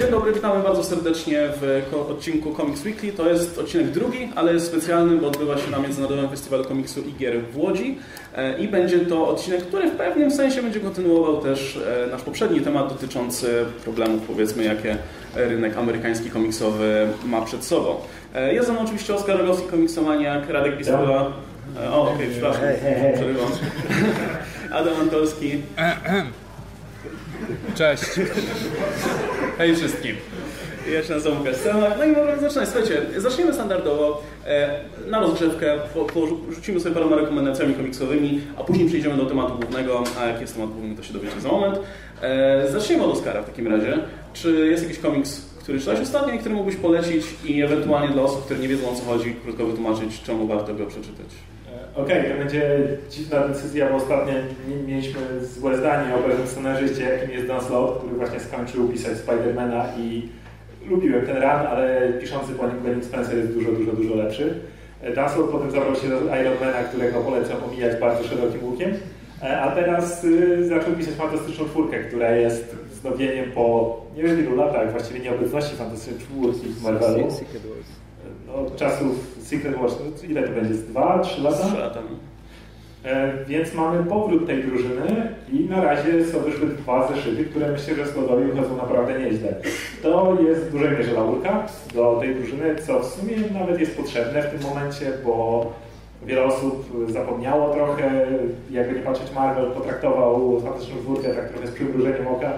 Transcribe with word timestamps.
Dzień 0.00 0.10
dobry, 0.10 0.32
witamy 0.32 0.62
bardzo 0.62 0.84
serdecznie 0.84 1.48
w 1.60 1.82
odcinku 2.10 2.54
Comics 2.54 2.84
Weekly. 2.84 3.12
To 3.12 3.28
jest 3.28 3.58
odcinek 3.58 3.90
drugi, 3.90 4.28
ale 4.34 4.52
jest 4.52 4.66
specjalny, 4.66 5.16
bo 5.16 5.26
odbywa 5.26 5.58
się 5.58 5.70
na 5.70 5.78
Międzynarodowym 5.78 6.30
Festiwalu 6.30 6.64
Komiksu 6.64 7.00
i 7.00 7.14
Gier 7.14 7.42
w 7.52 7.58
Łodzi. 7.58 7.98
E, 8.36 8.58
I 8.58 8.68
będzie 8.68 9.00
to 9.00 9.28
odcinek, 9.28 9.62
który 9.62 9.90
w 9.90 9.96
pewnym 9.96 10.30
sensie 10.30 10.62
będzie 10.62 10.80
kontynuował 10.80 11.40
też 11.40 11.78
e, 12.06 12.06
nasz 12.10 12.22
poprzedni 12.22 12.60
temat 12.60 12.88
dotyczący 12.88 13.64
problemów, 13.84 14.22
powiedzmy, 14.26 14.64
jakie 14.64 14.96
rynek 15.34 15.76
amerykański 15.76 16.30
komiksowy 16.30 17.08
ma 17.26 17.42
przed 17.42 17.64
sobą. 17.64 17.96
E, 18.34 18.54
jest 18.54 18.66
ze 18.66 18.72
mną 18.72 18.82
oczywiście 18.82 19.14
Oskar 19.14 19.38
Rogowski, 19.38 19.68
komiksomaniak, 19.68 20.48
Radek 20.48 20.78
Pistola. 20.78 21.32
O, 21.92 22.02
okej, 22.02 22.14
okay, 22.14 22.28
przepraszam, 22.30 22.62
przerywam. 23.14 23.48
Adam 24.78 24.94
Antolski. 25.00 25.62
Cześć. 27.74 28.04
Hej 29.60 29.76
wszystkim. 29.76 30.16
Ja 30.92 31.02
się 31.02 31.14
nazywam 31.14 31.38
Łukasz 31.38 31.56
No 31.98 32.04
i 32.04 32.12
możemy 32.12 32.40
zaczynać. 32.40 32.68
Słuchajcie, 32.68 33.02
zaczniemy 33.16 33.54
standardowo. 33.54 34.22
E, 34.46 34.80
na 35.06 35.20
rozgrzewkę 35.20 35.78
rzucimy 36.50 36.80
sobie 36.80 36.94
paroma 36.94 37.16
rekomendacjami 37.16 37.74
komiksowymi, 37.74 38.40
a 38.56 38.64
później 38.64 38.88
przejdziemy 38.88 39.16
do 39.16 39.26
tematu 39.26 39.54
głównego. 39.54 40.04
A 40.20 40.26
jaki 40.26 40.40
jest 40.40 40.54
temat 40.54 40.70
główny, 40.70 40.96
to 40.96 41.02
się 41.02 41.12
dowiecie 41.12 41.40
za 41.40 41.48
moment. 41.48 41.78
E, 42.22 42.68
zaczniemy 42.70 43.04
od 43.04 43.12
Oscara 43.12 43.42
w 43.42 43.46
takim 43.46 43.66
razie. 43.66 43.98
Czy 44.32 44.68
jest 44.70 44.82
jakiś 44.82 44.98
komiks, 44.98 45.46
który 45.58 45.78
czytałeś 45.78 46.00
ostatnio 46.00 46.34
i 46.34 46.38
który 46.38 46.54
mógłbyś 46.54 46.76
polecić 46.76 47.26
i 47.44 47.62
ewentualnie 47.62 48.08
dla 48.08 48.22
osób, 48.22 48.44
które 48.44 48.60
nie 48.60 48.68
wiedzą 48.68 48.90
o 48.90 48.94
co 48.94 49.04
chodzi, 49.04 49.36
krótko 49.44 49.66
wytłumaczyć, 49.66 50.22
czemu 50.22 50.46
warto 50.46 50.74
go 50.74 50.86
przeczytać? 50.86 51.49
Okej, 51.94 52.20
okay, 52.20 52.30
to 52.30 52.38
będzie 52.38 52.88
dziwna 53.10 53.48
decyzja, 53.48 53.90
bo 53.90 53.96
ostatnio 53.96 54.32
mieliśmy 54.86 55.20
złe 55.42 55.76
zdanie 55.76 56.14
o 56.14 56.18
pewnym 56.18 56.46
scenarzyście, 56.46 57.02
jakim 57.02 57.30
jest 57.30 57.46
Dan 57.46 57.60
Slott, 57.60 57.98
który 57.98 58.14
właśnie 58.14 58.40
skończył 58.40 58.88
pisać 58.88 59.18
Spidermana 59.18 59.84
i 59.98 60.28
lubiłem 60.88 61.26
ten 61.26 61.36
run, 61.36 61.66
ale 61.70 62.12
piszący 62.20 62.52
po 62.52 62.66
nim 62.66 62.80
Glenn 62.82 63.04
Spencer 63.04 63.36
jest 63.36 63.52
dużo, 63.52 63.72
dużo, 63.72 63.92
dużo 63.92 64.14
lepszy. 64.14 64.54
Dan 65.14 65.30
Slott 65.30 65.50
potem 65.50 65.70
zabrał 65.70 65.94
się 65.94 66.08
do 66.08 66.16
Ironmana, 66.16 66.84
którego 66.88 67.20
polecam 67.20 67.64
omijać 67.64 68.00
bardzo 68.00 68.24
szerokim 68.24 68.64
łukiem, 68.64 68.90
e, 69.42 69.60
a 69.60 69.74
teraz 69.74 70.24
y, 70.24 70.68
zaczął 70.68 70.92
pisać 70.92 71.14
Fantastyczną 71.14 71.64
Czwórkę, 71.64 72.04
która 72.04 72.30
jest 72.30 72.76
wznowieniem 72.90 73.50
po 73.52 73.96
nie 74.16 74.22
wiem 74.22 74.40
ilu 74.40 74.56
latach, 74.56 74.92
właściwie 74.92 75.20
nieobecności 75.20 75.76
Fantastycznej 75.76 76.20
Czwórki 76.20 76.68
w 76.68 76.82
Marvelu 76.82 77.28
od 78.54 78.76
czasów 78.76 79.38
Secret 79.50 79.76
Wars, 79.76 79.94
ile 80.28 80.42
to 80.42 80.52
będzie? 80.52 80.74
Z 80.74 80.84
dwa, 80.84 81.18
trzy 81.18 81.42
lata? 81.42 81.66
Trzy 81.66 81.78
lata. 81.78 82.00
E, 83.04 83.32
więc 83.48 83.74
mamy 83.74 84.04
powrót 84.04 84.46
tej 84.46 84.64
drużyny 84.64 85.34
i 85.52 85.60
na 85.60 85.80
razie 85.80 86.24
są 86.24 86.38
wyszły 86.38 86.66
dwa 86.66 87.08
zeszyty, 87.08 87.44
które 87.44 87.72
myślę, 87.72 87.94
że 87.94 88.06
składowi 88.06 88.44
wychodzą 88.44 88.76
naprawdę 88.76 89.20
nieźle. 89.20 89.54
To 90.02 90.36
jest 90.48 90.60
w 90.60 90.72
dużej 90.72 90.98
mierze 90.98 91.12
laurka 91.12 91.66
do 91.94 92.16
tej 92.20 92.34
drużyny, 92.34 92.76
co 92.86 93.00
w 93.00 93.06
sumie 93.06 93.36
nawet 93.60 93.80
jest 93.80 93.96
potrzebne 93.96 94.42
w 94.42 94.50
tym 94.50 94.70
momencie, 94.70 95.12
bo 95.24 95.66
wiele 96.26 96.44
osób 96.44 97.06
zapomniało 97.08 97.74
trochę, 97.74 98.26
jakby 98.70 98.94
nie 98.94 99.02
patrzeć 99.02 99.34
Marvel, 99.34 99.70
potraktował 99.70 100.60
Fantastyczną 100.60 101.00
Czwórkę 101.02 101.34
tak 101.34 101.48
trochę 101.48 101.66
z 101.66 101.70
przymrużeniem 101.70 102.26
oka. 102.26 102.52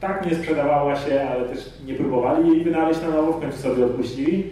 Tak 0.00 0.26
nie 0.26 0.34
sprzedawała 0.34 0.96
się, 0.96 1.28
ale 1.30 1.44
też 1.44 1.70
nie 1.86 1.94
próbowali 1.94 2.50
jej 2.50 2.64
wynaleźć 2.64 3.02
na 3.02 3.08
nowo, 3.08 3.32
w 3.32 3.40
końcu 3.40 3.58
sobie 3.58 3.84
odpuścili. 3.84 4.50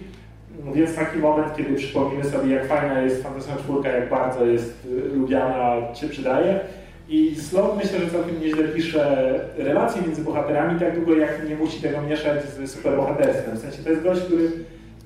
No 0.64 0.72
więc 0.72 0.94
taki 0.94 1.18
moment, 1.18 1.56
kiedy 1.56 1.74
przypomnimy 1.74 2.24
sobie, 2.24 2.54
jak 2.54 2.66
fajna 2.66 3.00
jest 3.00 3.22
Fantastyczna 3.22 3.62
Czwórka, 3.62 3.88
jak 3.88 4.10
bardzo 4.10 4.46
jest 4.46 4.86
y, 4.86 5.16
lubiana, 5.16 5.94
się 5.94 6.08
przydaje. 6.08 6.60
I 7.08 7.36
Slot 7.36 7.76
myślę, 7.76 7.98
że 7.98 8.10
całkiem 8.10 8.40
nieźle 8.40 8.64
pisze 8.64 9.34
relacje 9.56 10.02
między 10.02 10.22
bohaterami, 10.22 10.80
tak 10.80 10.94
długo 10.94 11.14
jak 11.14 11.48
nie 11.48 11.56
musi 11.56 11.82
tego 11.82 12.02
mieszać 12.02 12.44
z 12.44 12.70
superbohaterstwem. 12.70 13.56
W 13.56 13.60
sensie 13.60 13.82
to 13.82 13.90
jest 13.90 14.02
gość, 14.02 14.20
który 14.20 14.50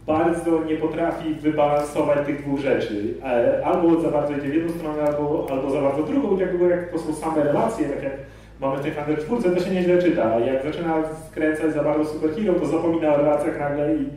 bardzo 0.06 0.64
nie 0.64 0.76
potrafi 0.76 1.34
wybalansować 1.34 2.26
tych 2.26 2.42
dwóch 2.42 2.60
rzeczy. 2.60 3.14
E, 3.24 3.66
albo 3.66 4.00
za 4.00 4.10
bardzo 4.10 4.32
idzie 4.32 4.48
w 4.48 4.54
jedną 4.54 4.72
stronę, 4.72 5.02
albo, 5.02 5.46
albo 5.50 5.70
za 5.70 5.80
bardzo 5.80 6.02
drugą. 6.02 6.38
Tak 6.38 6.50
długo 6.50 6.68
jak 6.68 6.92
to 6.92 6.98
są 6.98 7.14
same 7.14 7.44
relacje, 7.44 7.88
tak 7.88 8.02
jak 8.02 8.12
mamy 8.60 8.76
w 8.76 8.80
tej 8.80 8.92
Fantastycznej 8.92 9.26
Czwórce, 9.26 9.50
to 9.50 9.64
się 9.64 9.74
nieźle 9.74 10.02
czyta. 10.02 10.40
Jak 10.40 10.64
zaczyna 10.64 10.94
skręcać 11.30 11.74
za 11.74 11.82
bardzo 11.82 12.04
superhero, 12.04 12.54
to 12.54 12.66
zapomina 12.66 13.14
o 13.14 13.16
relacjach 13.16 13.60
nagle 13.60 13.94
i 13.94 14.08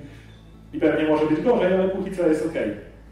i 0.74 0.80
pewnie 0.80 1.08
może 1.08 1.26
być 1.26 1.42
gorzej, 1.42 1.74
ale 1.74 1.90
póki 1.90 2.12
co 2.12 2.28
jest 2.28 2.46
ok. 2.46 2.54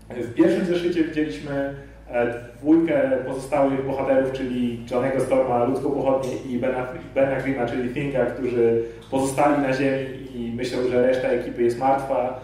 W 0.10 0.34
pierwszym 0.34 0.66
zeszycie 0.66 1.04
widzieliśmy 1.04 1.74
e, 2.12 2.34
dwójkę 2.58 3.12
pozostałych 3.28 3.86
bohaterów, 3.86 4.32
czyli 4.32 4.86
Johnego 4.92 5.20
Storma, 5.20 5.66
ludzką 5.66 5.92
pochodnię 5.92 6.32
i 6.50 6.58
Bena, 6.58 6.88
Bena 7.16 7.42
Grima, 7.42 7.66
czyli 7.66 7.94
Thinka, 7.94 8.26
którzy 8.26 8.84
pozostali 9.12 9.62
na 9.62 9.74
ziemi 9.74 10.06
i 10.36 10.52
myślą, 10.56 10.78
że 10.92 11.08
reszta 11.08 11.28
ekipy 11.28 11.64
jest 11.64 11.80
martwa. 11.80 12.42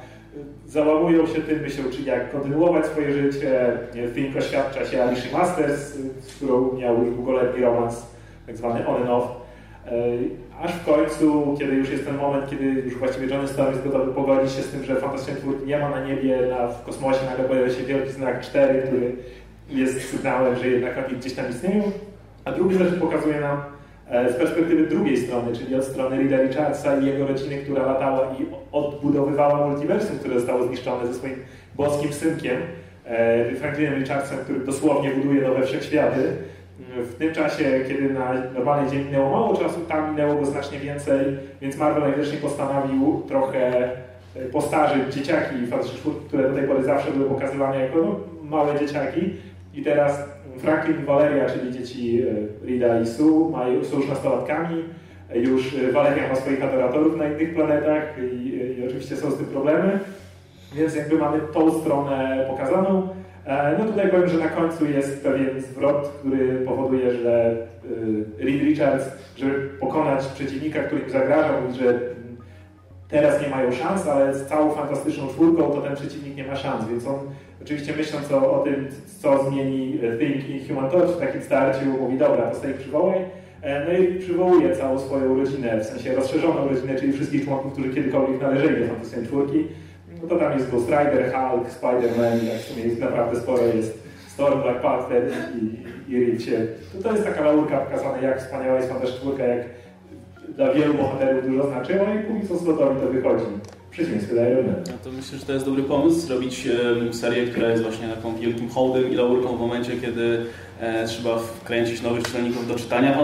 Załamują 0.65 1.27
się 1.27 1.41
tym, 1.41 1.59
myślą, 1.59 1.83
czy 1.91 2.01
jak 2.01 2.31
kontynuować 2.31 2.85
swoje 2.85 3.13
życie. 3.13 3.71
Think 4.15 4.37
oświadcza 4.37 4.85
się 4.85 5.03
Alicia 5.03 5.37
Masters, 5.37 5.93
z 6.19 6.35
którą 6.35 6.77
miał 6.77 7.03
już 7.03 7.15
długoletni 7.15 7.61
romans, 7.61 8.07
tak 8.47 8.57
zwany 8.57 8.87
on 8.87 9.01
and 9.01 9.09
off. 9.09 9.44
E, 9.87 9.91
aż 10.61 10.71
w 10.71 10.85
końcu, 10.85 11.55
kiedy 11.59 11.75
już 11.75 11.89
jest 11.89 12.05
ten 12.05 12.17
moment, 12.17 12.49
kiedy 12.49 12.65
już 12.65 12.97
właściwie 12.97 13.27
Johnny 13.27 13.47
Storm 13.47 13.71
jest 13.71 13.83
gotowy 13.83 14.13
pogodzić 14.13 14.55
się 14.55 14.61
z 14.61 14.71
tym, 14.71 14.83
że 14.83 14.95
fantastycznej 14.95 15.41
czwórki 15.41 15.65
nie 15.65 15.79
ma 15.79 15.89
na 15.89 16.05
niebie, 16.05 16.41
na, 16.49 16.67
w 16.67 16.83
kosmosie 16.83 17.19
nagle 17.25 17.45
pojawia 17.45 17.73
się 17.73 17.83
wielki 17.83 18.11
znak 18.11 18.41
4, 18.41 18.81
który 18.81 19.15
jest 19.69 20.09
sygnałem, 20.09 20.55
że 20.55 20.67
jednak 20.67 21.05
oni 21.07 21.17
gdzieś 21.17 21.33
tam 21.33 21.49
istnieją. 21.49 21.83
A 22.45 22.51
drugi 22.51 22.75
zresztą 22.75 22.99
pokazuje 22.99 23.39
nam 23.39 23.57
e, 24.09 24.33
z 24.33 24.35
perspektywy 24.35 24.87
drugiej 24.87 25.17
strony, 25.17 25.55
czyli 25.55 25.75
od 25.75 25.83
strony 25.83 26.17
Rida 26.17 26.41
Richardsa 26.41 26.97
i 26.99 27.05
jego 27.05 27.27
rodziny, 27.27 27.57
która 27.57 27.85
latała 27.85 28.35
i 28.39 28.45
odbudowywała 28.71 29.67
multiversum, 29.67 30.19
które 30.19 30.35
zostało 30.35 30.67
zniszczone 30.67 31.07
ze 31.07 31.13
swoim 31.13 31.35
boskim 31.75 32.13
synkiem, 32.13 32.57
e, 33.05 33.55
Franklinem 33.55 33.93
Richardsem, 33.93 34.37
który 34.37 34.59
dosłownie 34.59 35.09
buduje 35.09 35.41
nowe 35.41 35.65
wszechświaty 35.65 36.33
w 36.79 37.15
tym 37.15 37.33
czasie, 37.33 37.79
kiedy 37.87 38.13
na 38.13 38.33
normalnej 38.53 38.89
Ziemi 38.89 39.05
minęło 39.05 39.29
mało 39.29 39.57
czasu, 39.57 39.79
tam 39.87 40.11
minęło 40.11 40.35
go 40.35 40.45
znacznie 40.45 40.79
więcej, 40.79 41.25
więc 41.61 41.77
Marvel 41.77 42.03
najwyżej 42.03 42.37
postanowił 42.37 43.23
trochę 43.27 43.91
e, 44.35 44.45
postarzyć 44.51 45.13
dzieciaki 45.13 45.67
Fantastyczne 45.67 46.11
które 46.27 46.49
do 46.49 46.55
tej 46.55 46.67
pory 46.67 46.83
zawsze 46.83 47.11
były 47.11 47.29
pokazywane 47.29 47.79
jako 47.79 47.97
no, 47.97 48.19
małe 48.43 48.79
dzieciaki. 48.79 49.33
I 49.73 49.83
teraz 49.83 50.23
Franklin 50.57 51.01
i 51.01 51.05
Valeria, 51.05 51.49
czyli 51.49 51.71
dzieci 51.71 52.21
e, 52.63 52.65
Rida 52.65 52.99
i 52.99 53.07
Sue, 53.07 53.49
mają, 53.51 53.83
są 53.83 53.97
już 53.97 54.09
nastolatkami. 54.09 54.83
Już 55.33 55.75
Valeria 55.93 56.29
ma 56.29 56.35
swoich 56.35 56.63
adoratorów 56.63 57.17
na 57.17 57.27
innych 57.27 57.55
planetach 57.55 58.03
i, 58.33 58.47
i 58.79 58.85
oczywiście 58.87 59.15
są 59.15 59.31
z 59.31 59.37
tym 59.37 59.45
problemy. 59.45 59.99
Więc 60.75 60.95
jakby 60.95 61.17
mamy 61.17 61.39
tą 61.53 61.81
stronę 61.81 62.45
pokazaną. 62.49 63.09
E, 63.45 63.75
no 63.79 63.85
tutaj 63.85 64.09
powiem, 64.09 64.29
że 64.29 64.37
na 64.37 64.49
końcu 64.49 64.85
jest 64.85 65.23
pewien 65.23 65.61
zwrot, 65.61 66.07
który 66.19 66.65
powoduje, 66.65 67.13
że 67.13 67.57
e, 68.39 68.45
Reed 68.45 68.61
Richards, 68.61 69.05
żeby 69.37 69.69
pokonać 69.79 70.25
przeciwnika, 70.25 70.83
który 70.83 71.01
im 71.01 71.09
zagrażał, 71.09 71.57
że 71.79 71.99
teraz 73.07 73.41
nie 73.41 73.49
mają 73.49 73.71
szans, 73.71 74.07
ale 74.07 74.33
z 74.35 74.47
całą 74.47 74.71
fantastyczną 74.71 75.27
czwórką 75.27 75.63
to 75.63 75.81
ten 75.81 75.95
przeciwnik 75.95 76.35
nie 76.35 76.47
ma 76.47 76.55
szans, 76.55 76.89
więc 76.89 77.07
on 77.07 77.19
oczywiście 77.61 77.93
myśląc 77.97 78.31
o, 78.31 78.61
o 78.61 78.63
tym, 78.63 78.87
co 79.21 79.49
zmieni 79.49 79.99
Think 80.19 80.49
i 80.49 80.67
Human 80.67 80.89
Torch 80.89 81.11
w 81.11 81.19
takim 81.19 81.41
starciu, 81.41 81.85
mówi 81.99 82.17
dobra, 82.17 82.43
to 82.43 82.55
sobie 82.55 82.73
przywołaj, 82.73 83.19
e, 83.61 83.85
no 83.85 83.97
i 83.97 84.19
przywołuje 84.19 84.75
całą 84.75 84.99
swoją 84.99 85.37
rodzinę, 85.37 85.79
w 85.79 85.85
sensie 85.85 86.15
rozszerzoną 86.15 86.67
rodzinę, 86.69 86.95
czyli 86.95 87.13
wszystkich 87.13 87.45
członków, 87.45 87.73
którzy 87.73 87.89
kiedykolwiek 87.89 88.41
należeli 88.41 88.81
do 88.81 88.87
fantastycznej 88.87 89.27
czwórki 89.27 89.65
no 90.25 90.29
to 90.29 90.39
tam 90.39 90.57
jest 90.57 90.71
Ghost 90.71 90.87
Rider, 90.87 91.33
Hulk, 91.33 91.67
Spider-Man, 91.69 92.43
jak 92.43 92.61
w 92.61 92.65
sumie 92.65 92.83
jest 92.83 92.99
naprawdę 92.99 93.39
sporo 93.39 93.63
jest 93.63 94.03
Storm, 94.27 94.61
Black 94.61 94.81
Panther 94.81 95.31
i, 95.61 96.11
i 96.13 96.25
Reed 96.25 96.41
to, 96.93 97.03
to 97.03 97.11
jest 97.11 97.25
taka 97.25 97.41
laurka 97.41 97.77
pokazana, 97.77 98.17
jak 98.17 98.41
wspaniała 98.41 98.77
jest 98.77 98.89
Fantastyczna 98.89 99.21
Czwórka, 99.21 99.43
jak 99.43 99.65
dla 100.55 100.73
wielu 100.73 100.93
bohaterów 100.93 101.45
dużo 101.45 101.67
znaczyła 101.67 102.13
i 102.13 102.23
póki 102.23 102.47
co 102.47 102.57
z 102.57 102.63
gotowi 102.63 103.01
to 103.01 103.07
wychodzi. 103.07 103.45
Przeciwieństwie 103.91 104.35
do 104.35 104.41
Iron 104.41 104.65
No 104.87 104.93
to 105.03 105.11
myślę, 105.11 105.37
że 105.37 105.45
to 105.45 105.53
jest 105.53 105.65
dobry 105.65 105.83
pomysł, 105.83 106.19
zrobić 106.19 106.67
um, 106.67 107.13
serię, 107.13 107.47
która 107.47 107.69
jest 107.69 107.83
właśnie 107.83 108.07
taką 108.07 108.35
wielkim 108.35 108.69
hołdem 108.69 109.11
i 109.11 109.15
laurką 109.15 109.57
w 109.57 109.59
momencie, 109.59 109.91
kiedy 110.01 110.45
e, 110.79 111.07
trzeba 111.07 111.37
wkręcić 111.37 112.01
nowych 112.01 112.23
czytelników 112.23 112.67
do 112.67 112.75
czytania 112.75 113.17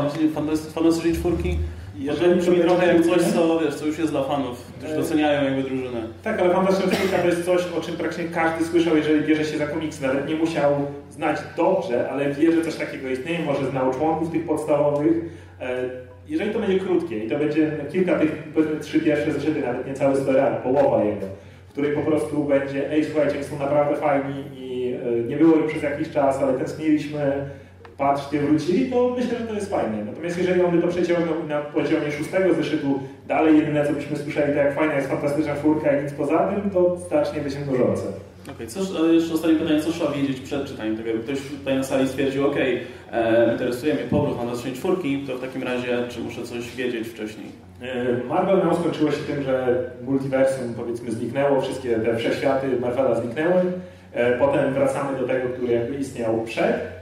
Fantastycznej 0.74 1.14
Czwórki. 1.14 1.58
Jeżeli 1.96 2.36
brzmi 2.36 2.60
trochę 2.60 2.88
jak 2.88 3.06
coś, 3.06 3.22
co, 3.22 3.60
wiesz, 3.60 3.76
co 3.76 3.86
już 3.86 4.00
jest 4.00 4.12
dla 4.12 4.24
fanów, 4.24 4.72
którzy 4.78 4.96
doceniają 4.96 5.44
jakby 5.44 5.64
drużynę. 5.64 6.02
Tak, 6.24 6.40
ale 6.40 6.54
Fantastyczna 6.54 6.92
Czwórka 6.92 7.18
to 7.18 7.28
jest 7.28 7.46
coś, 7.46 7.62
o 7.78 7.82
czym 7.82 7.96
praktycznie 7.96 8.26
każdy 8.26 8.66
słyszał, 8.66 8.98
jeżeli 8.98 9.28
bierze 9.28 9.46
się 9.46 9.58
za 9.58 9.68
komiks. 9.68 10.02
Nawet 10.02 10.30
nie 10.30 10.36
musiał 10.36 10.72
znać 11.10 11.38
dobrze, 11.58 12.10
ale 12.10 12.32
wie, 12.34 12.52
że 12.52 12.62
coś 12.62 12.76
takiego 12.76 13.10
istnieje, 13.10 13.46
może 13.46 13.66
znał 13.66 13.94
członków 13.94 14.32
tych 14.32 14.46
podstawowych. 14.46 15.16
E, 15.62 15.90
jeżeli 16.28 16.52
to 16.52 16.60
będzie 16.60 16.80
krótkie 16.80 17.26
i 17.26 17.30
to 17.30 17.40
będzie 17.40 17.72
kilka 17.92 18.20
tych, 18.20 18.44
powiedzmy 18.54 18.80
trzy 18.80 19.00
pierwsze 19.00 19.32
zeszyty, 19.32 19.62
nawet 19.62 19.88
nie 19.88 19.94
cały 19.94 20.16
story 20.16 20.42
połowa 20.64 21.04
jego, 21.04 21.28
w 21.70 21.72
której 21.72 21.96
po 21.96 22.02
prostu 22.02 22.44
będzie, 22.44 22.92
ej 22.92 23.06
słuchajcie, 23.06 23.44
są 23.44 23.60
naprawdę 23.60 23.96
fajni 23.96 24.44
i 24.56 24.94
e, 24.94 25.28
nie 25.28 25.38
było 25.38 25.58
ich 25.58 25.66
przez 25.66 25.84
jakiś 25.84 26.10
czas, 26.10 26.38
ale 26.44 26.54
tęskniliśmy, 26.54 27.46
patrzcie, 28.02 28.40
wrócili, 28.40 28.92
to 28.92 29.16
myślę, 29.18 29.40
że 29.40 29.48
to 29.48 29.54
jest 29.54 29.70
fajne. 29.70 30.06
Natomiast 30.06 30.38
jeżeli 30.38 30.62
on 30.62 30.72
by 30.72 30.82
to 30.82 30.88
przeciągnął 30.88 31.36
na 31.48 31.62
poziomie 31.62 32.12
szóstego 32.12 32.54
zeszytu, 32.54 33.00
dalej 33.28 33.58
jedyne 33.58 33.88
co 33.88 33.94
byśmy 33.94 34.18
słyszeli, 34.18 34.54
to 34.54 34.60
jak 34.60 34.76
fajna 34.76 34.94
jest 34.94 35.10
fantastyczna 35.10 35.56
czwórka 35.56 35.98
i 35.98 36.04
nic 36.04 36.14
poza 36.14 36.38
tym, 36.48 36.70
to 36.70 36.98
być 37.44 37.56
nużące. 37.72 38.04
Okej, 38.44 38.68
okay, 38.68 39.14
jeszcze 39.14 39.34
ostatnie 39.34 39.60
pytanie, 39.60 39.82
co 39.82 39.92
trzeba 39.92 40.12
wiedzieć 40.12 40.40
przed 40.40 40.66
czytaniem 40.68 40.98
tego? 40.98 41.10
Ktoś 41.24 41.38
tutaj 41.60 41.76
na 41.76 41.84
sali 41.84 42.08
stwierdził, 42.08 42.48
ok, 42.48 42.56
e, 43.12 43.52
interesuje 43.52 43.94
mnie 43.94 44.04
powrót 44.04 44.46
na 44.46 44.56
zaczęcie 44.56 44.78
czwórki, 44.78 45.24
to 45.28 45.38
w 45.38 45.42
takim 45.42 45.64
razie 45.64 45.98
czy 46.10 46.20
muszę 46.20 46.44
coś 46.44 46.76
wiedzieć 46.76 47.08
wcześniej? 47.08 47.48
E, 47.82 48.24
Marvel 48.28 48.58
Now 48.66 48.80
skończyło 48.80 49.12
się 49.12 49.18
tym, 49.18 49.44
że 49.44 49.84
multiversum 50.04 50.74
powiedzmy 50.78 51.12
zniknęło, 51.12 51.62
wszystkie 51.62 51.96
te 52.00 52.18
wszechświaty 52.18 52.68
Marvela 52.80 53.22
zniknęły. 53.22 53.62
E, 54.14 54.40
potem 54.40 54.74
wracamy 54.74 55.20
do 55.20 55.28
tego, 55.28 55.50
który 55.50 55.74
jakby 55.74 55.96
istniał 55.96 56.42
przed 56.42 57.01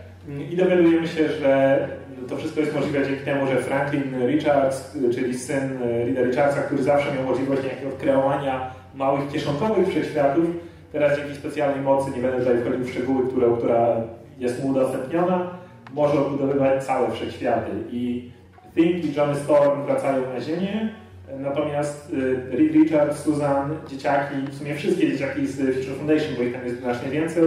i 0.52 0.56
dowiadujemy 0.58 1.08
się, 1.08 1.30
że 1.30 1.88
to 2.30 2.38
wszystko 2.38 2.60
jest 2.60 2.76
możliwe 2.76 3.08
dzięki 3.08 3.26
temu, 3.26 3.48
że 3.48 3.62
Franklin 3.62 4.28
Richards, 4.28 4.98
czyli 5.14 5.38
syn 5.38 5.80
Rida 6.06 6.22
Richardsa, 6.22 6.62
który 6.62 6.84
zawsze 6.84 7.16
miał 7.16 7.24
możliwość 7.24 7.64
jakiego 7.64 7.92
kreowania 7.92 8.72
małych 8.96 9.32
kieszonkowych 9.32 9.88
wszechświatów, 9.88 10.46
teraz 10.92 11.18
dzięki 11.18 11.36
specjalnej 11.36 11.82
mocy, 11.82 12.12
nie 12.16 12.22
będę 12.22 12.40
tutaj 12.40 12.62
wchodził 12.62 12.86
w 12.86 12.90
szczegóły, 12.90 13.28
które, 13.28 13.48
która 13.58 13.96
jest 14.40 14.64
mu 14.64 14.70
udostępniona, 14.70 15.50
może 15.94 16.20
odbudowywać 16.20 16.84
całe 16.84 17.12
wszechświaty. 17.12 17.72
I 17.92 18.32
Think 18.76 19.06
i 19.06 19.14
Johnny 19.14 19.36
Storm 19.36 19.86
wracają 19.86 20.34
na 20.34 20.42
Ziemię, 20.42 20.90
natomiast 21.40 22.14
y, 22.14 22.58
Reed 22.58 22.74
Richards, 22.74 23.24
Susan, 23.24 23.76
dzieciaki, 23.88 24.36
w 24.52 24.56
sumie 24.56 24.76
wszystkie 24.76 25.12
dzieciaki 25.12 25.48
z 25.48 25.58
Future 25.58 25.96
Foundation, 25.98 26.36
bo 26.38 26.44
ich 26.44 26.54
tam 26.54 26.66
jest 26.66 26.80
znacznie 26.80 27.10
więcej, 27.10 27.44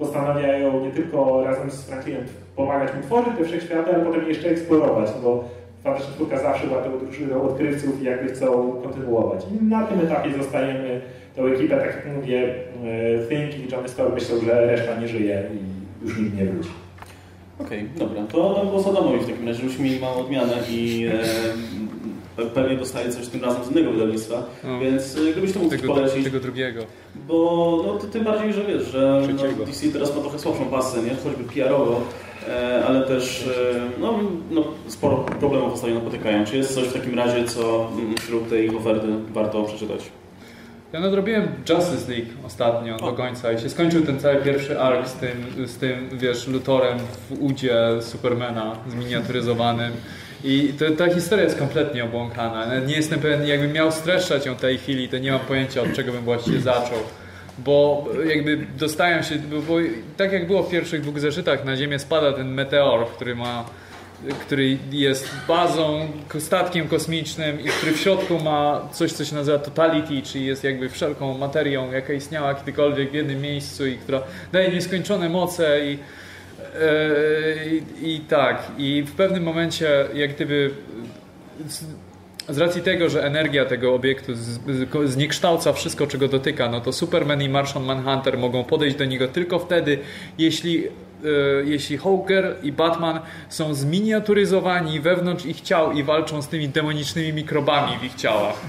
postanawiają 0.00 0.84
nie 0.84 0.90
tylko 0.90 1.44
razem 1.44 1.70
z 1.70 1.84
Franklinem 1.84 2.24
pomagać 2.56 2.94
mu 2.96 3.02
tworzyć 3.02 3.32
te 3.38 3.44
wszechświaty, 3.44 3.94
ale 3.94 4.04
potem 4.04 4.28
jeszcze 4.28 4.50
eksplorować, 4.50 5.10
no 5.16 5.22
bo 5.22 5.44
Fantastyczna 5.84 6.14
Czwórka 6.14 6.38
zawsze 6.38 6.66
była 6.66 6.82
tą 6.82 6.98
drużyną 6.98 7.42
odkrywców 7.42 8.02
i 8.02 8.04
jakby 8.04 8.32
chcą 8.32 8.72
kontynuować. 8.82 9.46
I 9.50 9.64
na 9.64 9.86
tym 9.86 10.00
etapie 10.00 10.32
zostajemy 10.42 11.00
tą 11.36 11.46
ekipę, 11.46 11.76
tak 11.76 11.86
jak 11.86 12.16
mówię, 12.16 12.54
e, 12.84 13.28
Think 13.28 13.58
i 13.58 13.72
Johnny 13.72 13.88
Storm 13.88 14.14
myślą, 14.14 14.36
że 14.44 14.66
reszta 14.66 15.00
nie 15.00 15.08
żyje 15.08 15.42
i 15.54 16.04
już 16.06 16.18
nikt 16.18 16.36
nie 16.36 16.44
wróci. 16.44 16.70
Okej, 17.60 17.78
okay, 17.78 18.08
dobra. 18.08 18.22
To 18.22 18.66
głos 18.70 18.86
Adamowi 18.86 19.18
w 19.18 19.26
takim 19.26 19.48
razie, 19.48 19.60
żebyśmy 19.60 19.84
mieli 19.84 20.00
małą 20.00 20.16
odmianę 20.16 20.54
i 20.70 21.06
e, 21.06 21.12
pewnie 22.46 22.76
dostaje 22.76 23.12
coś 23.12 23.26
tym 23.26 23.44
razem 23.44 23.64
z 23.64 23.70
innego 23.70 23.92
wydawnictwa, 23.92 24.42
no. 24.64 24.80
więc 24.80 25.16
e, 25.16 25.32
gdybyś 25.32 25.52
to 25.52 25.58
mógł 25.58 25.70
tego, 25.70 25.94
polecić. 25.94 26.24
Tego 26.24 26.40
drugiego. 26.40 26.82
Bo 27.28 27.82
no, 27.86 28.08
tym 28.08 28.24
bardziej, 28.24 28.52
że 28.52 28.64
wiesz, 28.64 28.82
że 28.82 29.22
no, 29.36 29.64
DC 29.66 29.88
teraz 29.92 30.16
ma 30.16 30.22
trochę 30.22 30.38
słabszą 30.38 30.64
pasę, 30.64 31.02
nie? 31.02 31.10
choćby 31.24 31.44
PR-owo, 31.44 32.00
e, 32.48 32.84
ale 32.86 33.06
też 33.06 33.46
e, 33.46 34.00
no, 34.00 34.18
no, 34.50 34.64
sporo 34.88 35.16
problemów 35.16 35.72
ostatnio 35.72 35.94
napotykają. 35.94 36.44
Czy 36.44 36.56
jest 36.56 36.74
coś 36.74 36.84
w 36.84 36.92
takim 36.92 37.14
razie, 37.14 37.44
co 37.44 37.90
wśród 38.20 38.48
tej 38.48 38.76
oferty 38.76 39.06
warto 39.32 39.62
przeczytać? 39.62 40.10
Ja 40.92 41.00
nadrobiłem 41.00 41.48
Justice 41.68 42.12
League 42.12 42.30
ostatnio 42.46 42.96
do 42.96 43.12
końca 43.12 43.52
i 43.52 43.60
się 43.60 43.70
skończył 43.70 44.06
ten 44.06 44.20
cały 44.20 44.36
pierwszy 44.36 44.80
ark 44.80 45.08
z 45.08 45.12
tym, 45.12 45.66
z 45.66 45.76
tym 45.76 46.08
wiesz, 46.12 46.48
Lutorem 46.48 46.98
w 46.98 47.42
udzie 47.42 47.76
Supermana 48.00 48.76
zminiaturyzowanym. 48.88 49.92
I 50.44 50.72
to, 50.78 50.90
ta 50.90 51.14
historia 51.14 51.44
jest 51.44 51.58
kompletnie 51.58 52.04
obłąkana. 52.04 52.78
Nie 52.78 52.94
jestem 52.94 53.20
pewien, 53.20 53.46
jakbym 53.46 53.72
miał 53.72 53.92
streszczać 53.92 54.46
ją 54.46 54.56
tej 54.56 54.78
chwili, 54.78 55.08
to 55.08 55.18
nie 55.18 55.32
mam 55.32 55.40
pojęcia 55.40 55.82
od 55.82 55.92
czego 55.92 56.12
bym 56.12 56.22
właściwie 56.22 56.60
zaczął. 56.60 56.98
Bo 57.58 58.06
jakby 58.26 58.66
dostają 58.78 59.22
się, 59.22 59.34
bo 59.68 59.74
tak 60.16 60.32
jak 60.32 60.46
było 60.46 60.62
w 60.62 60.70
pierwszych 60.70 61.00
dwóch 61.00 61.20
zeszytach, 61.20 61.64
na 61.64 61.76
Ziemię 61.76 61.98
spada 61.98 62.32
ten 62.32 62.48
meteor, 62.54 63.06
który 63.06 63.34
ma 63.36 63.64
który 64.40 64.78
jest 64.92 65.30
bazą, 65.48 66.08
statkiem 66.38 66.88
kosmicznym 66.88 67.60
i 67.60 67.64
który 67.64 67.92
w 67.92 68.00
środku 68.00 68.38
ma 68.38 68.88
coś, 68.92 69.12
co 69.12 69.24
się 69.24 69.34
nazywa 69.34 69.58
totality, 69.58 70.22
czyli 70.22 70.46
jest 70.46 70.64
jakby 70.64 70.88
wszelką 70.88 71.38
materią, 71.38 71.92
jaka 71.92 72.12
istniała 72.12 72.54
kiedykolwiek 72.54 73.10
w 73.10 73.14
jednym 73.14 73.40
miejscu 73.40 73.86
i 73.86 73.96
która 73.96 74.22
daje 74.52 74.70
nieskończone 74.70 75.28
moce 75.28 75.86
i, 75.86 75.98
yy, 76.74 77.82
i 78.02 78.20
tak. 78.20 78.62
I 78.78 79.02
w 79.02 79.12
pewnym 79.12 79.42
momencie 79.42 80.04
jak 80.14 80.34
gdyby 80.34 80.70
z 82.48 82.58
racji 82.58 82.82
tego, 82.82 83.08
że 83.08 83.24
energia 83.24 83.64
tego 83.64 83.94
obiektu 83.94 84.32
zniekształca 85.04 85.72
wszystko, 85.72 86.06
czego 86.06 86.28
dotyka, 86.28 86.68
no 86.68 86.80
to 86.80 86.92
Superman 86.92 87.42
i 87.42 87.48
Martian 87.48 87.84
Manhunter 87.84 88.38
mogą 88.38 88.64
podejść 88.64 88.96
do 88.96 89.04
niego 89.04 89.28
tylko 89.28 89.58
wtedy, 89.58 89.98
jeśli 90.38 90.88
E, 91.24 91.64
jeśli 91.64 91.98
Hawker 91.98 92.56
i 92.62 92.72
Batman 92.72 93.20
są 93.48 93.74
zminiaturyzowani 93.74 95.00
wewnątrz 95.00 95.46
ich 95.46 95.60
ciał 95.60 95.92
i 95.92 96.02
walczą 96.02 96.42
z 96.42 96.48
tymi 96.48 96.68
demonicznymi 96.68 97.32
mikrobami 97.32 97.98
w 97.98 98.04
ich 98.04 98.14
ciałach. 98.14 98.60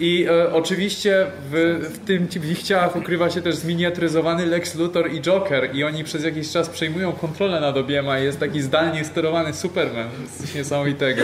I 0.00 0.26
e, 0.30 0.52
oczywiście 0.52 1.26
w, 1.50 1.80
w, 1.92 2.06
tym 2.06 2.26
w 2.26 2.50
ich 2.50 2.62
ciałach 2.62 2.96
ukrywa 2.96 3.30
się 3.30 3.42
też 3.42 3.56
zminiaturyzowany 3.56 4.46
Lex 4.46 4.74
Luthor 4.74 5.12
i 5.12 5.20
Joker 5.20 5.74
i 5.74 5.84
oni 5.84 6.04
przez 6.04 6.24
jakiś 6.24 6.50
czas 6.50 6.68
przejmują 6.68 7.12
kontrolę 7.12 7.60
nad 7.60 7.76
obiema 7.76 8.18
i 8.18 8.24
jest 8.24 8.40
taki 8.40 8.62
zdalnie 8.62 9.04
sterowany 9.04 9.52
Superman. 9.52 10.08
Coś 10.40 10.54
niesamowitego. 10.54 11.22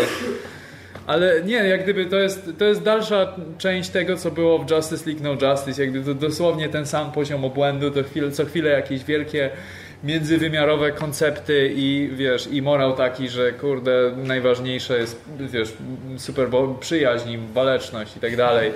Ale 1.06 1.42
nie, 1.42 1.54
jak 1.54 1.82
gdyby 1.82 2.06
to 2.06 2.16
jest, 2.16 2.50
to 2.58 2.64
jest 2.64 2.82
dalsza 2.82 3.36
część 3.58 3.90
tego, 3.90 4.16
co 4.16 4.30
było 4.30 4.58
w 4.58 4.70
Justice 4.70 5.10
League 5.10 5.22
No 5.22 5.50
Justice. 5.50 5.82
Jak 5.82 5.90
gdyby 5.90 6.14
to 6.14 6.20
dosłownie 6.20 6.68
ten 6.68 6.86
sam 6.86 7.12
poziom 7.12 7.44
obłędu, 7.44 7.90
to 7.90 8.02
chwilę, 8.02 8.30
co 8.30 8.44
chwilę 8.44 8.70
jakieś 8.70 9.04
wielkie 9.04 9.50
międzywymiarowe 10.04 10.92
koncepty 10.92 11.72
i 11.76 12.10
wiesz, 12.12 12.46
i 12.46 12.62
morał 12.62 12.96
taki, 12.96 13.28
że 13.28 13.52
kurde, 13.52 14.12
najważniejsze 14.16 14.98
jest, 14.98 15.24
wiesz, 15.38 15.72
super 16.16 16.48
przyjaźń, 16.80 17.36
waleczność 17.52 18.16
i 18.16 18.20
tak 18.20 18.36
dalej. 18.36 18.72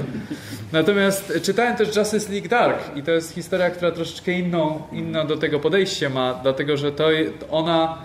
Natomiast 0.73 1.41
czytałem 1.43 1.77
też 1.77 1.97
Justice 1.97 2.33
League 2.33 2.49
Dark 2.49 2.97
i 2.97 3.03
to 3.03 3.11
jest 3.11 3.35
historia, 3.35 3.71
która 3.71 3.91
troszeczkę 3.91 4.33
inną, 4.33 4.83
inną 4.93 5.27
do 5.27 5.37
tego 5.37 5.61
podejście 5.61 6.09
ma, 6.09 6.41
dlatego 6.43 6.77
że 6.77 6.93
to 6.93 7.09
ona 7.51 7.99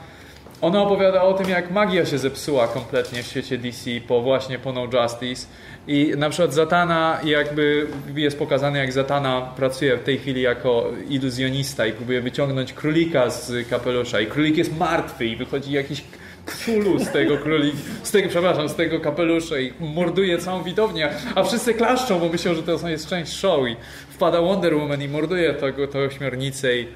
ona 0.64 0.82
opowiada 0.82 1.22
o 1.22 1.34
tym, 1.34 1.50
jak 1.50 1.72
magia 1.72 2.06
się 2.06 2.18
zepsuła 2.18 2.68
kompletnie 2.68 3.24
w 3.24 3.28
świecie 3.28 3.58
DC 3.58 3.90
po 4.08 4.22
właśnie 4.22 4.60
po 4.60 4.74
No 4.74 4.88
Justice. 4.94 5.48
I 5.88 6.14
na 6.18 6.30
przykład 6.30 6.54
Zatana 6.54 7.20
jakby 7.24 7.88
jest 8.16 8.40
pokazane 8.40 8.80
jak 8.80 8.94
Zatana 8.94 9.42
pracuje 9.42 9.98
w 9.98 10.04
tej 10.04 10.18
chwili 10.18 10.42
jako 10.42 10.92
iluzjonista 11.10 11.86
i 11.86 11.92
próbuje 11.92 12.22
wyciągnąć 12.22 12.74
królika 12.74 13.30
z 13.30 13.70
kapelusza. 13.70 14.22
I 14.22 14.28
królik 14.28 14.58
jest 14.58 14.78
martwy 14.78 15.26
i 15.26 15.36
wychodzi 15.36 15.72
jakiś 15.72 16.04
Cthulhu 16.46 17.00
z 17.00 17.12
tego 17.12 17.38
królika, 17.38 17.78
z 18.04 18.12
tego, 18.12 18.30
przepraszam, 18.30 18.70
z 18.70 18.76
tego 18.76 19.00
kapelusza 19.00 19.60
i 19.60 19.74
morduje 19.80 20.38
całą 20.38 20.64
widownię, 20.64 21.10
a 21.36 21.44
wszyscy 21.44 21.74
klaszczą, 21.74 22.20
bo 22.20 22.30
myślą, 22.30 22.54
że 22.56 22.64
to 22.64 22.90
jest 22.90 23.08
część 23.08 23.34
show 23.34 23.68
i 23.68 23.76
wpada 24.10 24.42
Wonder 24.42 24.76
Woman 24.76 25.02
i 25.02 25.08
morduje 25.08 25.54
tego, 25.54 25.88
to 25.88 26.00
ośmiornicę 26.00 26.78
i, 26.78 26.88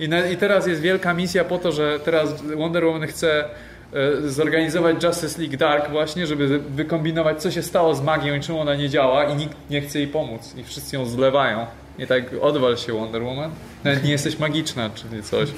i, 0.00 0.08
na, 0.08 0.26
i 0.26 0.36
teraz 0.36 0.66
jest 0.66 0.80
wielka 0.80 1.14
misja 1.14 1.44
po 1.44 1.58
to, 1.58 1.72
że 1.72 2.00
teraz 2.04 2.42
Wonder 2.42 2.84
Woman 2.84 3.06
chce 3.06 3.44
E, 3.92 4.28
zorganizować 4.28 5.04
Justice 5.04 5.40
League 5.40 5.56
Dark 5.56 5.90
właśnie, 5.90 6.26
żeby 6.26 6.58
wykombinować, 6.58 7.42
co 7.42 7.50
się 7.50 7.62
stało 7.62 7.94
z 7.94 8.02
magią 8.02 8.34
i 8.34 8.40
czemu 8.40 8.60
ona 8.60 8.74
nie 8.74 8.88
działa 8.88 9.24
i 9.24 9.36
nikt 9.36 9.56
nie 9.70 9.80
chce 9.80 9.98
jej 9.98 10.08
pomóc 10.08 10.54
i 10.56 10.64
wszyscy 10.64 10.96
ją 10.96 11.06
zlewają. 11.06 11.66
I 11.98 12.06
tak 12.06 12.24
odwal 12.40 12.76
się 12.76 12.92
Wonder 12.92 13.22
Woman. 13.22 13.50
Nawet 13.84 14.04
nie 14.04 14.10
jesteś 14.10 14.38
magiczna, 14.38 14.90
czy 14.94 15.22
coś. 15.22 15.48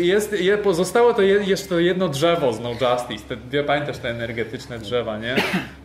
Jest, 0.00 0.34
pozostało 0.62 1.14
to 1.14 1.22
jeszcze 1.22 1.68
to 1.68 1.78
jedno 1.78 2.08
drzewo 2.08 2.52
z 2.52 2.60
No 2.60 2.70
Justice. 2.70 3.36
Te, 3.50 3.64
pamiętasz 3.64 3.98
te 3.98 4.10
energetyczne 4.10 4.78
drzewa, 4.78 5.18
nie? 5.18 5.36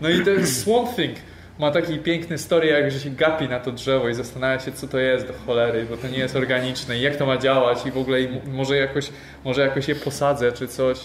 No 0.01 0.09
i 0.09 0.25
jest 0.25 0.61
Swamp 0.61 0.95
Thing 0.95 1.15
ma 1.59 1.71
taki 1.71 1.97
piękny 1.97 2.37
story, 2.37 2.67
jak 2.67 2.91
że 2.91 2.99
się 2.99 3.09
gapi 3.09 3.49
na 3.49 3.59
to 3.59 3.71
drzewo 3.71 4.09
i 4.09 4.13
zastanawia 4.13 4.59
się, 4.59 4.71
co 4.71 4.87
to 4.87 4.99
jest 4.99 5.27
do 5.27 5.33
cholery, 5.45 5.85
bo 5.89 5.97
to 5.97 6.07
nie 6.07 6.17
jest 6.17 6.35
organiczne 6.35 6.97
i 6.97 7.01
jak 7.01 7.15
to 7.15 7.25
ma 7.25 7.37
działać 7.37 7.85
i 7.85 7.91
w 7.91 7.97
ogóle 7.97 8.17
może 8.47 8.77
jakoś, 8.77 9.09
może 9.43 9.61
jakoś 9.61 9.87
je 9.87 9.95
posadzę 9.95 10.51
czy 10.51 10.67
coś. 10.67 10.99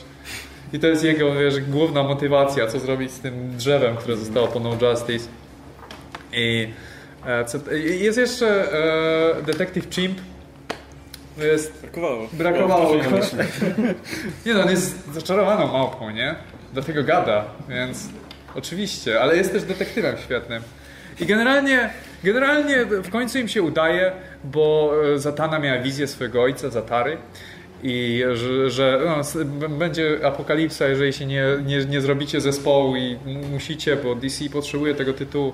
I 0.73 0.79
to 0.79 0.87
jest 0.87 1.05
jego 1.05 1.35
wiesz, 1.35 1.61
główna 1.61 2.03
motywacja, 2.03 2.67
co 2.67 2.81
zrobić 2.81 3.13
z 3.13 3.21
tym 3.21 3.57
drzewem, 3.57 3.97
które 3.97 4.17
zostało 4.17 4.49
po 4.49 4.61
No 4.61 4.77
Justice. 4.81 5.29
I 6.33 6.69
e, 7.27 7.45
co, 7.45 7.59
jest 7.75 8.19
jeszcze 8.19 8.73
e, 9.39 9.43
Detective 9.43 9.91
Chimp. 9.91 10.19
Jest, 11.39 11.81
brakowało. 11.81 12.29
Brakowało. 12.33 12.95
nie 14.47 14.55
no, 14.55 14.63
on 14.63 14.71
jest 14.71 15.13
zaczarowaną 15.13 15.73
małpą, 15.73 16.11
nie? 16.11 16.35
Do 16.73 16.83
tego 16.83 17.05
gada, 17.05 17.45
więc 17.69 18.09
Oczywiście, 18.55 19.21
ale 19.21 19.37
jest 19.37 19.53
też 19.53 19.63
detektywem 19.63 20.17
świetnym. 20.19 20.63
I 21.21 21.27
generalnie, 21.27 21.91
generalnie 22.25 22.85
w 22.85 23.11
końcu 23.11 23.39
im 23.39 23.49
się 23.49 23.63
udaje, 23.63 24.13
bo 24.45 24.93
e, 25.15 25.19
Zatana 25.19 25.59
miała 25.59 25.83
wizję 25.83 26.07
swojego 26.07 26.43
ojca, 26.43 26.71
Zatary. 26.71 27.17
I 27.83 28.23
że, 28.35 28.71
że 28.71 29.01
no, 29.07 29.69
będzie 29.69 30.27
apokalipsa, 30.27 30.89
jeżeli 30.89 31.13
się 31.13 31.27
nie, 31.27 31.45
nie, 31.65 31.85
nie 31.85 32.01
zrobicie 32.01 32.41
zespołu 32.41 32.97
i 32.97 33.17
musicie, 33.53 33.97
bo 33.97 34.15
DC 34.15 34.45
potrzebuje 34.53 34.95
tego 34.95 35.13
tytułu. 35.13 35.53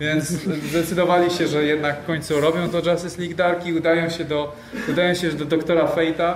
Więc 0.00 0.28
zdecydowali 0.70 1.30
się, 1.30 1.48
że 1.48 1.64
jednak 1.64 2.02
w 2.02 2.06
końcu 2.06 2.40
robią 2.40 2.68
to 2.68 2.90
Justice 2.90 3.20
League 3.20 3.36
Dark 3.36 3.66
i 3.66 3.72
udają 3.72 4.10
się 4.10 4.24
do, 4.24 4.56
udają 4.88 5.14
się 5.14 5.28
do 5.32 5.44
doktora 5.44 5.86
Fate'a 5.86 6.34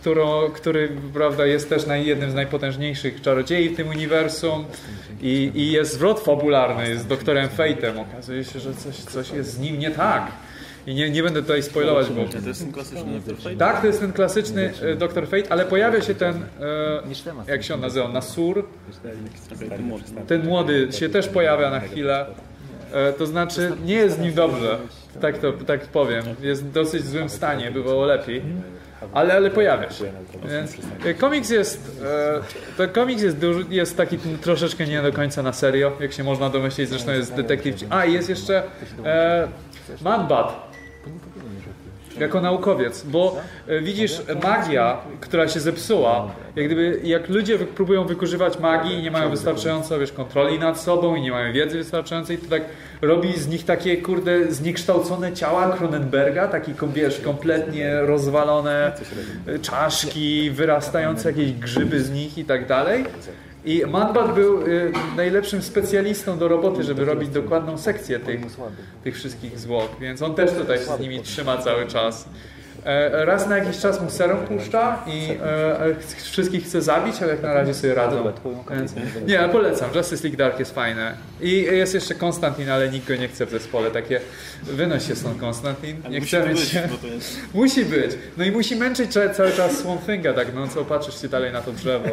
którą, 0.00 0.50
który 0.50 0.88
prawda, 1.14 1.46
jest 1.46 1.68
też 1.68 1.82
jednym 2.04 2.30
z 2.30 2.34
najpotężniejszych 2.34 3.20
czarodziei 3.20 3.68
w 3.68 3.76
tym 3.76 3.88
uniwersum 3.88 4.64
i, 5.22 5.52
i 5.54 5.72
jest 5.72 5.92
zwrot 5.92 6.20
fabularny, 6.20 6.88
jest 6.88 7.06
doktorem 7.06 7.48
Fate'em. 7.48 8.00
Okazuje 8.00 8.44
się, 8.44 8.60
że 8.60 8.74
coś, 8.74 8.96
coś 8.96 9.30
jest 9.30 9.52
z 9.52 9.58
nim 9.58 9.78
nie 9.78 9.90
tak. 9.90 10.32
I 10.86 10.94
nie, 10.94 11.10
nie 11.10 11.22
będę 11.22 11.42
tutaj 11.42 11.62
spoilować, 11.62 12.06
bo... 12.10 12.24
To 12.24 12.48
jest 12.48 12.60
ten 12.60 12.72
klasyczny 12.72 13.20
Dr. 13.20 13.36
Fate? 13.36 13.56
Tak, 13.56 13.80
to 13.80 13.86
jest 13.86 14.00
ten 14.00 14.12
klasyczny 14.12 14.72
e, 14.82 14.94
Dr. 14.96 15.26
Fate, 15.28 15.52
ale 15.52 15.64
pojawia 15.64 16.02
się 16.02 16.14
ten, 16.14 16.34
e, 17.46 17.52
jak 17.52 17.62
się 17.62 17.74
on 17.74 17.80
nazywa, 17.80 18.08
Nasur. 18.08 18.64
Ten 20.26 20.46
młody 20.46 20.88
się 20.90 21.08
też 21.08 21.28
pojawia 21.28 21.70
na 21.70 21.80
chwilę. 21.80 22.26
E, 22.92 23.12
to 23.12 23.26
znaczy, 23.26 23.72
nie 23.84 23.94
jest 23.94 24.16
z 24.16 24.20
nim 24.20 24.34
dobrze, 24.34 24.78
tak 25.20 25.38
to 25.38 25.52
tak 25.52 25.80
powiem. 25.80 26.24
Jest 26.42 26.64
w 26.64 26.72
dosyć 26.72 27.06
złym 27.06 27.28
stanie, 27.28 27.70
bywało 27.70 28.06
lepiej. 28.06 28.42
Ale, 29.12 29.34
ale 29.34 29.50
pojawia 29.50 29.90
się. 29.90 30.04
Więc 30.50 30.76
e, 31.04 31.14
komiks 31.14 31.50
jest. 31.50 32.02
E, 32.04 32.76
to 32.76 32.88
komiks 32.88 33.22
jest, 33.22 33.38
duży, 33.38 33.64
jest 33.70 33.96
taki 33.96 34.18
troszeczkę 34.18 34.86
nie 34.86 35.02
do 35.02 35.12
końca 35.12 35.42
na 35.42 35.52
serio, 35.52 35.92
jak 36.00 36.12
się 36.12 36.24
można 36.24 36.50
domyślić. 36.50 36.88
Zresztą 36.88 37.12
jest 37.12 37.34
detektyw. 37.34 37.74
A 37.90 38.04
i 38.04 38.12
jest 38.12 38.28
jeszcze 38.28 38.62
e, 39.04 39.48
Man-Bat 40.02 40.69
jako 42.20 42.40
naukowiec, 42.40 43.02
bo 43.02 43.40
e, 43.68 43.80
widzisz, 43.80 44.22
magia, 44.42 44.98
która 45.20 45.48
się 45.48 45.60
zepsuła, 45.60 46.30
jak 46.56 46.66
gdyby, 46.66 47.00
jak 47.04 47.28
ludzie 47.28 47.58
próbują 47.58 48.04
wykorzystywać 48.04 48.58
magii 48.58 48.94
i 48.98 49.02
nie 49.02 49.10
mają 49.10 49.30
wystarczająco, 49.30 49.98
wiesz, 49.98 50.12
kontroli 50.12 50.58
nad 50.58 50.80
sobą 50.80 51.14
i 51.14 51.20
nie 51.22 51.30
mają 51.30 51.52
wiedzy 51.52 51.78
wystarczającej, 51.78 52.38
to 52.38 52.50
tak 52.50 52.62
robi 53.02 53.32
z 53.38 53.48
nich 53.48 53.64
takie, 53.64 53.96
kurde, 53.96 54.52
zniekształcone 54.52 55.32
ciała 55.32 55.76
Cronenberga, 55.76 56.48
taki, 56.48 56.74
kom- 56.74 56.92
wiesz, 56.92 57.20
kompletnie 57.20 58.00
rozwalone 58.00 58.92
czaszki, 59.62 60.50
wyrastające 60.50 61.30
jakieś 61.30 61.52
grzyby 61.52 62.00
z 62.00 62.10
nich 62.10 62.38
i 62.38 62.44
tak 62.44 62.66
dalej. 62.66 63.04
I 63.64 63.82
Manbat 63.86 64.34
był 64.34 64.62
y, 64.66 64.92
najlepszym 65.16 65.62
specjalistą 65.62 66.38
do 66.38 66.48
roboty, 66.48 66.82
żeby 66.82 67.04
robić 67.04 67.28
dokładną 67.28 67.78
sekcję 67.78 68.20
tych, 68.20 68.40
tych 69.04 69.14
wszystkich 69.14 69.58
zwłok, 69.58 69.88
więc 70.00 70.22
on 70.22 70.34
też 70.34 70.50
tutaj 70.50 70.78
się 70.78 70.96
z 70.96 71.00
nimi 71.00 71.20
trzyma 71.20 71.56
cały 71.58 71.86
czas. 71.86 72.28
E, 72.84 73.24
Raz 73.24 73.48
na 73.48 73.56
jakiś 73.58 73.78
czas 73.78 74.02
mu 74.02 74.10
serum 74.10 74.38
puszcza 74.46 75.04
i 75.06 75.28
e, 75.42 75.80
e, 75.86 75.94
ch- 75.94 76.22
wszystkich 76.30 76.64
chce 76.64 76.82
zabić, 76.82 77.16
ale 77.22 77.30
jak 77.30 77.42
na 77.42 77.54
razie 77.54 77.74
sobie 77.74 77.94
radzą. 77.94 78.16
Więc, 78.70 78.92
nie, 79.26 79.38
ale 79.40 79.48
polecam. 79.48 79.90
Justice 79.94 80.22
League 80.24 80.36
Dark 80.38 80.58
jest 80.58 80.74
fajne. 80.74 81.14
I 81.40 81.52
jest 81.62 81.94
jeszcze 81.94 82.14
Konstantin, 82.14 82.70
ale 82.70 82.88
nikt 82.88 83.08
go 83.08 83.16
nie 83.16 83.28
chce 83.28 83.46
w 83.46 83.50
zespole. 83.50 83.90
Takie, 83.90 84.20
wynoś 84.62 85.08
się 85.08 85.16
stąd 85.16 85.40
Konstantin. 85.40 85.96
Nie 86.10 86.20
jest... 86.60 86.72
Musi 87.54 87.84
być. 87.84 88.10
No 88.36 88.44
i 88.44 88.50
musi 88.50 88.76
męczyć 88.76 89.12
ca- 89.12 89.28
cały 89.28 89.52
czas 89.52 89.72
Swamp 89.78 90.06
Thinga, 90.06 90.32
tak 90.32 90.54
no 90.54 90.68
co, 90.68 90.84
patrzysz 90.84 91.20
się 91.22 91.28
dalej 91.28 91.52
na 91.52 91.60
to 91.60 91.72
drzewo. 91.72 92.08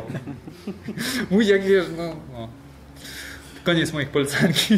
Mój 1.32 1.48
jak 1.48 1.64
wiesz, 1.64 1.86
no, 1.98 2.16
no. 2.34 2.48
Koniec 3.64 3.94
moich 3.94 4.10
polecanki. 4.10 4.78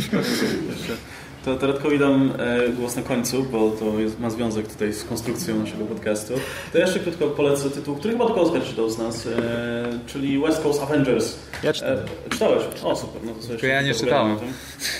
To 1.50 1.56
Teretkowi 1.56 2.00
dam 2.00 2.34
e, 2.39 2.70
głos 2.70 2.96
na 2.96 3.01
końcu, 3.01 3.44
bo 3.44 3.72
to 3.72 4.00
jest, 4.00 4.20
ma 4.20 4.29
związek 4.29 4.68
tutaj 4.68 4.94
z 4.94 5.03
konstrukcją 5.03 5.60
naszego 5.60 5.86
podcastu. 5.86 6.34
To 6.72 6.77
ja 6.77 6.86
jeszcze 6.86 7.00
krótko 7.00 7.27
polecę 7.27 7.70
tytuł, 7.70 7.96
który 7.96 8.13
chyba 8.13 8.25
tylko 8.25 8.41
Oskar 8.41 8.63
czytał 8.63 8.89
z 8.89 8.98
nas, 8.98 9.27
e, 9.27 10.00
czyli 10.08 10.39
West 10.39 10.63
Coast 10.63 10.84
Avengers. 10.84 11.36
Ja 11.63 11.74
czytałem. 11.74 12.00
E, 12.27 12.29
czytałeś? 12.29 12.63
O, 12.84 12.96
super. 12.96 13.22
No 13.25 13.32
to 13.34 13.41
sobie 13.41 13.70
ja 13.70 13.82
nie 13.82 13.94
czytałem. 13.94 14.38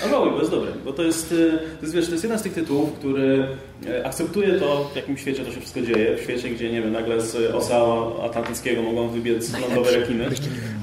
A 0.04 0.08
żałuję, 0.08 0.32
bo 0.32 0.38
jest 0.38 0.50
dobry, 0.50 0.72
bo 0.84 0.92
to 0.92 1.02
jest, 1.02 1.32
e, 1.32 1.58
to 1.58 1.82
jest, 1.82 1.94
wiesz, 1.94 2.06
to 2.06 2.12
jest 2.12 2.24
jeden 2.24 2.38
z 2.38 2.42
tych 2.42 2.52
tytułów, 2.52 2.92
który 2.92 3.46
e, 3.86 4.06
akceptuje 4.06 4.52
to, 4.52 4.90
w 4.92 4.96
jakim 4.96 5.18
świecie 5.18 5.44
to 5.44 5.52
się 5.52 5.60
wszystko 5.60 5.80
dzieje. 5.82 6.16
W 6.16 6.20
świecie, 6.20 6.48
gdzie, 6.48 6.72
nie 6.72 6.82
wiem, 6.82 6.92
nagle 6.92 7.20
z 7.20 7.54
Oceanu 7.54 8.22
Atlantyckiego 8.22 8.82
mogą 8.82 9.08
wybiec 9.08 9.52
lądowe 9.60 9.90
rekiny. 9.90 10.28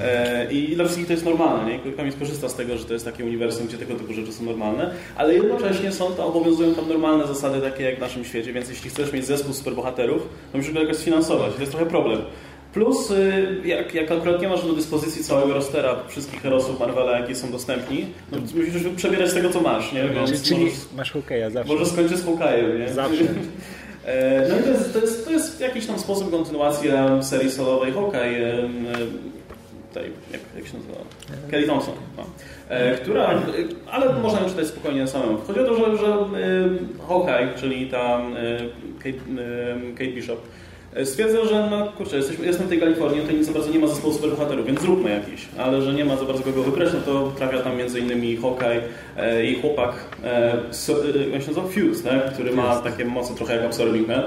E, 0.01 0.51
I 0.51 0.75
dla 0.75 0.83
wszystkich 0.85 1.07
to 1.07 1.13
jest 1.13 1.25
normalne, 1.25 1.71
nie? 1.71 1.91
Komiks 1.91 2.19
korzysta 2.19 2.49
z 2.49 2.55
tego, 2.55 2.77
że 2.77 2.85
to 2.85 2.93
jest 2.93 3.05
takie 3.05 3.25
uniwersum, 3.25 3.67
gdzie 3.67 3.77
tego 3.77 3.95
typu 3.95 4.13
rzeczy 4.13 4.33
są 4.33 4.43
normalne, 4.43 4.93
ale 5.15 5.35
jednocześnie 5.57 5.91
są 5.91 6.11
to, 6.11 6.25
obowiązują 6.25 6.75
tam 6.75 6.87
normalne 6.89 7.27
zasady 7.27 7.61
takie 7.61 7.83
jak 7.83 7.97
w 7.97 7.99
naszym 7.99 8.25
świecie, 8.25 8.53
więc 8.53 8.69
jeśli 8.69 8.89
chcesz 8.89 9.13
mieć 9.13 9.25
zespół 9.25 9.53
superbohaterów, 9.53 10.21
to 10.51 10.57
musisz 10.57 10.73
go 10.73 10.79
jakoś 10.81 10.97
sfinansować. 10.97 11.53
To 11.53 11.59
jest 11.59 11.71
trochę 11.71 11.85
problem. 11.89 12.21
Plus, 12.73 13.11
y, 13.11 13.61
jak, 13.65 13.93
jak 13.93 14.11
akurat 14.11 14.41
nie 14.41 14.47
masz 14.49 14.65
do 14.65 14.73
dyspozycji 14.73 15.23
całego 15.23 15.53
rostera 15.53 15.95
wszystkich 16.07 16.41
herosów 16.41 16.79
Marvela, 16.79 17.19
jakie 17.19 17.35
są 17.35 17.51
dostępni, 17.51 18.05
no 18.31 18.37
to 18.37 18.43
musisz 18.43 18.83
przebierać 18.95 19.29
z 19.29 19.33
tego, 19.33 19.49
co 19.49 19.61
masz, 19.61 19.93
nie? 19.93 20.03
Więc 20.09 20.43
Czyli 20.43 20.59
możesz, 20.65 20.77
masz 20.95 21.11
Hokeja 21.11 21.49
zawsze. 21.49 21.73
może 21.73 21.85
skończyć 21.85 22.17
z 22.17 22.25
Hawkeye'em, 22.25 22.79
nie? 22.79 22.93
Zawsze. 22.93 23.23
E, 24.05 24.47
No 24.49 24.59
i 24.59 24.63
to 24.63 24.69
jest, 24.69 24.93
to, 24.93 24.99
jest, 24.99 25.25
to 25.25 25.31
jest 25.31 25.61
jakiś 25.61 25.85
tam 25.85 25.99
sposób 25.99 26.31
kontynuacja 26.31 27.23
serii 27.23 27.51
solowej 27.51 27.93
Hawkeye, 27.93 28.53
em, 28.53 28.85
tej, 29.93 30.03
jak, 30.31 30.41
jak 30.55 30.67
się 30.67 30.73
nazywa? 30.77 30.95
Kelly 31.51 31.67
Thompson. 31.67 31.93
No. 32.17 32.23
E, 32.69 32.95
która, 32.95 33.31
e, 33.31 33.37
ale 33.91 34.13
można 34.13 34.39
ją 34.39 34.49
czytać 34.49 34.67
spokojnie 34.67 35.07
samemu. 35.07 35.37
Chodzi 35.37 35.59
o 35.59 35.63
to, 35.63 35.75
że, 35.75 35.97
że 35.97 36.07
em, 36.07 36.87
Hawkeye, 37.07 37.49
czyli 37.55 37.87
ta 37.87 38.21
Kate, 38.97 39.17
Kate 39.97 40.11
Bishop, 40.11 40.41
e, 40.95 41.05
stwierdza, 41.05 41.45
że 41.45 41.67
no 41.71 41.91
kurczę, 41.91 42.17
jesteśmy, 42.17 42.45
jestem 42.45 42.65
w 42.65 42.69
tej 42.69 42.79
Kalifornii, 42.79 43.21
tutaj 43.21 43.35
nic 43.35 43.45
za 43.45 43.51
bardzo 43.51 43.71
nie 43.71 43.79
ma 43.79 43.87
zespołu 43.87 44.13
superbohaterów, 44.13 44.65
więc 44.65 44.81
zróbmy 44.81 45.09
jakiś. 45.09 45.47
Ale 45.57 45.81
że 45.81 45.93
nie 45.93 46.05
ma 46.05 46.17
za 46.17 46.25
bardzo 46.25 46.43
kogo 46.43 46.63
wybrać, 46.63 46.89
no 46.93 46.99
to 46.99 47.31
trafia 47.37 47.59
tam 47.59 47.77
między 47.77 47.99
innymi 47.99 48.37
Hawkeye 48.37 48.81
e, 49.17 49.45
i 49.45 49.61
chłopak, 49.61 49.93
e, 50.23 50.57
so, 50.71 50.93
e, 51.09 51.41
się 51.41 51.47
nazywa? 51.47 51.67
Fuse, 51.67 52.03
tak? 52.03 52.33
który 52.33 52.51
ma 52.51 52.75
takie 52.75 53.05
moce 53.05 53.35
trochę 53.35 53.55
jak 53.55 53.65
Absorbing 53.65 54.07
Man. 54.07 54.23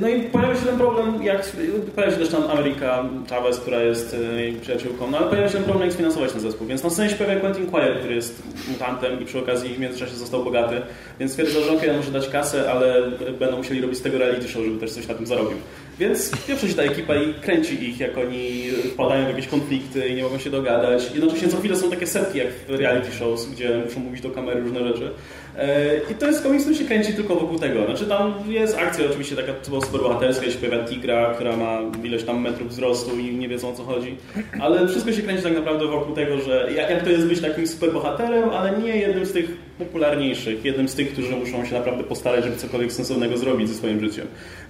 No 0.00 0.08
i 0.08 0.22
pojawia 0.22 0.54
się 0.54 0.66
ten 0.66 0.78
problem, 0.78 1.22
jak 1.22 1.52
pojawia 1.94 2.12
się 2.12 2.18
też 2.18 2.28
tam 2.28 2.42
Ameryka 2.50 3.04
Chavez, 3.30 3.60
która 3.60 3.80
jest 3.80 4.14
e, 4.14 4.42
jej 4.42 4.52
przyjaciółką, 4.52 5.10
no 5.10 5.18
ale 5.18 5.26
pojawia 5.26 5.48
się 5.48 5.54
ten 5.54 5.64
problem, 5.64 5.84
jak 5.84 5.94
sfinansować 5.94 6.32
ten 6.32 6.40
zespół. 6.40 6.66
Więc 6.66 6.82
na 6.82 6.90
scenie 6.90 7.10
się 7.10 7.16
pojawia 7.16 7.40
Quentin 7.40 7.66
Quire, 7.66 7.94
który 7.98 8.14
jest 8.14 8.42
mutantem 8.68 9.20
i 9.20 9.24
przy 9.24 9.38
okazji 9.38 9.74
w 9.74 9.78
międzyczasie 9.78 10.16
został 10.16 10.44
bogaty, 10.44 10.82
więc 11.20 11.32
stwierdza, 11.32 11.60
że 11.60 11.72
okej, 11.72 11.90
on 11.90 11.96
może 11.96 12.10
dać 12.10 12.28
kasę, 12.28 12.70
ale 12.72 13.10
będą 13.38 13.56
musieli 13.56 13.80
robić 13.80 13.98
z 13.98 14.02
tego 14.02 14.18
reality 14.18 14.48
show, 14.48 14.64
żeby 14.64 14.80
też 14.80 14.90
coś 14.90 15.08
na 15.08 15.14
tym 15.14 15.26
zarobił. 15.26 15.58
Więc 15.98 16.30
pierwszy 16.46 16.68
się 16.68 16.74
ta 16.74 16.82
ekipa 16.82 17.14
i 17.14 17.34
kręci 17.34 17.88
ich, 17.88 18.00
jak 18.00 18.18
oni 18.18 18.70
wpadają 18.92 19.24
w 19.24 19.28
jakieś 19.28 19.46
konflikty 19.46 20.08
i 20.08 20.14
nie 20.14 20.22
mogą 20.22 20.38
się 20.38 20.50
dogadać. 20.50 21.10
Jednocześnie 21.14 21.48
co 21.48 21.56
chwilę 21.56 21.76
są 21.76 21.90
takie 21.90 22.06
setki, 22.06 22.38
jak 22.38 22.48
w 22.68 22.70
reality 22.70 23.12
shows, 23.12 23.46
gdzie 23.46 23.78
muszą 23.84 24.00
mówić 24.00 24.20
do 24.20 24.30
kamery 24.30 24.60
różne 24.60 24.88
rzeczy. 24.88 25.10
E, 25.58 25.96
I 26.10 26.14
to 26.14 26.26
jest 26.26 26.42
komiks, 26.42 26.64
który 26.64 26.78
się 26.78 26.84
kręci 26.84 27.14
tylko 27.14 27.34
wokół 27.34 27.58
tego. 27.58 27.84
Znaczy 27.84 28.06
tam 28.06 28.34
jest 28.48 28.78
akcja 28.78 29.06
oczywiście 29.06 29.36
taka 29.36 29.52
typowo 29.72 29.86
superbohaterska, 29.86 30.42
gdzie 30.42 30.52
się 30.52 30.58
pojawia 30.58 30.84
tigra, 30.84 31.34
która 31.34 31.56
ma 31.56 31.78
ileś 32.04 32.24
tam 32.24 32.40
metrów 32.40 32.68
wzrostu 32.68 33.18
i 33.18 33.36
nie 33.36 33.48
wiedzą 33.48 33.68
o 33.68 33.72
co 33.72 33.82
chodzi. 33.82 34.16
Ale 34.60 34.88
wszystko 34.88 35.12
się 35.12 35.22
kręci 35.22 35.42
tak 35.42 35.54
naprawdę 35.54 35.86
wokół 35.86 36.14
tego, 36.14 36.40
że 36.40 36.68
jak 36.76 37.04
to 37.04 37.10
jest 37.10 37.26
być 37.26 37.40
takim 37.40 37.66
superbohaterem, 37.66 38.50
ale 38.50 38.78
nie 38.78 38.96
jednym 38.96 39.26
z 39.26 39.32
tych 39.32 39.56
popularniejszych, 39.78 40.64
jednym 40.64 40.88
z 40.88 40.94
tych, 40.94 41.12
którzy 41.12 41.36
muszą 41.36 41.64
się 41.64 41.74
naprawdę 41.74 42.04
postarać, 42.04 42.44
żeby 42.44 42.56
cokolwiek 42.56 42.92
sensownego 42.92 43.36
zrobić 43.36 43.68
ze 43.68 43.74
swoim 43.74 44.00
życiem. 44.00 44.26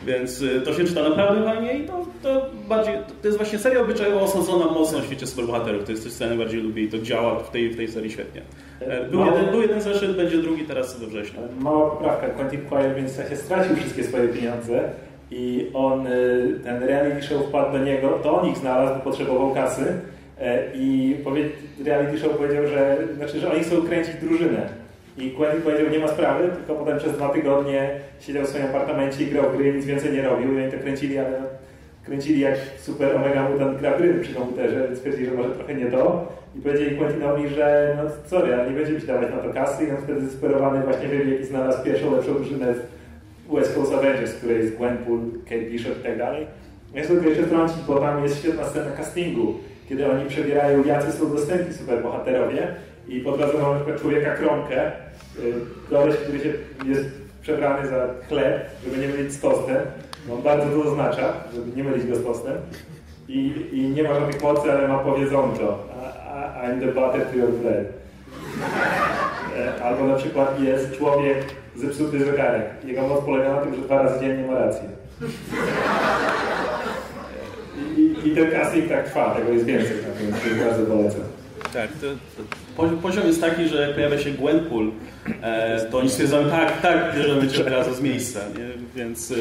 Więc 0.06 0.40
y, 0.42 0.61
to 0.61 0.75
się 0.75 0.85
czyta 0.85 1.09
naprawdę 1.09 1.44
fajnie 1.44 1.75
i 1.78 1.87
to, 1.87 2.06
to 2.23 2.47
bardziej, 2.68 2.94
to 3.23 3.28
jest 3.28 3.38
właśnie 3.38 3.59
seria 3.59 3.80
obyczajowo 3.80 4.21
osadzona 4.21 4.64
mocno 4.64 5.00
w 5.00 5.04
świecie 5.04 5.26
superbohaterów. 5.26 5.85
To 5.85 5.90
jest 5.90 6.02
coś, 6.04 6.12
co 6.12 6.25
ja 6.25 6.30
najbardziej 6.30 6.61
lubię 6.61 6.82
i 6.82 6.88
to 6.88 6.99
działa 6.99 7.38
w 7.38 7.50
tej, 7.50 7.68
w 7.71 7.76
tej 7.76 7.88
serii 7.88 8.11
świetnie. 8.11 8.42
E, 8.80 9.04
Był 9.04 9.25
jeden, 9.26 9.50
był 9.50 9.62
jeden 9.62 9.80
zeszyt, 9.80 10.16
będzie 10.16 10.38
drugi 10.38 10.64
teraz 10.64 11.00
we 11.00 11.06
wrześniu. 11.06 11.40
Mała 11.61 11.90
poprawka. 11.90 12.26
Quentin 12.28 12.61
Quire 12.61 12.94
w 12.94 12.97
międzyczasie 12.97 13.37
stracił 13.37 13.76
wszystkie 13.76 14.04
swoje 14.04 14.28
pieniądze 14.28 14.90
i 15.30 15.71
on, 15.75 16.06
y, 16.06 16.61
ten 16.64 16.82
reality 16.82 17.23
show 17.23 17.47
wpadł 17.47 17.73
do 17.78 17.85
niego, 17.85 18.09
to 18.23 18.40
on 18.40 18.49
ich 18.50 18.56
znalazł, 18.56 18.94
bo 18.94 19.00
potrzebował 19.00 19.54
kasy 19.54 19.85
e, 20.40 20.62
i 20.75 21.16
reality 21.85 22.18
show 22.18 22.37
powiedział, 22.37 22.66
że, 22.66 22.99
znaczy, 23.16 23.40
że 23.40 23.52
oni 23.52 23.61
chcą 23.61 23.82
kręcić 23.82 24.14
drużynę. 24.23 24.81
I 25.19 25.31
Quentin 25.31 25.62
powiedział, 25.62 25.88
nie 25.90 25.99
ma 25.99 26.09
sprawy, 26.09 26.49
tylko 26.49 26.75
potem 26.75 26.99
przez 26.99 27.12
dwa 27.12 27.28
tygodnie 27.28 27.90
siedział 28.21 28.45
w 28.45 28.49
swoim 28.49 28.64
apartamencie 28.64 29.25
i 29.25 29.26
grał 29.26 29.45
gry, 29.57 29.73
nic 29.73 29.87
więcej 29.87 30.12
nie 30.12 30.23
robił 30.23 30.59
i 30.59 30.62
oni 30.62 30.73
to 30.73 30.78
kręcili, 30.78 31.19
ale 31.19 31.42
kręcili 32.04 32.40
jak 32.40 32.57
super 32.78 33.16
Omega 33.16 33.49
Mutant 33.49 33.81
gra 33.81 33.99
gry 33.99 34.14
przy 34.14 34.35
komputerze, 34.35 34.85
więc 34.87 34.99
stwierdzili, 34.99 35.26
że 35.26 35.35
może 35.35 35.50
trochę 35.50 35.75
nie 35.75 35.87
to. 35.87 36.33
I 36.57 36.61
powiedzieli 36.61 36.97
Quentinowi, 36.97 37.49
że 37.49 37.97
no 37.97 38.11
sorry, 38.26 38.54
ale 38.54 38.71
nie 38.71 38.76
będziemy 38.76 39.00
ci 39.00 39.07
dawać 39.07 39.31
na 39.31 39.37
to 39.37 39.52
kasy 39.52 39.85
i 39.85 39.90
on 39.90 39.97
wtedy 39.97 40.21
zdesperowany 40.21 40.85
właśnie 40.85 41.09
wybiegł 41.09 41.42
i 41.42 41.45
znalazł 41.45 41.85
pierwszą 41.85 42.16
lepszą 42.16 42.35
drużynę 42.35 42.75
w 42.75 43.54
West 43.54 43.75
Coast 43.75 43.92
Avengers, 43.92 44.33
w 44.33 44.38
której 44.38 44.59
jest 44.59 44.76
Gwenpool, 44.76 45.21
Kate 45.45 45.71
Bishop 45.71 46.00
i 46.00 46.02
tak 46.02 46.19
dalej. 46.19 46.47
Ja 46.95 47.02
chcę 47.02 47.12
tylko 47.12 47.28
jeszcze 47.28 47.45
wtrącić, 47.45 47.78
bo 47.87 48.00
tam 48.00 48.23
jest 48.23 48.38
świetna 48.38 48.64
scena 48.64 48.90
castingu, 48.90 49.54
kiedy 49.88 50.11
oni 50.11 50.26
przebierają, 50.26 50.85
jacy 50.85 51.12
są 51.12 51.31
dostępni 51.31 51.75
superbohaterowie 51.75 52.69
i 53.09 53.21
po 53.21 53.37
drodze 53.37 53.59
mamy 53.59 53.99
człowieka 54.00 54.37
kromkę, 54.37 54.92
y, 55.38 55.52
koleś, 55.90 56.16
który 56.16 56.38
się 56.40 56.52
jest 56.87 57.09
przebrany 57.42 57.88
za 57.88 58.06
chleb, 58.28 58.71
żeby 58.85 58.99
nie 58.99 59.09
mylić 59.09 59.32
z 59.32 59.40
tostem. 59.40 59.76
On 60.32 60.42
bardzo 60.42 60.64
to 60.66 60.90
oznacza, 60.90 61.32
żeby 61.54 61.76
nie 61.76 61.85
mylić 61.85 62.06
go 62.06 62.16
z 62.16 62.25
tostem. 62.25 62.54
I, 63.28 63.54
I 63.73 63.88
nie 63.88 64.02
ma 64.02 64.14
żadnych 64.14 64.42
mocy, 64.42 64.73
ale 64.73 64.88
ma 64.88 64.99
powiedzonko. 64.99 65.78
I'm 66.62 66.80
the 66.80 66.87
butter 66.87 67.26
to 67.26 67.37
your 67.37 67.50
bread. 67.50 67.87
E, 69.59 69.85
Albo 69.85 70.06
na 70.06 70.14
przykład 70.16 70.61
jest 70.61 70.97
człowiek 70.99 71.37
zepsuty 71.76 72.25
zegarek. 72.25 72.64
Jego 72.85 73.02
moc 73.09 73.25
polega 73.25 73.52
na 73.54 73.61
tym, 73.61 73.75
że 73.75 73.80
dwa 73.80 74.02
razy 74.02 74.21
dziennie 74.21 74.47
ma 74.47 74.59
rację. 74.59 74.88
I, 77.97 78.28
I, 78.28 78.35
ten 78.35 78.50
casting 78.50 78.88
tak 78.88 79.04
trwa, 79.09 79.35
tego 79.35 79.52
jest 79.52 79.64
więcej, 79.64 79.97
tak 79.97 80.42
więc 80.44 80.64
bardzo 80.64 80.87
polecam. 80.87 81.21
Tak, 81.72 81.90
to, 81.92 82.06
to, 82.76 82.88
poziom 83.02 83.26
jest 83.26 83.40
taki, 83.40 83.68
że 83.68 83.82
jak 83.82 83.94
pojawia 83.94 84.18
się 84.18 84.30
Gwenpool, 84.30 84.90
e, 85.42 85.86
to 85.90 85.98
oni 85.98 86.10
stwierdzają, 86.10 86.50
tak, 86.50 86.80
tak, 86.80 87.16
bierzemy 87.16 87.48
cię 87.48 87.60
od 87.60 87.68
razu 87.68 87.94
z 87.94 88.00
miejsca, 88.00 88.40
nie? 88.58 89.02
więc 89.02 89.30
e, 89.30 89.34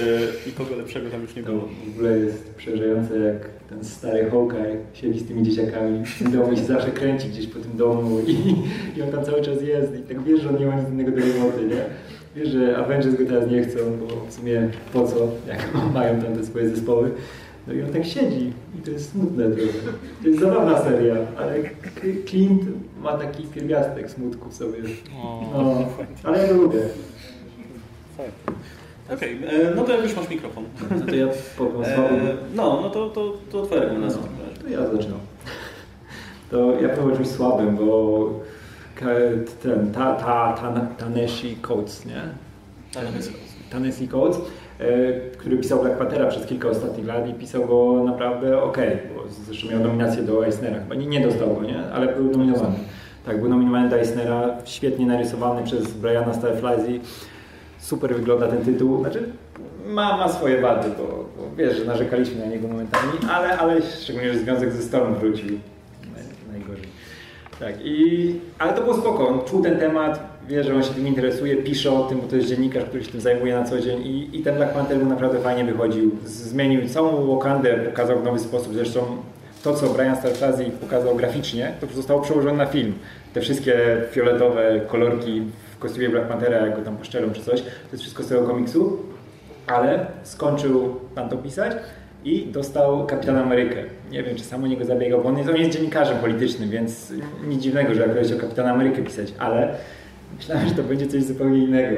nikogo 0.48 0.76
lepszego 0.76 1.10
tam 1.10 1.22
już 1.22 1.36
nie 1.36 1.44
było. 1.44 1.70
w 1.88 1.90
ogóle 1.96 2.18
jest 2.18 2.54
przerażające, 2.54 3.20
jak 3.20 3.50
ten 3.70 3.84
stary 3.84 4.30
Hawkeye 4.32 4.78
siedzi 4.94 5.20
z 5.20 5.28
tymi 5.28 5.44
dzieciakami 5.44 6.06
w 6.06 6.20
tym 6.20 6.32
domu 6.32 6.52
i 6.52 6.58
się 6.58 6.64
zawsze 6.64 6.92
kręci 6.92 7.28
gdzieś 7.28 7.48
po 7.48 7.60
tym 7.60 7.78
domu 7.78 8.20
i, 8.20 8.56
i 8.98 9.02
on 9.02 9.12
tam 9.12 9.26
cały 9.26 9.42
czas 9.42 9.62
jest 9.62 9.96
i 9.96 10.02
tak 10.02 10.24
wiesz, 10.24 10.42
że 10.42 10.50
on 10.50 10.60
nie 10.60 10.66
ma 10.66 10.76
nic 10.76 10.90
innego 10.90 11.12
do 11.12 11.18
roboty, 11.18 11.66
nie? 11.66 11.86
Wiesz, 12.36 12.50
że 12.50 12.78
Avengers 12.78 13.16
go 13.16 13.26
teraz 13.26 13.50
nie 13.50 13.64
chcą, 13.64 13.80
bo 14.00 14.26
w 14.30 14.34
sumie 14.34 14.70
po 14.94 15.08
co, 15.08 15.16
jak 15.48 15.70
mają 15.94 16.22
tam 16.22 16.36
te 16.36 16.46
swoje 16.46 16.70
zespoły. 16.70 17.12
No 17.68 17.74
i 17.74 17.84
on 17.84 17.94
tak 17.94 18.06
siedzi 18.06 18.54
i 18.80 18.82
to 18.82 18.92
jest 18.92 19.12
smutne 19.12 19.52
trochę. 19.52 19.80
To 20.22 20.28
jest 20.28 20.40
zabawna 20.40 20.82
seria, 20.82 21.16
ale 21.38 21.56
Clint 22.26 22.62
ma 23.02 23.18
taki 23.18 23.44
pierwiastek 23.44 24.12
smutku 24.12 24.50
w 24.50 24.54
sobie. 24.54 24.78
No, 25.54 25.86
ale 26.24 26.48
ja 26.48 26.54
go 26.54 26.62
lubię. 26.62 26.80
Okej, 29.14 29.38
okay, 29.38 29.50
e, 29.50 29.76
no 29.76 29.84
to 29.84 29.94
jak 29.94 30.04
już 30.04 30.16
masz 30.16 30.30
mikrofon. 30.30 30.64
No 31.00 31.06
to 31.06 31.16
ja 31.16 31.28
powiem 31.58 31.84
e, 31.84 32.36
No, 32.56 32.82
no 32.82 32.90
to, 32.90 33.10
to, 33.10 33.34
to 33.52 33.66
twoja 33.66 33.82
rekomendacja. 33.82 34.22
No, 34.22 34.62
to 34.64 34.70
ja 34.70 34.92
zaczynam. 34.92 35.20
To 36.52 36.82
ja 36.82 36.90
powiem 36.90 37.16
czymś 37.16 37.28
słabym, 37.28 37.76
bo 37.76 38.30
ten, 39.64 39.92
ta, 39.92 40.16
ta, 40.16 40.54
ta, 40.54 40.88
Taneshi 40.98 41.58
Coates, 41.62 42.06
nie? 42.06 42.22
Taneshi 43.70 44.08
Coates 44.08 44.42
który 45.38 45.58
pisał 45.58 45.82
Black 45.82 45.98
Panthera 45.98 46.26
przez 46.26 46.46
kilka 46.46 46.70
ostatnich 46.70 47.08
lat 47.08 47.30
i 47.30 47.34
pisał 47.34 47.66
go 47.66 48.04
naprawdę 48.04 48.64
ok, 48.64 48.78
bo 49.16 49.24
zresztą 49.46 49.70
miał 49.70 49.80
nominację 49.80 50.24
do 50.24 50.46
Eisnera, 50.46 50.80
chyba 50.80 50.96
nie, 50.96 51.06
nie 51.06 51.22
dostał 51.22 51.56
go, 51.56 51.64
nie? 51.64 51.84
ale 51.94 52.16
był 52.16 52.32
nominowany. 52.32 52.76
Tak, 53.26 53.40
był 53.40 53.50
nominowany 53.50 53.90
do 53.90 53.96
Eisnera, 53.96 54.58
świetnie 54.66 55.06
narysowany 55.06 55.64
przez 55.64 55.94
Briana 55.94 56.34
Starflizy. 56.34 57.00
Super 57.80 58.16
wygląda 58.16 58.48
ten 58.48 58.66
tytuł. 58.66 59.02
Znaczy, 59.02 59.30
ma, 59.86 60.18
ma 60.18 60.30
swoje 60.30 60.62
wady, 60.62 60.90
bo, 60.98 61.04
bo 61.08 61.56
wiesz, 61.58 61.78
że 61.78 61.86
narzekaliśmy 61.86 62.40
na 62.40 62.46
niego 62.46 62.68
momentami, 62.68 63.12
ale, 63.32 63.58
ale 63.58 63.82
szczególnie, 63.82 64.34
że 64.34 64.40
związek 64.40 64.72
ze 64.72 64.84
Storm 64.84 65.16
wrócił. 65.16 65.60
Najgorzej. 66.52 66.88
Tak, 67.60 67.76
i, 67.86 68.36
ale 68.60 68.74
to 68.74 68.82
było 68.82 68.98
spoko. 68.98 69.28
On 69.28 69.40
czuł 69.46 69.62
ten 69.62 69.80
temat, 69.80 70.31
wie, 70.48 70.64
że 70.64 70.76
on 70.76 70.84
się 70.84 70.94
tym 70.94 71.08
interesuje, 71.08 71.56
pisze 71.56 71.92
o 71.92 72.04
tym, 72.04 72.22
bo 72.22 72.28
to 72.28 72.36
jest 72.36 72.48
dziennikarz, 72.48 72.84
który 72.86 73.04
się 73.04 73.12
tym 73.12 73.22
zajmuje 73.22 73.56
na 73.56 73.64
co 73.64 73.80
dzień 73.80 74.02
i, 74.02 74.38
i 74.38 74.44
ten 74.44 74.56
Black 74.56 74.74
Panther 74.74 74.98
był 74.98 75.08
naprawdę 75.08 75.40
fajnie 75.40 75.72
wychodził. 75.72 76.12
Zmienił 76.26 76.90
całą 76.90 77.36
Wakandę, 77.36 77.78
pokazał 77.78 78.20
w 78.20 78.24
nowy 78.24 78.40
sposób. 78.40 78.74
Zresztą 78.74 79.02
to, 79.64 79.74
co 79.74 79.90
Brian 79.90 80.16
Starflazy 80.16 80.66
pokazał 80.66 81.16
graficznie, 81.16 81.74
to 81.82 81.88
zostało 81.88 82.22
przełożone 82.22 82.58
na 82.58 82.66
film. 82.66 82.94
Te 83.34 83.42
wszystkie 83.42 83.98
fioletowe 84.12 84.82
kolorki 84.88 85.42
w 85.76 85.80
kostiumie 85.80 86.10
Black 86.10 86.28
Panthera, 86.28 86.58
jak 86.58 86.76
go 86.76 86.82
tam 86.82 86.98
poszczelą 86.98 87.32
czy 87.32 87.42
coś, 87.42 87.62
to 87.62 87.68
jest 87.92 88.02
wszystko 88.02 88.24
z 88.24 88.28
tego 88.28 88.48
komiksu, 88.48 89.00
ale 89.68 90.06
skończył 90.24 90.96
pan 91.16 91.30
to 91.30 91.38
pisać 91.38 91.72
i 92.26 92.46
dostał 92.46 93.06
Kapitan 93.06 93.38
Amerykę. 93.38 93.84
Nie 94.12 94.24
wiem, 94.24 94.36
czy 94.36 94.44
sam 94.44 94.64
o 94.64 94.68
niego 94.68 94.86
zabiegał, 94.86 95.22
bo 95.22 95.30
on 95.30 95.38
jest, 95.38 95.50
on 95.50 95.56
jest 95.56 95.72
dziennikarzem 95.72 96.18
politycznym, 96.18 96.70
więc 96.70 97.14
nic 97.48 97.62
dziwnego, 97.62 97.94
że 97.94 98.06
akurat 98.06 98.26
chciał 98.26 98.38
Kapitan 98.38 98.68
Amerykę 98.68 99.02
pisać, 99.02 99.34
ale 99.40 99.76
myślałem, 100.38 100.70
że 100.70 100.76
to 100.76 100.84
będzie 100.84 101.08
coś 101.08 101.24
zupełnie 101.24 101.64
innego. 101.64 101.98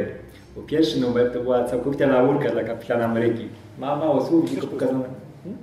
Bo 0.56 0.62
pierwszy 0.62 1.00
numer 1.00 1.32
to 1.34 1.40
była 1.40 1.64
całkowita 1.64 2.06
laurka 2.06 2.50
dla 2.50 2.64
Kapitana 2.64 3.06
Ameryki. 3.06 3.48
Ma 3.80 3.96
mało 3.96 4.26
słów, 4.26 4.52
tylko 4.52 4.68
pokazane. 4.68 5.04
Hmm? 5.44 5.60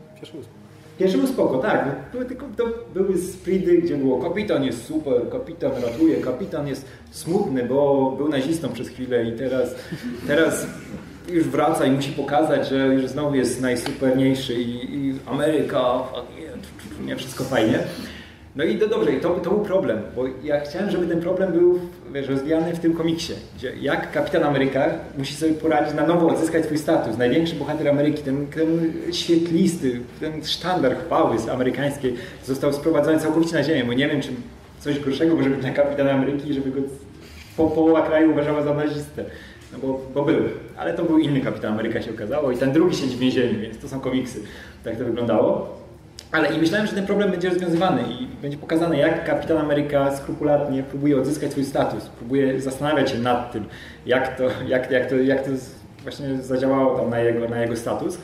Pierwszy 0.99 1.19
był 1.19 1.27
spoko, 1.27 1.59
tak. 1.59 1.89
Były, 2.13 2.25
tylko, 2.25 2.47
to 2.57 2.65
były 2.95 3.19
spridy, 3.19 3.79
gdzie 3.79 3.97
było 3.97 4.19
kapitan 4.23 4.65
jest 4.65 4.85
super, 4.85 5.31
kapitan 5.31 5.73
ratuje, 5.83 6.17
kapitan 6.17 6.67
jest 6.69 6.87
smutny, 7.11 7.65
bo 7.65 8.11
był 8.17 8.29
nazistą 8.29 8.69
przez 8.69 8.89
chwilę 8.89 9.25
i 9.25 9.33
teraz, 9.33 9.75
teraz 10.27 10.67
już 11.29 11.45
wraca 11.45 11.87
i 11.87 11.91
musi 11.91 12.13
pokazać, 12.13 12.69
że 12.69 12.87
już 12.87 13.07
znowu 13.07 13.35
jest 13.35 13.61
najsuperniejszy 13.61 14.55
i, 14.55 14.95
i 14.95 15.15
Ameryka, 15.27 16.03
nie, 17.07 17.17
wszystko 17.17 17.45
fajnie. 17.45 17.79
No 18.57 18.65
i 18.65 18.79
to 18.79 18.89
dobrze, 18.89 19.13
to, 19.13 19.31
to 19.31 19.51
był 19.51 19.61
problem, 19.61 19.99
bo 20.17 20.25
ja 20.45 20.61
chciałem, 20.61 20.91
żeby 20.91 21.07
ten 21.07 21.21
problem 21.21 21.53
był 21.53 21.81
wiesz, 22.13 22.29
rozwijany 22.29 22.73
w 22.73 22.79
tym 22.79 22.95
komiksie, 22.95 23.33
gdzie 23.57 23.73
jak 23.81 24.13
Kapitan 24.13 24.43
Ameryka 24.43 24.87
musi 25.19 25.35
sobie 25.35 25.53
poradzić 25.53 25.95
na 25.95 26.07
nowo 26.07 26.29
odzyskać 26.29 26.65
swój 26.65 26.79
status. 26.79 27.19
Największy 27.19 27.55
bohater 27.55 27.89
Ameryki, 27.89 28.23
ten, 28.23 28.47
ten 28.47 28.93
świetlisty, 29.13 30.01
ten 30.21 30.45
sztandar 30.45 30.97
chwały 30.97 31.37
amerykańskiej 31.53 32.15
został 32.45 32.73
sprowadzony 32.73 33.19
całkowicie 33.19 33.55
na 33.55 33.63
ziemię, 33.63 33.85
bo 33.85 33.93
nie 33.93 34.09
wiem, 34.09 34.21
czy 34.21 34.29
coś 34.81 35.01
gorszego 35.01 35.37
może 35.37 35.51
być 35.51 35.63
na 35.63 35.71
Kapitana 35.71 36.13
Ameryki, 36.13 36.55
żeby 36.55 36.71
go 36.71 36.81
po, 37.57 37.67
połowa 37.67 38.03
kraju 38.03 38.33
uważała 38.33 38.63
za 38.63 38.75
nazistę. 38.75 39.25
No 39.73 39.79
bo, 39.83 40.01
bo 40.15 40.25
był, 40.25 40.43
ale 40.77 40.95
to 40.95 41.05
był 41.05 41.19
inny 41.19 41.41
Kapitan 41.41 41.73
Ameryka 41.73 42.03
się 42.03 42.11
okazało 42.11 42.53
i 42.53 42.57
ten 42.57 42.73
drugi 42.73 42.97
siedzi 42.97 43.17
w 43.17 43.19
więzieniu, 43.19 43.61
więc 43.61 43.79
to 43.79 43.89
są 43.89 44.01
komiksy. 44.01 44.41
Tak 44.85 44.97
to 44.97 45.05
wyglądało. 45.05 45.80
Ale 46.33 46.55
i 46.55 46.59
myślałem, 46.59 46.87
że 46.87 46.93
ten 46.93 47.07
problem 47.07 47.31
będzie 47.31 47.49
rozwiązywany 47.49 48.03
i 48.03 48.27
będzie 48.43 48.59
pokazane, 48.59 48.99
jak 48.99 49.25
Kapitan 49.25 49.59
Ameryka 49.59 50.17
skrupulatnie 50.17 50.83
próbuje 50.83 51.19
odzyskać 51.19 51.51
swój 51.51 51.65
status, 51.65 52.07
próbuje 52.07 52.61
zastanawiać 52.61 53.11
się 53.11 53.19
nad 53.19 53.53
tym, 53.53 53.65
jak 54.07 54.37
to, 54.37 54.45
jak, 54.67 54.91
jak 54.91 55.07
to, 55.07 55.17
jak 55.17 55.43
to 55.43 55.51
właśnie 56.03 56.43
zadziałało 56.43 56.99
tam 56.99 57.11
na 57.11 57.21
jego, 57.21 57.49
na 57.49 57.61
jego 57.61 57.77
status. 57.77 58.19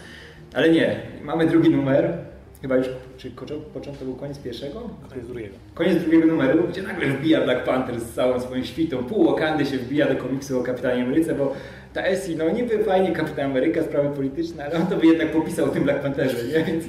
Ale 0.54 0.68
nie, 0.68 0.96
mamy 1.22 1.46
drugi 1.46 1.70
numer, 1.70 2.18
chyba 2.62 2.76
już, 2.76 2.86
czy 3.16 3.30
początek 3.74 4.04
był 4.04 4.14
koniec 4.14 4.38
pierwszego? 4.38 4.90
Koniec 5.10 5.26
drugiego. 5.26 5.54
Koniec 5.74 6.02
drugiego 6.02 6.26
numeru, 6.26 6.68
gdzie 6.68 6.82
nagle 6.82 7.06
wbija 7.06 7.40
Black 7.40 7.64
Panther 7.64 8.00
z 8.00 8.14
całą 8.14 8.40
swoją 8.40 8.64
świtą, 8.64 9.04
pół 9.04 9.30
Wakandy 9.30 9.66
się 9.66 9.78
wbija 9.78 10.08
do 10.08 10.16
komiksu 10.16 10.60
o 10.60 10.62
Kapitanie 10.62 11.02
Ameryce, 11.02 11.34
bo 11.34 11.52
ta 11.96 12.02
no 12.38 12.50
niby 12.50 12.84
fajnie 12.84 13.12
Kapitan 13.12 13.50
Ameryka, 13.50 13.82
sprawy 13.82 14.08
polityczne, 14.08 14.64
ale 14.64 14.76
on 14.76 14.86
to 14.86 14.96
by 14.96 15.06
jednak 15.06 15.32
popisał 15.32 15.64
o 15.64 15.68
tym 15.68 15.84
Black 15.84 16.00
Pantherze, 16.02 16.36
nie? 16.44 16.64
Więc 16.64 16.84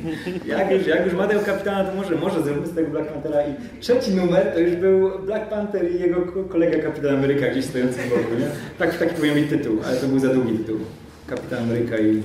jak 0.46 0.72
już, 0.72 0.88
jak 0.88 1.06
już 1.06 1.14
ma 1.14 1.28
tego 1.28 1.42
kapitana, 1.42 1.84
to 1.84 1.96
może, 1.96 2.16
może 2.16 2.44
zróbmy 2.44 2.68
z 2.68 2.76
tego 2.76 2.88
Black 2.88 3.08
Panthera 3.08 3.42
i 3.42 3.80
trzeci 3.80 4.12
numer 4.12 4.54
to 4.54 4.60
już 4.60 4.76
był 4.76 5.20
Black 5.20 5.50
Panther 5.50 5.92
i 5.92 6.00
jego 6.00 6.22
kolega 6.50 6.80
Kapitan 6.80 7.16
Ameryka 7.16 7.48
gdzieś 7.48 7.66
stojący 7.66 7.94
z 7.94 8.10
boku, 8.10 8.36
nie? 8.40 8.48
Tak, 8.80 8.98
taki 8.98 9.16
powinien 9.16 9.36
być 9.36 9.50
tytuł, 9.50 9.78
ale 9.88 9.98
to 9.98 10.08
był 10.08 10.20
za 10.20 10.34
długi 10.34 10.58
tytuł. 10.58 10.78
Kapitan 11.28 11.64
Ameryka 11.64 11.98
i 11.98 12.24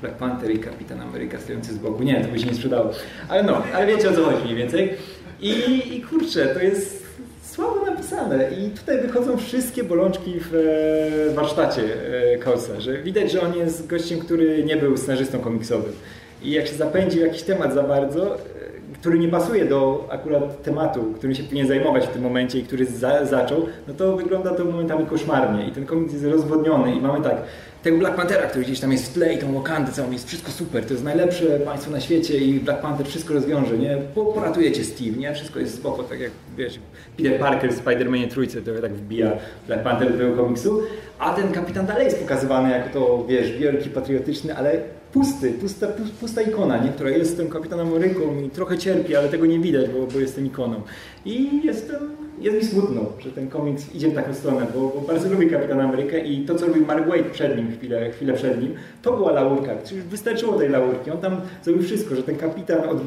Black 0.00 0.16
Panther 0.16 0.50
i 0.50 0.58
Kapitan 0.58 1.00
Ameryka 1.00 1.38
stojący 1.38 1.72
z 1.72 1.78
boku. 1.78 2.02
Nie, 2.02 2.20
to 2.20 2.28
by 2.32 2.38
się 2.38 2.46
nie 2.46 2.54
sprzedało. 2.54 2.90
Ale 3.28 3.42
no, 3.42 3.62
ale 3.74 3.86
wiecie 3.86 4.10
o 4.10 4.12
co 4.12 4.24
chodzi 4.24 4.44
mniej 4.44 4.56
więcej. 4.56 4.90
I, 5.40 5.52
i 5.96 6.02
kurczę, 6.02 6.46
to 6.46 6.60
jest 6.60 7.01
słabo 7.52 7.86
napisane. 7.86 8.50
I 8.50 8.70
tutaj 8.70 9.00
wychodzą 9.00 9.36
wszystkie 9.36 9.84
bolączki 9.84 10.34
w 10.40 10.54
e, 10.54 11.34
warsztacie 11.34 11.82
Kausa, 12.40 12.80
że 12.80 13.02
widać, 13.02 13.32
że 13.32 13.42
on 13.42 13.54
jest 13.54 13.86
gościem, 13.86 14.18
który 14.18 14.64
nie 14.64 14.76
był 14.76 14.96
scenarzystą 14.96 15.38
komiksowym. 15.38 15.92
I 16.42 16.50
jak 16.50 16.66
się 16.66 16.74
zapędzi 16.74 17.20
jakiś 17.20 17.42
temat 17.42 17.74
za 17.74 17.82
bardzo, 17.82 18.34
e, 18.34 18.38
który 19.00 19.18
nie 19.18 19.28
pasuje 19.28 19.64
do 19.64 20.08
akurat 20.10 20.62
tematu, 20.62 21.12
którym 21.16 21.34
się 21.34 21.42
powinien 21.42 21.66
zajmować 21.66 22.06
w 22.06 22.10
tym 22.10 22.22
momencie 22.22 22.58
i 22.58 22.62
który 22.62 22.86
za, 22.86 23.26
zaczął, 23.26 23.66
no 23.88 23.94
to 23.94 24.16
wygląda 24.16 24.54
to 24.54 24.64
momentami 24.64 25.06
koszmarnie. 25.06 25.68
I 25.68 25.70
ten 25.70 25.86
komiks 25.86 26.12
jest 26.12 26.24
rozwodniony. 26.24 26.94
I 26.94 27.00
mamy 27.00 27.24
tak, 27.24 27.36
tego 27.82 27.98
Black 27.98 28.16
Panthera, 28.16 28.46
który 28.46 28.64
gdzieś 28.64 28.80
tam 28.80 28.92
jest 28.92 29.10
w 29.10 29.14
tle 29.14 29.34
i 29.34 29.38
tą 29.38 29.54
Wakandę 29.54 29.92
całą, 29.92 30.10
jest 30.10 30.28
wszystko 30.28 30.52
super, 30.52 30.84
to 30.84 30.92
jest 30.92 31.04
najlepsze 31.04 31.44
państwo 31.60 31.90
na 31.90 32.00
świecie 32.00 32.38
i 32.38 32.60
Black 32.60 32.80
Panther 32.80 33.06
wszystko 33.06 33.34
rozwiąże, 33.34 33.78
nie? 33.78 33.98
Poratujecie 34.14 34.84
Steve, 34.84 35.16
nie? 35.16 35.34
Wszystko 35.34 35.58
jest 35.58 35.74
spoko, 35.74 36.02
tak 36.02 36.20
jak, 36.20 36.30
wiesz, 36.56 36.78
Peter 37.16 37.38
Parker 37.38 37.72
w 37.72 37.84
Spider-Manie 37.84 38.28
trójce, 38.28 38.62
to 38.62 38.70
tak 38.82 38.94
wbija 38.94 39.32
Black 39.66 39.82
Panther 39.82 40.12
do 40.12 40.18
tego 40.18 40.36
komiksu, 40.36 40.82
a 41.18 41.34
ten 41.34 41.52
kapitan 41.52 41.86
dalej 41.86 42.04
jest 42.04 42.18
pokazywany 42.18 42.70
jako 42.70 42.88
to, 42.88 43.24
wiesz, 43.28 43.52
wielki, 43.52 43.90
patriotyczny, 43.90 44.56
ale 44.56 44.80
pusty, 45.12 45.52
pusta, 45.52 45.86
pusta 46.20 46.42
ikona, 46.42 46.84
nie? 46.84 46.90
która 46.90 47.10
jest 47.10 47.36
tym 47.36 47.48
kapitanem 47.48 47.88
Ameryką 47.88 48.40
i 48.46 48.50
trochę 48.50 48.78
cierpi, 48.78 49.16
ale 49.16 49.28
tego 49.28 49.46
nie 49.46 49.58
widać, 49.58 49.90
bo, 49.90 50.06
bo 50.06 50.20
jestem 50.20 50.46
ikoną. 50.46 50.82
I 51.24 51.60
jestem, 51.64 51.96
jest 52.40 52.56
mi 52.56 52.64
smutno, 52.64 53.00
że 53.18 53.30
ten 53.30 53.48
komiks 53.48 53.94
idzie 53.94 54.08
w 54.08 54.14
taką 54.14 54.34
stronę, 54.34 54.66
bo, 54.74 54.80
bo 54.80 55.00
bardzo 55.00 55.28
lubię 55.28 55.50
Kapitana 55.50 55.84
Amerykę 55.84 56.20
i 56.20 56.44
to, 56.44 56.54
co 56.54 56.66
robił 56.66 56.86
Mark 56.86 57.08
Waid 57.08 57.26
przed 57.26 57.56
nim, 57.56 57.76
chwilę, 57.76 58.10
chwilę 58.10 58.32
przed 58.32 58.62
nim, 58.62 58.74
to 59.02 59.12
była 59.12 59.32
laurka. 59.32 59.72
Już 59.72 60.04
wystarczyło 60.04 60.52
tej 60.52 60.68
laurki. 60.68 61.10
On 61.10 61.18
tam 61.18 61.40
zrobił 61.64 61.82
wszystko, 61.82 62.14
że 62.14 62.22
ten 62.22 62.36
kapitan 62.36 62.88
od 62.88 62.98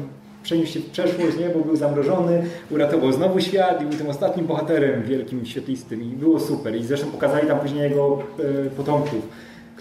przeniósł 0.42 0.72
się 0.72 0.80
w 0.80 0.90
przeszłość, 0.90 1.38
nie? 1.38 1.48
bo 1.48 1.60
był 1.60 1.76
zamrożony, 1.76 2.44
uratował 2.70 3.12
znowu 3.12 3.40
świat 3.40 3.82
i 3.82 3.84
był 3.84 3.98
tym 3.98 4.08
ostatnim 4.08 4.46
bohaterem 4.46 5.02
wielkim, 5.02 5.46
świetlistym 5.46 6.02
i 6.02 6.06
było 6.06 6.40
super. 6.40 6.76
I 6.76 6.84
zresztą 6.84 7.06
pokazali 7.06 7.48
tam 7.48 7.60
później 7.60 7.82
jego 7.82 8.18
e, 8.38 8.70
potomków 8.70 9.28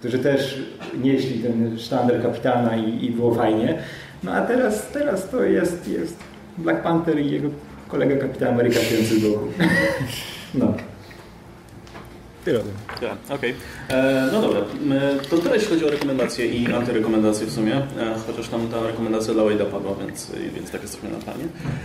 którzy 0.06 0.20
też 0.20 0.60
nieśli 1.04 1.40
ten 1.40 1.80
sztandar 1.80 2.22
kapitana 2.22 2.76
i, 2.76 3.06
i 3.06 3.12
było 3.12 3.36
fajnie. 3.36 3.78
No 4.24 4.32
a 4.32 4.42
teraz, 4.42 4.88
teraz 4.92 5.30
to 5.30 5.44
jest, 5.44 5.88
jest 5.88 6.18
Black 6.58 6.84
Panther 6.84 7.20
i 7.20 7.32
jego 7.32 7.50
kolega 7.88 8.16
kapitan 8.16 8.54
Ameryka 8.54 8.80
boku. 9.22 9.48
No. 10.54 10.74
Tyle. 12.46 12.64
Tak, 12.88 13.38
okej. 13.38 13.54
Okay. 13.88 14.32
No 14.32 14.42
dobra, 14.42 14.62
to 15.30 15.38
tyle 15.38 15.56
jeśli 15.56 15.70
chodzi 15.70 15.86
o 15.86 15.90
rekomendacje 15.90 16.46
i 16.46 16.74
antyrekomendacje 16.74 17.48
w 17.48 17.52
sumie, 17.52 17.76
e, 17.76 17.84
chociaż 18.28 18.48
tam 18.48 18.68
ta 18.68 18.88
rekomendacja 18.88 19.34
dla 19.34 19.44
Wade'a 19.44 19.66
padła, 19.66 19.96
więc, 20.06 20.32
więc 20.56 20.72
tak 20.72 20.82
jesteśmy 20.82 21.10
na 21.10 21.18
planie. 21.18 21.44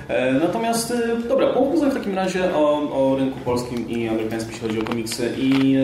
E, 0.08 0.32
natomiast, 0.32 0.90
e, 0.90 1.28
dobra, 1.28 1.46
pomówmy 1.46 1.90
w 1.90 1.94
takim 1.94 2.14
razie 2.14 2.54
o, 2.54 2.90
o 2.92 3.16
rynku 3.16 3.38
polskim 3.40 3.88
i 3.88 4.08
amerykańskim, 4.08 4.52
jeśli 4.52 4.68
chodzi 4.68 4.80
o 4.80 4.84
komiksy 4.84 5.32
i 5.38 5.76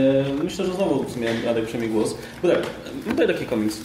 myślę, 0.45 0.65
że 0.65 0.73
znowu 0.73 1.05
w 1.05 1.13
sumie 1.13 1.29
Jadek 1.45 1.67
przejmie 1.67 1.89
głos. 1.89 2.17
Bo 2.43 2.49
tak, 2.49 2.59
tutaj 3.09 3.27
taki 3.27 3.47
komiks, 3.47 3.81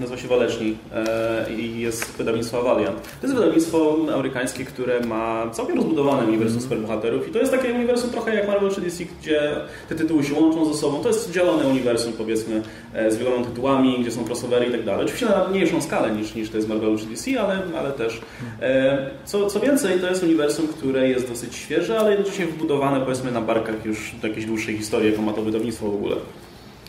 nazywa 0.00 0.18
się 0.18 0.28
Waleczni 0.28 0.76
e, 0.94 1.46
i 1.58 1.80
jest 1.80 2.12
wydawnictwo 2.12 2.62
Valiant. 2.62 3.02
To 3.20 3.26
jest 3.26 3.34
wydawnictwo 3.34 3.96
amerykańskie, 4.14 4.64
które 4.64 5.00
ma 5.00 5.50
całkiem 5.50 5.76
rozbudowane 5.76 6.22
uniwersum 6.22 6.56
mm. 6.56 6.62
superbohaterów 6.62 7.28
i 7.28 7.30
to 7.30 7.38
jest 7.38 7.52
takie 7.52 7.72
uniwersum 7.72 8.10
trochę 8.10 8.34
jak 8.34 8.48
Marvel 8.48 8.70
czy 8.70 8.80
DC, 8.80 9.04
gdzie 9.20 9.56
te 9.88 9.94
tytuły 9.94 10.24
się 10.24 10.34
łączą 10.34 10.72
ze 10.72 10.74
sobą. 10.74 11.02
To 11.02 11.08
jest 11.08 11.32
dzielone 11.32 11.66
uniwersum 11.66 12.12
powiedzmy 12.12 12.62
e, 12.94 13.10
z 13.10 13.16
wieloma 13.16 13.44
tytułami, 13.44 13.98
gdzie 14.00 14.10
są 14.10 14.24
crossovery 14.24 14.66
i 14.66 14.70
tak 14.70 14.84
dalej. 14.84 15.04
Oczywiście 15.04 15.26
na 15.26 15.48
mniejszą 15.48 15.82
skalę 15.82 16.10
niż, 16.10 16.34
niż 16.34 16.50
to 16.50 16.56
jest 16.56 16.68
Marvel 16.68 16.98
czy 16.98 17.06
DC, 17.06 17.40
ale, 17.40 17.62
ale 17.78 17.92
też. 17.92 18.20
E, 18.60 19.10
co, 19.24 19.46
co 19.46 19.60
więcej, 19.60 20.00
to 20.00 20.08
jest 20.08 20.22
uniwersum, 20.22 20.68
które 20.68 21.08
jest 21.08 21.28
dosyć 21.28 21.56
świeże, 21.56 21.98
ale 22.00 22.10
jednocześnie 22.10 22.46
wbudowane 22.46 23.00
powiedzmy 23.00 23.32
na 23.32 23.40
barkach 23.40 23.84
już 23.84 24.14
do 24.22 24.28
jakiejś 24.28 24.46
dłuższej 24.46 24.76
historii, 24.76 25.10
jaką 25.10 25.22
ma 25.22 25.32
to 25.32 25.42
wydawnictwo 25.42 25.90
w 25.90 25.94
ogóle. 25.94 26.16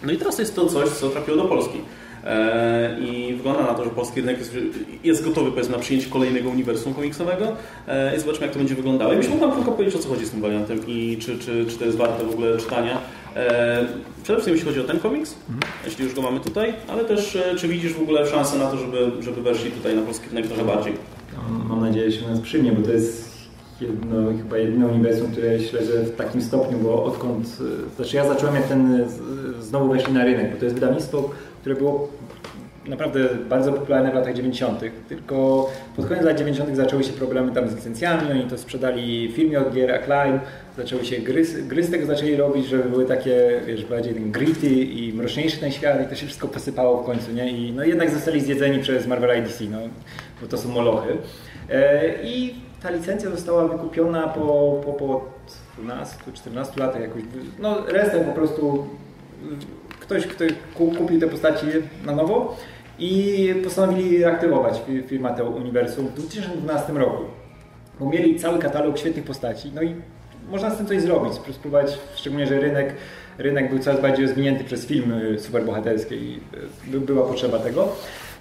No 0.03 0.11
i 0.11 0.17
teraz 0.17 0.39
jest 0.39 0.55
to 0.55 0.65
coś, 0.65 0.89
co 0.89 1.09
trafiło 1.09 1.37
do 1.37 1.45
Polski. 1.45 1.77
E, 2.25 2.99
i 2.99 3.33
wygląda 3.33 3.61
na 3.63 3.73
to, 3.73 3.83
że 3.83 3.89
polski 3.89 4.21
rynek 4.21 4.39
jest, 4.39 4.57
jest 5.03 5.23
gotowy 5.23 5.51
powiedzmy, 5.51 5.75
na 5.75 5.81
przyjęcie 5.81 6.09
kolejnego 6.09 6.49
uniwersum 6.49 6.93
komiksowego 6.93 7.47
e, 7.87 8.17
i 8.17 8.19
zobaczmy 8.19 8.45
jak 8.45 8.53
to 8.53 8.59
będzie 8.59 8.75
wyglądało. 8.75 9.13
I 9.13 9.17
myślę, 9.17 9.31
że 9.39 9.55
tylko 9.55 9.71
powiedzieć 9.71 9.95
o 9.95 9.99
co 9.99 10.09
chodzi 10.09 10.25
z 10.25 10.31
tym 10.31 10.41
wariantem 10.41 10.79
i 10.87 11.17
czy, 11.21 11.39
czy, 11.39 11.65
czy 11.65 11.77
to 11.77 11.85
jest 11.85 11.97
warte 11.97 12.25
w 12.25 12.29
ogóle 12.29 12.57
czytania. 12.57 12.97
E, 13.35 13.85
przede 14.23 14.39
wszystkim 14.39 14.53
jeśli 14.53 14.67
chodzi 14.67 14.79
o 14.79 14.83
ten 14.83 14.99
komiks, 14.99 15.35
mhm. 15.49 15.73
jeśli 15.85 16.05
już 16.05 16.13
go 16.13 16.21
mamy 16.21 16.39
tutaj, 16.39 16.73
ale 16.87 17.05
też 17.05 17.37
czy 17.57 17.67
widzisz 17.67 17.93
w 17.93 18.01
ogóle 18.01 18.27
szansę 18.27 18.57
na 18.57 18.71
to, 18.71 18.77
żeby, 18.77 19.11
żeby 19.19 19.41
weszli 19.41 19.71
tutaj 19.71 19.95
na 19.95 20.01
polski 20.01 20.29
rynek 20.29 20.47
trochę 20.47 20.65
bardziej? 20.65 20.93
No, 21.33 21.65
mam 21.65 21.81
nadzieję, 21.81 22.11
że 22.11 22.19
się 22.19 22.27
nas 22.27 22.39
przyjmie, 22.39 22.71
bo 22.71 22.87
to 22.87 22.91
jest 22.91 23.33
jedno, 23.81 24.15
chyba 24.37 24.57
jedyne 24.57 24.87
uniwersum, 24.87 25.31
które 25.31 25.59
śledzę 25.59 26.03
w 26.03 26.15
takim 26.15 26.41
stopniu, 26.41 26.77
bo 26.77 27.03
odkąd, 27.03 27.57
znaczy 27.95 28.15
ja 28.15 28.27
zacząłem 28.27 28.55
jak 28.55 28.67
ten 28.67 29.05
znowu 29.73 29.89
weszli 29.89 30.13
na 30.13 30.23
rynek, 30.23 30.51
bo 30.51 30.57
to 30.57 30.65
jest 30.65 30.75
wydawnictwo, 30.75 31.29
które 31.61 31.75
było 31.75 32.09
naprawdę 32.87 33.19
bardzo 33.49 33.73
popularne 33.73 34.11
w 34.11 34.13
latach 34.13 34.33
90., 34.33 34.79
tylko 35.09 35.69
pod 35.95 36.05
koniec 36.05 36.23
lat 36.23 36.37
90. 36.37 36.75
zaczęły 36.75 37.03
się 37.03 37.13
problemy 37.13 37.51
tam 37.51 37.69
z 37.69 37.75
licencjami, 37.75 38.31
oni 38.31 38.43
to 38.43 38.57
sprzedali 38.57 39.31
firmie 39.31 39.59
od 39.59 39.73
gier 39.73 39.91
Acclaim, 39.91 40.39
zaczęły 40.77 41.05
się 41.05 41.17
gry, 41.17 41.43
gry 41.67 41.83
z 41.83 41.91
tego 41.91 42.05
zaczęli 42.05 42.35
robić, 42.35 42.67
żeby 42.67 42.83
były 42.83 43.05
takie, 43.05 43.61
wiesz, 43.65 43.85
bardziej 43.85 44.13
gritty 44.13 44.69
i 44.69 45.13
mroczniejszy 45.13 45.59
ten 45.59 45.71
świat 45.71 46.01
i 46.05 46.09
to 46.09 46.15
się 46.15 46.25
wszystko 46.25 46.47
posypało 46.47 47.03
w 47.03 47.05
końcu, 47.05 47.31
nie? 47.31 47.51
I 47.51 47.71
no 47.71 47.83
jednak 47.83 48.09
zostali 48.09 48.41
zjedzeni 48.41 48.79
przez 48.79 49.07
Marvel 49.07 49.43
i 49.61 49.69
no, 49.69 49.77
bo 50.41 50.47
to 50.47 50.57
są 50.57 50.69
molochy. 50.69 51.17
E, 51.69 52.23
I 52.23 52.55
ta 52.83 52.91
licencja 52.91 53.29
została 53.29 53.67
wykupiona 53.67 54.27
po, 54.27 54.81
po, 54.85 54.93
po 54.93 55.25
12-14 55.81 56.79
latach 56.79 57.01
jakoś, 57.01 57.21
no 57.59 57.85
resztę 57.87 58.19
po 58.19 58.31
prostu 58.31 58.87
ktoś, 59.99 60.27
kto 60.27 60.45
kupił 60.75 61.19
te 61.19 61.27
postaci 61.27 61.65
na 62.05 62.15
nowo 62.15 62.57
i 62.99 63.53
postanowili 63.63 64.23
reaktywować 64.23 64.81
firma 65.07 65.33
tego 65.33 65.49
uniwersum 65.49 66.07
w 66.07 66.13
2012 66.13 66.93
roku. 66.93 67.23
Bo 67.99 68.09
mieli 68.09 68.39
cały 68.39 68.59
katalog 68.59 68.97
świetnych 68.97 69.25
postaci, 69.25 69.71
no 69.75 69.81
i 69.81 69.95
można 70.51 70.69
z 70.69 70.77
tym 70.77 70.87
coś 70.87 71.01
zrobić, 71.01 71.33
spróbować, 71.33 71.97
szczególnie, 72.15 72.47
że 72.47 72.59
rynek, 72.59 72.95
rynek 73.37 73.69
był 73.69 73.79
coraz 73.79 74.01
bardziej 74.01 74.25
rozwinięty 74.25 74.63
przez 74.63 74.85
filmy 74.85 75.39
superbohaterskie 75.39 76.15
i 76.15 76.39
e, 76.93 76.99
była 76.99 77.27
potrzeba 77.27 77.59
tego. 77.59 77.95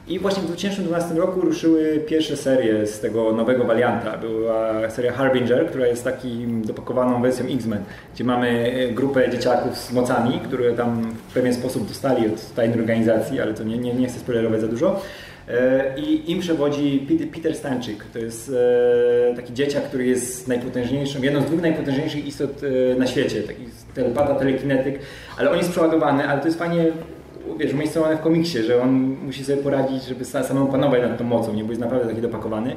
I 0.08 0.18
właśnie 0.18 0.42
w 0.42 0.46
2012 0.46 1.14
roku 1.14 1.40
ruszyły 1.40 2.02
pierwsze 2.06 2.36
serie 2.36 2.86
z 2.86 3.00
tego 3.00 3.32
nowego 3.32 3.64
warianta. 3.64 4.18
Była 4.18 4.90
seria 4.90 5.12
Harbinger, 5.12 5.66
która 5.66 5.86
jest 5.86 6.04
takim 6.04 6.62
dopakowaną 6.62 7.22
wersją 7.22 7.46
X-Men, 7.46 7.84
gdzie 8.14 8.24
mamy 8.24 8.72
e, 8.72 8.92
grupę 8.92 9.30
dzieciaków 9.30 9.76
z 9.78 9.92
mocami, 9.92 10.40
które 10.44 10.72
tam 10.72 11.14
w 11.28 11.34
pewien 11.34 11.54
sposób 11.54 11.88
dostali 11.88 12.26
od 12.26 12.54
tajnej 12.54 12.78
organizacji, 12.78 13.40
ale 13.40 13.54
to 13.54 13.64
nie, 13.64 13.78
nie, 13.78 13.94
nie 13.94 14.06
chcę 14.08 14.18
spoilerować 14.18 14.60
za 14.60 14.68
dużo. 14.68 15.00
E, 15.48 15.98
I 15.98 16.30
im 16.30 16.40
przewodzi 16.40 17.06
Peter 17.34 17.54
Stanczyk. 17.54 18.04
To 18.12 18.18
jest 18.18 18.52
e, 19.30 19.36
taki 19.36 19.54
dzieciak, 19.54 19.84
który 19.84 20.06
jest 20.06 20.48
najpotężniejszym, 20.48 21.24
jedną 21.24 21.42
z 21.42 21.44
dwóch 21.44 21.62
najpotężniejszych 21.62 22.26
istot 22.26 22.60
na 22.98 23.06
świecie. 23.06 23.42
Taki 23.42 23.62
telepata, 23.94 24.34
telekinetyk, 24.34 24.98
ale 25.38 25.50
on 25.50 25.58
jest 25.58 25.70
przeładowany, 25.70 26.28
ale 26.28 26.40
to 26.40 26.46
jest 26.46 26.58
fajnie 26.58 26.84
wiesz, 27.58 27.72
umiejscowione 27.72 28.16
w 28.16 28.20
komiksie, 28.20 28.62
że 28.62 28.82
on 28.82 29.16
musi 29.26 29.44
sobie 29.44 29.62
poradzić, 29.62 30.04
żeby 30.04 30.24
samemu 30.24 30.66
panować 30.66 31.02
nad 31.02 31.18
tą 31.18 31.24
mocą, 31.24 31.54
nie? 31.54 31.64
bo 31.64 31.70
jest 31.70 31.80
naprawdę 31.80 32.08
taki 32.08 32.20
dopakowany. 32.20 32.76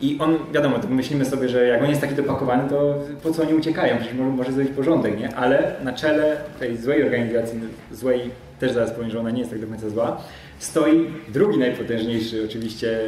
I 0.00 0.18
on, 0.20 0.38
wiadomo, 0.52 0.78
to 0.78 0.88
myślimy 0.88 1.24
sobie, 1.24 1.48
że 1.48 1.66
jak 1.66 1.82
on 1.82 1.88
jest 1.88 2.00
taki 2.00 2.14
dopakowany, 2.14 2.70
to 2.70 2.94
po 3.22 3.30
co 3.30 3.42
oni 3.42 3.54
uciekają? 3.54 3.96
Przecież 3.96 4.14
może, 4.14 4.30
może 4.30 4.52
zrobić 4.52 4.72
porządek, 4.72 5.18
nie? 5.18 5.36
Ale 5.36 5.76
na 5.84 5.92
czele 5.92 6.36
tej 6.60 6.76
złej 6.76 7.04
organizacji, 7.04 7.60
złej, 7.92 8.30
też 8.60 8.72
zaraz 8.72 8.90
powiem, 8.90 9.10
że 9.10 9.20
ona 9.20 9.30
nie 9.30 9.38
jest 9.38 9.50
tak 9.50 9.60
do 9.60 9.66
końca 9.66 9.90
zła, 9.90 10.20
stoi 10.58 11.06
drugi 11.28 11.58
najpotężniejszy 11.58 12.44
oczywiście, 12.44 12.98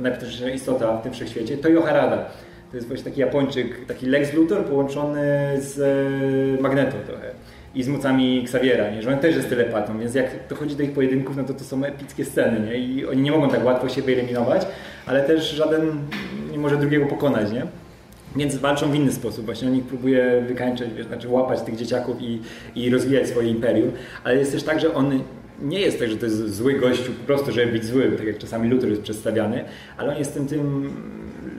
najpotężniejsza 0.00 0.54
istota 0.54 0.96
w 0.96 1.02
tym 1.02 1.12
wszechświecie, 1.12 1.56
to 1.56 1.82
Harada. 1.82 2.30
To 2.70 2.76
jest 2.76 2.88
właśnie 2.88 3.04
taki 3.04 3.20
Japończyk, 3.20 3.86
taki 3.86 4.06
Lex 4.06 4.32
Luthor 4.32 4.64
połączony 4.64 5.26
z 5.58 5.80
Magneto 6.60 6.96
trochę 7.06 7.30
i 7.76 7.82
z 7.82 7.88
mocami 7.88 8.40
Xaviera, 8.42 8.90
nie? 8.90 9.02
że 9.02 9.12
on 9.12 9.18
też 9.18 9.36
jest 9.36 9.48
telepatą, 9.48 9.98
więc 9.98 10.14
jak 10.14 10.26
dochodzi 10.48 10.76
do 10.76 10.82
ich 10.82 10.92
pojedynków, 10.92 11.36
no 11.36 11.44
to 11.44 11.54
to 11.54 11.64
są 11.64 11.84
epickie 11.84 12.24
sceny 12.24 12.66
nie? 12.66 12.78
i 12.78 13.06
oni 13.06 13.22
nie 13.22 13.30
mogą 13.30 13.48
tak 13.48 13.64
łatwo 13.64 13.88
się 13.88 14.02
wyeliminować, 14.02 14.66
ale 15.06 15.22
też 15.22 15.50
żaden 15.50 15.90
nie 16.52 16.58
może 16.58 16.76
drugiego 16.76 17.06
pokonać, 17.06 17.52
nie? 17.52 17.66
Więc 18.36 18.56
walczą 18.56 18.90
w 18.90 18.94
inny 18.94 19.12
sposób. 19.12 19.44
Właśnie 19.44 19.68
on 19.68 19.76
ich 19.76 19.84
próbuje 19.84 20.44
wykańczać, 20.48 20.88
znaczy 21.06 21.28
łapać 21.28 21.62
tych 21.62 21.76
dzieciaków 21.76 22.16
i, 22.20 22.40
i 22.74 22.90
rozwijać 22.90 23.28
swoje 23.28 23.50
imperium, 23.50 23.92
ale 24.24 24.36
jest 24.36 24.52
też 24.52 24.62
tak, 24.62 24.80
że 24.80 24.94
on 24.94 25.20
nie 25.62 25.80
jest 25.80 25.98
tak, 25.98 26.08
że 26.08 26.16
to 26.16 26.26
jest 26.26 26.54
zły 26.54 26.74
gościu 26.74 27.12
po 27.12 27.26
prostu, 27.26 27.52
żeby 27.52 27.72
być 27.72 27.84
zły, 27.84 28.12
tak 28.16 28.26
jak 28.26 28.38
czasami 28.38 28.68
Luthor 28.68 28.88
jest 28.88 29.02
przedstawiany, 29.02 29.64
ale 29.96 30.12
on 30.12 30.18
jest 30.18 30.34
tym, 30.34 30.46
tym 30.46 30.90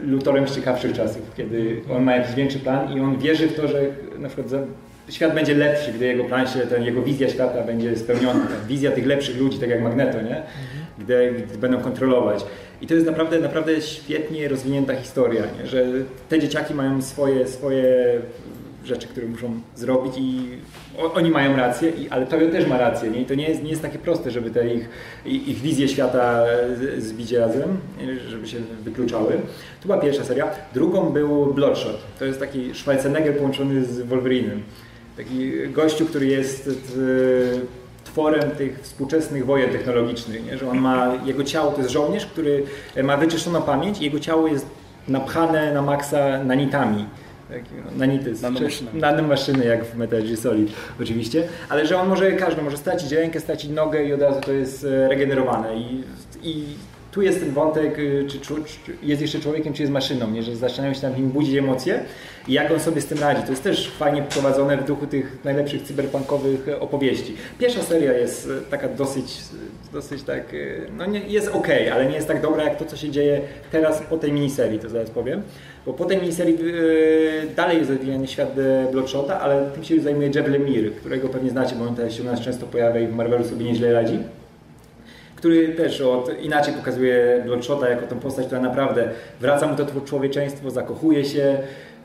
Luthorem 0.03 0.47
z 0.47 0.55
ciekawszych 0.55 0.93
czasów, 0.93 1.21
kiedy 1.37 1.81
on 1.91 2.03
ma 2.03 2.15
jakiś 2.15 2.35
większy 2.35 2.59
plan 2.59 2.97
i 2.97 2.99
on 2.99 3.17
wierzy 3.17 3.47
w 3.47 3.55
to, 3.55 3.67
że 3.67 3.81
na 4.19 4.27
przykład 4.27 4.49
świat 5.09 5.35
będzie 5.35 5.55
lepszy, 5.55 5.93
gdy 5.93 6.05
jego 6.05 6.23
plan 6.23 6.47
się, 6.47 6.59
ten, 6.59 6.83
jego 6.83 7.01
wizja 7.01 7.29
świata 7.29 7.63
będzie 7.63 7.97
spełniona. 7.97 8.47
Wizja 8.67 8.91
tych 8.91 9.05
lepszych 9.05 9.37
ludzi, 9.37 9.59
tak 9.59 9.69
jak 9.69 9.81
Magneto, 9.81 10.21
nie? 10.21 10.43
Gdy, 10.99 11.33
gdy 11.47 11.57
będą 11.57 11.79
kontrolować. 11.79 12.45
I 12.81 12.87
to 12.87 12.93
jest 12.93 13.05
naprawdę, 13.05 13.39
naprawdę 13.39 13.81
świetnie 13.81 14.47
rozwinięta 14.47 14.95
historia, 14.95 15.43
nie? 15.59 15.67
że 15.67 15.85
te 16.29 16.39
dzieciaki 16.39 16.73
mają 16.73 17.01
swoje, 17.01 17.47
swoje 17.47 17.85
rzeczy, 18.85 19.07
które 19.07 19.27
muszą 19.27 19.61
zrobić 19.75 20.13
i 20.17 20.41
oni 21.13 21.29
mają 21.29 21.55
rację, 21.55 21.91
ale 22.09 22.25
to 22.25 22.37
też 22.37 22.67
ma 22.67 22.77
rację. 22.77 23.09
Nie? 23.09 23.21
I 23.21 23.25
to 23.25 23.35
nie 23.35 23.49
jest, 23.49 23.63
nie 23.63 23.69
jest 23.69 23.81
takie 23.81 23.97
proste, 23.99 24.31
żeby 24.31 24.51
te 24.51 24.73
ich, 24.73 24.89
ich 25.25 25.57
wizje 25.61 25.87
świata 25.87 26.45
zbić 26.97 27.31
razem, 27.31 27.77
żeby 28.27 28.47
się 28.47 28.57
wykluczały. 28.83 29.33
To 29.81 29.85
była 29.85 29.97
pierwsza 29.97 30.23
seria. 30.23 30.47
Drugą 30.73 31.09
był 31.09 31.53
Bloodshot. 31.53 31.97
To 32.19 32.25
jest 32.25 32.39
taki 32.39 32.73
Schwarzenegger 32.73 33.37
połączony 33.37 33.85
z 33.85 34.01
Wolverinem. 34.01 34.63
Taki 35.17 35.51
gościu, 35.69 36.05
który 36.05 36.25
jest 36.25 36.67
e, 36.67 36.71
tworem 38.03 38.51
tych 38.51 38.79
współczesnych 38.79 39.45
wojen 39.45 39.69
technologicznych, 39.69 40.45
nie? 40.45 40.57
że 40.57 40.69
on 40.69 40.77
ma, 40.77 41.13
jego 41.25 41.43
ciało 41.43 41.71
to 41.71 41.77
jest 41.77 41.91
żołnierz, 41.91 42.25
który 42.25 42.63
ma 43.03 43.17
wyczyszczoną 43.17 43.61
pamięć 43.61 44.01
i 44.01 44.03
jego 44.03 44.19
ciało 44.19 44.47
jest 44.47 44.65
napchane 45.07 45.73
na 45.73 45.81
maksa 45.81 46.43
nanitami. 46.43 47.05
No, 47.49 47.91
nanity, 47.97 48.33
nanomaszyny 48.93 49.65
jak 49.65 49.85
w 49.85 49.95
Metal 49.95 50.23
Gear 50.23 50.37
Solid 50.37 50.71
oczywiście, 51.01 51.43
ale 51.69 51.85
że 51.85 51.97
on 51.97 52.09
może, 52.09 52.31
każdy 52.31 52.61
może 52.61 52.77
stracić 52.77 53.11
rękę, 53.11 53.39
stracić 53.39 53.71
nogę 53.71 54.05
i 54.05 54.13
od 54.13 54.21
razu 54.21 54.41
to 54.41 54.51
jest 54.51 54.83
e, 54.83 55.07
regenerowane 55.07 55.77
i, 55.77 56.03
i 56.43 56.63
tu 57.11 57.21
jest 57.21 57.39
ten 57.39 57.51
wątek, 57.51 57.99
y, 57.99 58.25
czy, 58.29 58.39
czy, 58.39 58.53
jest 59.03 59.21
jeszcze 59.21 59.39
człowiekiem, 59.39 59.73
czy 59.73 59.81
jest 59.81 59.93
maszyną, 59.93 60.31
nie? 60.31 60.43
że 60.43 60.55
zaczynają 60.55 60.93
się 60.93 61.01
tam 61.01 61.15
nim 61.15 61.29
budzić 61.29 61.55
emocje 61.55 62.03
i 62.47 62.53
jak 62.53 62.71
on 62.71 62.79
sobie 62.79 63.01
z 63.01 63.05
tym 63.05 63.19
radzi. 63.19 63.43
To 63.43 63.49
jest 63.49 63.63
też 63.63 63.89
fajnie 63.89 64.21
prowadzone 64.21 64.77
w 64.77 64.85
duchu 64.85 65.07
tych 65.07 65.37
najlepszych 65.43 65.81
cyberpunkowych 65.81 66.67
opowieści. 66.79 67.35
Pierwsza 67.59 67.83
seria 67.83 68.13
jest 68.13 68.47
y, 68.47 68.61
taka 68.71 68.87
dosyć, 68.87 69.37
y, 69.89 69.93
dosyć 69.93 70.23
tak, 70.23 70.55
no 70.97 71.05
nie, 71.05 71.19
jest 71.19 71.47
ok, 71.47 71.67
ale 71.93 72.05
nie 72.05 72.15
jest 72.15 72.27
tak 72.27 72.41
dobra 72.41 72.63
jak 72.63 72.77
to, 72.77 72.85
co 72.85 72.97
się 72.97 73.09
dzieje 73.09 73.41
teraz 73.71 74.01
po 74.09 74.17
tej 74.17 74.31
miniserii, 74.31 74.79
to 74.79 74.89
zaraz 74.89 75.09
powiem. 75.09 75.41
Bo 75.85 75.93
po 75.93 76.05
tej 76.05 76.17
miniserii 76.17 76.57
dalej 77.55 77.77
jest 77.77 77.89
rozwijany 77.89 78.27
świat 78.27 78.55
Bloodshota, 78.91 79.39
ale 79.39 79.71
tym 79.73 79.83
się 79.83 79.99
zajmuje 79.99 80.27
Jeff 80.35 80.47
Lemire, 80.47 80.89
którego 80.89 81.29
pewnie 81.29 81.49
znacie, 81.49 81.75
bo 81.75 81.85
on 81.85 81.95
też 81.95 82.17
się 82.17 82.23
u 82.23 82.25
nas 82.25 82.41
często 82.41 82.65
pojawia 82.65 82.99
i 82.99 83.07
w 83.07 83.15
Marvelu 83.15 83.43
sobie 83.43 83.65
nieźle 83.65 83.93
radzi 83.93 84.19
który 85.37 85.69
też 85.69 86.01
od, 86.01 86.41
inaczej 86.41 86.73
pokazuje 86.73 87.41
Bloodshota 87.45 87.89
jako 87.89 88.07
tą 88.07 88.19
postać, 88.19 88.45
która 88.45 88.61
naprawdę 88.61 89.09
wraca 89.41 89.67
mu 89.67 89.75
to 89.75 90.01
człowieczeństwo, 90.01 90.71
zakochuje 90.71 91.25
się, 91.25 91.57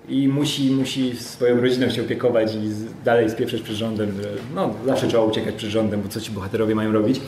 i 0.09 0.29
musi, 0.29 0.71
musi 0.71 1.17
swoją 1.17 1.61
rodziną 1.61 1.91
się 1.91 2.03
opiekować 2.03 2.55
i 2.55 2.71
dalej 3.05 3.31
spieprzeć 3.31 3.63
przed 3.63 3.77
rządem, 3.77 4.13
że 4.23 4.29
no, 4.55 4.75
zawsze 4.87 5.09
trzeba 5.09 5.23
uciekać 5.23 5.55
przed 5.55 5.71
rządem, 5.71 6.03
bo 6.03 6.09
co 6.09 6.21
ci 6.21 6.31
bohaterowie 6.31 6.75
mają 6.75 6.93
robić. 6.93 7.21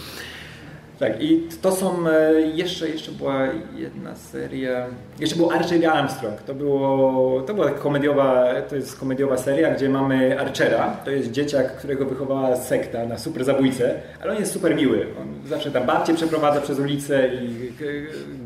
Tak, 0.98 1.22
i 1.22 1.48
to 1.62 1.72
są, 1.72 2.08
e, 2.08 2.40
jeszcze, 2.40 2.88
jeszcze 2.88 3.12
była 3.12 3.48
jedna 3.76 4.14
seria, 4.14 4.86
jeszcze 5.20 5.36
był 5.36 5.50
Archer 5.50 5.86
Armstrong, 5.86 6.42
to, 6.42 6.54
było, 6.54 7.42
to 7.46 7.54
była 7.54 7.70
komediowa, 7.70 8.46
to 8.68 8.76
jest 8.76 8.98
komediowa 8.98 9.36
seria, 9.36 9.74
gdzie 9.74 9.88
mamy 9.88 10.40
Archera, 10.40 10.96
to 11.04 11.10
jest 11.10 11.30
dzieciak, 11.30 11.76
którego 11.76 12.04
wychowała 12.04 12.56
sekta 12.56 13.06
na 13.06 13.18
super 13.18 13.44
zabójcę, 13.44 13.94
ale 14.22 14.32
on 14.32 14.38
jest 14.38 14.52
super 14.52 14.76
miły, 14.76 15.06
on 15.20 15.48
zawsze 15.48 15.70
tam 15.70 15.86
babcie 15.86 16.14
przeprowadza 16.14 16.60
przez 16.60 16.78
ulicę 16.78 17.28
i 17.34 17.72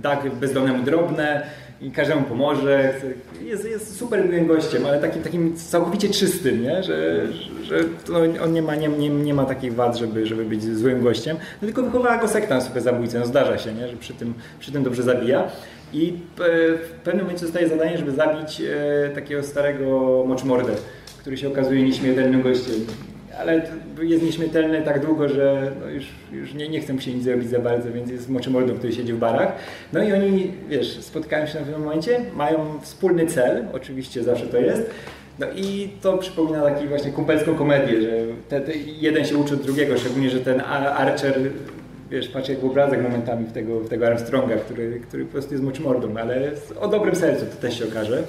da 0.02 0.22
bezdomnemu 0.40 0.82
drobne, 0.82 1.46
i 1.80 1.90
każdemu 1.90 2.22
pomoże. 2.22 2.94
Jest, 3.42 3.64
jest 3.64 3.96
super 3.96 4.46
gościem, 4.46 4.86
ale 4.86 5.00
takim, 5.00 5.22
takim 5.22 5.56
całkowicie 5.56 6.08
czystym, 6.08 6.62
nie? 6.62 6.82
że, 6.82 7.26
że 7.64 7.80
on 8.44 8.52
nie 8.52 8.62
ma, 8.62 8.74
nie, 8.74 8.88
nie, 8.88 9.08
nie 9.08 9.34
ma 9.34 9.44
takich 9.44 9.74
wad, 9.74 9.96
żeby, 9.96 10.26
żeby 10.26 10.44
być 10.44 10.62
złym 10.62 11.02
gościem. 11.02 11.36
No 11.62 11.66
tylko 11.66 11.82
wychowała 11.82 12.18
go 12.18 12.28
sekta 12.28 12.60
super 12.60 12.82
zabójcę. 12.82 13.18
No 13.18 13.26
zdarza 13.26 13.58
się, 13.58 13.74
nie? 13.74 13.88
że 13.88 13.96
przy 13.96 14.14
tym, 14.14 14.34
przy 14.60 14.72
tym 14.72 14.82
dobrze 14.82 15.02
zabija. 15.02 15.50
I 15.92 16.14
w 16.36 17.00
pewnym 17.04 17.24
momencie 17.24 17.44
dostaje 17.44 17.68
zadanie, 17.68 17.98
żeby 17.98 18.12
zabić 18.12 18.60
e, 18.60 19.10
takiego 19.14 19.42
starego 19.42 20.24
moczmordę, 20.26 20.72
który 21.18 21.36
się 21.36 21.48
okazuje 21.48 21.82
nieśmiertelnym 21.82 22.42
gościem 22.42 22.74
ale 23.38 23.62
jest 24.02 24.22
nieśmiertelny 24.22 24.82
tak 24.82 25.06
długo, 25.06 25.28
że 25.28 25.72
no 25.80 25.90
już, 25.90 26.06
już 26.32 26.54
nie, 26.54 26.68
nie 26.68 26.80
chcę 26.80 27.00
się 27.00 27.14
nic 27.14 27.24
zrobić 27.24 27.48
za 27.48 27.58
bardzo, 27.58 27.92
więc 27.92 28.10
jest 28.10 28.28
moczymordą, 28.28 28.74
który 28.74 28.92
siedzi 28.92 29.12
w 29.12 29.18
barach. 29.18 29.52
No 29.92 30.02
i 30.02 30.12
oni, 30.12 30.52
wiesz, 30.68 31.00
spotkają 31.00 31.46
się 31.46 31.54
na 31.54 31.60
pewnym 31.60 31.82
momencie, 31.82 32.20
mają 32.34 32.80
wspólny 32.80 33.26
cel, 33.26 33.64
oczywiście 33.72 34.22
zawsze 34.22 34.46
to 34.46 34.58
jest, 34.58 34.90
no 35.38 35.46
i 35.56 35.88
to 36.02 36.18
przypomina 36.18 36.62
taki 36.62 36.86
właśnie 36.86 37.12
kumpelską 37.12 37.54
komedię, 37.54 38.02
że 38.02 38.10
te, 38.48 38.60
te 38.60 38.72
jeden 38.76 39.24
się 39.24 39.36
uczy 39.36 39.54
od 39.54 39.62
drugiego, 39.62 39.98
szczególnie, 39.98 40.30
że 40.30 40.40
ten 40.40 40.60
Archer 40.60 41.34
wiesz, 42.10 42.28
patrzę 42.28 42.52
jak 42.54 42.64
obrazek 42.64 43.02
momentami 43.02 43.46
w 43.46 43.52
tego, 43.52 43.80
w 43.80 43.88
tego 43.88 44.06
Armstronga, 44.06 44.56
który, 44.56 45.00
który 45.00 45.24
po 45.24 45.32
prostu 45.32 45.54
jest 45.54 45.64
moczmordą, 45.64 46.16
ale 46.16 46.50
o 46.80 46.88
dobrym 46.88 47.16
sercu 47.16 47.46
to 47.46 47.56
też 47.56 47.78
się 47.78 47.84
okaże. 47.84 48.22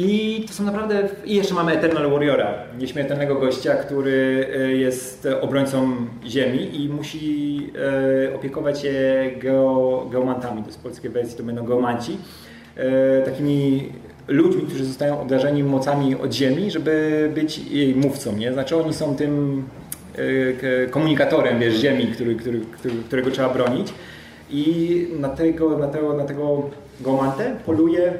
I 0.00 0.44
to 0.46 0.52
są 0.52 0.64
naprawdę. 0.64 1.08
I 1.24 1.34
jeszcze 1.34 1.54
mamy 1.54 1.72
Eternal 1.72 2.10
Warriora, 2.10 2.54
nieśmiertelnego 2.78 3.34
gościa, 3.34 3.74
który 3.74 4.46
e, 4.54 4.72
jest 4.72 5.28
obrońcą 5.40 5.92
Ziemi 6.26 6.82
i 6.82 6.88
musi 6.88 7.70
e, 8.30 8.34
opiekować 8.34 8.80
się 8.82 8.92
geo, 9.38 10.06
geomantami. 10.12 10.62
To 10.62 10.68
jest 10.68 10.82
polskie 10.82 11.10
wersji, 11.10 11.36
to 11.36 11.42
będą 11.42 11.64
geomanci. 11.64 12.18
E, 12.76 13.22
takimi 13.22 13.88
ludźmi, 14.28 14.62
którzy 14.62 14.84
zostają 14.84 15.20
obdarzeni 15.20 15.64
mocami 15.64 16.14
od 16.14 16.32
Ziemi, 16.32 16.70
żeby 16.70 17.30
być 17.34 17.58
jej 17.58 17.94
mówcą. 17.94 18.36
Nie? 18.36 18.52
Znaczy 18.52 18.76
oni 18.76 18.94
są 18.94 19.16
tym 19.16 19.64
komunikatorem 20.90 21.58
wiesz, 21.58 21.74
Ziemi, 21.74 22.06
który, 22.06 22.36
który, 22.36 22.60
którego 23.06 23.30
trzeba 23.30 23.48
bronić. 23.48 23.88
I 24.50 25.06
na 25.20 25.28
tego, 25.28 25.78
na 25.78 25.88
tego, 25.88 26.16
na 26.16 26.24
tego 26.24 26.70
geomantę 27.00 27.56
poluje 27.66 28.12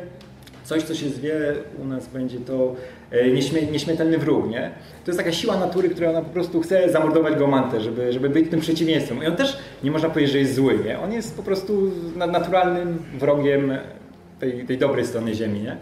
coś, 0.68 0.82
co 0.82 0.94
się 0.94 1.08
zwie, 1.08 1.34
u 1.82 1.84
nas 1.84 2.06
będzie 2.06 2.38
to 2.38 2.74
e, 3.10 3.28
nieśmie, 3.28 3.62
nieśmiertelny 3.62 4.18
wróg, 4.18 4.50
nie? 4.50 4.70
To 5.04 5.10
jest 5.10 5.18
taka 5.18 5.32
siła 5.32 5.56
natury, 5.56 5.88
która 5.88 6.10
ona 6.10 6.22
po 6.22 6.30
prostu 6.30 6.60
chce 6.60 6.92
zamordować 6.92 7.34
Gomantę, 7.38 7.80
żeby, 7.80 8.12
żeby 8.12 8.30
być 8.30 8.50
tym 8.50 8.60
przeciwieństwem. 8.60 9.22
I 9.22 9.26
on 9.26 9.36
też 9.36 9.58
nie 9.82 9.90
można 9.90 10.10
powiedzieć, 10.10 10.32
że 10.32 10.38
jest 10.38 10.54
zły, 10.54 10.78
nie? 10.84 11.00
On 11.00 11.12
jest 11.12 11.36
po 11.36 11.42
prostu 11.42 11.92
naturalnym 12.16 12.98
wrogiem 13.18 13.78
tej, 14.40 14.66
tej 14.66 14.78
dobrej 14.78 15.06
strony 15.06 15.34
Ziemi, 15.34 15.60
nie? 15.60 15.76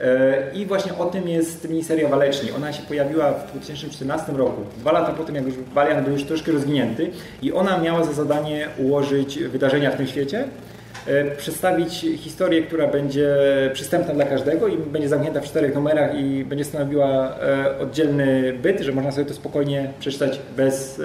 E, 0.00 0.54
I 0.54 0.66
właśnie 0.66 0.94
o 0.98 1.04
tym 1.04 1.28
jest 1.28 1.68
miniseria 1.68 2.08
Waleczni. 2.08 2.50
Ona 2.50 2.72
się 2.72 2.82
pojawiła 2.82 3.32
w 3.32 3.50
2014 3.50 4.32
roku, 4.32 4.62
dwa 4.78 4.92
lata 4.92 5.12
po 5.12 5.24
tym, 5.24 5.34
jak 5.34 5.44
już 5.44 5.54
Walian 5.74 6.04
był 6.04 6.12
już 6.12 6.24
troszkę 6.24 6.52
rozwinięty 6.52 7.10
i 7.42 7.52
ona 7.52 7.78
miała 7.78 8.04
za 8.04 8.12
zadanie 8.12 8.68
ułożyć 8.78 9.38
wydarzenia 9.38 9.90
w 9.90 9.96
tym 9.96 10.06
świecie 10.06 10.44
przedstawić 11.38 12.06
historię, 12.16 12.62
która 12.62 12.86
będzie 12.86 13.36
przystępna 13.72 14.14
dla 14.14 14.24
każdego 14.24 14.68
i 14.68 14.76
będzie 14.76 15.08
zamknięta 15.08 15.40
w 15.40 15.44
czterech 15.44 15.74
numerach 15.74 16.18
i 16.18 16.44
będzie 16.44 16.64
stanowiła 16.64 17.36
e, 17.40 17.78
oddzielny 17.78 18.52
byt, 18.62 18.80
że 18.80 18.92
można 18.92 19.12
sobie 19.12 19.24
to 19.24 19.34
spokojnie 19.34 19.90
przeczytać 20.00 20.40
bez 20.56 21.00
e, 21.00 21.02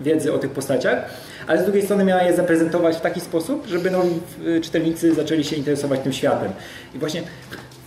wiedzy 0.00 0.32
o 0.32 0.38
tych 0.38 0.50
postaciach, 0.50 1.10
ale 1.46 1.62
z 1.62 1.64
drugiej 1.64 1.82
strony 1.82 2.04
miała 2.04 2.22
je 2.22 2.36
zaprezentować 2.36 2.96
w 2.96 3.00
taki 3.00 3.20
sposób, 3.20 3.66
żeby 3.66 3.90
nowi 3.90 4.20
czytelnicy 4.62 5.14
zaczęli 5.14 5.44
się 5.44 5.56
interesować 5.56 6.00
tym 6.00 6.12
światem. 6.12 6.52
I 6.94 6.98
właśnie 6.98 7.22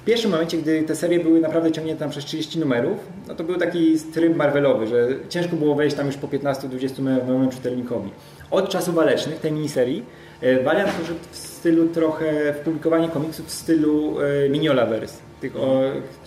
w 0.01 0.03
pierwszym 0.03 0.31
momencie, 0.31 0.57
gdy 0.57 0.83
te 0.83 0.95
serie 0.95 1.19
były 1.19 1.39
naprawdę 1.39 1.71
ciągnięte 1.71 1.99
tam 1.99 2.09
przez 2.09 2.25
30 2.25 2.59
numerów, 2.59 2.97
no 3.27 3.35
to 3.35 3.43
był 3.43 3.57
taki 3.57 3.99
tryb 4.13 4.35
Marvelowy, 4.35 4.87
że 4.87 5.07
ciężko 5.29 5.55
było 5.55 5.75
wejść 5.75 5.95
tam 5.95 6.07
już 6.07 6.17
po 6.17 6.27
15-20 6.27 6.97
numerów 6.97 7.27
nowemu 7.27 7.51
czytelnikowi. 7.51 8.09
Od 8.51 8.69
czasów 8.69 8.95
walecznych, 8.95 9.39
tej 9.39 9.51
miniserii, 9.51 10.05
E, 10.41 10.57
poszedł 10.57 11.19
w 11.31 11.37
stylu 11.37 11.89
trochę, 11.89 12.53
w 12.53 12.57
publikowanie 12.57 13.09
komiksów 13.09 13.47
w 13.47 13.51
stylu 13.51 14.17
e, 14.21 14.49
Mignolaverse, 14.49 15.17
tych, 15.41 15.55
o, 15.55 15.81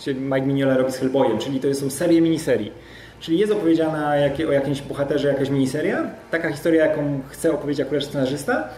Mike 0.07 0.46
Mignola 0.46 0.77
robi 0.77 0.92
z 0.92 0.96
Hellboyem, 0.96 1.38
czyli 1.38 1.61
to 1.61 1.74
są 1.74 1.90
serie 1.90 2.20
miniserii. 2.20 2.72
Czyli 3.20 3.38
jest 3.38 3.53
opowiedziana 3.53 4.12
o 4.48 4.53
jakimś 4.53 4.83
bohaterze 4.83 5.29
jakaś 5.29 5.50
miniseria, 5.50 6.11
taka 6.31 6.50
historia, 6.50 6.87
jaką 6.87 7.20
chce 7.29 7.53
opowiedzieć 7.53 7.87
akurat 7.87 8.05
scenarzysta, 8.05 8.68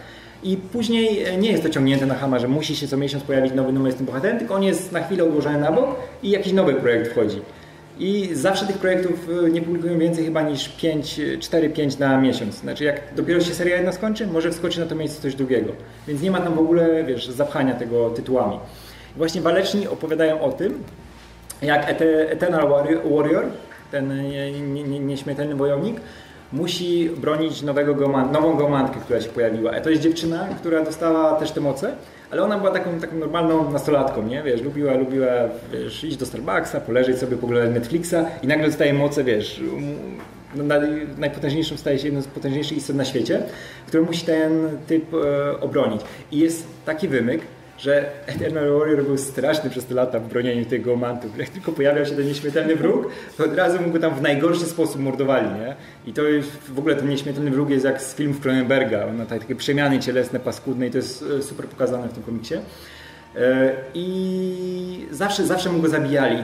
i 0.43 0.57
później 0.57 1.23
e, 1.23 1.37
nie 1.37 1.51
jest 1.51 1.63
to 1.63 1.69
ciągnięte 1.69 2.05
na 2.05 2.15
hama, 2.15 2.39
że 2.39 2.47
musi 2.47 2.75
się 2.75 2.87
co 2.87 2.97
miesiąc 2.97 3.23
pojawić 3.23 3.53
nowy 3.53 3.73
numer 3.73 3.93
z 3.93 3.95
tym 3.95 4.05
bohaterem, 4.05 4.39
tylko 4.39 4.55
on 4.55 4.63
jest 4.63 4.91
na 4.91 5.03
chwilę 5.03 5.25
ułożony 5.25 5.59
na 5.59 5.71
bok 5.71 5.95
i 6.23 6.29
jakiś 6.29 6.53
nowy 6.53 6.73
projekt 6.73 7.11
wchodzi. 7.11 7.41
I 7.99 8.29
zawsze 8.33 8.65
tych 8.65 8.77
projektów 8.77 9.29
e, 9.45 9.49
nie 9.49 9.61
publikują 9.61 9.99
więcej 9.99 10.25
chyba 10.25 10.41
niż 10.41 10.69
5, 10.69 11.19
4-5 11.39 11.99
na 11.99 12.21
miesiąc. 12.21 12.55
Znaczy 12.55 12.83
jak 12.83 13.01
dopiero 13.15 13.41
się 13.41 13.53
seria 13.53 13.75
jedna 13.75 13.91
skończy, 13.91 14.27
może 14.27 14.51
wskoczy 14.51 14.79
na 14.79 14.85
to 14.85 14.95
miejsce 14.95 15.21
coś 15.21 15.35
drugiego. 15.35 15.71
Więc 16.07 16.21
nie 16.21 16.31
ma 16.31 16.41
tam 16.41 16.55
w 16.55 16.59
ogóle, 16.59 17.03
wiesz, 17.03 17.27
zapchania 17.27 17.73
tego 17.73 18.09
tytułami. 18.09 18.59
Właśnie 19.15 19.41
waleczni 19.41 19.87
opowiadają 19.87 20.41
o 20.41 20.51
tym, 20.51 20.83
jak 21.61 21.85
Eternal 22.29 22.69
Warrior, 23.09 23.45
ten 23.91 24.23
nieśmiertelny 25.07 25.55
wojownik, 25.55 26.01
musi 26.53 27.09
bronić 27.09 27.61
nowego 27.61 28.07
nową 28.31 28.57
gomantkę, 28.57 28.99
która 28.99 29.21
się 29.21 29.29
pojawiła. 29.29 29.71
A 29.71 29.81
to 29.81 29.89
jest 29.89 30.01
dziewczyna, 30.01 30.47
która 30.59 30.83
dostała 30.83 31.35
też 31.35 31.51
te 31.51 31.61
moce, 31.61 31.95
ale 32.31 32.43
ona 32.43 32.57
była 32.57 32.71
taką, 32.71 32.99
taką 32.99 33.15
normalną 33.15 33.71
nastolatką, 33.71 34.23
nie? 34.23 34.43
Wiesz, 34.43 34.61
lubiła, 34.61 34.93
lubiła 34.93 35.27
wiesz, 35.71 36.03
iść 36.03 36.17
do 36.17 36.25
Starbucksa, 36.25 36.81
poleżeć 36.81 37.17
sobie, 37.17 37.37
poglądać 37.37 37.73
Netflixa 37.73 38.15
i 38.43 38.47
nagle 38.47 38.67
dostaje 38.67 38.93
moce, 38.93 39.23
wiesz, 39.23 39.61
no, 40.55 40.63
najpotężniejszym 41.17 41.77
staje 41.77 41.99
się 41.99 42.05
jedną 42.05 42.21
z 42.21 42.27
potężniejszych 42.27 42.77
istot 42.77 42.95
na 42.95 43.05
świecie, 43.05 43.41
który 43.87 44.03
musi 44.03 44.25
ten 44.25 44.69
typ 44.87 45.13
e, 45.13 45.59
obronić. 45.61 46.01
I 46.31 46.39
jest 46.39 46.67
taki 46.85 47.07
wymyk, 47.07 47.41
że 47.77 48.05
Eternal 48.27 48.69
Warrior 48.79 49.03
był 49.03 49.17
straszny 49.17 49.69
przez 49.69 49.85
te 49.85 49.93
lata 49.93 50.19
w 50.19 50.27
bronieniu 50.27 50.65
tego 50.65 50.95
mantu. 50.95 51.27
Jak 51.37 51.49
tylko 51.49 51.71
pojawiał 51.71 52.05
się 52.05 52.15
ten 52.15 52.25
nieśmiertelny 52.25 52.75
wróg, 52.75 53.09
to 53.37 53.43
od 53.43 53.55
razu 53.55 53.81
mu 53.81 53.91
go 53.91 53.99
tam 53.99 54.15
w 54.15 54.21
najgorszy 54.21 54.65
sposób 54.65 55.01
mordowali. 55.01 55.47
Nie? 55.59 55.75
I 56.05 56.13
to 56.13 56.21
w 56.73 56.79
ogóle 56.79 56.95
ten 56.95 57.09
nieśmiertelny 57.09 57.51
wróg 57.51 57.69
jest 57.69 57.85
jak 57.85 58.01
z 58.01 58.15
filmów 58.15 58.39
Cronenberga. 58.39 59.05
On 59.05 59.15
ma 59.15 59.25
takie 59.25 59.55
przemiany 59.55 59.99
cielesne, 59.99 60.39
paskudne 60.39 60.87
i 60.87 60.91
to 60.91 60.97
jest 60.97 61.25
e, 61.39 61.41
super 61.41 61.65
pokazane 61.65 62.07
w 62.07 62.13
tym 62.13 62.23
komiksie. 62.23 62.55
E, 63.35 63.73
I 63.93 65.05
zawsze, 65.11 65.45
zawsze 65.45 65.69
mu 65.69 65.81
go 65.81 65.89
zabijali. 65.89 66.43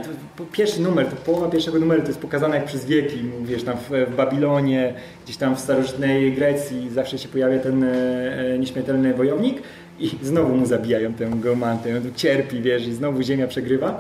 Pierwszy 0.52 0.82
numer, 0.82 1.06
to 1.06 1.16
połowa 1.16 1.50
pierwszego 1.50 1.80
numeru 1.80 2.02
to 2.02 2.08
jest 2.08 2.20
pokazane 2.20 2.56
jak 2.56 2.66
przez 2.66 2.86
wieki. 2.86 3.18
Wiesz, 3.42 3.64
tam 3.64 3.78
w, 3.78 4.12
w 4.12 4.16
Babilonie, 4.16 4.94
gdzieś 5.24 5.38
tam 5.38 5.56
w 5.56 5.60
starożytnej 5.60 6.34
Grecji 6.34 6.90
zawsze 6.90 7.18
się 7.18 7.30
pojawia 7.30 7.60
ten 7.60 7.84
e, 7.84 8.60
nieśmiertelny 8.60 9.14
wojownik 9.14 9.62
i 10.00 10.10
znowu 10.22 10.56
mu 10.56 10.66
zabijają 10.66 11.14
tę 11.14 11.26
geomantę. 11.36 11.98
On 11.98 12.14
cierpi, 12.16 12.62
wiesz, 12.62 12.88
i 12.88 12.94
znowu 12.94 13.22
ziemia 13.22 13.48
przegrywa. 13.48 14.00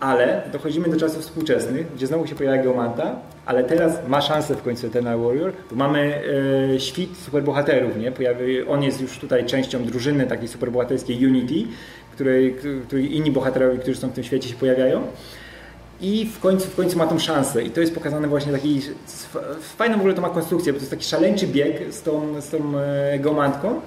Ale 0.00 0.42
dochodzimy 0.52 0.88
do 0.88 0.96
czasów 0.96 1.22
współczesnych, 1.22 1.94
gdzie 1.94 2.06
znowu 2.06 2.26
się 2.26 2.34
pojawia 2.34 2.62
geomanta, 2.62 3.16
ale 3.46 3.64
teraz 3.64 4.08
ma 4.08 4.20
szansę 4.20 4.54
w 4.54 4.62
końcu 4.62 4.86
Eternal 4.86 5.20
Warrior, 5.20 5.52
bo 5.70 5.76
mamy 5.76 6.22
e, 6.74 6.80
świt 6.80 7.16
superbohaterów, 7.16 7.96
nie? 7.96 8.12
Pojawi, 8.12 8.62
on 8.62 8.82
jest 8.82 9.00
już 9.00 9.18
tutaj 9.18 9.46
częścią 9.46 9.84
drużyny 9.84 10.26
takiej 10.26 10.48
superbohaterskiej 10.48 11.26
Unity, 11.26 11.54
której, 12.12 12.56
której 12.86 13.16
inni 13.16 13.30
bohaterowie, 13.30 13.78
którzy 13.78 14.00
są 14.00 14.08
w 14.08 14.12
tym 14.12 14.24
świecie 14.24 14.48
się 14.48 14.54
pojawiają. 14.54 15.02
I 16.00 16.26
w 16.26 16.40
końcu, 16.40 16.66
w 16.66 16.76
końcu 16.76 16.98
ma 16.98 17.06
tą 17.06 17.18
szansę. 17.18 17.62
I 17.62 17.70
to 17.70 17.80
jest 17.80 17.94
pokazane 17.94 18.28
właśnie 18.28 18.52
taki. 18.52 18.80
Fajną 19.76 19.96
w 19.96 19.98
ogóle 19.98 20.14
to 20.14 20.22
ma 20.22 20.30
konstrukcję, 20.30 20.72
bo 20.72 20.78
to 20.78 20.82
jest 20.82 20.90
taki 20.90 21.04
szaleńczy 21.04 21.46
bieg 21.46 21.94
z 21.94 22.02
tą, 22.02 22.40
z 22.40 22.48
tą 22.48 22.78
e, 22.78 23.18
geomantką 23.18 23.80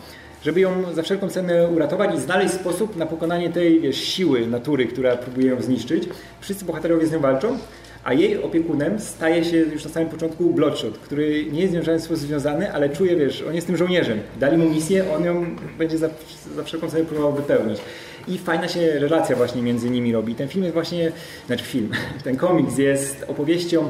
żeby 0.43 0.59
ją 0.59 0.93
za 0.93 1.03
wszelką 1.03 1.29
cenę 1.29 1.67
uratować 1.67 2.15
i 2.15 2.19
znaleźć 2.19 2.53
sposób 2.53 2.95
na 2.95 3.05
pokonanie 3.05 3.49
tej 3.49 3.81
wiesz, 3.81 3.97
siły 3.97 4.47
natury, 4.47 4.85
która 4.85 5.15
próbuje 5.15 5.47
ją 5.47 5.61
zniszczyć. 5.61 6.03
Wszyscy 6.41 6.65
bohaterowie 6.65 7.07
z 7.07 7.11
nią 7.11 7.19
walczą, 7.19 7.57
a 8.03 8.13
jej 8.13 8.43
opiekunem 8.43 8.99
staje 8.99 9.45
się 9.45 9.57
już 9.57 9.85
na 9.85 9.91
samym 9.91 10.09
początku 10.09 10.53
Bloodshot, 10.53 10.97
który 10.97 11.45
nie 11.51 11.61
jest 11.61 11.71
z 11.71 11.75
nią 11.75 11.81
w 11.81 11.85
żaden 11.85 12.01
sposób 12.01 12.25
związany, 12.25 12.73
ale 12.73 12.89
czuje, 12.89 13.15
wiesz, 13.15 13.43
on 13.47 13.55
jest 13.55 13.67
tym 13.67 13.77
żołnierzem. 13.77 14.19
Dali 14.39 14.57
mu 14.57 14.69
misję, 14.69 15.13
on 15.15 15.25
ją 15.25 15.45
będzie 15.77 15.97
za, 15.97 16.09
za 16.55 16.63
wszelką 16.63 16.89
cenę 16.89 17.05
próbował 17.05 17.33
wypełnić. 17.33 17.79
I 18.27 18.37
fajna 18.37 18.67
się 18.67 18.99
relacja 18.99 19.35
właśnie 19.35 19.61
między 19.61 19.89
nimi 19.89 20.13
robi. 20.13 20.35
Ten 20.35 20.47
film 20.47 20.63
jest 20.63 20.73
właśnie, 20.73 21.11
znaczy 21.47 21.63
film, 21.63 21.89
ten 22.23 22.37
komiks 22.37 22.77
jest 22.77 23.25
opowieścią 23.27 23.89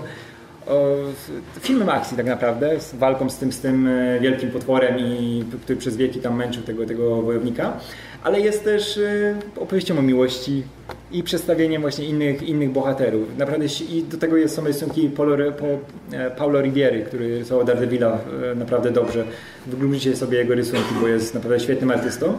filmem 1.60 1.90
akcji 1.90 2.18
tak 2.18 2.26
naprawdę, 2.26 2.80
z 2.80 2.96
walką 2.96 3.30
z 3.30 3.38
tym, 3.38 3.54
z 3.54 3.60
tym 3.60 3.88
e, 3.88 4.20
wielkim 4.20 4.52
potworem, 4.52 5.00
i, 5.00 5.44
który 5.64 5.80
przez 5.80 5.98
wieki 5.98 6.20
tam 6.20 6.36
męczył 6.36 6.64
tego, 6.64 6.86
tego 6.86 7.22
wojownika, 7.22 7.78
ale 8.24 8.40
jest 8.42 8.64
też 8.64 8.98
e, 8.98 9.36
opowieścią 9.56 10.00
o 10.00 10.02
miłości 10.02 10.64
i 11.12 11.24
przedstawieniem 11.24 11.82
właśnie 11.82 12.06
innych, 12.06 12.44
innych 12.44 12.72
bohaterów. 12.72 13.38
Naprawdę 13.38 13.66
i 13.90 14.04
do 14.04 14.18
tego 14.18 14.50
są 14.50 14.64
rysunki 14.64 15.10
Paulo, 15.10 15.38
e, 15.46 16.32
Paulo 16.32 16.62
Rivieri, 16.62 17.04
który 17.04 17.40
rysował 17.40 17.66
Daredevila 17.66 18.20
naprawdę 18.56 18.92
dobrze. 18.92 19.26
Wyglubicie 19.68 20.16
sobie 20.16 20.38
jego 20.38 20.56
rysunki, 20.56 20.96
bo 21.02 21.08
jest 21.08 21.34
naprawdę 21.34 21.60
świetnym 21.60 21.92
artystą. 21.92 22.38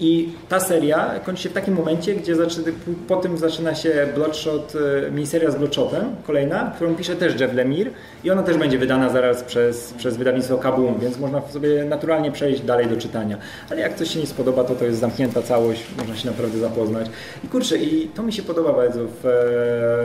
I 0.00 0.28
ta 0.48 0.60
seria 0.60 1.20
kończy 1.24 1.42
się 1.42 1.48
w 1.48 1.52
takim 1.52 1.74
momencie, 1.74 2.14
gdzie 2.14 2.36
zaczyna, 2.36 2.66
po 3.08 3.16
tym 3.16 3.38
zaczyna 3.38 3.74
się 3.74 4.08
Bloodshot, 4.14 4.72
e, 5.06 5.10
miniseria 5.10 5.50
z 5.50 5.56
Bloodshotem, 5.56 6.16
kolejna, 6.26 6.72
którą 6.76 6.94
pisze 6.94 7.16
też 7.16 7.40
Jeff 7.40 7.54
Lemire 7.54 7.90
i 8.24 8.30
ona 8.30 8.42
też 8.42 8.56
będzie 8.56 8.78
wydana 8.78 9.08
zaraz 9.08 9.42
przez, 9.42 9.92
przez 9.92 10.16
wydawnictwo 10.16 10.58
Kaboom, 10.58 10.98
więc 11.00 11.18
można 11.18 11.40
sobie 11.48 11.84
naturalnie 11.84 12.32
przejść 12.32 12.62
dalej 12.62 12.86
do 12.86 12.96
czytania. 12.96 13.38
Ale 13.70 13.80
jak 13.80 13.94
coś 13.96 14.10
się 14.10 14.20
nie 14.20 14.26
spodoba, 14.26 14.64
to 14.64 14.74
to 14.74 14.84
jest 14.84 15.00
zamknięta 15.00 15.42
całość, 15.42 15.84
można 15.98 16.16
się 16.16 16.26
naprawdę 16.30 16.58
zapoznać. 16.58 17.06
I 17.44 17.48
kurczę, 17.48 17.78
i 17.78 18.08
to 18.08 18.22
mi 18.22 18.32
się 18.32 18.42
podoba 18.42 18.72
bardzo 18.72 19.00
w, 19.04 19.20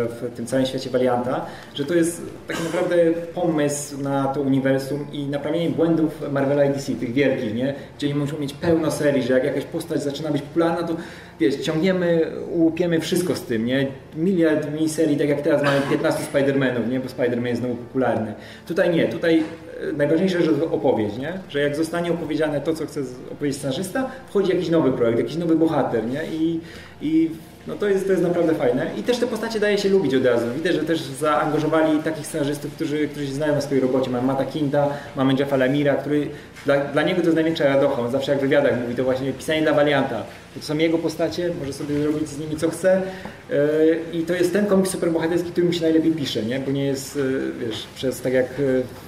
w 0.09 0.35
tym 0.35 0.45
całym 0.45 0.65
świecie 0.65 0.89
Valianta, 0.89 1.45
że 1.75 1.85
to 1.85 1.93
jest 1.93 2.21
tak 2.47 2.57
naprawdę 2.63 2.95
pomysł 3.35 4.01
na 4.01 4.27
to 4.27 4.41
uniwersum 4.41 5.07
i 5.11 5.25
naprawienie 5.27 5.69
błędów 5.69 6.31
Marvela 6.31 6.65
i 6.65 6.69
DC, 6.69 6.91
tych 6.93 7.13
wielkich, 7.13 7.55
nie? 7.55 7.73
Gdzie 7.97 8.07
oni 8.07 8.15
muszą 8.15 8.39
mieć 8.39 8.53
pełno 8.53 8.91
serii, 8.91 9.23
że 9.23 9.33
jak 9.33 9.43
jakaś 9.43 9.65
postać 9.77 10.03
zaczyna 10.03 10.31
być 10.31 10.41
popularna, 10.41 10.87
to 10.87 10.95
wiesz, 11.39 11.55
ciągniemy, 11.55 12.31
łupiemy 12.49 12.99
wszystko 12.99 13.35
z 13.35 13.41
tym, 13.41 13.65
nie? 13.65 13.87
Miliard 14.15 14.73
miniserii, 14.73 15.17
tak 15.17 15.29
jak 15.29 15.41
teraz 15.41 15.63
mamy 15.63 15.81
15 15.89 16.23
Spider-Manów, 16.33 16.89
nie? 16.89 16.99
Bo 16.99 17.09
Spider-Man 17.09 17.45
jest 17.45 17.61
znowu 17.61 17.75
popularny. 17.75 18.33
Tutaj 18.67 18.95
nie, 18.95 19.07
tutaj 19.07 19.43
e, 19.89 19.93
najważniejsze, 19.93 20.41
że 20.41 20.51
opowieść, 20.71 21.17
nie? 21.17 21.33
Że 21.49 21.59
jak 21.59 21.75
zostanie 21.75 22.11
opowiedziane 22.11 22.61
to, 22.61 22.73
co 22.73 22.85
chce 22.85 23.01
opowiedzieć 23.31 23.57
scenarzysta, 23.57 24.11
wchodzi 24.29 24.51
jakiś 24.51 24.69
nowy 24.69 24.91
projekt, 24.91 25.19
jakiś 25.19 25.35
nowy 25.35 25.55
bohater, 25.55 26.05
nie? 26.05 26.21
I, 26.25 26.59
i 27.01 27.29
no 27.67 27.75
to 27.75 27.89
jest, 27.89 28.05
to 28.05 28.11
jest 28.11 28.23
naprawdę 28.23 28.55
fajne. 28.55 28.91
I 28.97 29.03
też 29.03 29.17
te 29.17 29.27
postacie 29.27 29.59
daje 29.59 29.77
się 29.77 29.89
lubić 29.89 30.15
od 30.15 30.25
razu. 30.25 30.45
Widzę, 30.55 30.73
że 30.73 30.79
też 30.79 31.01
zaangażowali 31.01 31.99
takich 31.99 32.27
scenarzystów, 32.27 32.73
którzy, 32.73 33.07
którzy 33.07 33.27
się 33.27 33.33
znają 33.33 33.55
na 33.55 33.61
swojej 33.61 33.81
robocie. 33.81 34.09
Mamy 34.09 34.27
Mata 34.27 34.45
Kinta, 34.45 34.89
mamy 35.15 35.33
Jeffa 35.33 35.55
Lemira, 35.55 35.95
który 35.95 36.29
dla, 36.65 36.77
dla 36.77 37.03
niego 37.03 37.19
to 37.19 37.25
jest 37.25 37.35
największa 37.35 37.65
radocha. 37.65 38.01
On 38.01 38.11
zawsze 38.11 38.31
jak 38.31 38.39
w 38.39 38.41
wywiadach 38.41 38.81
mówi 38.81 38.95
to 38.95 39.03
właśnie 39.03 39.33
pisanie 39.33 39.61
dla 39.61 39.73
Valianta. 39.73 40.23
To 40.55 40.61
są 40.61 40.77
jego 40.77 40.97
postacie, 40.97 41.53
może 41.59 41.73
sobie 41.73 41.99
zrobić 41.99 42.29
z 42.29 42.39
nimi 42.39 42.57
co 42.57 42.69
chce. 42.69 43.01
Yy, 43.49 43.99
I 44.13 44.21
to 44.21 44.33
jest 44.33 44.53
ten 44.53 44.65
komiks 44.65 44.89
superbohaterski, 44.89 45.51
który 45.51 45.67
mi 45.67 45.73
się 45.73 45.81
najlepiej 45.81 46.11
pisze, 46.11 46.43
nie? 46.43 46.59
bo 46.59 46.71
nie 46.71 46.85
jest, 46.85 47.15
yy, 47.15 47.51
wiesz, 47.59 47.87
przez 47.95 48.21
tak 48.21 48.33
jak 48.33 48.47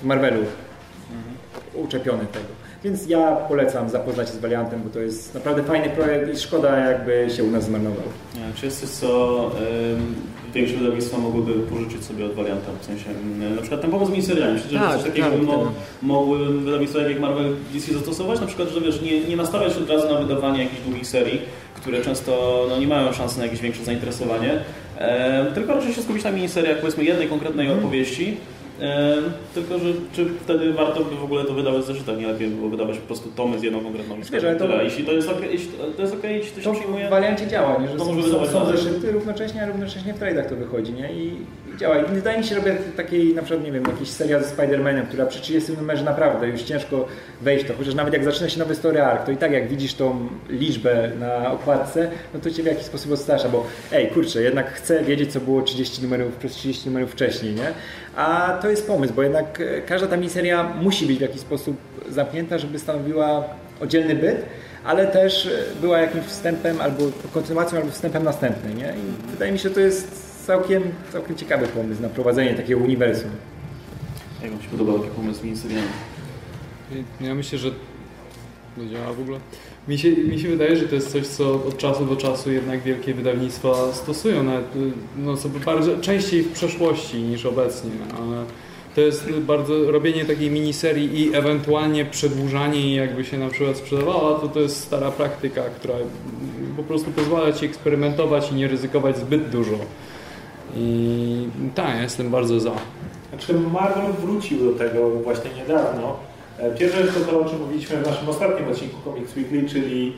w 0.02 0.04
Marvelu 0.04 0.40
uczepiony 1.74 2.26
tego. 2.26 2.59
Więc 2.84 3.08
ja 3.08 3.36
polecam 3.36 3.90
zapoznać 3.90 4.28
się 4.28 4.34
z 4.34 4.38
Valiantem, 4.38 4.82
bo 4.84 4.90
to 4.90 5.00
jest 5.00 5.34
naprawdę 5.34 5.64
fajny 5.64 5.90
projekt 5.90 6.36
i 6.36 6.40
szkoda 6.40 6.78
jakby 6.78 7.28
się 7.36 7.44
u 7.44 7.52
nas 7.52 7.64
zmarnował. 7.64 8.04
Czy 8.56 8.66
jest 8.66 8.80
coś, 8.82 8.90
co 8.90 9.52
y, 10.52 10.54
większe 10.54 10.76
wydawnictwa 10.76 11.18
mogłyby 11.18 11.54
pożyczyć 11.54 12.06
sobie 12.06 12.26
od 12.26 12.34
Valianta? 12.34 12.72
W 12.82 12.86
sensie, 12.86 13.06
y, 13.52 13.56
na 13.56 13.62
przykład 13.62 13.82
ten 13.82 13.92
pomysł 13.92 14.12
z 14.12 14.14
miniseriami. 14.14 14.60
Że 14.60 14.80
tak, 14.80 14.94
coś 14.94 15.04
takiego 15.04 15.30
tak, 15.30 15.42
mo, 15.42 15.72
mogły 16.02 16.46
wydawnictwa 16.60 17.02
jak 17.02 17.20
Marvel 17.20 17.56
DC 17.74 17.94
zastosować? 17.94 18.42
Na 18.42 18.48
przykład, 18.48 18.70
że 18.70 18.82
wiesz, 18.82 19.02
nie, 19.02 19.22
nie 19.22 19.36
nastawiać 19.36 19.78
od 19.78 19.90
razu 19.90 20.14
na 20.14 20.20
wydawanie 20.20 20.64
jakichś 20.64 20.82
długich 20.82 21.08
serii, 21.08 21.42
które 21.76 22.02
często 22.02 22.66
no, 22.70 22.80
nie 22.80 22.88
mają 22.88 23.14
szansy 23.14 23.38
na 23.38 23.46
jakieś 23.46 23.62
większe 23.62 23.84
zainteresowanie, 23.84 24.54
y, 24.54 25.54
tylko 25.54 25.74
raczej 25.74 25.94
się 25.94 26.02
skupić 26.02 26.24
na 26.24 26.32
miniseriach, 26.32 26.80
powiedzmy, 26.80 27.04
jednej 27.04 27.28
konkretnej 27.28 27.68
mm. 27.68 27.80
opowieści, 27.80 28.38
tylko, 29.54 29.80
że 29.80 29.90
czy 30.14 30.26
wtedy 30.26 30.74
warto 30.74 31.04
by 31.04 31.16
w 31.16 31.24
ogóle 31.24 31.46
to 31.46 31.54
wydawać 31.54 31.86
zeszytem, 31.86 32.20
nie 32.20 32.28
lepiej 32.28 32.48
było 32.48 32.70
wydawać 32.70 32.98
po 32.98 33.08
prostu 33.08 33.30
tomy 33.36 33.60
z 33.60 33.64
jedną 33.64 33.84
konkretną 33.84 34.18
historią. 34.18 34.58
To, 34.58 34.82
jeśli 34.82 35.06
to 35.06 35.12
jest 35.12 35.30
ok, 35.30 35.42
jeśli 35.52 35.72
to 35.96 36.02
jest 36.02 36.14
ok, 36.14 36.24
jeśli 36.24 36.52
to 36.52 36.62
się 36.62 36.74
to 36.74 36.80
przyjmuje... 36.80 37.08
w 37.08 37.10
wariancie 37.10 37.48
działa, 37.48 37.78
nie? 37.82 37.88
że 37.88 37.96
to 37.98 38.06
są, 38.06 38.24
są, 38.24 38.48
są 38.48 38.66
zeszyty 38.66 39.12
równocześnie, 39.12 39.64
a 39.64 39.66
równocześnie 39.66 40.14
w 40.14 40.20
trade'ach 40.20 40.50
to 40.50 40.56
wychodzi, 40.56 40.94
nie? 40.94 41.14
I, 41.14 41.28
i 41.74 41.78
działa. 41.78 41.98
I 41.98 42.06
wydaje 42.06 42.38
mi 42.38 42.44
się, 42.44 42.56
że 42.56 42.62
takiej 42.98 43.36
na 43.36 43.42
przykład, 43.42 43.66
nie 43.66 43.72
wiem, 43.72 43.84
jakiś 43.84 44.10
seria 44.10 44.40
ze 44.40 44.56
Spider-Manem, 44.56 45.08
która 45.08 45.26
przy 45.26 45.42
30 45.42 45.72
numerze 45.72 46.04
naprawdę 46.04 46.48
już 46.48 46.62
ciężko 46.62 47.06
wejść 47.42 47.66
to, 47.66 47.74
chociaż 47.74 47.96
nawet 47.96 48.14
jak 48.14 48.24
zaczyna 48.24 48.50
się 48.50 48.60
nowy 48.60 48.76
story 48.76 49.02
arc, 49.02 49.26
to 49.26 49.32
i 49.32 49.38
tak 49.38 49.52
jak 49.52 49.68
widzisz 49.68 49.94
tą 49.94 50.28
liczbę 50.50 51.12
na 51.20 51.52
okładce, 51.52 52.12
no 52.34 52.40
to 52.40 52.52
cię 52.52 52.64
w 52.64 52.66
jakiś 52.66 52.86
sposób 52.86 53.12
odstrasza, 53.12 53.50
bo 53.50 53.66
ej, 53.92 54.08
kurczę, 54.08 54.42
jednak 54.42 54.74
chcę 54.74 55.04
wiedzieć, 55.04 55.32
co 55.32 55.40
było 55.40 55.62
30 55.62 56.04
numerów 56.04 56.36
przez 56.36 56.52
30 56.52 56.90
numerów 56.90 57.12
wcześniej, 57.12 57.54
nie? 57.54 57.74
A 58.16 58.58
to 58.62 58.70
jest 58.70 58.88
pomysł, 58.88 59.14
bo 59.14 59.24
jednak 59.24 59.62
e, 59.62 59.82
każda 59.82 60.08
ta 60.08 60.18
miniseria 60.18 60.64
musi 60.82 61.06
być 61.06 61.18
w 61.18 61.22
jakiś 61.22 61.42
sposób 61.42 61.78
zamknięta, 62.10 62.58
żeby 62.58 62.80
stanowiła 62.80 63.44
oddzielny 63.82 64.16
byt, 64.16 64.46
ale 64.86 65.08
też 65.08 65.46
e, 65.46 65.50
była 65.82 66.00
jakimś 66.00 66.26
wstępem 66.26 66.82
albo 66.82 67.04
kontynuacją, 67.34 67.80
albo 67.80 67.92
wstępem 67.92 68.24
następny. 68.24 68.74
Nie? 68.74 68.86
I 68.86 69.32
wydaje 69.32 69.52
mi 69.52 69.60
się, 69.60 69.70
że 69.70 69.76
to 69.76 69.82
jest 69.82 70.30
całkiem, 70.46 70.84
całkiem 71.14 71.36
ciekawy 71.36 71.68
pomysł 71.68 72.02
na 72.02 72.10
prowadzenie 72.10 72.54
takiego 72.54 72.82
uniwersum. 72.82 73.32
Jak 74.42 74.52
Wam 74.52 74.62
się 74.62 74.70
podobał 74.70 75.00
taki 75.00 75.12
pomysł 75.12 75.40
z 75.40 75.44
miniseriami? 75.44 75.88
Ja 77.22 77.36
myślę, 77.36 77.58
że 77.58 77.72
to 78.76 78.86
działa 78.92 79.14
w 79.14 79.20
ogóle. 79.20 79.40
Mi 79.90 79.98
się, 79.98 80.12
mi 80.12 80.40
się 80.40 80.48
wydaje, 80.48 80.76
że 80.76 80.88
to 80.88 80.96
jest 80.96 81.12
coś, 81.12 81.28
co 81.28 81.54
od 81.54 81.78
czasu 81.78 82.06
do 82.06 82.16
czasu 82.16 82.52
jednak 82.52 82.82
wielkie 82.82 83.14
wydawnictwa 83.14 83.94
stosują, 83.94 84.44
nawet 84.44 84.66
no, 85.18 85.38
sobie 85.38 85.60
bardzo 85.60 85.98
częściej 85.98 86.44
w 86.44 86.52
przeszłości 86.52 87.22
niż 87.22 87.46
obecnie, 87.46 87.92
ale 88.18 88.44
to 88.96 89.02
jest 89.02 89.32
bardzo 89.32 89.92
robienie 89.92 90.26
takiej 90.26 90.52
miniserii 90.52 91.22
i 91.22 91.36
ewentualnie 91.36 92.06
przedłużanie 92.06 92.80
jej 92.80 92.96
jakby 92.96 93.26
się 93.26 93.38
na 93.38 93.50
przykład 93.50 93.78
sprzedawała, 93.78 94.40
to 94.40 94.48
to 94.48 94.60
jest 94.60 94.84
stara 94.84 95.12
praktyka, 95.12 95.62
która 95.64 95.94
po 96.78 96.84
prostu 96.84 97.12
pozwala 97.12 97.54
Ci 97.54 97.66
eksperymentować 97.66 98.52
i 98.52 98.56
nie 98.56 98.68
ryzykować 98.68 99.18
zbyt 99.18 99.50
dużo. 99.50 99.78
I 100.78 101.48
tak, 101.76 101.96
ja 101.96 102.02
jestem 102.02 102.30
bardzo 102.30 102.60
za. 102.60 102.72
Znaczy 103.30 103.54
Marvel 103.54 104.14
wrócił 104.14 104.72
do 104.72 104.80
tego 104.80 105.10
właśnie 105.10 105.52
niedawno 105.58 106.29
pierwsza 106.78 106.98
rzecz 106.98 107.14
to 107.14 107.20
to, 107.20 107.42
o 107.42 107.46
czym 107.46 107.60
mówiliśmy 107.60 107.98
w 107.98 108.08
naszym 108.08 108.30
ostatnim 108.30 108.70
odcinku 108.70 108.98
Comics 109.04 109.36
Weekly, 109.36 109.70
czyli 109.70 110.14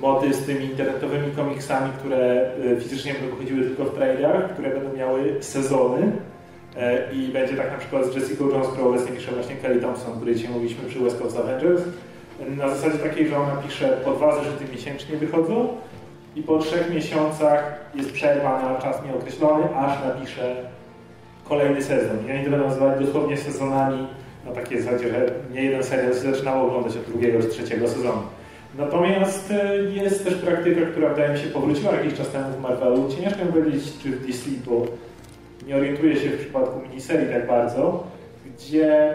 mody 0.00 0.34
z 0.34 0.46
tymi 0.46 0.64
internetowymi 0.64 1.32
komiksami, 1.36 1.92
które 1.98 2.50
e, 2.76 2.80
fizycznie 2.80 3.12
będą 3.12 3.36
wychodziły 3.36 3.62
tylko 3.62 3.84
w 3.84 3.94
trailerach, 3.94 4.52
które 4.52 4.70
będą 4.70 4.96
miały 4.96 5.36
sezony 5.40 6.12
e, 6.76 7.12
i 7.12 7.28
będzie 7.28 7.56
tak 7.56 7.72
na 7.72 7.78
przykład 7.78 8.06
z 8.06 8.14
Jessica 8.14 8.44
Jones, 8.44 8.68
którą 8.68 8.88
obecnie 8.88 9.16
pisze 9.16 9.32
właśnie 9.32 9.56
Kelly 9.56 9.80
Thompson, 9.80 10.16
której 10.16 10.34
dzisiaj 10.34 10.50
mówiliśmy 10.50 10.88
przy 10.88 11.00
West 11.00 11.18
Coast 11.18 11.38
Avengers, 11.38 11.82
na 12.56 12.68
zasadzie 12.68 12.98
takiej, 12.98 13.28
że 13.28 13.36
ona 13.36 13.56
pisze 13.56 13.98
po 14.04 14.12
dwa 14.12 14.34
zeszyty 14.34 14.64
miesięcznie 14.72 15.16
wychodzą 15.16 15.68
i 16.36 16.42
po 16.42 16.58
trzech 16.58 16.94
miesiącach 16.94 17.80
jest 17.94 18.12
przerwa 18.12 18.62
na 18.62 18.80
czas 18.80 18.96
nieokreślony, 19.06 19.76
aż 19.76 20.04
napisze 20.04 20.56
kolejny 21.48 21.82
sezon. 21.82 22.16
I 22.28 22.32
oni 22.32 22.44
to 22.44 22.50
będą 22.50 22.66
nazywali 22.66 23.06
dosłownie 23.06 23.36
sezonami 23.36 24.06
na 24.44 24.52
takiej 24.52 24.82
zasadzie, 24.82 25.08
że 25.08 25.34
nie 25.52 25.62
jeden 25.62 25.82
serial 25.82 26.12
się 26.12 26.20
zaczynało 26.20 26.66
oglądać 26.66 26.96
od 26.96 27.12
drugiego 27.12 27.42
czy 27.42 27.48
trzeciego 27.48 27.88
sezonu. 27.88 28.22
Natomiast 28.78 29.50
e, 29.50 29.82
jest 29.82 30.24
też 30.24 30.34
praktyka, 30.34 30.80
która 30.86 31.08
wydaje 31.08 31.32
mi 31.32 31.38
się 31.38 31.46
powróciła 31.46 31.92
jakiś 31.92 32.14
czas 32.14 32.28
temu 32.28 32.44
w 32.58 32.60
Marvelu. 32.60 33.08
Ciężko 33.08 33.44
mi 33.44 33.52
powiedzieć, 33.52 33.84
czy 34.02 34.10
w 34.10 34.26
DC, 34.26 34.50
bo 34.66 34.86
nie 35.66 35.76
orientuję 35.76 36.16
się 36.16 36.28
w 36.30 36.38
przypadku 36.38 36.80
miniserii 36.80 37.32
tak 37.32 37.46
bardzo, 37.46 38.04
gdzie 38.46 39.14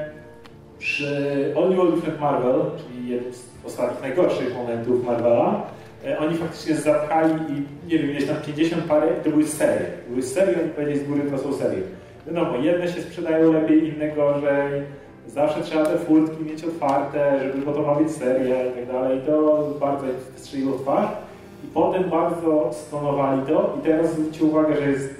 przy 0.80 1.54
All 1.58 1.70
New 1.70 1.96
Different 1.96 2.22
Marvel, 2.22 2.62
czyli 2.78 3.10
jednym 3.10 3.34
z 3.34 3.46
ostatnich 3.66 4.02
najgorszych 4.02 4.56
momentów 4.56 5.06
Marvela, 5.06 5.64
e, 6.06 6.20
oni 6.20 6.38
faktycznie 6.38 6.76
zapchali 6.76 7.34
i 7.34 7.88
nie 7.92 8.00
wiem, 8.00 8.12
gdzieś 8.12 8.28
tam 8.28 8.38
50 8.46 8.84
parę, 8.84 9.08
to 9.24 9.30
były 9.30 9.48
serie. 9.48 9.86
Były 10.10 10.22
serie, 10.24 10.56
oni 10.62 10.70
powiedzieli 10.70 11.00
z 11.00 11.08
góry, 11.08 11.22
to 11.32 11.38
są 11.38 11.54
serie. 11.54 11.82
Wiadomo, 12.28 12.58
jedne 12.58 12.88
się 12.88 13.02
sprzedają 13.02 13.54
lepiej, 13.54 13.94
inne 13.96 14.12
gorzej 14.12 14.82
zawsze 15.28 15.62
trzeba 15.62 15.86
te 15.86 15.98
furtki 15.98 16.44
mieć 16.44 16.64
otwarte, 16.64 17.40
żeby, 17.44 17.66
bo 17.66 17.72
to 17.72 17.82
ma 17.82 17.96
być 17.96 18.12
seria 18.12 18.66
i 18.66 18.72
tak 18.72 18.88
dalej. 18.88 19.22
To 19.26 19.68
bardzo 19.80 20.06
strzeliło 20.36 20.78
twarz. 20.78 21.10
I 21.64 21.68
potem 21.68 22.04
bardzo 22.10 22.70
stonowali 22.74 23.42
to 23.48 23.78
i 23.80 23.86
teraz 23.86 24.12
zwróćcie 24.12 24.46
uwagę, 24.46 24.76
że 24.76 24.92
jest 24.92 25.16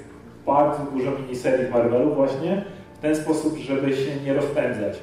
bardzo 0.46 0.82
dużo 0.94 1.10
miniserii 1.10 1.66
w 1.66 1.70
Marvelu 1.70 2.14
właśnie 2.14 2.64
w 2.94 2.98
ten 2.98 3.16
sposób, 3.16 3.56
żeby 3.56 3.96
się 3.96 4.16
nie 4.24 4.34
rozpędzać. 4.34 4.98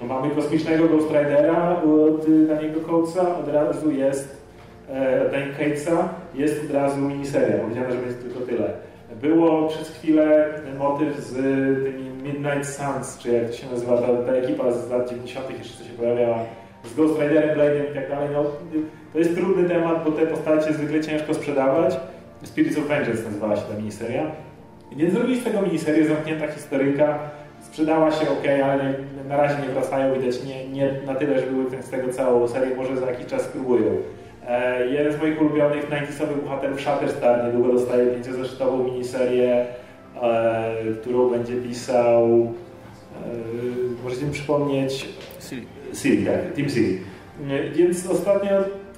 No, 0.00 0.06
mamy 0.06 0.34
kosmicznego 0.34 0.88
Ghost 0.88 1.08
Ridera 1.08 1.82
od 1.82 2.46
Daniego 2.48 2.80
Coatesa, 2.80 3.38
od 3.38 3.48
razu 3.48 3.90
jest 3.90 4.36
e, 4.88 5.30
Dan 5.30 5.52
Catesa, 5.58 6.08
jest 6.34 6.64
od 6.64 6.70
razu 6.74 7.00
miniseria, 7.00 7.58
powiedziane, 7.58 7.92
że 7.92 7.98
będzie 7.98 8.14
tylko 8.14 8.40
tyle. 8.40 8.72
Było 9.22 9.68
przez 9.68 9.88
chwilę 9.88 10.48
motyw 10.78 11.20
z 11.20 11.34
tymi 11.84 12.09
Midnight 12.22 12.66
Suns, 12.66 13.18
czy 13.18 13.32
jak 13.32 13.46
to 13.46 13.52
się 13.52 13.66
nazywa, 13.72 13.96
ta, 13.96 14.06
ta 14.26 14.32
ekipa 14.32 14.72
z 14.72 14.90
lat 14.90 15.08
90. 15.08 15.58
jeszcze 15.58 15.84
się 15.84 15.90
pojawiała, 15.90 16.38
z 16.84 16.94
Ghost 16.94 17.20
Riderem, 17.20 17.58
Blade'em 17.58 17.90
i 17.90 17.94
tak 17.94 18.10
dalej. 18.10 18.28
No, 18.32 18.44
to 19.12 19.18
jest 19.18 19.34
trudny 19.34 19.68
temat, 19.68 20.04
bo 20.04 20.12
te 20.12 20.26
postacie 20.26 20.72
zwykle 20.72 21.00
ciężko 21.00 21.34
sprzedawać. 21.34 21.96
Spirits 22.42 22.78
of 22.78 22.84
Vengeance 22.84 23.22
nazywała 23.22 23.56
się 23.56 23.62
ta 23.62 23.78
miniseria. 23.78 24.30
Więc 24.96 25.14
zrobili 25.14 25.40
z 25.40 25.44
tego 25.44 25.62
miniserię, 25.62 26.06
zamknięta 26.06 26.46
historyjka. 26.48 27.18
Sprzedała 27.60 28.10
się 28.10 28.30
ok, 28.30 28.44
ale 28.64 28.94
na 29.28 29.36
razie 29.36 29.62
nie 29.62 29.68
wracają, 29.68 30.14
widać 30.14 30.44
nie, 30.44 30.68
nie 30.68 30.92
na 31.06 31.14
tyle, 31.14 31.40
żeby 31.40 31.62
wykręcić 31.62 31.88
z 31.88 31.90
tego 31.90 32.12
całą 32.12 32.48
serię, 32.48 32.76
może 32.76 32.96
za 32.96 33.06
jakiś 33.06 33.26
czas 33.26 33.42
spróbują. 33.42 33.96
E, 34.46 34.86
jeden 34.86 35.12
z 35.12 35.18
moich 35.18 35.40
ulubionych 35.40 35.84
90 35.90 36.42
bohaterów 36.42 36.80
Shatterstar 36.80 37.44
niedługo 37.44 37.72
dostaje 37.72 38.06
pięciozeszytową 38.06 38.84
miniserię, 38.84 39.66
którą 41.00 41.30
będzie 41.30 41.56
pisał 41.56 42.24
e, 42.26 44.04
możecie 44.04 44.24
mi 44.26 44.32
przypomnieć 44.32 45.08
Siri. 45.40 45.66
Siri, 45.94 46.26
tak, 46.26 46.52
Team 46.56 46.68
Siri. 46.68 46.98
E, 47.50 47.70
Więc 47.70 48.06
ostatnio 48.06 48.50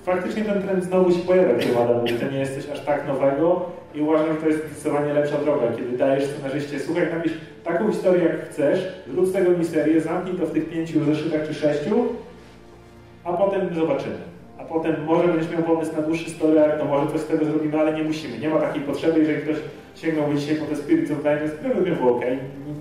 faktycznie 0.03 0.45
ten 0.45 0.63
trend 0.63 0.85
znowu 0.85 1.13
się 1.13 1.19
pojawia 1.19 1.55
Adamu, 1.85 2.07
to 2.21 2.33
nie 2.33 2.39
jest 2.39 2.55
coś 2.55 2.71
aż 2.71 2.85
tak 2.85 3.09
nowego 3.09 3.67
i 3.95 4.01
uważam, 4.01 4.27
że 4.35 4.41
to 4.41 4.49
jest 4.49 4.67
zdecydowanie 4.67 5.13
lepsza 5.13 5.39
droga, 5.39 5.67
kiedy 5.77 5.99
dajesz 5.99 6.25
scenarzyście, 6.25 6.81
słuchaj, 6.81 7.07
napisz 7.15 7.33
taką 7.65 7.93
historię 7.93 8.25
jak 8.25 8.51
chcesz, 8.51 8.89
zrób 9.13 9.27
z 9.27 9.33
tego 9.33 9.51
misterię, 9.51 10.01
zamknij 10.01 10.35
to 10.35 10.47
w 10.47 10.53
tych 10.53 10.71
pięciu 10.71 11.05
zeszytach 11.05 11.49
czy 11.49 11.55
sześciu, 11.55 12.05
a 13.25 13.33
potem 13.33 13.75
zobaczymy. 13.75 14.15
A 14.59 14.65
potem 14.65 15.05
może 15.05 15.29
będziesz 15.29 15.53
miał 15.53 15.63
pomysł 15.63 15.97
na 15.97 16.03
dłuższy 16.03 16.31
story 16.31 16.61
to 16.79 16.85
może 16.85 17.13
coś 17.13 17.21
z 17.21 17.27
tego 17.27 17.45
zrobimy, 17.45 17.81
ale 17.81 17.93
nie 17.93 18.05
musimy. 18.05 18.39
Nie 18.39 18.49
ma 18.49 18.61
takiej 18.61 18.83
potrzeby, 18.83 19.21
jeżeli 19.21 19.43
ktoś 19.43 19.57
sięgnął 19.95 20.35
dzisiaj 20.35 20.57
po 20.57 20.65
te 20.67 20.77
Spirits 20.77 21.11
of 21.11 21.23
Vengeance, 21.23 21.57
które 21.57 21.75
lubię 21.75 21.93
było 21.93 22.17
ok, 22.17 22.25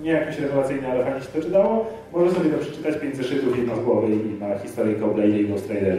nie 0.02 0.10
jakieś 0.10 0.38
rewelacyjne, 0.38 0.88
ale 0.88 1.04
fajnie 1.04 1.20
się 1.20 1.26
to 1.26 1.42
czytało, 1.42 1.86
może 2.12 2.34
sobie 2.34 2.50
to 2.50 2.58
przeczytać 2.58 3.00
pięć 3.00 3.16
zeszytów, 3.16 3.58
jedno 3.58 3.76
z 3.76 3.80
głowy 3.80 4.06
i 4.12 4.40
na 4.40 4.58
historię 4.58 4.96
Blade'a 4.96 5.40
i 5.40 5.48
Ghost 5.48 5.70
Rider. 5.70 5.98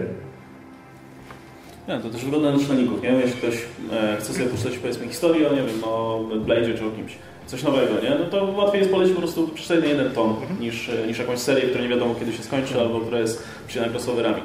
Nie, 1.88 2.00
to 2.00 2.10
też 2.10 2.26
wygląda 2.26 2.52
na 2.52 2.60
czytelników, 2.60 3.04
nie? 3.04 3.10
Jeśli 3.10 3.38
ktoś 3.38 3.56
e, 3.92 4.18
chce 4.20 4.34
sobie 4.34 4.46
poczytać 4.46 4.78
powiedzmy 4.78 5.08
historię, 5.08 5.50
o, 5.50 5.54
nie 5.54 5.62
wiem, 5.62 5.84
o 5.84 6.24
Blade'zie 6.46 6.78
czy 6.78 6.86
o 6.86 6.92
kimś, 6.92 7.18
coś 7.46 7.64
nowego, 7.64 7.94
nie? 8.04 8.10
No 8.10 8.26
to 8.26 8.54
łatwiej 8.58 8.80
jest 8.80 8.92
polecić 8.92 9.16
po 9.16 9.22
prostu 9.22 9.48
przeczytać 9.48 9.90
jeden 9.90 10.12
tom, 10.12 10.36
niż, 10.60 10.90
e, 10.90 11.08
niż 11.08 11.20
jakąś 11.20 11.40
serię, 11.40 11.62
która 11.62 11.84
nie 11.84 11.90
wiadomo 11.90 12.16
kiedy 12.16 12.34
się 12.34 12.44
skończy, 12.44 12.80
albo 12.80 13.00
która 13.00 13.20
jest 13.20 13.44
przyjęta 13.68 13.92
crossoverami. 13.92 14.42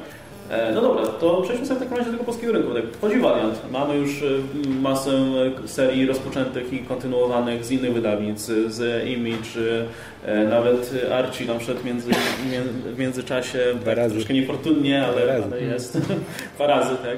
E, 0.49 0.71
no 0.73 0.81
dobra, 0.81 1.05
to 1.07 1.41
przejdźmy 1.41 1.67
sobie 1.67 1.79
w 1.79 1.83
takim 1.83 1.97
razie 1.97 2.05
do 2.05 2.11
tego 2.17 2.23
polskiego 2.23 2.53
rynku. 2.53 2.73
Tak, 2.73 2.83
wchodzi 2.91 3.19
Valiant. 3.19 3.71
Mamy 3.71 3.95
już 3.97 4.23
e, 4.23 4.25
masę 4.81 5.11
serii 5.65 6.05
rozpoczętych 6.05 6.73
i 6.73 6.79
kontynuowanych 6.79 7.65
z 7.65 7.71
innych 7.71 7.93
wydawnictw, 7.93 8.51
z 8.67 9.07
Image, 9.07 9.85
e, 10.25 10.43
nawet 10.43 10.93
Archie 11.13 11.45
nam 11.45 11.59
wszedł 11.59 11.79
między, 11.85 12.09
mię- 12.09 12.93
w 12.93 12.99
międzyczasie, 12.99 13.59
tak, 13.85 13.97
razy. 13.97 14.15
troszkę 14.15 14.33
niefortunnie, 14.33 15.05
ale, 15.05 15.43
ale 15.43 15.61
jest. 15.61 15.97
Dwa 16.55 16.67
razy, 16.67 16.95
tak. 16.95 17.17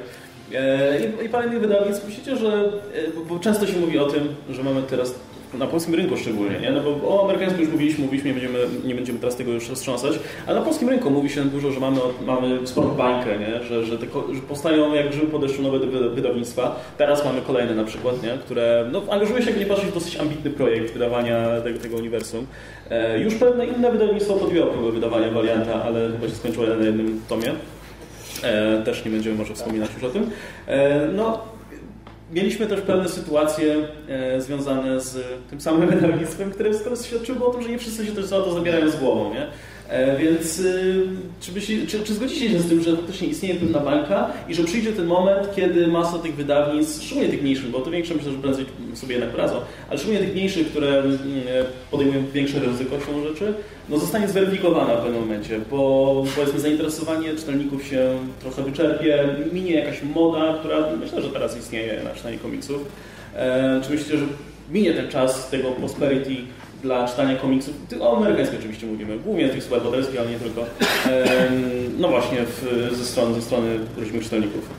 E, 0.53 0.99
I, 0.99 1.25
I 1.25 1.29
parę 1.29 1.47
innych 1.47 1.59
wydawnictw. 1.61 2.05
Myślicie, 2.07 2.35
że, 2.35 2.47
e, 2.47 3.25
bo 3.29 3.39
często 3.39 3.67
się 3.67 3.77
mówi 3.79 3.99
o 3.99 4.05
tym, 4.05 4.27
że 4.49 4.63
mamy 4.63 4.81
teraz 4.89 5.15
na 5.53 5.67
polskim 5.67 5.95
rynku 5.95 6.17
szczególnie, 6.17 6.59
nie? 6.59 6.71
No 6.71 6.81
bo 6.81 6.89
o 7.17 7.23
amerykańskim 7.23 7.61
już 7.61 7.71
mówiliśmy, 7.71 8.03
mówiliśmy, 8.03 8.29
nie 8.29 8.33
będziemy, 8.33 8.59
nie 8.85 8.95
będziemy 8.95 9.19
teraz 9.19 9.35
tego 9.35 9.51
już 9.51 9.69
roztrząsać, 9.69 10.13
ale 10.47 10.59
na 10.59 10.65
polskim 10.65 10.89
rynku 10.89 11.09
mówi 11.11 11.29
się 11.29 11.43
dużo, 11.45 11.71
że 11.71 11.79
mamy, 11.79 11.97
mamy 12.25 12.67
sporą 12.67 12.89
bańkę, 12.89 13.29
nie? 13.39 13.63
Że, 13.63 13.85
że, 13.85 13.97
te, 13.97 14.05
że 14.05 14.41
powstają 14.49 14.93
jak 14.93 15.09
grzyby 15.09 15.27
po 15.27 15.39
deszczu 15.39 15.61
nowe 15.61 15.79
wy- 15.79 16.09
wydawnictwa. 16.09 16.79
Teraz 16.97 17.25
mamy 17.25 17.41
kolejne 17.41 17.75
na 17.75 17.83
przykład, 17.83 18.23
nie? 18.23 18.29
które 18.29 18.85
no, 18.91 19.01
angażuje 19.09 19.41
się, 19.41 19.45
jakby 19.47 19.59
nie 19.59 19.69
patrzeć, 19.69 19.89
w 19.89 19.93
dosyć 19.93 20.17
ambitny 20.17 20.49
projekt 20.51 20.93
wydawania 20.93 21.61
tego, 21.63 21.79
tego 21.79 21.97
uniwersum. 21.97 22.45
E, 22.89 23.19
już 23.19 23.35
pewne 23.35 23.65
inne 23.65 23.91
wydawnictwo 23.91 24.33
podjęło 24.33 24.67
próbę 24.71 24.91
wydawania 24.91 25.31
Valianta, 25.31 25.83
ale 25.83 26.11
chyba 26.11 26.27
się 26.27 26.35
skończyło 26.35 26.67
na 26.67 26.85
jednym 26.85 27.21
tomie. 27.29 27.51
E, 28.43 28.81
też 28.85 29.05
nie 29.05 29.11
będziemy 29.11 29.35
może 29.35 29.53
wspominać 29.53 29.89
już 29.93 30.03
o 30.03 30.09
tym. 30.09 30.29
E, 30.67 31.07
no, 31.07 31.50
mieliśmy 32.31 32.67
też 32.67 32.81
pewne 32.81 33.09
sytuacje 33.09 33.75
e, 34.07 34.41
związane 34.41 34.99
z 34.99 35.17
tym 35.49 35.61
samym 35.61 35.89
wydawnictwem, 35.91 36.51
które 36.51 36.73
skoro 36.73 36.95
świadczyło 36.95 37.47
o 37.47 37.53
tym, 37.53 37.63
że 37.63 37.69
nie 37.69 37.79
wszyscy 37.79 38.05
się 38.05 38.11
też 38.11 38.25
za 38.25 38.41
to 38.41 38.53
zabierają 38.53 38.89
z 38.89 38.95
głową, 38.95 39.33
nie? 39.33 39.47
E, 39.91 40.17
więc 40.17 40.59
y, 40.59 41.07
czy, 41.41 41.61
się, 41.61 41.87
czy, 41.87 42.03
czy 42.03 42.13
zgodzicie 42.13 42.49
się 42.49 42.59
z 42.59 42.69
tym, 42.69 42.83
że 42.83 42.95
faktycznie 42.95 43.27
istnieje 43.27 43.55
pewna 43.55 43.79
bańka 43.79 44.29
i 44.49 44.55
że 44.55 44.63
przyjdzie 44.63 44.91
ten 44.91 45.05
moment, 45.05 45.55
kiedy 45.55 45.87
masa 45.87 46.19
tych 46.19 46.35
wydawnictw, 46.35 47.03
szczególnie 47.03 47.29
tych 47.29 47.41
mniejszych, 47.41 47.69
bo 47.69 47.79
to 47.79 47.91
większe 47.91 48.15
myślę, 48.15 48.31
że 48.31 48.37
prędzej 48.37 48.65
sobie 48.93 49.15
jednak 49.15 49.31
poradzą, 49.31 49.55
ale 49.89 49.97
szczególnie 49.99 50.21
tych 50.21 50.33
mniejszych, 50.33 50.67
które 50.67 50.99
mm, 50.99 51.19
podejmują 51.91 52.23
większe 52.33 52.59
ryzyko 52.59 52.95
siłą 53.05 53.23
rzeczy, 53.23 53.53
no 53.89 53.99
zostanie 53.99 54.27
zweryfikowana 54.27 54.95
w 54.95 55.03
pewnym 55.03 55.21
momencie, 55.21 55.59
bo 55.71 56.23
powiedzmy 56.35 56.59
zainteresowanie 56.59 57.35
czytelników 57.35 57.85
się 57.85 58.19
trochę 58.41 58.63
wyczerpie, 58.63 59.23
minie 59.53 59.73
jakaś 59.73 60.03
moda, 60.15 60.57
która 60.59 60.77
myślę, 61.03 61.21
że 61.21 61.29
teraz 61.29 61.57
istnieje 61.57 62.03
na 62.03 62.09
czytanie 62.09 62.37
komiksów. 62.37 62.85
E, 63.35 63.81
czy 63.83 63.91
myślicie, 63.91 64.17
że 64.17 64.25
minie 64.71 64.93
ten 64.93 65.09
czas 65.09 65.49
tego 65.49 65.71
prosperity 65.71 66.35
dla 66.83 67.07
czytania 67.07 67.35
komiksów, 67.35 67.73
o 67.99 68.17
amerykańskich 68.17 68.59
oczywiście 68.59 68.87
mówimy, 68.87 69.19
głównie 69.19 69.49
tych 69.49 69.63
superbohaterskich, 69.63 70.19
ale 70.19 70.29
nie 70.29 70.39
tylko, 70.39 70.65
no 71.97 72.07
właśnie 72.07 72.37
w, 72.45 72.89
ze, 72.97 73.05
strony, 73.05 73.33
ze 73.33 73.41
strony 73.41 73.79
różnych 73.97 74.23
czytelników. 74.23 74.69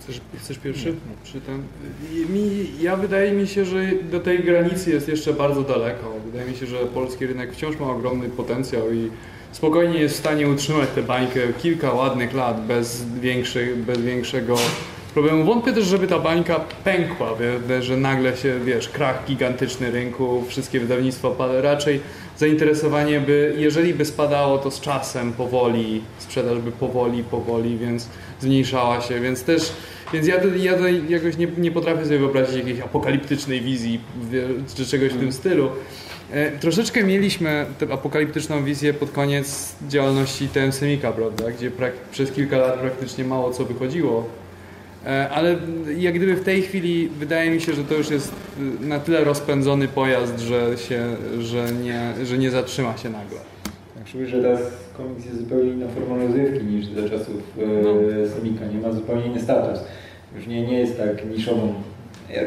Chcesz, 0.00 0.20
chcesz 0.38 0.58
pierwszy? 0.58 0.94
Czy 1.24 1.40
ten? 1.40 1.62
Mi, 2.30 2.66
ja 2.80 2.96
wydaje 2.96 3.32
mi 3.32 3.46
się, 3.46 3.64
że 3.64 3.78
do 4.10 4.20
tej 4.20 4.44
granicy 4.44 4.90
jest 4.90 5.08
jeszcze 5.08 5.32
bardzo 5.32 5.62
daleko. 5.62 6.12
Wydaje 6.26 6.50
mi 6.50 6.56
się, 6.56 6.66
że 6.66 6.76
polski 6.76 7.26
rynek 7.26 7.52
wciąż 7.52 7.78
ma 7.78 7.90
ogromny 7.90 8.28
potencjał 8.28 8.92
i 8.92 9.10
spokojnie 9.52 10.00
jest 10.00 10.14
w 10.14 10.18
stanie 10.18 10.48
utrzymać 10.48 10.88
tę 10.94 11.02
bańkę 11.02 11.40
kilka 11.62 11.92
ładnych 11.92 12.34
lat 12.34 12.66
bez, 12.66 13.02
bez 13.86 14.00
większego 14.00 14.56
problemu. 15.16 15.44
Wątpię 15.44 15.72
też, 15.72 15.84
żeby 15.84 16.06
ta 16.06 16.18
bańka 16.18 16.60
pękła, 16.84 17.28
wie, 17.68 17.82
że 17.82 17.96
nagle 17.96 18.36
się, 18.36 18.60
wiesz, 18.64 18.88
krach 18.88 19.24
gigantyczny 19.26 19.90
rynku, 19.90 20.44
wszystkie 20.48 20.80
wydawnictwa 20.80 21.30
pada. 21.30 21.60
Raczej 21.60 22.00
zainteresowanie 22.38 23.20
by, 23.20 23.54
jeżeli 23.58 23.94
by 23.94 24.04
spadało, 24.04 24.58
to 24.58 24.70
z 24.70 24.80
czasem 24.80 25.32
powoli, 25.32 26.02
sprzedaż 26.18 26.58
by 26.58 26.72
powoli, 26.72 27.24
powoli, 27.24 27.78
więc 27.78 28.08
zmniejszała 28.40 29.00
się, 29.00 29.20
więc 29.20 29.42
też 29.42 29.72
więc 30.12 30.26
ja, 30.26 30.36
ja 30.56 30.72
jakoś 31.08 31.36
nie, 31.36 31.48
nie 31.58 31.70
potrafię 31.70 32.04
sobie 32.04 32.18
wyobrazić 32.18 32.56
jakiejś 32.56 32.80
apokaliptycznej 32.80 33.60
wizji 33.60 34.00
czy 34.76 34.86
czegoś 34.86 35.12
w 35.12 35.18
tym 35.18 35.32
stylu. 35.32 35.70
E, 36.30 36.50
troszeczkę 36.50 37.04
mieliśmy 37.04 37.66
tę 37.78 37.86
apokaliptyczną 37.92 38.64
wizję 38.64 38.94
pod 38.94 39.10
koniec 39.10 39.74
działalności 39.88 40.48
TM 40.48 40.72
Semika, 40.72 41.12
prawda, 41.12 41.50
gdzie 41.50 41.70
przez 42.12 42.32
kilka 42.32 42.58
lat 42.58 42.74
praktycznie 42.74 43.24
mało 43.24 43.50
co 43.50 43.64
wychodziło. 43.64 44.45
E, 45.06 45.28
ale 45.28 45.56
jak 45.98 46.14
gdyby 46.14 46.34
w 46.34 46.44
tej 46.44 46.62
chwili 46.62 47.08
wydaje 47.08 47.50
mi 47.50 47.60
się, 47.60 47.72
że 47.72 47.84
to 47.84 47.94
już 47.94 48.10
jest 48.10 48.32
y, 48.82 48.86
na 48.86 49.00
tyle 49.00 49.24
rozpędzony 49.24 49.88
pojazd, 49.88 50.40
że, 50.40 50.78
się, 50.78 51.16
że, 51.38 51.66
nie, 51.72 52.26
że 52.26 52.38
nie 52.38 52.50
zatrzyma 52.50 52.96
się 52.96 53.10
nagle. 53.10 53.38
Tak, 53.94 54.08
szczególnie, 54.08 54.30
że 54.30 54.42
teraz 54.42 54.60
komiks 54.96 55.24
jest 55.24 55.38
zupełnie 55.38 55.70
inną 55.70 55.88
formą 55.88 56.18
rozrywki 56.18 56.64
niż 56.64 56.86
za 56.86 57.08
czasów 57.08 57.36
e, 57.58 57.66
No. 57.82 57.94
Semika. 58.36 58.66
Nie 58.66 58.78
ma 58.80 58.92
zupełnie 58.92 59.26
inny 59.26 59.40
status. 59.40 59.80
Już 60.36 60.46
nie, 60.46 60.66
nie 60.66 60.78
jest 60.78 60.98
tak 60.98 61.30
niszową, 61.30 61.74
e, 62.30 62.46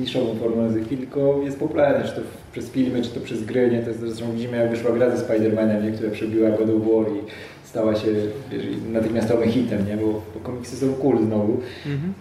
niszową 0.00 0.34
formą 0.34 0.62
rozrywki, 0.62 0.96
tylko 0.96 1.40
jest 1.44 1.58
popularny, 1.58 2.08
czy 2.08 2.14
to 2.14 2.20
przez 2.52 2.70
filmy, 2.70 3.02
czy 3.02 3.10
to 3.10 3.20
przez 3.20 3.44
gry. 3.44 3.70
Nie? 3.70 3.78
To 3.82 3.88
jest, 3.88 4.00
zresztą 4.00 4.32
widzimy, 4.32 4.56
jak 4.56 4.70
wyszła 4.70 4.92
gra 4.92 5.16
ze 5.16 5.26
Spider-Manem, 5.26 5.84
nie? 5.84 5.90
która 5.90 6.10
przebiła 6.10 6.50
God 6.50 6.70
of 6.70 6.82
War 6.86 7.16
i 7.16 7.20
stała 7.72 7.96
się 7.96 8.08
wiesz, 8.50 8.64
natychmiastowym 8.92 9.50
hitem, 9.50 9.86
nie? 9.86 9.96
Bo, 9.96 10.06
bo 10.06 10.40
komiksy 10.42 10.76
są 10.76 10.92
cool 10.94 11.18
znowu. 11.18 11.60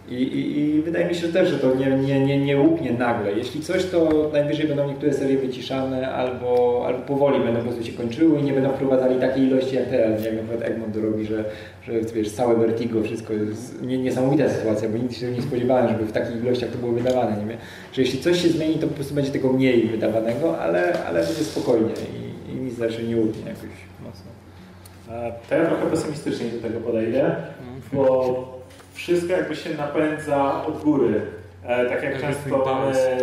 I, 0.10 0.14
i, 0.14 0.60
I 0.60 0.82
wydaje 0.82 1.06
mi 1.06 1.16
się 1.16 1.28
też, 1.28 1.49
że 1.49 1.60
to 1.60 1.76
nie, 1.76 1.89
nie, 1.89 2.26
nie, 2.26 2.45
nie 2.45 2.58
łupnie 2.58 2.93
nagle. 2.93 3.32
Jeśli 3.34 3.62
coś, 3.62 3.86
to 3.86 4.30
najwyżej 4.34 4.68
będą 4.68 4.88
niektóre 4.88 5.14
serie 5.14 5.38
wyciszane 5.38 6.14
albo, 6.14 6.84
albo 6.88 6.99
powoli 6.99 7.43
będą 7.43 7.60
po 7.60 7.66
prostu 7.66 7.84
się 7.84 7.93
kończyły 7.93 8.39
i 8.39 8.43
nie 8.43 8.54
będą 8.54 8.70
wprowadzali 8.70 9.20
takiej 9.20 9.43
ilości 9.43 9.76
jak 9.76 9.86
teraz, 9.86 10.26
jak 10.26 10.34
na 10.34 10.43
przykład 10.43 10.70
Egmont 10.70 10.95
robi, 10.95 11.26
że, 11.26 11.45
że 11.84 11.93
wiesz, 12.16 12.32
całe 12.32 12.56
Vertigo, 12.56 13.04
wszystko 13.04 13.34
jest 13.34 13.82
nie, 13.82 13.97
niesamowita 13.97 14.49
sytuacja, 14.49 14.89
bo 14.89 14.97
nigdy 14.97 15.16
się 15.16 15.32
nie 15.32 15.41
spodziewałem, 15.41 15.89
żeby 15.89 16.06
w 16.06 16.12
takich 16.12 16.43
ilościach 16.43 16.70
to 16.70 16.78
było 16.78 16.91
wydawane. 16.91 17.45
Nie? 17.45 17.58
Że 17.93 18.02
jeśli 18.02 18.20
coś 18.20 18.41
się 18.41 18.49
zmieni, 18.49 18.76
to 18.76 18.88
po 18.88 18.93
prostu 18.93 19.14
będzie 19.14 19.32
tego 19.32 19.54
mniej 19.54 19.88
wydawanego, 19.88 20.60
ale, 20.60 21.06
ale 21.06 21.20
będzie 21.20 21.43
spokojnie 21.43 21.93
i, 22.47 22.52
i 22.52 22.56
nic 22.56 22.80
raczej 22.80 23.08
nie 23.08 23.18
łupnie 23.18 23.49
jakoś 23.49 23.91
To 25.49 25.55
ja 25.55 25.66
trochę 25.66 25.86
pesymistycznie 25.86 26.47
do 26.49 26.68
tego 26.68 26.80
podejdę, 26.80 27.36
bo 27.93 28.62
wszystko 28.93 29.34
jakby 29.34 29.55
się 29.55 29.70
napędza 29.74 30.66
od 30.66 30.84
góry. 30.84 31.22
E, 31.66 31.86
Tak 31.89 32.03
jak 32.03 32.22
często 32.22 32.57
mamy, 32.66 32.97
e, 32.97 33.20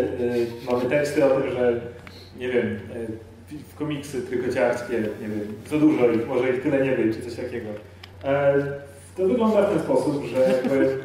mamy 0.73 0.85
teksty 0.91 1.25
o 1.25 1.41
tym, 1.41 1.51
że 1.51 1.81
nie 2.39 2.49
wiem, 2.49 2.67
e, 2.95 3.55
w 3.73 3.75
komiksy 3.79 4.23
trykociarskie, 4.23 4.95
nie 4.95 5.29
wiem, 5.29 5.55
za 5.71 5.77
dużo 5.79 6.11
ich, 6.11 6.27
może 6.29 6.51
ich 6.51 6.63
tyle 6.63 6.87
nie 6.87 6.93
być, 6.93 7.17
czy 7.17 7.23
coś 7.23 7.35
takiego. 7.35 7.69
E, 8.25 8.55
To 9.17 9.27
wygląda 9.27 9.63
w 9.63 9.71
ten 9.71 9.83
sposób, 9.83 10.25
że 10.25 10.47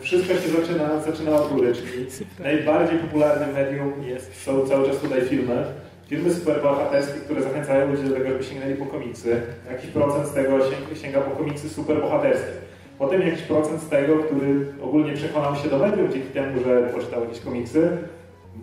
wszystko 0.01 0.34
się 0.34 0.49
zaczyna, 0.61 0.99
zaczyna 1.01 1.36
od 1.36 1.49
góry, 1.53 1.73
czyli 1.75 2.05
najbardziej 2.39 2.99
popularnym 2.99 3.51
medium 3.53 3.93
jest, 4.05 4.43
są 4.43 4.67
cały 4.67 4.88
czas 4.89 4.97
tutaj 4.97 5.21
filmy. 5.21 5.63
Filmy 6.08 6.34
superbohaterskie, 6.34 7.20
które 7.20 7.41
zachęcają 7.41 7.91
ludzi 7.91 8.04
do 8.04 8.16
tego, 8.16 8.30
żeby 8.30 8.43
sięgnęli 8.43 8.76
po 8.76 8.86
komiksy. 8.86 9.41
Jakiś 9.72 9.89
procent 9.89 10.28
z 10.28 10.34
tego 10.34 10.60
sięga 11.01 11.22
po 11.22 11.36
komiksy 11.36 11.70
superbohaterskie. 11.70 12.51
Potem 12.99 13.22
jakiś 13.22 13.41
procent 13.41 13.82
z 13.82 13.89
tego, 13.89 14.18
który 14.18 14.66
ogólnie 14.84 15.14
przekonał 15.14 15.56
się 15.56 15.70
do 15.70 15.78
medium 15.78 16.12
dzięki 16.12 16.28
temu, 16.28 16.64
że 16.64 16.84
poczytał 16.84 17.24
jakieś 17.24 17.39
komiksy, 17.39 17.97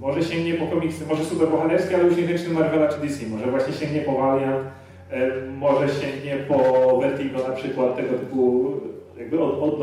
może 0.00 0.22
sięgnie 0.22 0.54
po 0.54 0.66
komiksy, 0.66 1.06
może 1.06 1.24
superbohaterskie, 1.24 1.96
ale 1.96 2.04
już 2.04 2.16
niekoniecznie 2.16 2.48
Marvela 2.48 2.88
czy 2.88 3.00
DC. 3.00 3.26
Może 3.26 3.50
właśnie 3.50 3.72
sięgnie 3.72 4.00
po 4.00 4.12
Valiant, 4.12 4.66
e, 5.10 5.30
może 5.46 5.88
sięgnie 5.88 6.36
po 6.36 6.98
Vertigo 7.00 7.48
na 7.48 7.54
przykład, 7.54 7.96
tego 7.96 8.18
typu 8.18 8.72
jakby 9.18 9.40
od, 9.40 9.62
od 9.62 9.78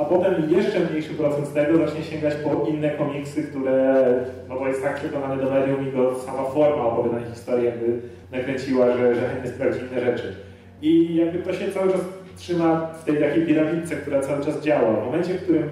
a 0.00 0.04
potem 0.04 0.50
jeszcze 0.50 0.80
mniejszy 0.80 1.14
procent 1.14 1.46
z 1.46 1.52
tego 1.52 1.78
zacznie 1.78 2.02
sięgać 2.02 2.34
po 2.34 2.66
inne 2.66 2.90
komiksy, 2.90 3.42
które, 3.42 4.04
no 4.48 4.58
bo 4.58 4.68
jest 4.68 4.82
tak 4.82 4.96
przekonany 4.96 5.42
do 5.42 5.50
medium 5.50 5.88
i 5.88 5.92
go 5.92 6.14
sama 6.26 6.42
forma 6.42 6.82
opowiadanej 6.84 7.30
historii 7.30 7.66
jakby 7.66 7.98
nakręciła, 8.32 8.96
że, 8.96 9.14
że 9.14 9.28
chętnie 9.28 9.50
sprawdzi 9.50 9.80
inne 9.80 10.00
rzeczy. 10.00 10.34
I 10.82 11.14
jakby 11.16 11.38
to 11.38 11.52
się 11.52 11.72
cały 11.72 11.92
czas 11.92 12.00
trzyma 12.36 12.90
w 13.02 13.04
tej 13.04 13.20
takiej 13.20 13.46
piramidce, 13.46 13.96
która 13.96 14.20
cały 14.20 14.44
czas 14.44 14.60
działa. 14.60 15.00
W 15.00 15.04
momencie, 15.04 15.34
w 15.34 15.42
którym 15.42 15.70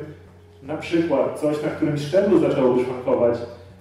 na 0.63 0.77
przykład 0.77 1.41
coś 1.41 1.63
na 1.63 1.69
którymś 1.69 2.01
szczeblu 2.01 2.39
zaczęłoby 2.39 2.85
szwankować, 2.85 3.39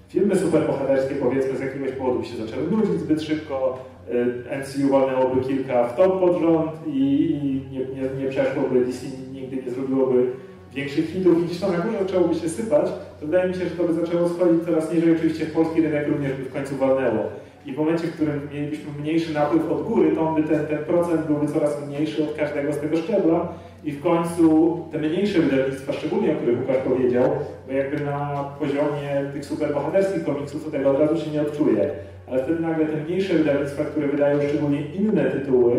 filmy 0.10 0.36
superbohaterskie 0.36 1.16
powiedzmy 1.16 1.58
z 1.58 1.62
jakiegoś 1.62 1.92
powodu 1.92 2.24
się 2.24 2.38
zaczęły 2.38 2.72
nudzić 2.72 3.00
zbyt 3.00 3.22
szybko, 3.22 3.86
y, 4.10 4.58
MCU 4.60 4.90
walnęłoby 4.90 5.42
kilka 5.42 5.88
w 5.88 5.96
top 5.96 6.20
pod 6.20 6.42
rząd 6.42 6.72
i 6.88 7.62
nie, 7.72 7.80
nie, 7.80 8.24
nie 8.24 8.30
przeszłoby, 8.30 8.86
DC 8.86 9.06
nigdy 9.52 9.66
nie 9.66 9.72
zrobiłoby 9.72 10.26
większych 10.74 11.10
hitów. 11.10 11.40
I 11.40 11.46
gdzieś 11.46 11.60
to 11.60 11.72
na 11.72 11.78
górze 11.78 12.00
zaczęłoby 12.00 12.36
się 12.36 12.50
sypać, 12.50 12.86
to 13.20 13.26
wydaje 13.26 13.50
mi 13.50 13.56
się, 13.56 13.60
że 13.60 13.76
to 13.76 13.84
by 13.84 13.94
zaczęło 13.94 14.30
schodzić 14.30 14.64
coraz 14.66 14.94
niżej, 14.94 15.16
oczywiście 15.16 15.46
polski 15.46 15.82
rynek 15.82 16.08
również 16.08 16.34
by 16.34 16.44
w 16.44 16.54
końcu 16.54 16.76
walnęło. 16.76 17.24
I 17.66 17.74
w 17.74 17.78
momencie, 17.78 18.08
w 18.08 18.14
którym 18.14 18.40
mielibyśmy 18.54 18.86
mniejszy 19.00 19.34
napływ 19.34 19.72
od 19.72 19.84
góry, 19.84 20.12
to 20.16 20.32
by 20.32 20.44
ten, 20.44 20.66
ten 20.66 20.78
procent 20.78 21.28
byłby 21.28 21.48
coraz 21.48 21.88
mniejszy 21.88 22.24
od 22.24 22.36
każdego 22.36 22.74
z 22.74 22.80
tego 22.80 22.98
szczebla. 22.98 23.48
I 23.84 23.92
w 23.92 24.02
końcu 24.02 24.78
te 24.92 25.00
mniejsze 25.00 25.40
wydawnictwa, 25.40 25.94
szczególnie 25.94 26.32
o 26.32 26.36
których 26.36 26.60
Łukasz 26.60 26.78
powiedział, 26.78 27.30
bo 27.68 27.74
jakby 27.74 28.06
na 28.06 28.50
poziomie 28.60 29.32
tych 29.34 29.46
superbohaterskich 29.46 30.26
komiksów 30.26 30.66
to 30.66 30.72
tego 30.72 30.92
od 30.92 31.00
razu 31.00 31.26
się 31.26 31.32
nie 31.32 31.42
odczuje, 31.42 31.90
ale 32.28 32.44
wtedy 32.44 32.60
nagle 32.60 32.86
te 32.86 32.98
mniejsze 32.98 33.34
wydawnictwa, 33.34 33.84
które 33.84 34.08
wydają 34.08 34.40
szczególnie 34.50 34.82
inne 34.82 35.24
tytuły, 35.24 35.74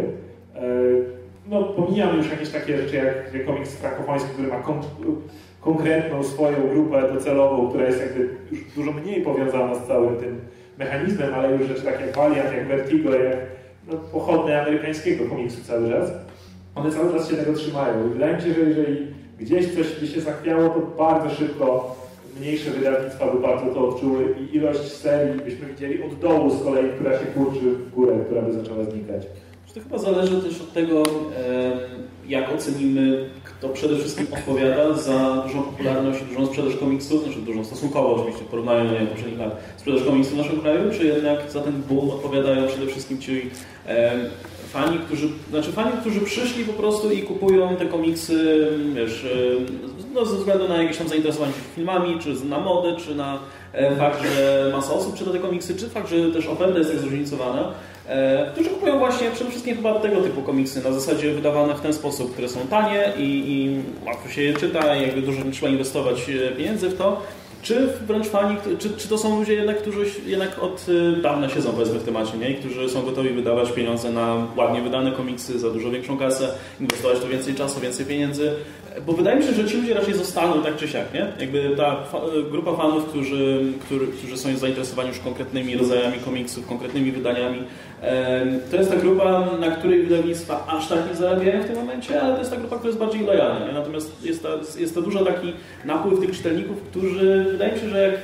e, 0.55 0.61
no 1.49 1.63
pomijam 1.63 2.17
już 2.17 2.31
jakieś 2.31 2.51
takie 2.51 2.77
rzeczy 2.77 2.97
jak 2.97 3.47
komiks 3.47 3.75
frankofoński, 3.75 4.31
który 4.31 4.49
ma 4.49 4.59
kon 4.59 4.81
konkretną 5.61 6.25
swoją 6.25 6.69
grupę 6.69 7.13
docelową, 7.15 7.69
która 7.69 7.87
jest 7.87 8.01
jakby 8.01 8.29
już 8.51 8.61
dużo 8.77 8.93
mniej 8.93 9.23
powiązana 9.23 9.75
z 9.75 9.87
całym 9.87 10.17
tym 10.17 10.41
mechanizmem, 10.79 11.35
ale 11.35 11.53
już 11.53 11.69
rzeczy 11.69 11.83
takie 11.83 12.07
jak 12.07 12.17
Valiant, 12.17 12.53
jak 12.53 12.69
Vertigo, 12.69 13.15
jak 13.15 13.37
no, 13.89 13.99
pochodne 14.13 14.63
amerykańskiego 14.63 15.25
komiksu 15.25 15.65
cały 15.65 15.91
czas, 15.91 16.11
one 16.75 16.93
cały 16.93 17.13
czas 17.13 17.31
się 17.31 17.37
tego 17.37 17.53
trzymają. 17.53 18.07
I 18.07 18.11
wydaje 18.11 18.37
mi 18.37 18.43
się, 18.43 18.55
że 18.55 18.61
jeżeli 18.61 19.07
gdzieś 19.39 19.75
coś 19.75 20.01
by 20.01 20.07
się 20.07 20.21
zachwiało, 20.21 20.69
to 20.69 20.81
bardzo 20.81 21.31
szybko 21.31 21.97
mniejsze 22.41 22.71
wydawnictwa 22.71 23.27
by 23.27 23.41
bardzo 23.41 23.67
to 23.67 23.89
odczuły 23.89 24.35
i 24.41 24.57
ilość 24.57 24.93
serii 24.93 25.41
byśmy 25.41 25.67
widzieli 25.67 26.03
od 26.03 26.15
dołu 26.19 26.51
z 26.51 26.63
kolei, 26.65 26.91
która 26.91 27.19
się 27.19 27.27
kurczy 27.27 27.61
w 27.61 27.91
górę, 27.91 28.19
która 28.27 28.43
by 28.43 28.53
zaczęła 28.53 28.85
znikać. 28.85 29.27
To 29.79 29.85
chyba 29.85 29.99
zależy 29.99 30.41
też 30.41 30.61
od 30.61 30.73
tego, 30.73 31.03
jak 32.29 32.55
ocenimy, 32.55 33.31
kto 33.45 33.69
przede 33.69 33.99
wszystkim 33.99 34.27
odpowiada 34.33 34.95
za 34.95 35.43
dużą 35.47 35.63
popularność 35.63 36.25
dużą 36.25 36.47
sprzedaż 36.47 36.77
komiksów, 36.77 37.25
znaczy 37.25 37.39
dużą 37.39 37.65
stosunkowo 37.65 38.15
oczywiście 38.15 38.45
w 38.45 38.49
porównaniu 38.49 38.91
do 38.91 39.07
poprzednich 39.07 39.39
lat, 39.39 39.57
sprzedaż 39.77 40.03
komiksów 40.03 40.35
w 40.35 40.37
naszym 40.37 40.61
kraju, 40.61 40.91
czy 40.93 41.05
jednak 41.05 41.51
za 41.51 41.61
ten 41.61 41.83
boom 41.89 42.11
odpowiadają 42.11 42.69
przede 42.69 42.87
wszystkim 42.87 43.19
ci 43.19 43.51
fani, 44.69 44.99
którzy, 44.99 45.29
znaczy 45.51 45.73
fani, 45.73 45.93
którzy 46.01 46.21
przyszli 46.21 46.65
po 46.65 46.73
prostu 46.73 47.13
i 47.13 47.23
kupują 47.23 47.77
te 47.77 47.87
komiksy, 47.87 48.69
wiesz, 48.95 49.27
no, 50.15 50.25
ze 50.25 50.37
względu 50.37 50.69
na 50.69 50.83
jakieś 50.83 50.99
tam 50.99 51.09
zainteresowanie 51.09 51.53
filmami, 51.75 52.19
czy 52.21 52.45
na 52.45 52.59
modę, 52.61 52.97
czy 52.97 53.15
na 53.15 53.39
e, 53.73 53.97
fakt, 53.97 54.23
że 54.23 54.71
masa 54.73 54.93
osób 54.93 55.15
czyta 55.15 55.31
te 55.31 55.39
komiksy, 55.39 55.77
czy 55.77 55.89
fakt, 55.89 56.11
że 56.11 56.33
też 56.33 56.47
oferta 56.47 56.79
jest 56.79 56.91
tak 56.91 57.01
zróżnicowana, 57.01 57.61
e, 57.61 57.73
którzy 58.53 58.71
kupują 58.71 58.99
właśnie 58.99 59.31
przede 59.31 59.51
wszystkim 59.51 59.77
chyba 59.77 59.95
tego 59.95 60.21
typu 60.21 60.43
komiksy, 60.43 60.85
na 60.85 60.93
zasadzie 60.93 61.31
wydawane 61.31 61.75
w 61.75 61.81
ten 61.81 61.93
sposób, 61.93 62.33
które 62.33 62.49
są 62.49 62.61
tanie 62.61 63.13
i, 63.19 63.23
i 63.23 63.81
łatwo 64.07 64.29
się 64.29 64.43
je 64.43 64.55
czyta 64.55 64.97
i 64.97 65.03
jakby 65.03 65.23
dużo 65.23 65.45
nie 65.45 65.53
trzeba 65.53 65.73
inwestować 65.73 66.31
e, 66.31 66.57
pieniędzy 66.57 66.89
w 66.89 66.99
to, 66.99 67.23
czy 67.63 67.89
wręcz 68.07 68.27
fani, 68.27 68.57
czy, 68.79 68.91
czy 68.91 69.09
to 69.09 69.19
są 69.19 69.39
ludzie 69.39 69.55
jednak, 69.55 69.79
którzy 69.79 70.05
jednak 70.27 70.59
od 70.59 70.87
dawna 71.23 71.49
siedzą 71.49 71.73
powiedzmy 71.73 71.99
w 71.99 72.05
temacie, 72.05 72.39
nie? 72.39 72.51
I 72.51 72.55
którzy 72.55 72.89
są 72.89 73.03
gotowi 73.03 73.29
wydawać 73.29 73.73
pieniądze 73.73 74.13
na 74.13 74.47
ładnie 74.57 74.83
wydane 74.83 75.13
komiksy, 75.13 75.59
za 75.59 75.71
dużo 75.71 75.91
większą 75.91 76.19
kasę, 76.19 76.49
inwestować 76.81 77.21
tu 77.21 77.29
więcej 77.29 77.55
czasu, 77.55 77.81
więcej 77.81 78.07
pieniędzy, 78.07 78.53
bo 79.07 79.13
wydaje 79.13 79.37
mi 79.37 79.45
się, 79.45 79.53
że 79.53 79.65
ci 79.65 79.77
ludzie 79.77 79.95
raczej 79.95 80.15
zostaną 80.15 80.63
tak 80.63 80.77
czy 80.77 80.89
siak, 80.89 81.15
nie? 81.15 81.27
Jakby 81.41 81.77
ta 81.77 81.97
grupa 82.51 82.77
fanów, 82.77 83.05
którzy, 83.05 83.73
którzy, 83.81 84.07
którzy 84.07 84.37
są 84.37 84.57
zainteresowani 84.57 85.09
już 85.09 85.19
konkretnymi 85.19 85.77
rodzajami 85.77 86.19
komiksów, 86.19 86.67
konkretnymi 86.67 87.13
wydaniami, 87.13 87.63
to 88.71 88.77
jest 88.77 88.91
ta 88.91 88.97
grupa, 88.97 89.47
na 89.61 89.71
której 89.71 90.03
wydawnictwa 90.03 90.67
aż 90.67 90.89
tak 90.89 90.99
nie 91.09 91.17
zarabiają 91.17 91.63
w 91.63 91.67
tym 91.67 91.77
momencie, 91.77 92.23
ale 92.23 92.33
to 92.33 92.39
jest 92.39 92.51
ta 92.51 92.57
grupa, 92.57 92.77
która 92.77 92.89
jest 92.89 93.01
bardziej 93.01 93.27
lojalna. 93.27 93.67
Nie? 93.67 93.73
Natomiast 93.73 94.25
jest 94.25 94.43
to, 94.43 94.49
jest 94.79 94.95
to 94.95 95.03
dużo 95.03 95.25
taki 95.25 95.53
napływ 95.85 96.21
tych 96.21 96.37
czytelników, 96.37 96.77
którzy 96.83 97.47
wydaje 97.53 97.73
mi 97.73 97.81
się, 97.81 97.89
że 97.89 98.03
jak 98.03 98.15
e, 98.15 98.19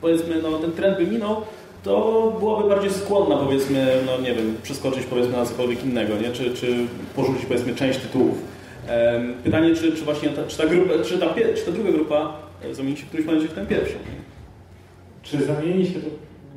powiedzmy 0.00 0.42
no, 0.42 0.58
ten 0.58 0.72
trend 0.72 0.98
by 0.98 1.06
minął, 1.06 1.42
to 1.82 2.36
byłaby 2.38 2.68
bardziej 2.68 2.90
skłonna, 2.90 3.36
powiedzmy, 3.36 3.86
no 4.06 4.22
nie 4.22 4.34
wiem, 4.34 4.56
przeskoczyć 4.62 5.06
powiedzmy 5.06 5.36
na 5.36 5.46
cokolwiek 5.46 5.84
innego, 5.84 6.14
nie? 6.16 6.32
Czy, 6.32 6.54
czy 6.54 6.76
porzucić 7.16 7.46
powiedzmy 7.46 7.74
część 7.74 7.98
tytułów. 7.98 8.55
Pytanie, 9.44 9.74
czy, 9.74 9.92
czy 9.92 10.04
właśnie 10.04 10.28
ta, 10.28 10.44
czy 10.46 10.58
ta, 10.58 10.66
grupa, 10.66 10.92
czy 11.04 11.18
ta, 11.18 11.34
czy 11.56 11.62
ta 11.64 11.72
druga 11.72 11.92
grupa 11.92 12.36
e, 12.64 12.74
zamieni 12.74 12.96
się 12.96 13.04
w 13.04 13.08
którymś 13.08 13.26
momencie 13.26 13.48
w 13.48 13.54
tę 13.54 13.66
pierwszą? 13.66 13.94
Czy 15.22 15.44
zamieni 15.44 15.86
się 15.86 16.00
to 16.00 16.08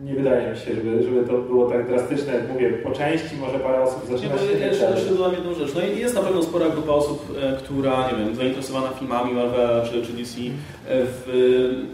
nie 0.03 0.13
wydaje 0.13 0.51
mi 0.51 0.57
się, 0.57 0.75
żeby, 0.75 1.03
żeby 1.03 1.27
to 1.27 1.38
było 1.38 1.69
tak 1.69 1.88
drastyczne. 1.88 2.34
Jak 2.34 2.49
mówię, 2.49 2.69
po 2.69 2.91
części 2.91 3.36
może 3.39 3.59
parę 3.59 3.82
osób 3.82 4.01
zaczyna 4.11 4.38
się... 4.38 4.45
Nie, 4.59 4.65
jeszcze, 4.65 4.91
jeszcze 4.95 5.13
dodam 5.15 5.34
jedną 5.34 5.53
rzecz. 5.53 5.75
No 5.75 5.82
i 5.82 5.99
jest 5.99 6.15
na 6.15 6.21
pewno 6.21 6.43
spora 6.43 6.69
grupa 6.69 6.91
osób, 6.91 7.38
e, 7.41 7.57
która, 7.57 8.11
nie 8.11 8.17
wiem, 8.17 8.36
zainteresowana 8.36 8.89
filmami 8.89 9.34
Marvela 9.34 9.86
czy, 9.86 10.05
czy 10.05 10.13
DC, 10.13 10.38
e, 10.39 10.51
w, 10.88 11.86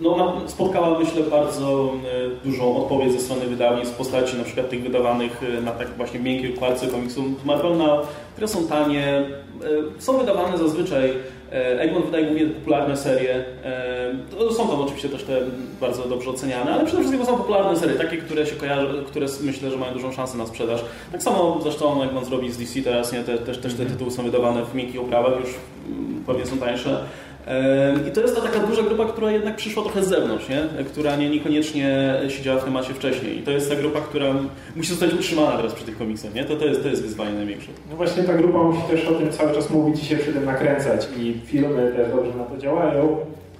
no, 0.00 0.40
spotkała, 0.46 0.98
myślę, 0.98 1.22
bardzo 1.22 1.92
dużą 2.44 2.76
odpowiedź 2.76 3.12
ze 3.12 3.20
strony 3.20 3.46
wydawnictw 3.46 3.94
w 3.94 3.96
postaci 3.96 4.36
na 4.36 4.44
przykład 4.44 4.70
tych 4.70 4.82
wydawanych 4.82 5.40
na 5.62 5.72
tak 5.72 5.88
właśnie 5.96 6.20
miękkiej 6.20 6.54
układce 6.54 6.86
komiksów 6.86 7.44
Marvela, 7.44 8.02
które 8.32 8.48
są 8.48 8.66
tanie, 8.66 9.24
są 9.98 10.18
wydawane 10.18 10.58
zazwyczaj 10.58 11.14
E, 11.54 11.80
Egmont 11.80 12.06
wydaje 12.06 12.24
głównie 12.24 12.46
popularne 12.46 12.96
serie. 12.96 13.44
E, 13.64 14.54
są 14.56 14.68
tam 14.68 14.80
oczywiście 14.80 15.08
też 15.08 15.24
te 15.24 15.40
bardzo 15.80 16.02
dobrze 16.08 16.30
oceniane, 16.30 16.72
ale 16.72 16.84
przede 16.84 17.02
wszystkim 17.02 17.26
są 17.26 17.36
popularne 17.36 17.76
serie, 17.76 17.96
takie, 17.96 18.16
które 18.16 18.46
się 18.46 18.56
kojarzą, 18.56 19.04
które 19.06 19.26
myślę, 19.40 19.70
że 19.70 19.76
mają 19.76 19.92
dużą 19.92 20.12
szansę 20.12 20.38
na 20.38 20.46
sprzedaż. 20.46 20.84
Tak 21.12 21.22
samo 21.22 21.58
zresztą 21.62 22.02
Egmont 22.02 22.26
zrobi 22.26 22.52
z 22.52 22.58
DC 22.58 22.82
teraz, 22.82 23.12
nie? 23.12 23.24
Te, 23.24 23.38
też, 23.38 23.58
też 23.58 23.74
te 23.74 23.86
tytuły 23.86 24.10
są 24.10 24.22
wydawane 24.22 24.64
w 24.64 24.74
miękkich 24.74 25.00
oprawach, 25.00 25.40
już 25.40 25.48
mm, 25.88 26.24
pewnie 26.26 26.46
są 26.46 26.58
tańsze. 26.58 26.98
I 28.08 28.10
to 28.10 28.20
jest 28.20 28.36
ta 28.36 28.42
taka 28.42 28.58
duża 28.58 28.82
grupa, 28.82 29.04
która 29.04 29.30
jednak 29.30 29.56
przyszła 29.56 29.82
trochę 29.82 30.04
z 30.04 30.08
zewnątrz, 30.08 30.48
nie? 30.48 30.84
która 30.84 31.16
nie, 31.16 31.30
niekoniecznie 31.30 32.14
siedziała 32.28 32.60
w 32.60 32.64
temacie 32.64 32.94
wcześniej. 32.94 33.38
I 33.38 33.42
to 33.42 33.50
jest 33.50 33.70
ta 33.70 33.76
grupa, 33.76 34.00
która 34.00 34.34
musi 34.76 34.90
zostać 34.90 35.14
utrzymana 35.14 35.56
teraz 35.56 35.74
przy 35.74 35.84
tych 35.84 35.98
komiksach. 35.98 36.34
Nie? 36.34 36.44
To, 36.44 36.56
to, 36.56 36.66
jest, 36.66 36.82
to 36.82 36.88
jest 36.88 37.02
wyzwanie 37.02 37.32
największe. 37.32 37.70
No 37.90 37.96
właśnie 37.96 38.22
ta 38.22 38.34
grupa 38.34 38.58
musi 38.58 38.82
też 38.82 39.04
o 39.04 39.12
tym 39.14 39.32
cały 39.32 39.54
czas 39.54 39.70
mówić 39.70 40.02
i 40.02 40.06
się 40.06 40.16
przy 40.16 40.32
tym 40.32 40.44
nakręcać. 40.44 41.08
I 41.16 41.40
filmy 41.44 41.92
też 41.96 42.10
dobrze 42.10 42.34
na 42.38 42.44
to 42.44 42.56
działają. 42.56 43.16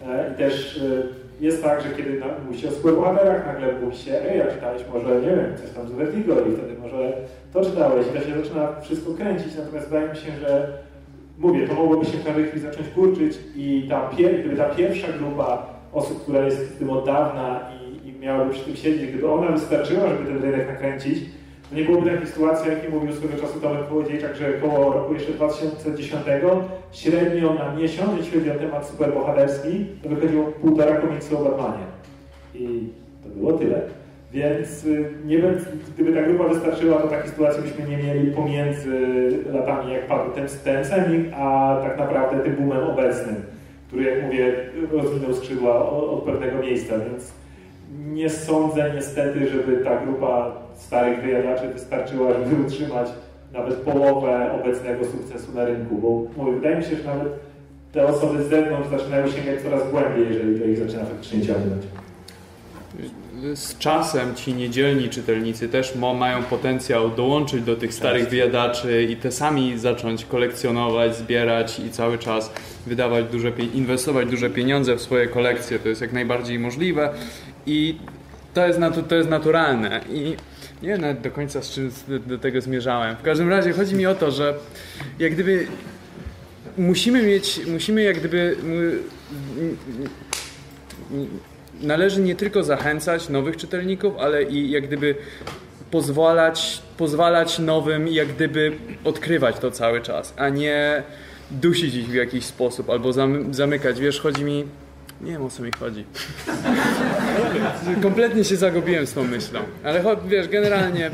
E, 0.09 0.33
I 0.33 0.39
też 0.39 0.77
e, 0.77 1.25
jest 1.45 1.63
tak, 1.63 1.83
że 1.83 1.89
kiedy 1.97 2.23
mówi 2.47 2.61
się 2.61 2.69
o 2.69 2.73
superbohaterach, 2.73 3.47
nagle 3.47 3.81
mówi 3.81 3.97
się, 3.97 4.23
ej, 4.31 4.43
a 4.43 4.47
czytałeś 4.47 4.83
może, 4.95 5.21
nie 5.21 5.37
wiem, 5.37 5.57
coś 5.63 5.71
tam 5.71 5.89
z 5.89 5.93
Vertigo 5.93 6.35
i 6.35 6.57
wtedy 6.57 6.75
może 6.83 7.13
to 7.53 7.65
czytałeś. 7.65 8.07
I 8.07 8.19
to 8.19 8.27
się 8.27 8.43
zaczyna 8.43 8.81
wszystko 8.81 9.15
kręcić. 9.15 9.55
Natomiast 9.59 9.89
wydaje 9.89 10.09
mi 10.09 10.17
się, 10.17 10.33
że 10.41 10.69
mówię, 11.39 11.69
to 11.69 11.75
mogłoby 11.75 12.05
się 12.05 12.19
chwili 12.19 12.61
zacząć 12.61 12.89
kurczyć 12.89 13.39
i 13.57 13.87
ta, 13.89 14.11
gdyby 14.13 14.57
ta 14.57 14.65
pierwsza 14.65 15.09
grupa 15.19 15.67
osób, 15.93 16.23
która 16.23 16.45
jest 16.45 16.59
w 16.59 16.79
tym 16.79 16.91
od 16.91 17.07
dawna 17.07 17.61
i, 17.81 18.09
i 18.09 18.13
miałaby 18.13 18.51
przy 18.51 18.65
tym 18.65 18.77
siedzieć, 18.77 19.11
gdyby 19.11 19.31
ona 19.31 19.53
wystarczyła, 19.53 20.09
żeby 20.09 20.25
ten 20.27 20.43
rynek 20.43 20.69
nakręcić, 20.69 21.19
to 21.71 21.77
nie 21.77 21.85
byłoby 21.85 22.11
takiej 22.11 22.27
sytuacji, 22.27 22.71
jakiej 22.71 22.91
mówił 22.91 23.13
swego 23.13 23.41
czasu 23.41 23.61
Tomek 23.61 23.89
Kołodziejczak, 23.89 24.37
że 24.37 24.53
koło 24.53 24.93
roku 24.93 25.15
jeszcze 25.15 25.33
2010 25.33 26.23
średnio 26.93 27.55
na 27.55 27.75
miesiąc, 27.75 28.11
jeśli 28.19 28.39
chodzi 28.39 28.51
o 28.51 28.55
temat 28.55 28.89
superbohaterski, 28.89 29.87
to 30.03 30.09
wychodziło 30.09 30.45
półtora 30.45 30.97
komiksu 30.97 31.39
o 31.39 31.45
Batmanie. 31.45 31.85
I 32.55 32.89
to 33.23 33.29
było 33.29 33.53
tyle. 33.53 34.04
Więc 34.35 34.85
y, 34.85 35.11
nie 35.27 35.39
wiem, 35.39 35.55
gdyby 35.95 36.13
ta 36.13 36.23
grupa 36.23 36.49
wystarczyła, 36.49 36.99
to 36.99 37.09
takiej 37.09 37.31
sytuacji 37.31 37.63
byśmy 37.63 37.89
nie 37.89 37.97
mieli 37.97 38.31
pomiędzy 38.31 38.99
latami, 39.53 39.93
jak 39.93 40.07
padł 40.07 40.31
ten, 40.31 40.49
ten 40.65 40.85
semik, 40.85 41.33
a 41.37 41.77
tak 41.83 41.99
naprawdę 41.99 42.39
tym 42.39 42.57
boomem 42.57 42.85
obecnym, 42.85 43.35
który, 43.89 44.05
jak 44.05 44.23
mówię, 44.23 44.53
rozwinął 44.93 45.35
skrzydła 45.35 45.91
od, 45.91 46.23
pewnego 46.23 46.59
miejsca, 46.59 46.95
więc 46.99 47.33
nie 48.13 48.31
sądzę 48.31 48.93
niestety, 48.95 49.49
żeby 49.49 49.77
ta 49.85 50.01
grupa 50.01 50.53
starych 50.75 51.23
wyjadaczy 51.23 51.69
wystarczyła, 51.69 52.33
żeby 52.33 52.63
utrzymać 52.67 53.09
nawet 53.53 53.75
połowę 53.75 54.53
obecnego 54.61 55.05
sukcesu 55.05 55.53
na 55.55 55.65
rynku, 55.65 55.95
bo 55.99 56.23
mówię, 56.37 56.53
wydaje 56.53 56.77
mi 56.77 56.85
się, 56.85 56.97
że 56.97 57.05
nawet 57.05 57.29
te 57.93 58.07
osoby 58.07 58.43
z 58.43 58.49
zewnątrz 58.49 58.89
zaczynają 58.89 59.29
sięgać 59.29 59.63
coraz 59.63 59.91
głębiej, 59.91 60.27
jeżeli 60.29 60.61
to 60.61 60.67
ich 60.67 60.79
zaczyna 60.79 61.05
faktycznie 61.05 61.43
ciągnąć 61.43 61.83
z 63.55 63.79
czasem 63.79 64.35
ci 64.35 64.55
niedzielni 64.55 65.09
czytelnicy 65.09 65.69
też 65.69 65.95
mają 65.95 66.43
potencjał 66.43 67.11
dołączyć 67.11 67.63
do 67.63 67.77
tych 67.77 67.95
starych 67.95 68.29
wyjadaczy 68.29 69.05
i 69.11 69.17
te 69.17 69.33
sami 69.33 69.79
zacząć 69.79 70.25
kolekcjonować, 70.25 71.17
zbierać 71.17 71.81
i 71.81 71.91
cały 71.91 72.19
czas 72.19 72.53
wydawać 72.87 73.25
duże, 73.25 73.53
inwestować 73.75 74.29
duże 74.29 74.51
pieniądze 74.51 74.97
w 74.97 75.01
swoje 75.03 75.27
kolekcje. 75.27 75.79
To 75.79 75.89
jest 75.89 76.01
jak 76.01 76.13
najbardziej 76.13 76.59
możliwe 76.59 77.11
i 77.67 77.99
to 78.55 78.67
jest, 78.67 78.79
natu, 78.79 79.03
to 79.03 79.15
jest 79.15 79.31
naturalne. 79.31 80.01
I 80.11 80.37
nie 80.83 80.89
wiem 80.89 81.01
nawet 81.01 81.21
do 81.21 81.31
końca 81.31 81.63
z 81.63 81.71
czym 81.71 81.91
do 82.27 82.39
tego 82.39 82.61
zmierzałem. 82.61 83.17
W 83.17 83.23
każdym 83.23 83.49
razie 83.49 83.73
chodzi 83.73 83.95
mi 83.95 84.07
o 84.07 84.15
to, 84.15 84.31
że 84.31 84.55
jak 85.19 85.33
gdyby 85.33 85.67
musimy 86.79 87.23
mieć, 87.23 87.61
musimy 87.67 88.03
jak 88.03 88.19
gdyby 88.19 88.57
należy 91.83 92.21
nie 92.21 92.35
tylko 92.35 92.63
zachęcać 92.63 93.29
nowych 93.29 93.57
czytelników, 93.57 94.15
ale 94.19 94.43
i 94.43 94.71
jak 94.71 94.87
gdyby 94.87 95.15
pozwalać, 95.91 96.83
pozwalać 96.97 97.59
nowym 97.59 98.09
jak 98.09 98.29
gdyby 98.29 98.73
odkrywać 99.05 99.59
to 99.59 99.71
cały 99.71 100.01
czas, 100.01 100.35
a 100.37 100.49
nie 100.49 101.03
dusić 101.51 101.95
ich 101.95 102.09
w 102.09 102.15
jakiś 102.15 102.45
sposób 102.45 102.91
albo 102.91 103.13
zamykać. 103.51 104.01
Wiesz, 104.01 104.21
chodzi 104.21 104.45
mi... 104.45 104.65
Nie 105.21 105.33
wiem 105.33 105.43
o 105.43 105.51
co 105.51 105.63
mi 105.63 105.71
chodzi. 105.81 106.05
Kompletnie 108.03 108.45
się 108.45 108.57
zagubiłem 108.57 109.07
z 109.07 109.13
tą 109.13 109.25
myślą. 109.25 109.61
Ale 109.85 110.05
wiesz, 110.29 110.49
generalnie 110.49 111.11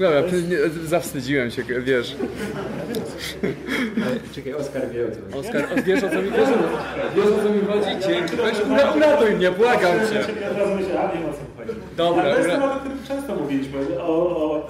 Dobra, 0.00 0.22
zawstydziłem 0.84 1.50
się, 1.50 1.62
wiesz. 1.84 2.16
Czekaj, 4.34 4.54
Oskar 4.54 4.82
wie 4.90 5.04
o 5.04 5.10
co 5.10 5.36
chodzi. 5.36 5.48
Oskar, 5.48 5.84
wiesz 5.84 6.02
o 6.04 6.08
co 6.08 6.22
mi, 6.22 6.30
wiesz, 6.30 6.48
wiesz 7.16 7.26
o 7.26 7.42
co 7.42 7.50
mi 7.50 7.60
chodzi? 7.60 8.06
Dzięki. 8.08 8.36
Weź 8.36 8.56
uratuj 8.96 9.30
mnie, 9.30 9.50
błagam 9.50 9.98
cię. 10.10 10.14
Ja 10.58 10.76
myślałem, 10.76 11.10
nie 11.14 11.20
wiem 11.20 11.30
o 11.30 11.32
co 11.32 11.38
chodzi. 11.56 11.78
Dobra. 11.96 12.22
Ale 12.22 12.32
to 12.32 12.38
jest 12.38 12.50
temat, 12.50 12.76
o 12.76 12.80
którym 12.80 12.98
często 13.08 13.34
mówiliśmy, 13.34 13.78
o, 14.00 14.36
o, 14.36 14.68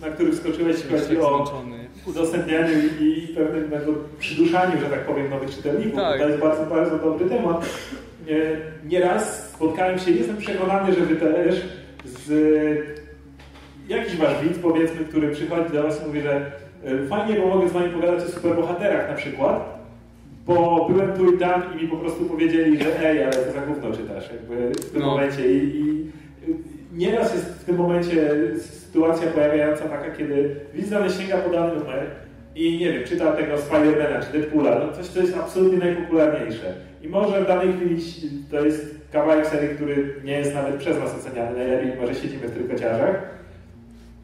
na 0.00 0.08
który 0.08 0.32
wskoczyłeś, 0.32 0.76
jeśli 0.76 0.98
chodzi 0.98 1.20
o 1.20 1.62
udostępnianiu 2.06 2.68
i, 3.00 3.24
i 3.24 3.28
pewnym 3.28 3.70
przyduszaniu, 4.18 4.80
że 4.80 4.86
tak 4.86 5.06
powiem, 5.06 5.30
nowych 5.30 5.50
czytelników. 5.50 6.00
Tak. 6.00 6.20
To 6.20 6.28
jest 6.28 6.40
bardzo, 6.40 6.66
bardzo 6.66 6.98
dobry 6.98 7.28
temat. 7.28 7.66
Nieraz 8.84 9.50
spotkałem 9.50 9.98
się, 9.98 10.10
jestem 10.10 10.36
przekonany, 10.36 10.94
że 10.94 11.00
wy 11.00 11.16
też, 11.16 11.62
z 12.04 13.01
jakiś 13.92 14.16
wasz 14.16 14.42
widz, 14.42 14.58
powiedzmy, 14.58 15.04
który 15.04 15.30
przychodzi 15.30 15.72
do 15.72 15.82
was 15.82 16.02
i 16.02 16.06
mówi, 16.06 16.20
że 16.20 16.52
e, 16.84 17.06
fajnie, 17.06 17.34
bo 17.40 17.46
mogę 17.46 17.68
z 17.68 17.72
wami 17.72 17.90
pogadać 17.90 18.24
o 18.24 18.28
superbohaterach 18.28 19.08
na 19.08 19.14
przykład, 19.14 19.82
bo 20.46 20.86
byłem 20.90 21.12
tu 21.12 21.34
i 21.34 21.38
tam 21.38 21.62
i 21.74 21.82
mi 21.82 21.88
po 21.88 21.96
prostu 21.96 22.24
powiedzieli, 22.24 22.82
że 22.82 23.08
ej, 23.08 23.24
ale 23.24 23.32
to 23.32 23.52
za 23.52 23.60
gówno 23.60 23.96
czytasz, 23.96 24.30
jakby 24.32 24.70
w 24.70 24.90
tym 24.90 25.00
no. 25.00 25.06
momencie 25.06 25.52
i, 25.52 25.80
i 25.80 26.10
nieraz 26.92 27.34
jest 27.34 27.46
w 27.46 27.64
tym 27.64 27.76
momencie 27.76 28.30
sytuacja 28.60 29.26
pojawiająca 29.30 29.84
taka, 29.84 30.10
kiedy 30.10 30.56
widz 30.74 30.90
dany 30.90 31.10
sięga 31.10 31.38
po 31.38 31.50
dany 31.50 31.74
numer 31.74 32.06
i 32.54 32.78
nie 32.78 32.92
wiem, 32.92 33.04
czyta 33.04 33.32
tego 33.32 33.58
Spidermana 33.58 34.20
czy 34.20 34.32
Deadpoola, 34.32 34.78
no 34.78 34.92
coś, 34.92 35.06
co 35.06 35.20
jest 35.20 35.36
absolutnie 35.36 35.78
najpopularniejsze. 35.78 36.74
I 37.02 37.08
może 37.08 37.44
w 37.44 37.46
danej 37.46 37.72
chwili 37.72 38.02
to 38.50 38.64
jest 38.64 39.00
kawałek 39.12 39.46
serii, 39.46 39.76
który 39.76 40.14
nie 40.24 40.38
jest 40.38 40.54
nawet 40.54 40.76
przez 40.76 40.98
nas 40.98 41.14
oceniany 41.14 41.58
najlepiej, 41.58 42.00
może 42.00 42.14
siedzimy 42.14 42.48
w 42.48 42.54
trójkociarzach, 42.54 43.22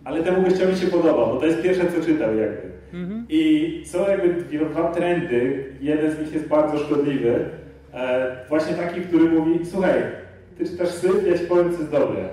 ale 0.09 0.23
temu 0.23 0.43
gościowi 0.43 0.77
się 0.77 0.87
podoba, 0.87 1.27
bo 1.27 1.37
to 1.37 1.47
jest 1.47 1.63
pierwsze, 1.63 1.93
co 1.93 2.07
czytał 2.07 2.37
jakby. 2.37 2.63
Mhm. 2.93 3.27
I 3.29 3.83
są 3.87 4.09
jakby 4.09 4.59
dwa 4.69 4.93
trendy, 4.93 5.65
jeden 5.81 6.13
z 6.13 6.19
nich 6.19 6.33
jest 6.35 6.49
bardzo 6.49 6.79
szkodliwy, 6.79 7.45
e, 7.95 8.37
właśnie 8.49 8.75
taki, 8.75 9.01
który 9.01 9.25
mówi, 9.25 9.67
słuchaj, 9.67 9.95
ty 10.59 10.67
czytasz 10.67 10.89
syf, 10.89 11.27
ja 11.27 11.39
ci 11.39 11.45
powiem, 11.45 11.73
co 11.73 11.79
jest 11.79 11.91
dobre. 11.91 12.29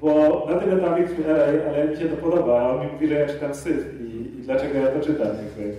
Bo 0.00 0.46
na 0.50 0.58
tym 0.58 0.78
etapie 0.78 1.04
ktoś 1.04 1.26
ale, 1.26 1.44
ale 1.68 1.88
mi 1.88 1.96
się 1.96 2.04
to 2.04 2.16
podoba, 2.16 2.60
a 2.60 2.70
on 2.70 2.86
mi 2.86 2.92
mówi, 2.92 3.08
że 3.08 3.14
ja 3.14 3.26
czytam 3.26 3.54
syf 3.54 4.00
i, 4.00 4.38
i 4.38 4.42
dlaczego 4.42 4.78
ja 4.78 4.86
to 4.86 5.00
czytam. 5.00 5.26
Jakby. 5.26 5.76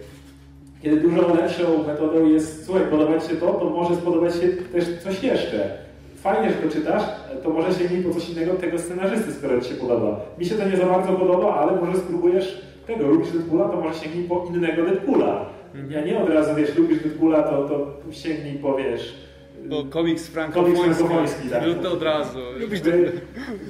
Kiedy 0.81 0.97
dużo 1.01 1.35
lepszą 1.35 1.83
metodą 1.87 2.29
jest, 2.29 2.65
słuchaj, 2.65 2.83
podobać 2.91 3.27
się 3.27 3.35
to, 3.35 3.53
to 3.53 3.69
może 3.69 3.95
spodobać 3.95 4.33
się 4.33 4.47
też 4.47 4.97
coś 5.03 5.23
jeszcze 5.23 5.88
fajnie, 6.23 6.49
że 6.49 6.55
to 6.57 6.69
czytasz, 6.69 7.03
to 7.43 7.49
może 7.49 7.73
sięgnij 7.73 8.03
po 8.03 8.13
coś 8.13 8.29
innego 8.29 8.53
tego 8.53 8.79
scenarzysty, 8.79 9.33
skoro 9.33 9.61
ci 9.61 9.69
się 9.69 9.75
podoba. 9.75 10.19
Mi 10.37 10.45
się 10.45 10.55
to 10.55 10.69
nie 10.69 10.77
za 10.77 10.85
bardzo 10.85 11.13
podoba, 11.13 11.55
ale 11.55 11.81
może 11.81 11.97
spróbujesz 11.97 12.61
tego, 12.87 13.07
lubisz 13.07 13.31
Deadpoola, 13.31 13.69
to 13.69 13.81
może 13.81 13.99
sięgnij 13.99 14.23
po 14.27 14.45
innego 14.55 14.83
Deadpoola. 14.83 15.45
Ja 15.89 16.01
nie 16.05 16.19
od 16.19 16.29
razu, 16.29 16.55
wiesz, 16.55 16.75
lubisz 16.75 16.99
Deadpoola, 16.99 17.43
to, 17.43 17.67
to 17.67 17.97
sięgnij 18.11 18.55
po, 18.55 18.75
wiesz... 18.77 19.29
Bo 19.65 19.83
komiks 19.83 20.27
frankofoński. 20.27 21.49
tak. 21.49 21.63
To 21.83 21.91
od 21.91 22.03
razu. 22.03 22.39
Lubisz 22.59 22.79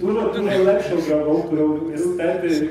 Dużo, 0.02 0.22
dużo 0.22 0.64
lepszą 0.64 1.02
drogą, 1.08 1.41
którą 1.43 1.80
niestety... 1.91 2.70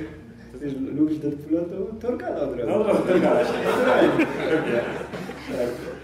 Wiesz, 0.63 0.73
lubisz 0.99 1.19
Deadpoola, 1.19 1.61
to 1.61 2.07
Torgala 2.07 2.37
od 2.41 2.57
razu. 2.57 2.69
No 2.71 2.75
od 2.75 2.87
razu 2.87 3.03
Torgala 3.03 3.45
się. 3.45 3.53
Tak 5.53 5.98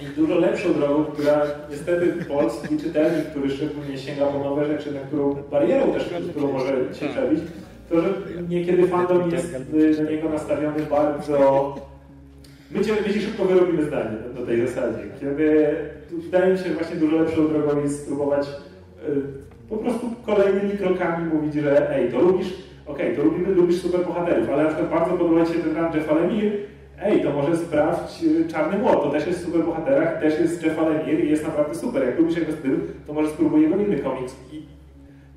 i 0.00 0.04
dużo 0.16 0.38
lepszą 0.38 0.72
drogą, 0.72 1.04
która 1.04 1.42
niestety 1.70 2.24
polski 2.28 2.78
czytelnik, 2.78 3.26
który 3.26 3.50
szczególnie 3.50 3.98
sięga 3.98 4.26
po 4.26 4.38
nowe 4.38 4.66
rzeczy, 4.66 4.94
na 4.94 5.00
którą 5.00 5.34
barierą 5.50 5.92
też, 5.92 6.10
którą 6.30 6.52
może 6.52 6.72
się 6.94 7.08
przebić, 7.08 7.40
to 7.90 8.00
że 8.00 8.08
niekiedy 8.48 8.88
fandom 8.88 9.30
jest 9.30 9.56
do 9.96 10.10
niego 10.10 10.28
nastawiony 10.28 10.82
bardzo... 10.90 11.74
My 12.70 12.84
cię, 12.84 12.92
my 13.06 13.14
cię 13.14 13.20
szybko 13.20 13.44
wyrobimy 13.44 13.84
zdanie 13.84 14.16
do 14.36 14.46
tej 14.46 14.66
zasadzie. 14.66 14.98
Kiedy 15.20 15.66
wydaje 16.10 16.52
mi 16.52 16.58
się, 16.58 16.64
że 16.64 16.74
właśnie 16.74 16.96
dużo 16.96 17.16
lepszą 17.16 17.48
drogą 17.48 17.82
jest 17.82 18.02
spróbować 18.02 18.46
y, 19.08 19.22
po 19.68 19.76
prostu 19.76 20.10
kolejnymi 20.26 20.78
krokami 20.78 21.34
mówić, 21.34 21.54
że 21.54 21.96
ej, 21.96 22.12
to 22.12 22.20
lubisz, 22.20 22.52
okej, 22.86 23.12
okay, 23.12 23.16
to 23.16 23.22
lubimy, 23.22 23.54
lubisz 23.54 23.82
superbohaterów, 23.82 24.50
ale 24.50 24.62
na 24.62 24.68
przykład 24.68 24.90
bardzo 24.90 25.16
podoba 25.16 25.46
Ci 25.46 25.52
się 25.52 25.58
ten 25.58 25.76
run 25.76 25.92
Jeffa 25.94 26.14
Lemire, 26.14 26.50
ej, 27.02 27.22
to 27.22 27.32
może 27.32 27.56
sprawdź 27.56 28.22
y, 28.22 28.48
Czarny 28.48 28.78
Młot, 28.78 29.02
to 29.02 29.10
też 29.10 29.26
jest 29.26 29.44
super 29.44 29.64
bohaterach, 29.64 30.20
też 30.20 30.40
jest 30.40 30.62
Jeff 30.62 30.78
Lemire 30.78 31.24
i 31.24 31.30
jest 31.30 31.44
naprawdę 31.44 31.74
super. 31.74 32.06
Jak 32.06 32.18
lubisz 32.18 32.36
jego 32.36 32.52
styl, 32.52 32.80
to 33.06 33.12
może 33.12 33.30
spróbuj 33.30 33.62
jego 33.62 33.76
inny 33.76 33.98
komiks. 33.98 34.36
I 34.52 34.62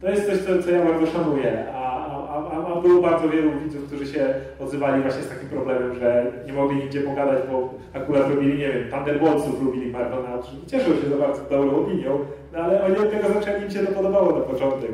to 0.02 0.10
jest 0.10 0.26
coś, 0.26 0.38
co, 0.38 0.64
co 0.64 0.72
ja 0.72 0.86
bardzo 0.86 1.08
szanuję. 1.08 1.66
A, 1.74 2.06
a, 2.30 2.74
a, 2.74 2.82
było 2.82 3.02
bardzo 3.02 3.30
wielu 3.30 3.52
widzów, 3.64 3.88
którzy 3.88 4.08
się 4.08 4.34
odzywali 4.60 5.02
właśnie 5.02 5.22
z 5.22 5.30
takim 5.30 5.50
problemem, 5.50 5.96
że 5.96 6.32
nie 6.48 6.54
mogli 6.54 6.78
nigdzie 6.78 7.02
pogadać, 7.02 7.40
bo 7.52 7.74
akurat 7.94 8.30
lubili, 8.30 8.60
nie 8.60 8.70
wiem, 8.70 8.90
Thunderboltsów 8.92 9.64
lubili 9.64 9.92
Marvela, 9.92 10.40
cieszą 10.68 10.86
się 10.86 11.10
za 11.10 11.18
bardzo 11.18 11.42
dobrą 11.50 11.76
opinią, 11.76 12.20
no 12.54 12.60
ale 12.60 12.84
oni 12.84 12.98
od 12.98 13.12
tego 13.12 13.34
zaczęli, 13.34 13.64
im 13.64 13.72
się 13.72 13.80
to 13.80 13.92
podobało 13.92 14.40
na 14.40 14.46
początek. 14.46 14.92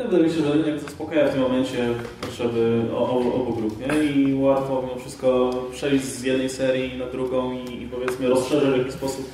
Ja 0.00 0.06
wydaje 0.08 0.24
mi 0.24 0.30
się, 0.30 0.42
że 0.44 0.52
rynek 0.52 0.80
zaspokaja 0.80 1.28
w 1.28 1.32
tym 1.32 1.42
momencie 1.42 1.88
potrzeby 2.20 2.82
obu 2.96 3.52
grup, 3.52 3.80
nie? 3.80 4.04
I 4.04 4.34
łatwo 4.34 4.82
mimo 4.82 5.00
wszystko 5.00 5.50
przejść 5.72 6.04
z 6.04 6.22
jednej 6.22 6.48
serii 6.48 6.98
na 6.98 7.06
drugą 7.06 7.52
i, 7.52 7.82
i 7.82 7.86
powiedzmy 7.86 8.28
rozszerzyć 8.28 8.70
w 8.70 8.78
jakiś 8.78 8.94
sposób 8.94 9.28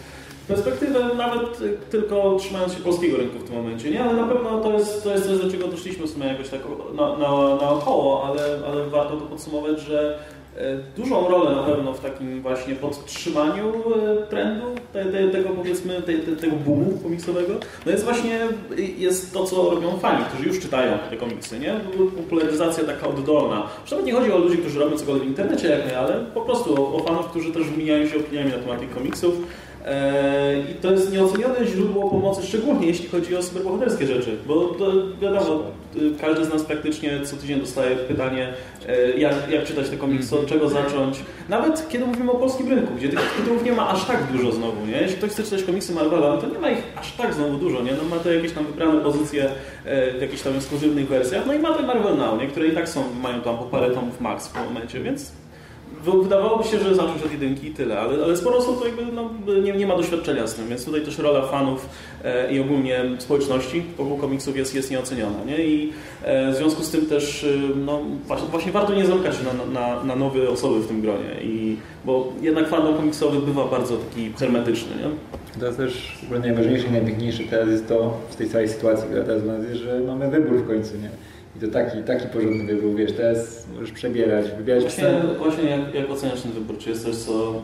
perspektywę, 0.49 1.11
nawet 1.17 1.59
tylko 1.91 2.37
trzymając 2.41 2.73
się 2.73 2.81
polskiego 2.81 3.17
rynku 3.17 3.39
w 3.39 3.45
tym 3.45 3.57
momencie, 3.57 3.91
nie? 3.91 4.05
Ale 4.05 4.15
na 4.15 4.27
pewno 4.27 4.61
to 4.61 4.73
jest, 4.73 5.05
to 5.05 5.13
jest 5.13 5.27
coś, 5.27 5.39
do 5.39 5.51
czego 5.51 5.69
doszliśmy 5.69 6.07
w 6.07 6.11
sumie 6.11 6.27
jakoś 6.27 6.49
tak 6.49 6.61
na, 6.95 7.17
na, 7.17 7.57
na 7.57 7.71
około, 7.71 8.25
ale, 8.25 8.43
ale 8.67 8.87
warto 8.87 9.17
to 9.17 9.27
podsumować, 9.27 9.81
że 9.81 10.19
dużą 10.97 11.29
rolę 11.29 11.57
na 11.57 11.63
pewno 11.63 11.93
w 11.93 12.01
takim 12.01 12.43
właśnie 12.43 12.75
podtrzymaniu 12.75 13.73
e, 13.73 14.27
trendu 14.27 14.67
te, 14.93 15.05
te, 15.05 15.29
tego 15.29 15.49
powiedzmy, 15.49 16.03
te, 16.03 16.13
tego 16.37 16.57
boomu 16.57 16.99
komiksowego, 17.03 17.55
no 17.87 17.93
jest 17.93 18.05
właśnie 18.05 18.41
jest 18.99 19.33
to, 19.33 19.45
co 19.45 19.71
robią 19.71 19.99
fani, 19.99 20.25
którzy 20.25 20.49
już 20.49 20.61
czytają 20.61 20.99
te 21.11 21.17
komiksy, 21.17 21.59
nie? 21.59 21.81
Popularyzacja 22.17 22.85
taka 22.85 23.09
oddolna. 23.09 23.69
Przynajmniej 23.85 24.15
nie 24.15 24.21
chodzi 24.21 24.33
o 24.33 24.39
ludzi, 24.39 24.59
którzy 24.59 24.81
robią 24.81 24.97
cokolwiek 24.97 25.25
w 25.25 25.29
internecie, 25.29 25.69
jak 25.69 25.87
nie, 25.87 25.99
ale 25.99 26.25
po 26.35 26.41
prostu 26.41 26.85
o, 26.85 26.95
o 26.95 26.99
fanów, 26.99 27.27
którzy 27.27 27.53
też 27.53 27.65
wymieniają 27.65 28.07
się 28.07 28.17
opiniami 28.17 28.51
na 28.51 28.59
temat 28.59 28.81
tych 28.81 28.95
komiksów 28.95 29.35
E, 29.35 29.66
I 30.71 30.75
to 30.75 30.91
jest 30.91 31.13
nieocenione 31.13 31.67
źródło 31.67 32.11
pomocy, 32.11 32.47
szczególnie 32.47 32.87
jeśli 32.87 33.09
chodzi 33.09 33.37
o 33.37 33.43
superbohaterskie 33.43 34.07
rzeczy, 34.07 34.37
bo 34.47 34.65
to 34.65 34.93
wiadomo, 35.21 35.63
każdy 36.21 36.45
z 36.45 36.53
nas 36.53 36.63
praktycznie 36.63 37.21
co 37.25 37.37
tydzień 37.37 37.61
dostaje 37.61 37.97
pytanie, 37.97 38.53
e, 38.89 39.11
jak, 39.11 39.35
jak 39.51 39.65
czytać 39.65 39.89
te 39.89 39.97
komiksy, 39.97 40.39
od 40.39 40.47
czego 40.47 40.69
zacząć. 40.69 41.19
Nawet 41.49 41.89
kiedy 41.89 42.07
mówimy 42.07 42.33
o 42.33 42.35
polskim 42.35 42.69
rynku, 42.69 42.95
gdzie 42.95 43.09
tych 43.09 43.35
tytułów 43.37 43.65
nie 43.65 43.73
ma 43.73 43.89
aż 43.89 44.05
tak 44.05 44.33
dużo 44.33 44.53
znowu, 44.53 44.87
nie? 44.87 45.01
Jeśli 45.01 45.17
ktoś 45.17 45.31
chce 45.31 45.43
czytać 45.43 45.63
komiksy 45.63 45.93
Marvela, 45.93 46.29
no 46.29 46.39
to 46.39 46.47
nie 46.49 46.59
ma 46.59 46.71
ich 46.71 46.83
aż 46.97 47.13
tak 47.13 47.35
znowu 47.35 47.59
dużo, 47.59 47.83
nie? 47.83 47.93
No 47.93 48.17
ma 48.17 48.23
to 48.23 48.33
jakieś 48.33 48.53
tam 48.53 48.67
wybrane 48.67 49.01
pozycje 49.01 49.51
e, 49.85 50.13
w 50.19 50.21
jakichś 50.21 50.43
tam 50.43 50.57
ekskluzywnych 50.57 51.09
wersjach, 51.09 51.47
no 51.47 51.55
i 51.55 51.59
ma 51.59 51.75
ten 51.75 51.87
Marvel 51.87 52.17
Now, 52.17 52.41
nie? 52.41 52.47
Które 52.47 52.67
i 52.67 52.73
tak 52.73 52.89
są, 52.89 53.05
mają 53.23 53.41
tam 53.41 53.59
po 53.59 53.65
parę 53.65 53.91
tomów 53.91 54.21
max 54.21 54.49
w 54.49 54.55
momencie, 54.55 55.01
więc 55.01 55.33
wydawałoby 56.05 56.65
się, 56.65 56.79
że 56.79 56.95
zacząć 56.95 57.23
od 57.23 57.33
jedynki 57.33 57.67
i 57.67 57.71
tyle, 57.71 57.99
ale, 57.99 58.25
ale 58.25 58.37
sporo 58.37 58.57
osób 58.57 58.81
to 58.81 58.87
jakby 58.87 59.03
no, 59.13 59.31
nie, 59.63 59.73
nie, 59.73 59.87
ma 59.87 59.97
doświadczenia 59.97 60.47
z 60.47 60.55
tym, 60.55 60.69
więc 60.69 60.85
tutaj 60.85 61.01
też 61.01 61.19
rola 61.19 61.47
fanów 61.47 61.89
e, 62.25 62.53
i 62.53 62.61
ogólnie 62.61 63.05
społeczności 63.19 63.83
wokół 63.97 64.17
komiksów 64.17 64.57
jest, 64.57 64.75
jest 64.75 64.91
nieoceniona. 64.91 65.45
Nie? 65.47 65.65
I 65.65 65.93
e, 66.23 66.53
w 66.53 66.55
związku 66.55 66.83
z 66.83 66.91
tym 66.91 67.07
też 67.07 67.45
e, 67.45 67.47
no, 67.77 68.01
właśnie, 68.27 68.49
właśnie, 68.49 68.73
warto 68.73 68.95
nie 68.95 69.07
zamykać 69.07 69.35
się 69.37 69.43
na, 69.45 69.81
na, 69.81 70.05
na, 70.05 70.17
nowe 70.17 70.51
osoby 70.51 70.81
w 70.81 70.87
tym 70.87 71.01
gronie, 71.01 71.43
I, 71.43 71.77
bo 72.05 72.33
jednak 72.41 72.69
fandom 72.69 72.97
komiksowy 72.97 73.47
bywa 73.47 73.65
bardzo 73.65 73.97
taki 73.97 74.33
hermetyczny. 74.33 74.91
Nie? 74.97 75.11
To 75.61 75.73
też 75.73 76.19
chyba 76.21 76.41
najważniejsze 76.41 76.89
i 76.89 76.91
najpiękniejsze 76.91 77.43
teraz 77.51 77.69
jest 77.69 77.89
to 77.89 78.21
w 78.31 78.37
tej 78.37 78.49
całej 78.49 78.69
sytuacji, 78.69 79.07
która 79.07 79.25
teraz 79.25 79.43
jest, 79.69 79.81
że 79.83 80.01
mamy 80.01 80.31
wybór 80.31 80.57
w 80.57 80.67
końcu. 80.67 80.97
Nie? 80.97 81.11
I 81.57 81.61
to 81.61 81.69
taki, 81.69 82.03
taki 82.03 82.29
porządny 82.29 82.65
wybór, 82.75 82.97
wiesz, 82.97 83.13
teraz 83.13 83.67
możesz 83.75 83.93
przebierać, 83.93 84.47
wybierać 84.59 84.83
Właśnie, 84.83 85.15
właśnie 85.39 85.71
jak, 85.71 85.95
jak 85.95 86.11
oceniasz 86.11 86.41
ten 86.41 86.53
wybór? 86.53 86.79
Czy 86.79 86.91
jest 86.91 87.05
coś, 87.05 87.15
co, 87.15 87.63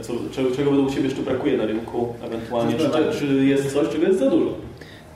co 0.00 0.12
czego, 0.32 0.50
czego 0.50 0.70
według 0.70 0.90
Ciebie 0.90 1.04
jeszcze 1.04 1.22
brakuje 1.22 1.56
na 1.56 1.66
rynku 1.66 2.14
ewentualnie? 2.24 2.74
Czy, 2.78 3.18
czy 3.18 3.26
jest 3.26 3.72
coś, 3.74 3.88
czego 3.88 4.06
jest 4.06 4.18
za 4.18 4.30
dużo? 4.30 4.54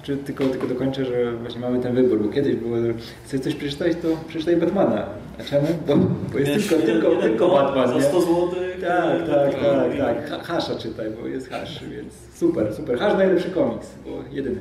Czy 0.03 0.17
tylko, 0.17 0.45
tylko 0.45 0.67
dokończę, 0.67 1.05
że 1.05 1.33
właśnie 1.33 1.61
mamy 1.61 1.81
ten 1.81 1.95
wybór, 1.95 2.21
bo 2.21 2.29
kiedyś 2.29 2.55
było, 2.57 2.77
chcesz 3.25 3.41
coś 3.41 3.55
przeczytać, 3.55 3.93
to 4.03 4.09
przeczytaj 4.29 4.57
Batmana. 4.57 5.07
A 5.41 5.45
czemu? 5.45 5.67
Bo, 5.87 5.97
bo 6.33 6.39
jest 6.39 6.51
Wiesz, 6.53 6.67
tylko, 6.67 6.87
tylko, 6.87 7.17
tylko 7.17 7.49
Batman. 7.49 7.89
Za 7.89 8.09
100 8.09 8.21
zł. 8.21 8.49
Tak, 8.81 9.27
tak, 9.29 9.55
tak, 9.55 9.99
tak, 9.99 10.29
tak. 10.29 10.43
Hasza 10.43 10.75
czytaj, 10.75 11.07
bo 11.23 11.29
jest 11.29 11.51
hasz, 11.51 11.85
więc 11.85 12.15
super, 12.35 12.75
super. 12.75 12.99
Hasz 12.99 13.15
najlepszy 13.15 13.51
komiks, 13.51 13.87
bo 14.05 14.11
jedyny. 14.33 14.61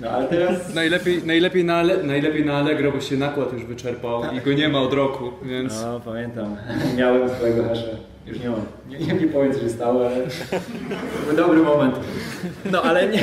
No 0.00 0.10
ale 0.10 0.28
teraz... 0.28 0.74
Najlepiej, 0.74 1.22
najlepiej, 1.22 1.64
na, 1.64 1.82
najlepiej 2.02 2.44
na 2.44 2.54
Allegro, 2.54 2.92
bo 2.92 3.00
się 3.00 3.16
nakład 3.16 3.52
już 3.52 3.64
wyczerpał 3.64 4.22
i 4.34 4.40
go 4.40 4.52
nie 4.52 4.68
ma 4.68 4.80
od 4.80 4.92
roku, 4.92 5.30
więc... 5.42 5.82
No, 5.82 6.00
pamiętam. 6.00 6.56
Miałem 6.96 7.28
swojego 7.28 7.64
hasza. 7.64 7.82
Już 8.26 8.40
nie 8.40 8.50
mam. 8.50 8.60
Nie, 8.88 8.98
nie, 8.98 9.14
nie 9.14 9.26
powiem, 9.26 9.54
co 9.54 9.60
się 9.60 9.68
stało, 9.68 10.06
ale... 10.06 10.16
Był 11.26 11.36
dobry 11.36 11.58
moment. 11.58 11.94
No, 12.72 12.82
ale 12.82 13.08
nie... 13.08 13.20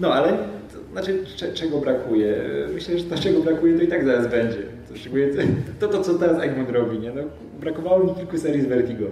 No, 0.00 0.14
ale... 0.14 0.32
To 0.72 0.92
znaczy, 0.92 1.24
czego 1.54 1.78
brakuje? 1.78 2.36
Myślę, 2.74 2.98
że 2.98 3.04
to, 3.04 3.18
czego 3.18 3.40
brakuje, 3.40 3.76
to 3.76 3.82
i 3.82 3.88
tak 3.88 4.04
zaraz 4.04 4.26
będzie. 4.26 4.58
To, 4.88 5.88
to, 5.88 5.92
to 5.92 6.04
co 6.04 6.14
teraz 6.14 6.42
Egmont 6.42 6.70
robi, 6.70 6.98
nie? 6.98 7.10
No, 7.10 7.22
brakowało 7.60 8.04
mi 8.04 8.14
kilku 8.14 8.38
serii 8.38 8.62
z 8.62 8.66
Vertigo. 8.66 9.04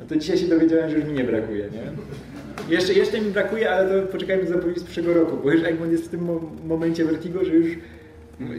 No 0.00 0.06
to 0.06 0.16
dzisiaj 0.16 0.38
się 0.38 0.48
dowiedziałem, 0.48 0.90
że 0.90 0.96
już 0.96 1.04
mi 1.04 1.12
nie 1.12 1.24
brakuje, 1.24 1.64
nie? 1.64 1.82
Jeszcze, 2.68 2.92
jeszcze 2.92 3.20
mi 3.20 3.30
brakuje, 3.30 3.70
ale 3.70 4.02
to 4.02 4.06
poczekajmy 4.06 4.44
do 4.44 4.48
zapowiedzi 4.48 4.80
z 4.80 4.84
przyszłego 4.84 5.14
roku, 5.14 5.36
bo 5.44 5.50
już 5.50 5.64
Egmont 5.64 5.92
jest 5.92 6.04
w 6.04 6.08
tym 6.08 6.28
momencie 6.64 7.04
Vertigo, 7.04 7.44
że 7.44 7.52
już 7.52 7.76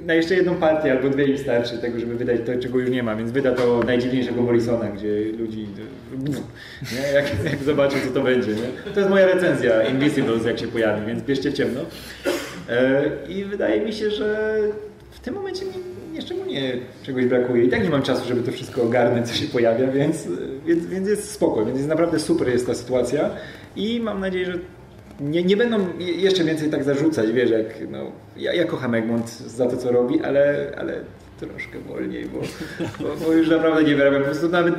na 0.06 0.14
jeszcze 0.14 0.36
jedną 0.36 0.56
partię 0.56 0.92
albo 0.92 1.10
dwie 1.10 1.26
im 1.26 1.38
starczy 1.38 1.78
tego, 1.78 2.00
żeby 2.00 2.16
wydać 2.16 2.40
to, 2.46 2.52
czego 2.60 2.80
już 2.80 2.90
nie 2.90 3.04
ma, 3.04 3.16
więc 3.16 3.32
wyda 3.32 3.52
to 3.52 3.84
najdziwniejszego 3.86 4.42
Morrisona, 4.42 4.88
gdzie 4.88 5.32
ludzi 5.40 5.68
nie? 6.92 7.14
Jak, 7.14 7.26
jak 7.52 7.64
zobaczą, 7.64 7.96
co 8.08 8.14
to 8.14 8.22
będzie. 8.22 8.52
Nie? 8.52 8.92
To 8.94 9.00
jest 9.00 9.10
moja 9.10 9.26
recenzja 9.26 9.84
Invisibles, 9.84 10.46
jak 10.46 10.60
się 10.60 10.68
pojawi, 10.68 11.06
więc 11.08 11.24
bierzcie 11.24 11.52
w 11.52 11.54
ciemno. 11.54 11.82
E, 12.70 13.04
I 13.30 13.44
wydaje 13.46 13.82
mi 13.82 13.94
się, 13.94 14.12
że 14.12 14.58
w 15.12 15.20
tym 15.20 15.34
momencie 15.34 15.66
mi 15.66 16.22
szczególnie 16.22 16.74
czegoś 17.04 17.26
brakuje. 17.26 17.64
I 17.64 17.70
tak 17.70 17.84
nie 17.84 17.90
mam 17.90 18.02
czasu, 18.02 18.28
żeby 18.28 18.42
to 18.42 18.52
wszystko 18.52 18.84
ogarnąć, 18.84 19.28
co 19.28 19.36
się 19.36 19.48
pojawia, 19.48 19.88
więc, 19.88 20.28
więc, 20.66 20.86
więc 20.86 21.08
jest 21.08 21.32
spoko. 21.32 21.66
Więc 21.66 21.78
jest 21.78 21.90
naprawdę 21.90 22.20
super 22.20 22.50
jest 22.50 22.68
ta 22.68 22.74
sytuacja 22.74 23.30
i 23.76 24.00
mam 24.00 24.20
nadzieję, 24.20 24.46
że 24.46 24.60
nie, 25.20 25.44
nie 25.44 25.58
będą 25.58 25.88
jeszcze 26.00 26.44
więcej 26.44 26.70
tak 26.70 26.84
zarzucać, 26.84 27.32
wiesz, 27.32 27.50
jak 27.50 27.66
no, 27.92 28.12
ja, 28.38 28.54
ja 28.54 28.66
kocham 28.66 28.96
Egmont 28.96 29.30
za 29.30 29.68
to, 29.68 29.78
co 29.78 29.92
robi, 29.92 30.24
ale, 30.24 30.72
ale 30.78 30.94
troszkę 31.40 31.80
wolniej, 31.80 32.26
bo, 32.26 32.40
bo, 33.00 33.26
bo 33.26 33.34
już 33.34 33.50
naprawdę 33.50 33.84
nie 33.84 33.96
wyrabiam. 33.96 34.22
Po 34.22 34.30
prostu 34.30 34.50
nawet 34.50 34.76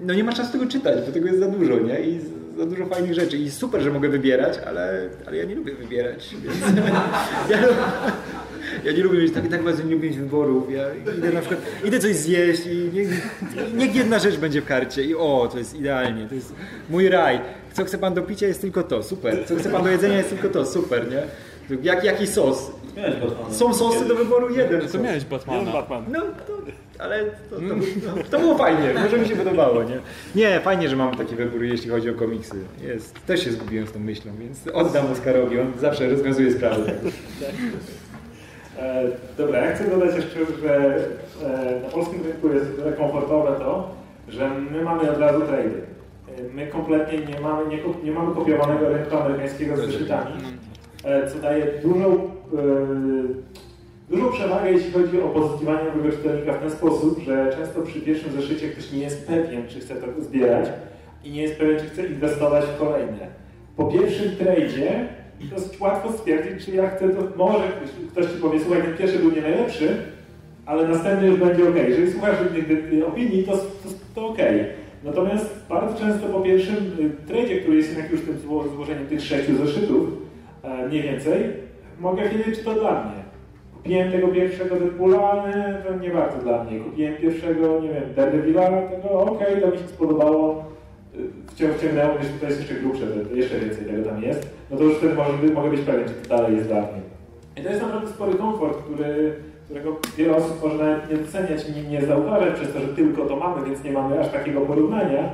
no 0.00 0.14
nie 0.14 0.24
ma 0.24 0.32
czasu 0.32 0.52
tego 0.52 0.66
czytać, 0.66 1.06
bo 1.06 1.12
tego 1.12 1.26
jest 1.26 1.40
za 1.40 1.48
dużo, 1.48 1.78
nie? 1.78 2.00
I 2.00 2.20
za 2.58 2.66
dużo 2.66 2.86
fajnych 2.86 3.14
rzeczy. 3.14 3.38
I 3.38 3.50
super, 3.50 3.80
że 3.80 3.90
mogę 3.90 4.08
wybierać, 4.08 4.58
ale, 4.66 5.08
ale 5.26 5.36
ja 5.36 5.44
nie 5.44 5.54
lubię 5.54 5.74
wybierać. 5.74 6.36
Więc... 6.44 6.56
ja, 7.50 7.58
ja 8.84 8.92
nie 8.92 9.02
lubię 9.02 9.18
mieć, 9.18 9.34
tak, 9.34 9.48
tak 9.48 9.62
bardzo 9.62 9.82
nie 9.82 9.94
lubię 9.94 10.08
mieć 10.08 10.18
wyborów. 10.18 10.72
Ja 10.72 10.84
idę 11.18 11.32
na 11.32 11.40
przykład, 11.40 11.60
idę 11.84 11.98
coś 11.98 12.16
zjeść 12.16 12.66
i 12.66 12.90
niech, 12.94 13.08
niech 13.74 13.94
jedna 13.94 14.18
rzecz 14.18 14.36
będzie 14.36 14.60
w 14.62 14.66
karcie 14.66 15.04
i 15.04 15.14
o, 15.14 15.48
to 15.52 15.58
jest 15.58 15.74
idealnie, 15.74 16.28
to 16.28 16.34
jest 16.34 16.54
mój 16.90 17.08
raj. 17.08 17.40
Co 17.72 17.84
chce 17.84 17.98
pan 17.98 18.14
do 18.14 18.22
picia 18.22 18.46
jest 18.46 18.60
tylko 18.60 18.82
to, 18.82 19.02
super. 19.02 19.36
Co 19.46 19.56
chce 19.56 19.70
pan 19.70 19.84
do 19.84 19.90
jedzenia 19.90 20.16
jest 20.16 20.30
tylko 20.30 20.48
to, 20.48 20.66
super, 20.66 21.10
nie? 21.10 21.22
Jak, 21.82 22.04
jaki 22.04 22.26
sos? 22.26 22.70
Są 23.50 23.74
sosy 23.74 24.04
do 24.04 24.14
wyboru 24.14 24.56
jeden. 24.56 24.88
Co 24.88 24.98
miałeś 24.98 25.24
Batmana? 25.24 25.72
Batman. 25.72 26.04
No, 26.12 26.20
to, 26.20 26.52
ale 26.98 27.24
to, 27.24 27.56
to, 27.56 27.60
to, 28.16 28.30
to, 28.30 28.38
było 28.38 28.58
fajnie, 28.58 28.94
może 29.02 29.18
mi 29.18 29.28
się 29.28 29.36
podobało, 29.36 29.82
nie? 29.82 30.00
Nie, 30.34 30.60
fajnie, 30.60 30.88
że 30.88 30.96
mam 30.96 31.16
taki 31.16 31.36
wybór, 31.36 31.62
jeśli 31.62 31.90
chodzi 31.90 32.10
o 32.10 32.14
komiksy. 32.14 32.56
Jest, 32.82 33.26
też 33.26 33.44
się 33.44 33.52
zgubiłem 33.52 33.86
z 33.86 33.92
tą 33.92 34.00
myślą, 34.00 34.32
więc 34.38 34.58
oddam 34.72 35.12
Oskarowi, 35.12 35.60
on 35.60 35.72
zawsze 35.80 36.10
rozwiązuje 36.10 36.52
sprawy. 36.52 36.92
E, 38.78 39.04
dobra, 39.38 39.64
ja 39.64 39.76
chcę 39.76 39.90
dodać 39.90 40.16
jeszcze, 40.16 40.38
że 40.62 40.94
e, 41.44 41.80
na 41.82 41.88
polskim 41.88 42.22
rynku 42.24 42.52
jest 42.52 42.76
tyle 42.76 42.92
komfortowe 42.92 43.58
to, 43.58 43.94
że 44.28 44.50
my 44.70 44.82
mamy 44.82 45.10
od 45.10 45.18
razu 45.18 45.40
trady. 45.40 45.82
E, 46.38 46.54
my 46.54 46.66
kompletnie 46.66 47.18
nie 47.18 47.40
mamy, 47.40 47.70
nie, 47.70 47.78
nie 48.04 48.12
mamy 48.12 48.34
kopiowanego 48.34 48.88
rynku 48.88 49.16
amerykańskiego 49.16 49.76
z 49.76 49.80
zeszytami, 49.80 50.32
co 51.32 51.38
daje 51.38 51.66
dużą, 51.82 52.30
dużą 54.10 54.32
przewagę, 54.32 54.72
jeśli 54.72 54.92
chodzi 54.92 55.20
o 55.20 55.28
pozyskiwanie 55.28 55.84
nowego 55.84 56.16
czytelnika 56.16 56.52
w 56.52 56.60
ten 56.60 56.70
sposób, 56.70 57.18
że 57.18 57.56
często 57.58 57.82
przy 57.82 58.00
pierwszym 58.00 58.32
zeszycie 58.32 58.68
ktoś 58.68 58.92
nie 58.92 58.98
jest 58.98 59.26
pewien, 59.26 59.68
czy 59.68 59.80
chce 59.80 59.94
to 59.94 60.22
zbierać 60.22 60.68
i 61.24 61.30
nie 61.30 61.42
jest 61.42 61.58
pewien, 61.58 61.78
czy 61.78 61.86
chce 61.86 62.06
inwestować 62.06 62.64
w 62.64 62.78
kolejne. 62.78 63.26
Po 63.76 63.84
pierwszym 63.84 64.36
tradzie 64.36 65.08
dosyć 65.40 65.80
łatwo 65.80 66.12
stwierdzić, 66.12 66.66
czy 66.66 66.70
ja 66.70 66.90
chcę, 66.90 67.08
to 67.08 67.22
może 67.36 67.64
ktoś 68.12 68.26
ci 68.26 68.36
powie, 68.40 68.60
słuchaj, 68.60 68.82
ten 68.82 68.96
pierwszy 68.96 69.18
był 69.18 69.30
nie 69.30 69.42
najlepszy, 69.42 69.96
ale 70.66 70.88
następny 70.88 71.26
już 71.26 71.40
będzie 71.40 71.68
ok. 71.68 71.76
Jeżeli 71.88 72.12
słuchasz 72.12 72.36
innych 72.50 73.08
opinii, 73.08 73.44
to, 73.44 73.52
to, 73.52 73.88
to 74.14 74.26
ok. 74.26 74.38
Natomiast 75.04 75.66
bardzo 75.68 75.98
często 75.98 76.28
po 76.28 76.40
pierwszym 76.40 76.76
y, 76.76 77.26
tradzie, 77.26 77.60
który 77.60 77.76
jest 77.76 77.88
jednak 77.88 78.12
już 78.12 78.20
tym 78.20 78.38
złożeniem 78.74 79.06
tych 79.06 79.20
sześciu 79.20 79.56
zeszytów, 79.56 80.08
e, 80.62 80.86
mniej 80.86 81.02
więcej, 81.02 81.44
mogę 82.00 82.28
wiedzieć, 82.28 82.58
czy 82.58 82.64
to 82.64 82.74
dla 82.74 83.04
mnie. 83.04 83.20
Kupiłem 83.74 84.12
tego 84.12 84.28
pierwszego 84.28 84.76
Deadpoola, 84.76 85.44
to 85.86 85.94
nie 85.96 86.10
bardzo 86.10 86.38
dla 86.38 86.64
mnie. 86.64 86.80
Kupiłem 86.80 87.16
pierwszego, 87.16 87.80
nie 87.80 87.88
wiem, 87.88 88.14
Daredevila, 88.16 88.82
tego 88.82 89.20
ok, 89.20 89.38
to 89.60 89.70
mi 89.70 89.78
się 89.78 89.88
spodobało 89.88 90.64
wciągnęło, 91.54 92.14
jeśli 92.18 92.38
to 92.40 92.46
jest 92.46 92.58
jeszcze 92.58 92.74
grubsze, 92.74 93.04
jeszcze 93.34 93.58
więcej 93.58 93.84
tego 93.84 94.10
tam 94.10 94.22
jest, 94.22 94.48
no 94.70 94.76
to 94.76 94.84
już 94.84 94.96
wtedy 94.96 95.14
mogę 95.54 95.70
być 95.70 95.80
pewien, 95.80 96.08
czy 96.08 96.14
to 96.14 96.36
dalej 96.36 96.56
jest 96.56 96.68
dla 96.68 96.80
mnie. 96.80 97.00
I 97.56 97.62
to 97.62 97.68
jest 97.68 97.82
naprawdę 97.82 98.08
spory 98.08 98.34
komfort, 98.34 98.78
który, 98.78 99.34
którego 99.70 99.96
wiele 100.16 100.36
osób 100.36 100.62
może 100.62 100.84
nawet 100.84 101.10
nie 101.10 101.16
doceniać, 101.16 101.68
nie, 101.68 101.82
nie 101.82 102.06
zauważać 102.06 102.54
przez 102.54 102.72
to, 102.72 102.80
że 102.80 102.88
tylko 102.88 103.26
to 103.26 103.36
mamy, 103.36 103.66
więc 103.66 103.84
nie 103.84 103.92
mamy 103.92 104.20
aż 104.20 104.28
takiego 104.28 104.60
porównania, 104.60 105.30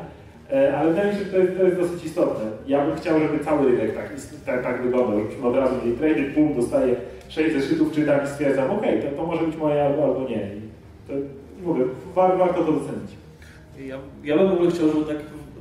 e, 0.53 0.79
ale 0.79 0.91
wydaje 0.91 1.13
mi 1.13 1.19
się, 1.19 1.25
że 1.25 1.31
to 1.31 1.39
jest, 1.39 1.57
to 1.57 1.63
jest 1.63 1.77
dosyć 1.77 2.05
istotne. 2.05 2.45
Ja 2.67 2.87
bym 2.87 2.97
chciał, 2.97 3.21
żeby 3.21 3.45
cały 3.45 3.71
rynek 3.71 3.95
tak, 3.95 4.11
tak, 4.47 4.63
tak 4.63 4.83
wyglądał, 4.83 5.21
żebyśmy 5.21 5.49
od 5.49 5.57
razu 5.57 5.75
mieli 5.85 5.97
trade, 5.97 6.31
pum, 6.35 6.55
dostaję 6.55 6.97
6 7.29 7.55
zeszytów, 7.55 7.93
czytam 7.93 8.21
i 8.25 8.27
stwierdzam, 8.27 8.71
ok, 8.71 8.83
to, 9.03 9.17
to 9.17 9.27
może 9.27 9.47
być 9.47 9.57
moje 9.57 9.85
albo, 9.85 10.05
albo 10.05 10.29
nie. 10.29 10.37
I 10.57 10.61
to, 11.09 11.13
mówię, 11.63 11.85
war, 12.15 12.39
warto 12.39 12.65
to 12.65 12.73
docenić. 12.73 13.11
Ja, 13.79 13.99
ja 14.25 14.39
bym 14.39 14.49
w 14.49 14.53
ogóle 14.53 14.71
chciał, 14.71 14.89
żeby 14.89 15.05
tak 15.05 15.17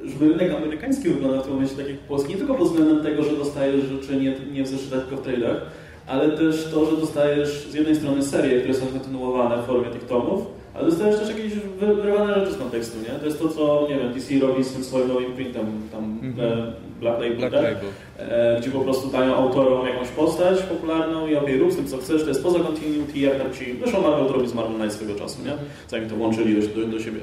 żeby 0.06 0.30
rynek 0.30 0.52
amerykański 0.52 1.10
wyglądał 1.10 1.40
w 1.42 1.44
tym 1.44 1.54
momencie 1.54 1.76
tak 1.76 1.90
jak 1.90 1.98
polski, 1.98 2.30
nie 2.30 2.38
tylko 2.38 2.56
pod 2.56 2.68
względem 2.68 3.04
tego, 3.04 3.24
że 3.24 3.38
dostajesz 3.38 3.86
rzeczy 3.86 4.16
nie, 4.16 4.36
nie 4.54 4.64
w 4.64 4.68
zeszytach, 4.68 5.00
tylko 5.00 5.18
w 5.18 5.22
trailach, 5.22 5.62
ale 6.08 6.30
też 6.30 6.72
to, 6.74 6.86
że 6.86 6.98
dostajesz 6.98 7.68
z 7.68 7.74
jednej 7.74 7.96
strony 7.96 8.24
serie, 8.24 8.60
które 8.60 8.74
są 8.74 8.86
kontynuowane 8.86 9.64
w 9.64 9.66
formie 9.66 9.90
tych 9.90 10.06
tomów, 10.06 10.46
ale 10.74 10.86
dostajesz 10.86 11.20
też 11.20 11.30
jakieś 11.30 11.54
wyrwane 11.80 12.34
rzeczy 12.34 12.54
z 12.54 12.58
kontekstu, 12.58 12.98
nie? 13.00 13.20
To 13.20 13.26
jest 13.26 13.40
to, 13.40 13.50
co, 13.50 13.88
nie 13.90 14.00
wiem, 14.00 14.14
DC 14.14 14.40
robi 14.40 14.64
z 14.64 14.74
tym 14.74 14.84
swoim 14.84 15.08
nowym 15.08 15.34
printem, 15.34 15.66
tam 15.92 16.04
mm 16.04 16.34
-hmm. 16.34 16.72
Black 17.00 17.20
Label, 17.20 17.38
Black 17.38 17.54
tak? 17.54 17.64
Label. 17.64 17.90
E, 18.20 18.58
gdzie 18.62 18.72
po 18.72 18.80
prostu 18.80 19.08
dają 19.08 19.36
autorom 19.36 19.88
jakąś 19.88 20.08
postać 20.08 20.62
popularną 20.62 21.28
i 21.28 21.36
obie 21.36 21.58
rób 21.58 21.72
z 21.72 21.76
tym, 21.76 21.88
co 21.88 21.98
chcesz, 21.98 22.22
to 22.22 22.30
jest 22.30 22.44
poza 22.44 22.60
continuity, 22.60 23.20
jak 23.20 23.38
tam 23.38 23.54
ci, 23.54 23.76
zresztą 23.80 24.02
Marvel 24.02 24.26
to 24.26 24.34
robi 24.34 24.48
z 24.48 24.54
Marvel 24.54 24.76
Knight 24.76 24.94
swego 24.94 25.16
czasu, 25.16 25.38
nie? 25.46 25.52
Zanim 25.88 26.10
to 26.10 26.16
łączyli 26.16 26.62
do, 26.62 26.82
do, 26.82 26.88
do 26.88 27.00
siebie, 27.00 27.20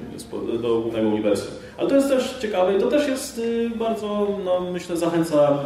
do 0.62 0.80
głównego 0.80 1.08
uniwersum. 1.08 1.48
Ale 1.76 1.88
to 1.88 1.94
jest 1.94 2.08
też 2.08 2.38
ciekawe 2.40 2.76
i 2.76 2.80
to 2.80 2.86
też 2.86 3.08
jest 3.08 3.38
y, 3.38 3.70
bardzo, 3.76 4.38
no 4.44 4.60
myślę, 4.72 4.96
zachęca 4.96 5.58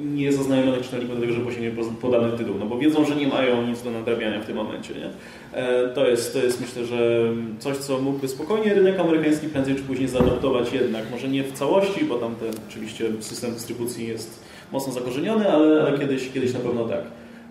y, 0.00 0.04
niezaznajomionych 0.04 0.82
czytelników 0.82 1.14
do 1.14 1.20
tego, 1.20 1.32
żeby 1.32 1.46
posięli 1.46 1.70
podany 2.00 2.38
tytuł, 2.38 2.54
no 2.58 2.66
bo 2.66 2.78
wiedzą, 2.78 3.04
że 3.04 3.16
nie 3.16 3.26
mają 3.26 3.66
nic 3.66 3.82
do 3.82 3.90
nadrabiania 3.90 4.40
w 4.40 4.46
tym 4.46 4.56
momencie, 4.56 4.94
nie? 4.94 5.10
E, 5.58 5.88
to 5.88 6.06
jest, 6.06 6.32
to 6.32 6.38
jest 6.38 6.60
myślę, 6.60 6.84
że 6.84 7.22
coś, 7.58 7.76
co 7.76 7.98
mógłby 7.98 8.28
spokojnie 8.28 8.74
rynek 8.74 9.00
amerykański 9.00 9.48
prędzej 9.48 9.74
czy 9.74 9.82
później 9.82 10.08
zaadaptować 10.08 10.72
jednak, 10.72 11.10
może 11.10 11.28
nie 11.28 11.44
w 11.44 11.52
całości, 11.52 12.04
bo 12.04 12.14
tam 12.14 12.34
ten 12.34 12.50
oczywiście 12.68 13.04
system 13.20 13.52
dystrybucji 13.52 14.08
jest 14.08 14.51
mocno 14.72 14.92
zakorzeniony, 14.92 15.50
ale, 15.50 15.82
ale 15.82 15.98
kiedyś, 15.98 16.30
kiedyś 16.32 16.54
na 16.54 16.60
pewno 16.60 16.84
tak. 16.84 17.00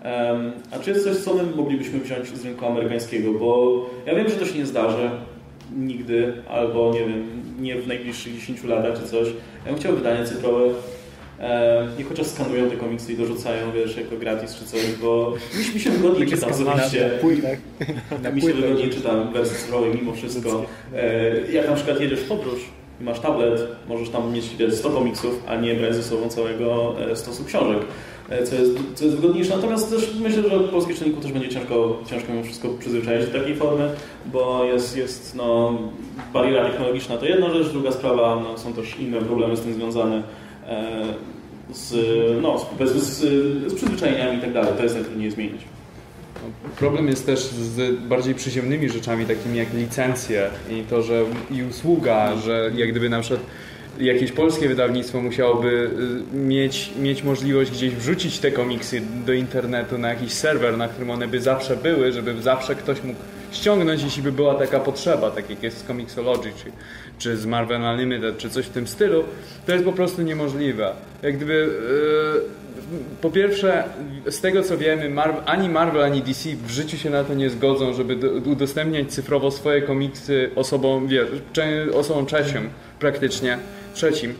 Um, 0.04 0.52
a 0.70 0.78
czy 0.78 0.90
jest 0.90 1.04
coś, 1.04 1.16
co 1.16 1.34
my 1.34 1.42
moglibyśmy 1.56 2.00
wziąć 2.00 2.28
z 2.28 2.44
rynku 2.44 2.66
amerykańskiego? 2.66 3.32
Bo 3.32 3.80
ja 4.06 4.14
wiem, 4.14 4.28
że 4.28 4.36
to 4.36 4.46
się 4.46 4.58
nie 4.58 4.66
zdarzy 4.66 5.10
nigdy, 5.76 6.32
albo 6.48 6.92
nie 6.94 7.00
wiem, 7.00 7.42
nie 7.60 7.76
w 7.76 7.86
najbliższych 7.86 8.34
10 8.34 8.64
latach 8.64 9.02
czy 9.02 9.08
coś. 9.08 9.28
Ja 9.66 9.72
bym 9.72 9.80
chciał 9.80 9.96
wydanie 9.96 10.24
cyfrowe. 10.24 10.64
E, 11.40 11.88
niech 11.98 12.08
chociaż 12.08 12.26
skanują 12.26 12.70
te 12.70 12.76
komiksy 12.76 13.12
i 13.12 13.16
dorzucają, 13.16 13.72
wiesz, 13.72 13.96
jako 13.96 14.16
gratis 14.16 14.54
czy 14.54 14.64
coś, 14.64 14.94
bo 15.02 15.34
mi, 15.74 15.80
się 15.80 15.90
wygodniej 15.90 16.28
czyta 16.28 16.46
osobiście. 16.46 17.10
Mi 18.34 18.42
się 18.42 18.52
wygodniej 18.52 18.90
czyta 18.90 19.24
wersję 19.24 19.58
cyfrowej 19.58 19.94
mimo 19.94 20.12
wszystko. 20.12 20.64
E, 20.94 21.52
jak 21.52 21.68
na 21.68 21.74
przykład 21.74 22.00
jedziesz 22.00 22.20
w 22.20 22.28
podróż, 22.28 22.60
masz 23.00 23.20
tablet, 23.20 23.60
możesz 23.88 24.08
tam 24.08 24.32
mieć 24.32 24.44
100 24.70 24.90
komiksów, 24.90 25.42
a 25.48 25.56
nie 25.56 25.74
brać 25.74 25.94
ze 25.94 26.02
sobą 26.02 26.28
całego 26.28 26.94
e, 27.00 27.16
stosu 27.16 27.44
książek, 27.44 27.78
e, 28.28 28.42
co 28.42 28.54
jest, 28.54 28.72
co 28.94 29.04
jest 29.04 29.16
wygodniejsze. 29.16 29.56
Natomiast 29.56 29.90
też 29.90 30.14
myślę, 30.20 30.42
że 30.42 30.60
polskiej 30.60 30.94
czytelniku 30.94 31.22
też 31.22 31.32
będzie 31.32 31.48
ciężko, 31.48 31.98
ciężko 32.06 32.32
mimo 32.32 32.44
wszystko 32.44 32.68
przyzwyczaić 32.68 33.26
do 33.26 33.38
takiej 33.38 33.56
formy, 33.56 33.90
bo 34.26 34.64
jest, 34.64 34.96
jest 34.96 35.34
no, 35.34 35.78
bariera 36.32 36.64
technologiczna 36.64 37.16
to 37.16 37.26
jedna 37.26 37.50
rzecz, 37.50 37.68
druga 37.68 37.92
sprawa 37.92 38.42
no, 38.42 38.58
są 38.58 38.72
też 38.72 38.98
inne 38.98 39.20
problemy 39.20 39.56
z 39.56 39.60
tym 39.60 39.74
związane 39.74 40.22
e, 40.68 41.04
z, 41.72 41.92
no, 42.42 42.66
z, 42.80 42.92
z, 42.92 43.18
z 43.72 43.74
przyzwyczajeniami 43.74 44.38
i 44.38 44.40
tak 44.40 44.52
dalej. 44.52 44.72
To 44.76 44.82
jest 44.82 44.94
najtrudniej 44.94 45.30
zmienić. 45.30 45.62
Problem 46.78 47.08
jest 47.08 47.26
też 47.26 47.40
z 47.40 47.98
bardziej 48.00 48.34
przyziemnymi 48.34 48.88
rzeczami, 48.88 49.26
takimi 49.26 49.58
jak 49.58 49.74
licencje 49.74 50.50
i 50.70 50.82
to, 50.90 51.02
że 51.02 51.24
i 51.50 51.62
usługa, 51.62 52.36
że 52.36 52.70
jak 52.74 52.90
gdyby 52.90 53.08
na 53.08 53.20
przykład 53.20 53.46
jakieś 53.98 54.32
polskie 54.32 54.68
wydawnictwo 54.68 55.20
musiałoby 55.20 55.90
y, 56.32 56.36
mieć, 56.36 56.90
mieć 56.98 57.22
możliwość 57.22 57.70
gdzieś 57.70 57.94
wrzucić 57.94 58.38
te 58.38 58.50
komiksy 58.50 59.02
do 59.26 59.32
internetu 59.32 59.98
na 59.98 60.08
jakiś 60.08 60.32
serwer, 60.32 60.78
na 60.78 60.88
którym 60.88 61.10
one 61.10 61.28
by 61.28 61.40
zawsze 61.40 61.76
były, 61.76 62.12
żeby 62.12 62.42
zawsze 62.42 62.74
ktoś 62.74 63.02
mógł 63.02 63.20
ściągnąć, 63.52 64.02
jeśli 64.02 64.22
by 64.22 64.32
była 64.32 64.54
taka 64.54 64.80
potrzeba, 64.80 65.30
tak 65.30 65.50
jak 65.50 65.62
jest 65.62 65.78
z 65.78 65.84
Comixology, 65.84 66.52
czy, 66.64 66.72
czy 67.18 67.36
z 67.36 67.46
Marvel 67.46 67.82
Unlimited, 67.82 68.38
czy 68.38 68.50
coś 68.50 68.66
w 68.66 68.70
tym 68.70 68.86
stylu, 68.86 69.24
to 69.66 69.72
jest 69.72 69.84
po 69.84 69.92
prostu 69.92 70.22
niemożliwe. 70.22 70.92
Jak 71.22 71.36
gdyby... 71.36 71.68
Yy, 72.44 72.61
po 73.20 73.30
pierwsze, 73.30 73.84
z 74.30 74.40
tego 74.40 74.62
co 74.62 74.78
wiemy, 74.78 75.10
Marvel, 75.10 75.42
ani 75.46 75.68
Marvel, 75.68 76.02
ani 76.02 76.22
DC 76.22 76.48
w 76.66 76.70
życiu 76.70 76.96
się 76.96 77.10
na 77.10 77.24
to 77.24 77.34
nie 77.34 77.50
zgodzą, 77.50 77.94
żeby 77.94 78.16
do, 78.16 78.30
udostępniać 78.30 79.12
cyfrowo 79.12 79.50
swoje 79.50 79.82
komiksy 79.82 80.50
osobom, 80.56 81.08
wie, 81.08 81.26
osobom 81.94 82.26
trzecim 82.26 82.70
praktycznie, 82.98 83.58
trzecim. 83.94 84.34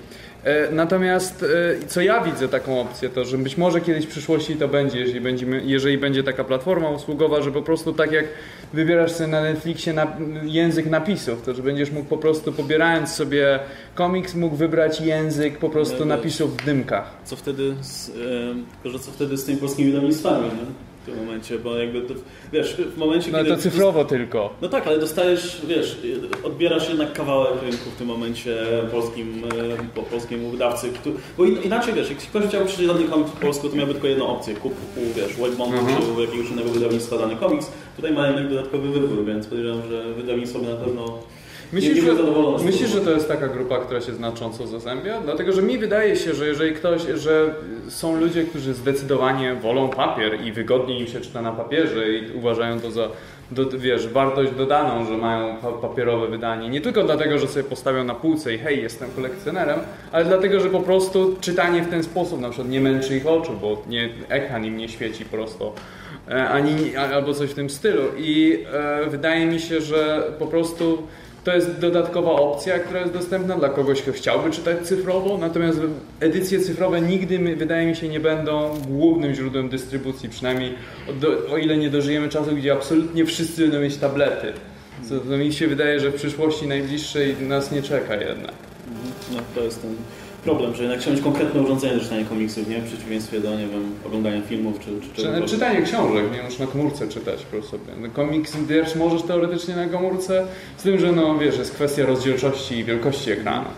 E, 0.45 0.73
natomiast 0.73 1.45
e, 1.83 1.87
co 1.87 2.01
ja 2.01 2.21
widzę 2.21 2.49
taką 2.49 2.81
opcję, 2.81 3.09
to 3.09 3.25
że 3.25 3.39
być 3.39 3.57
może 3.57 3.81
kiedyś 3.81 4.07
w 4.07 4.09
przyszłości 4.09 4.57
to 4.57 4.69
będzie, 4.69 4.99
jeżeli, 4.99 5.21
będziemy, 5.21 5.63
jeżeli 5.65 5.99
będzie 5.99 6.23
taka 6.23 6.45
platforma 6.45 6.91
usługowa, 6.91 7.43
że 7.43 7.53
po 7.53 7.63
prostu 7.63 7.93
tak 7.93 8.13
jak 8.13 8.25
wybierasz 8.73 9.13
sobie 9.13 9.31
na 9.31 9.43
Netflixie 9.43 9.93
na, 9.93 10.17
język 10.45 10.87
napisów, 10.87 11.43
to 11.43 11.55
że 11.55 11.63
będziesz 11.63 11.91
mógł 11.91 12.09
po 12.09 12.19
prostu 12.19 12.53
pobierając 12.53 13.15
sobie 13.15 13.59
komiks, 13.95 14.35
mógł 14.35 14.57
wybrać 14.57 15.01
język 15.01 15.59
po 15.59 15.71
prostu 15.71 16.05
napisów 16.05 16.57
w 16.57 16.65
dymkach. 16.65 17.11
Co 17.25 17.37
wtedy 17.37 17.75
z, 17.81 18.09
e, 18.89 18.99
co 18.99 19.13
wtedy 19.13 19.37
z 19.37 19.45
tymi 19.45 19.59
polskimi 19.59 19.93
wydawnictwami, 19.93 20.45
nie? 20.45 20.92
W 21.03 21.07
tym 21.07 21.17
momencie, 21.17 21.59
bo 21.59 21.79
jakby 21.79 22.01
to, 22.01 22.15
wiesz, 22.53 22.77
w 22.77 22.99
momencie, 22.99 23.31
no, 23.31 23.39
kiedy... 23.39 23.51
No 23.51 23.57
to 23.57 23.63
cyfrowo 23.63 24.05
tylko. 24.05 24.55
No 24.63 24.69
tak, 24.69 24.87
ale 24.87 24.99
dostajesz, 24.99 25.61
wiesz, 25.69 25.99
odbierasz 26.45 26.89
jednak 26.89 27.13
kawałek 27.13 27.63
rynku 27.63 27.91
w 27.91 27.99
tym 27.99 28.07
momencie 28.07 28.57
polskim, 28.91 29.45
e, 29.45 29.95
po, 29.95 30.03
polskiemu 30.03 30.51
wydawcy, 30.51 30.89
który, 30.89 31.17
bo 31.39 31.45
inaczej, 31.45 31.95
wiesz, 31.95 32.11
jak 32.11 32.19
ktoś 32.19 32.45
chciał 32.45 32.65
przeczytać 32.65 32.97
dany 32.97 33.09
komiks 33.09 33.31
po 33.31 33.41
polsku, 33.41 33.69
to 33.69 33.77
miałby 33.77 33.93
tylko 33.93 34.09
jedną 34.09 34.27
opcję, 34.27 34.55
kup 34.55 34.75
u, 34.97 35.01
wiesz, 35.17 35.39
White 35.39 35.65
mhm. 35.65 36.03
czy 36.17 36.21
jakiegoś 36.21 36.51
innego 36.51 36.71
wydawnictwa 36.71 37.19
dany 37.19 37.37
komiks. 37.37 37.71
Tutaj 37.97 38.13
mają 38.13 38.49
dodatkowy 38.49 38.89
wybór, 38.89 39.25
więc 39.25 39.47
podejrzewam, 39.47 39.83
że 39.91 40.15
wydawnictwo 40.15 40.59
by 40.59 40.67
na 40.67 40.77
pewno 40.77 41.19
Myślisz, 41.73 42.05
że, 42.05 42.13
myślisz, 42.65 42.91
że 42.91 43.01
to 43.01 43.11
jest 43.11 43.29
taka 43.29 43.49
grupa, 43.49 43.79
która 43.79 44.01
się 44.01 44.15
znacząco 44.15 44.67
zazębia? 44.67 45.21
Dlatego, 45.21 45.53
że 45.53 45.63
mi 45.63 45.79
wydaje 45.79 46.17
się, 46.17 46.35
że 46.35 46.47
jeżeli 46.47 46.75
ktoś, 46.75 47.03
że 47.15 47.55
są 47.89 48.21
ludzie, 48.21 48.45
którzy 48.45 48.75
zdecydowanie 48.75 49.55
wolą 49.55 49.89
papier 49.89 50.41
i 50.45 50.53
wygodniej 50.53 51.01
im 51.01 51.07
się 51.07 51.21
czyta 51.21 51.43
na 51.43 51.53
papierze 51.53 52.13
i 52.13 52.37
uważają 52.37 52.81
to 52.81 52.91
za 52.91 53.09
do, 53.51 53.79
wiesz, 53.79 54.09
wartość 54.09 54.53
dodaną, 54.53 55.07
że 55.07 55.17
mają 55.17 55.57
papierowe 55.57 56.29
wydanie. 56.29 56.69
Nie 56.69 56.81
tylko 56.81 57.05
dlatego, 57.05 57.39
że 57.39 57.49
sobie 57.49 57.65
postawią 57.65 58.05
na 58.05 58.15
półce 58.15 58.55
i 58.55 58.59
hej, 58.59 58.83
jestem 58.83 59.11
kolekcjonerem, 59.11 59.81
ale 60.13 60.25
dlatego, 60.25 60.61
że 60.61 60.71
po 60.71 60.81
prostu 60.81 61.37
czytanie 61.41 61.83
w 61.83 61.91
ten 61.91 62.03
sposób 62.03 62.41
na 62.41 62.49
przykład 62.49 62.69
nie 62.69 62.81
męczy 62.81 63.17
ich 63.17 63.27
oczu, 63.27 63.53
bo 63.61 63.83
nie, 63.89 64.09
ekran 64.29 64.65
im 64.65 64.77
nie 64.77 64.89
świeci 64.89 65.25
prosto. 65.25 65.73
E, 66.29 66.49
ani, 66.49 66.97
albo 66.97 67.35
coś 67.35 67.51
w 67.51 67.55
tym 67.55 67.71
stylu. 67.71 68.03
I 68.19 68.59
e, 68.73 69.11
wydaje 69.11 69.47
mi 69.47 69.61
się, 69.61 69.81
że 69.81 70.33
po 70.39 70.47
prostu 70.47 71.03
to 71.45 71.55
jest 71.55 71.79
dodatkowa 71.79 72.31
opcja, 72.31 72.79
która 72.79 73.01
jest 73.01 73.13
dostępna 73.13 73.57
dla 73.57 73.69
kogoś, 73.69 74.03
kto 74.03 74.13
chciałby 74.13 74.51
czytać 74.51 74.79
cyfrowo, 74.83 75.39
natomiast 75.39 75.81
edycje 76.21 76.61
cyfrowe 76.61 77.01
nigdy, 77.01 77.57
wydaje 77.57 77.87
mi 77.87 77.97
się, 77.97 78.09
nie 78.09 78.21
będą 78.21 78.81
głównym 78.89 79.35
źródłem 79.35 79.69
dystrybucji, 79.69 80.29
przynajmniej 80.29 80.75
o, 81.49 81.53
o 81.53 81.59
ile 81.59 81.77
nie 81.77 81.91
dożyjemy 81.91 82.29
czasu, 82.29 82.57
gdzie 82.57 82.73
absolutnie 82.73 83.27
wszyscy 83.27 83.63
będą 83.63 83.81
mieć 83.81 83.97
tablety. 83.97 84.53
Co 85.09 85.37
mi 85.37 85.53
się 85.53 85.69
wydaje, 85.69 86.01
że 86.01 86.11
w 86.11 86.15
przyszłości 86.15 86.67
najbliższej 86.67 87.37
nas 87.41 87.73
nie 87.73 87.83
czeka 87.83 88.17
jednak. 88.17 88.53
No, 89.33 89.41
to 89.55 89.61
jest 89.61 89.83
ten 89.83 89.95
problem, 90.45 90.75
że 90.75 90.83
jednak 90.83 91.01
trzeba 91.01 91.17
mieć 91.17 91.25
konkretne 91.25 91.63
urządzenie 91.63 91.95
do 91.95 92.01
czytania 92.01 92.25
komiksów, 92.25 92.69
nie? 92.69 92.79
W 92.79 92.89
przeciwieństwie 92.89 93.41
do, 93.41 93.51
nie 93.51 93.67
wiem, 93.67 93.93
oglądania 94.07 94.43
filmów 94.43 94.81
czy, 94.81 94.91
czy 95.15 95.23
czegoś. 95.23 95.51
Czytanie 95.51 95.83
książek, 95.83 96.25
nie 96.33 96.43
możesz 96.43 96.59
na 96.59 96.67
komórce 96.67 97.09
czytać 97.09 97.45
po 97.45 97.63
sobie. 97.63 97.85
No, 98.01 98.09
komiks 98.11 98.57
wiesz, 98.57 98.95
możesz 98.95 99.23
teoretycznie 99.23 99.77
na 99.77 99.87
komórce, 99.87 100.47
z 100.77 100.83
tym, 100.83 100.99
że 100.99 101.13
no 101.13 101.39
wiesz, 101.39 101.59
jest 101.59 101.75
kwestia 101.75 102.07
rozdzielczości 102.07 102.79
i 102.79 102.85
wielkości 102.85 103.31
ekranu. 103.31 103.69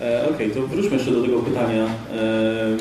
E, 0.00 0.28
Okej, 0.34 0.34
okay, 0.34 0.62
to 0.62 0.66
wróćmy 0.66 0.96
jeszcze 0.96 1.10
do 1.10 1.22
tego 1.22 1.38
pytania. 1.38 1.84
E, 1.84 2.76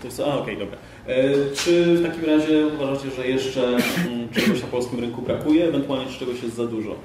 to 0.00 0.06
jest, 0.06 0.20
a, 0.20 0.24
okej, 0.24 0.40
okay, 0.42 0.56
dobra. 0.56 0.78
E, 1.06 1.32
czy 1.54 1.94
w 1.94 2.02
takim 2.02 2.24
razie 2.24 2.66
uważacie, 2.66 3.10
że 3.16 3.28
jeszcze 3.28 3.66
mm, 3.66 4.28
czegoś 4.34 4.62
na 4.62 4.68
polskim 4.68 5.00
rynku 5.00 5.22
brakuje, 5.22 5.64
ewentualnie 5.64 6.06
czy 6.06 6.18
czegoś 6.18 6.42
jest 6.42 6.54
za 6.56 6.66
dużo? 6.66 6.96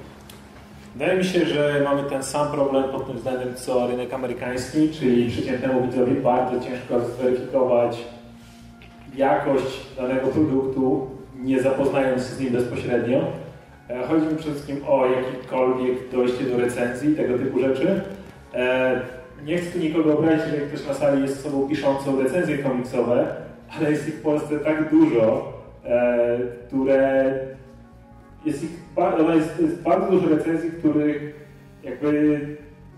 Wydaje 0.94 1.18
mi 1.18 1.24
się, 1.24 1.46
że 1.46 1.80
mamy 1.84 2.02
ten 2.02 2.22
sam 2.22 2.52
problem 2.52 2.84
pod 2.84 3.06
tym 3.06 3.16
względem 3.16 3.54
co 3.54 3.86
rynek 3.86 4.14
amerykański, 4.14 4.90
czyli 4.90 5.30
przeciętnemu 5.30 5.82
widzowi 5.82 6.14
bardzo 6.14 6.60
ciężko 6.60 7.00
zweryfikować 7.00 7.98
jakość 9.16 9.96
danego 9.96 10.26
produktu, 10.26 11.10
nie 11.34 11.62
zapoznając 11.62 12.22
się 12.22 12.28
z 12.28 12.40
nim 12.40 12.52
bezpośrednio. 12.52 13.18
E, 13.88 14.06
chodzi 14.08 14.26
mi 14.26 14.36
przede 14.36 14.52
wszystkim 14.52 14.80
o 14.88 15.06
jakiekolwiek 15.06 16.10
dojście 16.12 16.44
do 16.44 16.56
recenzji, 16.56 17.16
tego 17.16 17.38
typu 17.38 17.60
rzeczy. 17.60 18.00
E, 18.54 19.00
nie 19.44 19.58
chcę 19.58 19.78
nikogo 19.78 20.18
obrazić, 20.18 20.46
jeżeli 20.46 20.70
ktoś 20.70 20.86
na 20.86 20.94
sali 20.94 21.22
jest 21.22 21.42
sobą 21.42 21.68
piszącą 21.68 22.22
recenzje 22.22 22.58
komiksowe, 22.58 23.26
ale 23.78 23.90
jest 23.90 24.08
ich 24.08 24.14
w 24.14 24.22
Polsce 24.22 24.58
tak 24.58 24.90
dużo, 24.90 25.52
e, 25.84 26.38
które 26.66 27.34
jest, 28.44 28.64
ich, 28.64 28.70
jest, 29.36 29.60
jest 29.60 29.82
bardzo 29.82 30.10
dużo 30.10 30.28
recenzji, 30.28 30.70
których 30.70 31.34
jakby 31.82 32.40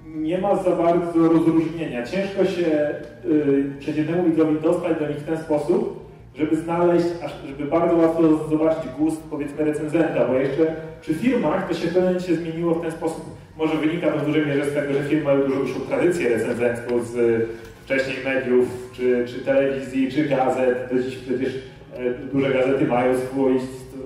nie 0.07 0.39
ma 0.39 0.57
za 0.57 0.71
bardzo 0.71 1.29
rozróżnienia. 1.29 2.07
Ciężko 2.07 2.45
się 2.45 2.95
y, 3.25 3.65
przeciętnemu 3.79 4.25
widzowi 4.25 4.61
dostać 4.61 4.99
do 4.99 5.09
nich 5.09 5.17
w 5.17 5.27
ten 5.27 5.39
sposób, 5.39 6.11
żeby 6.35 6.57
znaleźć, 6.57 7.07
żeby 7.49 7.65
bardzo 7.65 7.97
łatwo 7.97 8.49
zobaczyć 8.49 8.91
gust 8.99 9.23
powiedzmy 9.31 9.65
recenzenta, 9.65 10.29
bo 10.29 10.35
jeszcze 10.35 10.77
przy 11.01 11.15
firmach 11.15 11.69
to 11.69 11.75
się 11.75 11.89
w 11.89 12.21
zmieniło 12.35 12.75
w 12.75 12.83
ten 12.83 12.93
sposób, 12.93 13.25
może 13.57 13.77
wynika 13.77 14.11
to 14.11 14.19
w 14.19 14.27
dużej 14.27 14.47
mierze 14.47 14.65
z 14.65 14.75
tego, 14.75 14.93
że 14.93 15.05
firmy 15.05 15.25
mają 15.25 15.43
dużo 15.43 15.81
tradycję 15.81 16.29
recenzencką 16.29 17.03
z 17.03 17.17
y, 17.17 17.47
wcześniej 17.85 18.17
mediów, 18.25 18.91
czy, 18.93 19.25
czy 19.29 19.45
telewizji, 19.45 20.13
czy 20.13 20.25
gazet, 20.25 20.89
do 20.93 21.03
dziś 21.03 21.17
przecież 21.17 21.53
duże 22.33 22.51
gazety 22.51 22.87
mają 22.87 23.19
swój 23.19 23.61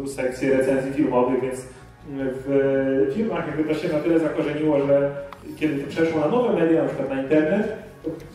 sekcję 0.06 0.56
recenzji 0.56 0.92
filmowych, 0.92 1.42
więc 1.42 1.66
w 2.08 3.12
firmach 3.14 3.46
jakby 3.46 3.74
to 3.74 3.80
się 3.80 3.88
na 3.88 3.98
tyle 3.98 4.18
zakorzeniło, 4.18 4.86
że 4.86 5.10
kiedy 5.56 5.82
to 5.82 5.90
przeszło 5.90 6.20
na 6.20 6.28
nowe 6.28 6.60
media, 6.60 6.82
na 6.82 6.88
przykład 6.88 7.10
na 7.10 7.22
internet, 7.22 7.72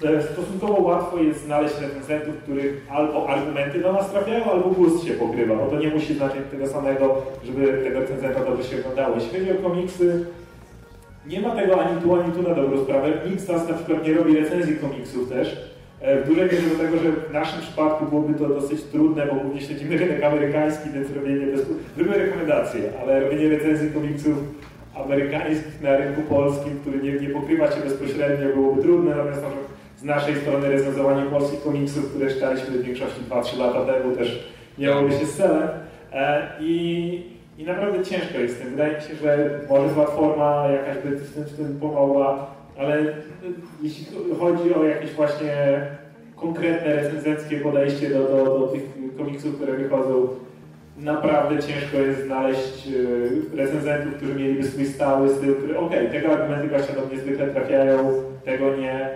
e, 0.04 0.22
stosunkowo 0.22 0.82
łatwo 0.82 1.18
jest 1.18 1.46
znaleźć 1.46 1.76
recenzentów, 1.82 2.38
których 2.44 2.88
albo 2.90 3.30
argumenty 3.30 3.80
do 3.80 3.94
nas 3.94 4.12
trafiają, 4.12 4.52
albo 4.52 4.70
gust 4.70 5.06
się 5.06 5.14
pokrywa, 5.14 5.56
bo 5.56 5.68
to 5.68 5.80
nie 5.80 5.90
musi 5.90 6.14
znaczyć 6.14 6.42
tego 6.52 6.68
samego, 6.68 7.22
żeby 7.46 7.82
tego 7.84 8.00
recenzenta 8.00 8.46
dobrze 8.46 8.64
się 8.64 8.80
oglądało. 8.80 9.16
Jeśli 9.16 9.40
chodzi 9.40 9.52
o 9.52 9.70
komiksy, 9.70 10.26
nie 11.28 11.42
ma 11.42 11.56
tego 11.56 11.82
ani 11.82 12.02
tu, 12.02 12.16
ani 12.16 12.34
tu 12.34 12.42
na 12.42 12.56
dobrą 12.56 12.84
sprawę. 12.84 13.10
Nikt 13.30 13.42
z 13.42 13.48
nas 13.48 13.70
na 13.70 13.74
przykład 13.74 14.08
nie 14.08 14.14
robi 14.14 14.38
recenzji 14.38 14.76
komiksów 14.76 15.30
też. 15.30 15.71
E, 16.02 16.22
w 16.22 16.28
dużej 16.28 16.46
mierze 16.46 16.70
do 16.70 16.84
tego, 16.84 16.98
że 16.98 17.12
w 17.12 17.34
naszym 17.34 17.62
przypadku 17.62 18.06
byłoby 18.06 18.34
to 18.34 18.50
dosyć 18.50 18.84
trudne, 18.84 19.26
bo 19.26 19.36
głównie 19.36 19.62
śledzimy 19.62 19.98
rynek 19.98 20.24
amerykański, 20.24 20.90
więc 20.90 21.16
robienie 21.16 21.46
bez... 21.46 21.66
Robimy 21.98 22.18
rekomendacje, 22.18 22.82
ale 23.02 23.20
robienie 23.20 23.50
recenzji 23.50 23.92
komiksów 23.92 24.38
amerykańskich 24.96 25.82
na 25.82 25.98
rynku 25.98 26.22
polskim, 26.22 26.80
który 26.80 26.98
nie, 26.98 27.12
nie 27.12 27.30
pokrywa 27.30 27.72
się 27.72 27.82
bezpośrednio, 27.82 28.50
byłoby 28.56 28.82
trudne, 28.82 29.16
natomiast 29.16 29.42
z 29.98 30.04
naszej 30.04 30.36
strony 30.36 30.70
recenzowanie 30.70 31.30
polskich 31.30 31.64
komiksów, 31.64 32.10
które 32.10 32.30
czytaliśmy 32.30 32.78
w 32.78 32.84
większości 32.84 33.22
2-3 33.30 33.60
lata 33.60 33.86
temu 33.86 34.16
też 34.16 34.50
miałoby 34.78 35.12
się 35.12 35.26
z 35.26 35.38
celem. 35.38 35.70
E, 36.14 36.48
I, 36.60 37.24
I 37.58 37.64
naprawdę 37.64 38.06
ciężko 38.06 38.38
jest 38.38 38.56
z 38.56 38.60
tym. 38.60 38.70
Wydaje 38.70 38.96
mi 38.96 39.02
się, 39.02 39.16
że 39.16 39.60
może 39.70 39.90
platforma 39.90 40.68
jakaś 40.72 41.04
by 41.04 41.18
w 41.18 41.52
w 41.52 41.58
tym 41.58 41.80
pomogła, 41.80 42.48
ale 42.82 43.06
jeśli 43.82 44.06
chodzi 44.40 44.74
o 44.74 44.84
jakieś 44.84 45.12
właśnie 45.12 45.82
konkretne 46.36 46.96
recenzenckie 46.96 47.58
podejście 47.58 48.10
do, 48.10 48.20
do, 48.24 48.60
do 48.60 48.68
tych 48.68 48.84
komiksów, 49.18 49.56
które 49.56 49.74
wychodzą 49.74 50.28
naprawdę 50.98 51.60
ciężko 51.60 51.98
jest 51.98 52.24
znaleźć 52.24 52.88
e, 52.88 53.58
recenzentów, 53.58 54.16
którzy 54.16 54.36
mieliby 54.36 54.64
swój 54.64 54.86
stały 54.86 55.30
styl, 55.30 55.56
który 55.56 55.78
okej, 55.78 56.08
okay, 56.08 56.22
tego 56.22 56.34
argumenty 56.34 56.68
właśnie 56.68 56.96
do 56.96 57.06
mnie 57.06 57.20
zwykle 57.20 57.48
trafiają, 57.48 58.24
tego 58.46 58.76
nie. 58.76 59.10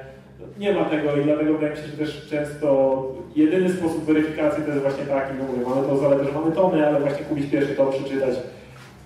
Nie 0.59 0.73
ma 0.73 0.85
tego 0.85 1.17
i 1.17 1.23
dlatego 1.23 1.53
wydaje 1.53 1.71
mi 1.71 1.77
się, 1.77 1.87
że 1.87 1.97
też 1.97 2.27
często 2.29 3.03
jedyny 3.35 3.69
sposób 3.69 4.05
weryfikacji 4.05 4.63
to 4.63 4.69
jest 4.69 4.81
właśnie 4.81 5.05
taki, 5.05 5.33
no 5.39 5.43
mówię, 5.43 5.69
mamy 5.69 5.87
to 5.87 5.97
zaletę, 5.97 6.25
że 6.25 6.31
mamy 6.31 6.51
tomy, 6.51 6.87
ale 6.87 6.99
właśnie 6.99 7.25
kupić 7.25 7.51
pierwszy 7.51 7.75
tom, 7.75 7.91
przeczytać 7.91 8.35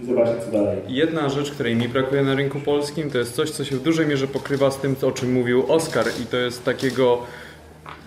i 0.02 0.06
zobaczyć 0.06 0.44
co 0.46 0.52
dalej. 0.52 0.78
Jedna 0.88 1.30
rzecz, 1.30 1.52
której 1.52 1.76
mi 1.76 1.90
brakuje 1.90 2.24
na 2.24 2.36
rynku 2.36 2.60
polskim, 2.60 3.12
to 3.12 3.18
jest 3.18 3.36
coś, 3.36 3.50
co 3.50 3.66
się 3.66 3.76
w 3.76 3.84
dużej 3.84 4.08
mierze 4.08 4.28
pokrywa 4.28 4.72
z 4.72 4.78
tym, 4.78 4.96
o 5.02 5.12
czym 5.12 5.34
mówił 5.34 5.72
Oskar 5.72 6.06
i 6.24 6.26
to 6.26 6.38
jest 6.38 6.66
takiego 6.66 7.22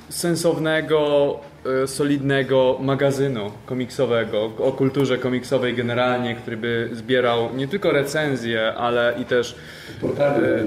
sensownego, 0.09 1.40
e, 1.82 1.86
solidnego 1.86 2.78
magazynu 2.80 3.51
komiksowego, 3.66 4.45
o 4.59 4.72
kulturze 4.72 5.18
komiksowej 5.18 5.74
generalnie, 5.74 6.34
który 6.34 6.57
by 6.57 6.90
zbierał 6.93 7.57
nie 7.57 7.68
tylko 7.68 7.90
recenzje, 7.90 8.74
ale 8.74 9.14
i 9.20 9.24
też... 9.24 9.55
Portal, 10.01 10.45
e, 10.45 10.64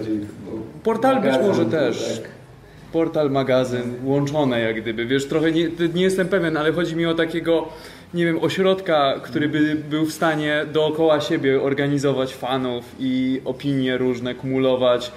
portal 0.83 1.21
być 1.21 1.33
może 1.41 1.65
też. 1.65 2.19
Tak. 2.21 2.29
Portal, 2.93 3.31
magazyn, 3.31 3.93
łączone 4.03 4.59
jak 4.59 4.81
gdyby. 4.81 5.05
Wiesz, 5.05 5.27
trochę 5.27 5.51
nie, 5.51 5.69
nie 5.93 6.03
jestem 6.03 6.27
pewien, 6.27 6.57
ale 6.57 6.71
chodzi 6.71 6.95
mi 6.95 7.05
o 7.05 7.13
takiego 7.13 7.67
nie 8.15 8.25
wiem, 8.25 8.43
ośrodka, 8.43 9.19
który 9.23 9.49
by 9.49 9.75
był 9.89 10.05
w 10.05 10.13
stanie 10.13 10.65
dookoła 10.73 11.21
siebie 11.21 11.61
organizować 11.61 12.35
fanów 12.35 12.95
i 12.99 13.41
opinie 13.45 13.97
różne, 13.97 14.35
kumulować 14.35 15.11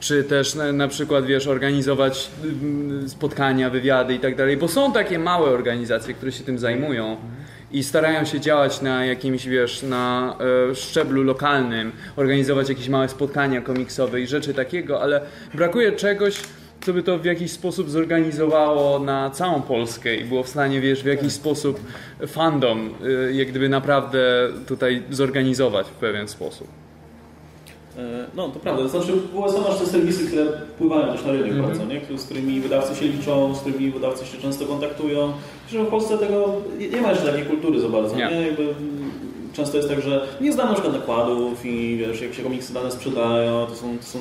czy 0.00 0.24
też 0.24 0.54
na, 0.72 0.88
przykład, 0.88 1.26
wiesz, 1.26 1.46
organizować 1.46 2.30
mm, 2.44 3.08
spotkania, 3.08 3.70
wywiady 3.70 4.14
i 4.14 4.18
tak 4.18 4.36
dalej, 4.36 4.56
bo 4.56 4.68
są 4.68 4.92
takie 4.92 5.18
małe 5.18 5.50
organizacje, 5.50 6.14
które 6.14 6.32
się 6.32 6.44
tym 6.44 6.58
zajmują 6.58 7.16
i 7.72 7.84
starają 7.84 8.24
się 8.24 8.40
działać 8.40 8.82
na 8.82 9.04
jakimś, 9.04 9.46
wiesz, 9.46 9.82
na 9.82 10.36
e, 10.70 10.74
szczeblu 10.74 11.22
lokalnym, 11.22 11.92
organizować 12.16 12.68
jakieś 12.68 12.88
małe 12.88 13.08
spotkania 13.08 13.60
komiksowe 13.60 14.20
i 14.20 14.26
rzeczy 14.26 14.54
takiego, 14.54 15.02
ale 15.02 15.20
brakuje 15.54 15.92
czegoś, 15.92 16.40
co 16.84 16.92
by 16.92 17.02
to 17.02 17.18
w 17.18 17.24
jakiś 17.24 17.50
sposób 17.50 17.90
zorganizowało 17.90 18.98
na 18.98 19.30
całą 19.30 19.62
Polskę 19.62 20.16
i 20.16 20.24
było 20.24 20.42
w 20.42 20.48
stanie, 20.48 20.80
wiesz, 20.80 21.02
w 21.02 21.06
jakiś 21.06 21.32
sposób 21.32 21.80
fandom, 22.26 22.90
e, 23.28 23.32
jak 23.32 23.48
gdyby 23.48 23.68
naprawdę 23.68 24.48
tutaj 24.66 25.02
zorganizować 25.10 25.86
w 25.86 25.90
pewien 25.90 26.28
sposób. 26.28 26.68
E, 27.98 28.26
no, 28.36 28.48
to 28.48 28.60
prawda. 28.60 28.88
Znaczy, 28.88 29.12
w 29.12 29.36
USA 29.36 29.60
masz 29.60 29.78
te 29.78 29.86
serwisy, 29.86 30.26
które 30.26 30.44
wpływają 30.74 31.12
też 31.12 31.24
na 31.24 31.32
rynek 31.32 31.52
mm 31.52 31.62
-hmm. 31.62 31.66
bardzo, 31.66 31.84
nie? 31.84 32.18
z 32.18 32.24
którymi 32.24 32.60
wydawcy 32.60 33.00
się 33.00 33.08
liczą, 33.08 33.54
z 33.54 33.60
którymi 33.60 33.90
wydawcy 33.90 34.26
się 34.26 34.38
często 34.38 34.66
kontaktują. 34.66 35.32
Że 35.68 35.84
w 35.84 35.86
Polsce 35.86 36.18
tego 36.18 36.54
nie 36.92 37.00
ma 37.00 37.10
jeszcze 37.10 37.26
takiej 37.26 37.46
kultury 37.46 37.80
za 37.80 37.88
bardzo. 37.88 38.16
Nie. 38.16 38.30
nie? 38.30 38.46
Jakby 38.46 38.74
często 39.54 39.76
jest 39.76 39.88
tak, 39.88 40.00
że 40.00 40.26
nie 40.40 40.52
znam 40.52 40.68
na 40.68 40.74
przykład 40.74 40.94
nakładów 40.94 41.66
i 41.66 41.96
wiesz, 41.96 42.20
jak 42.20 42.34
się 42.34 42.42
komiksy 42.42 42.74
dane 42.74 42.90
sprzedają, 42.90 43.66
to 43.66 43.74
są, 43.74 43.98
to 43.98 44.04
są, 44.04 44.18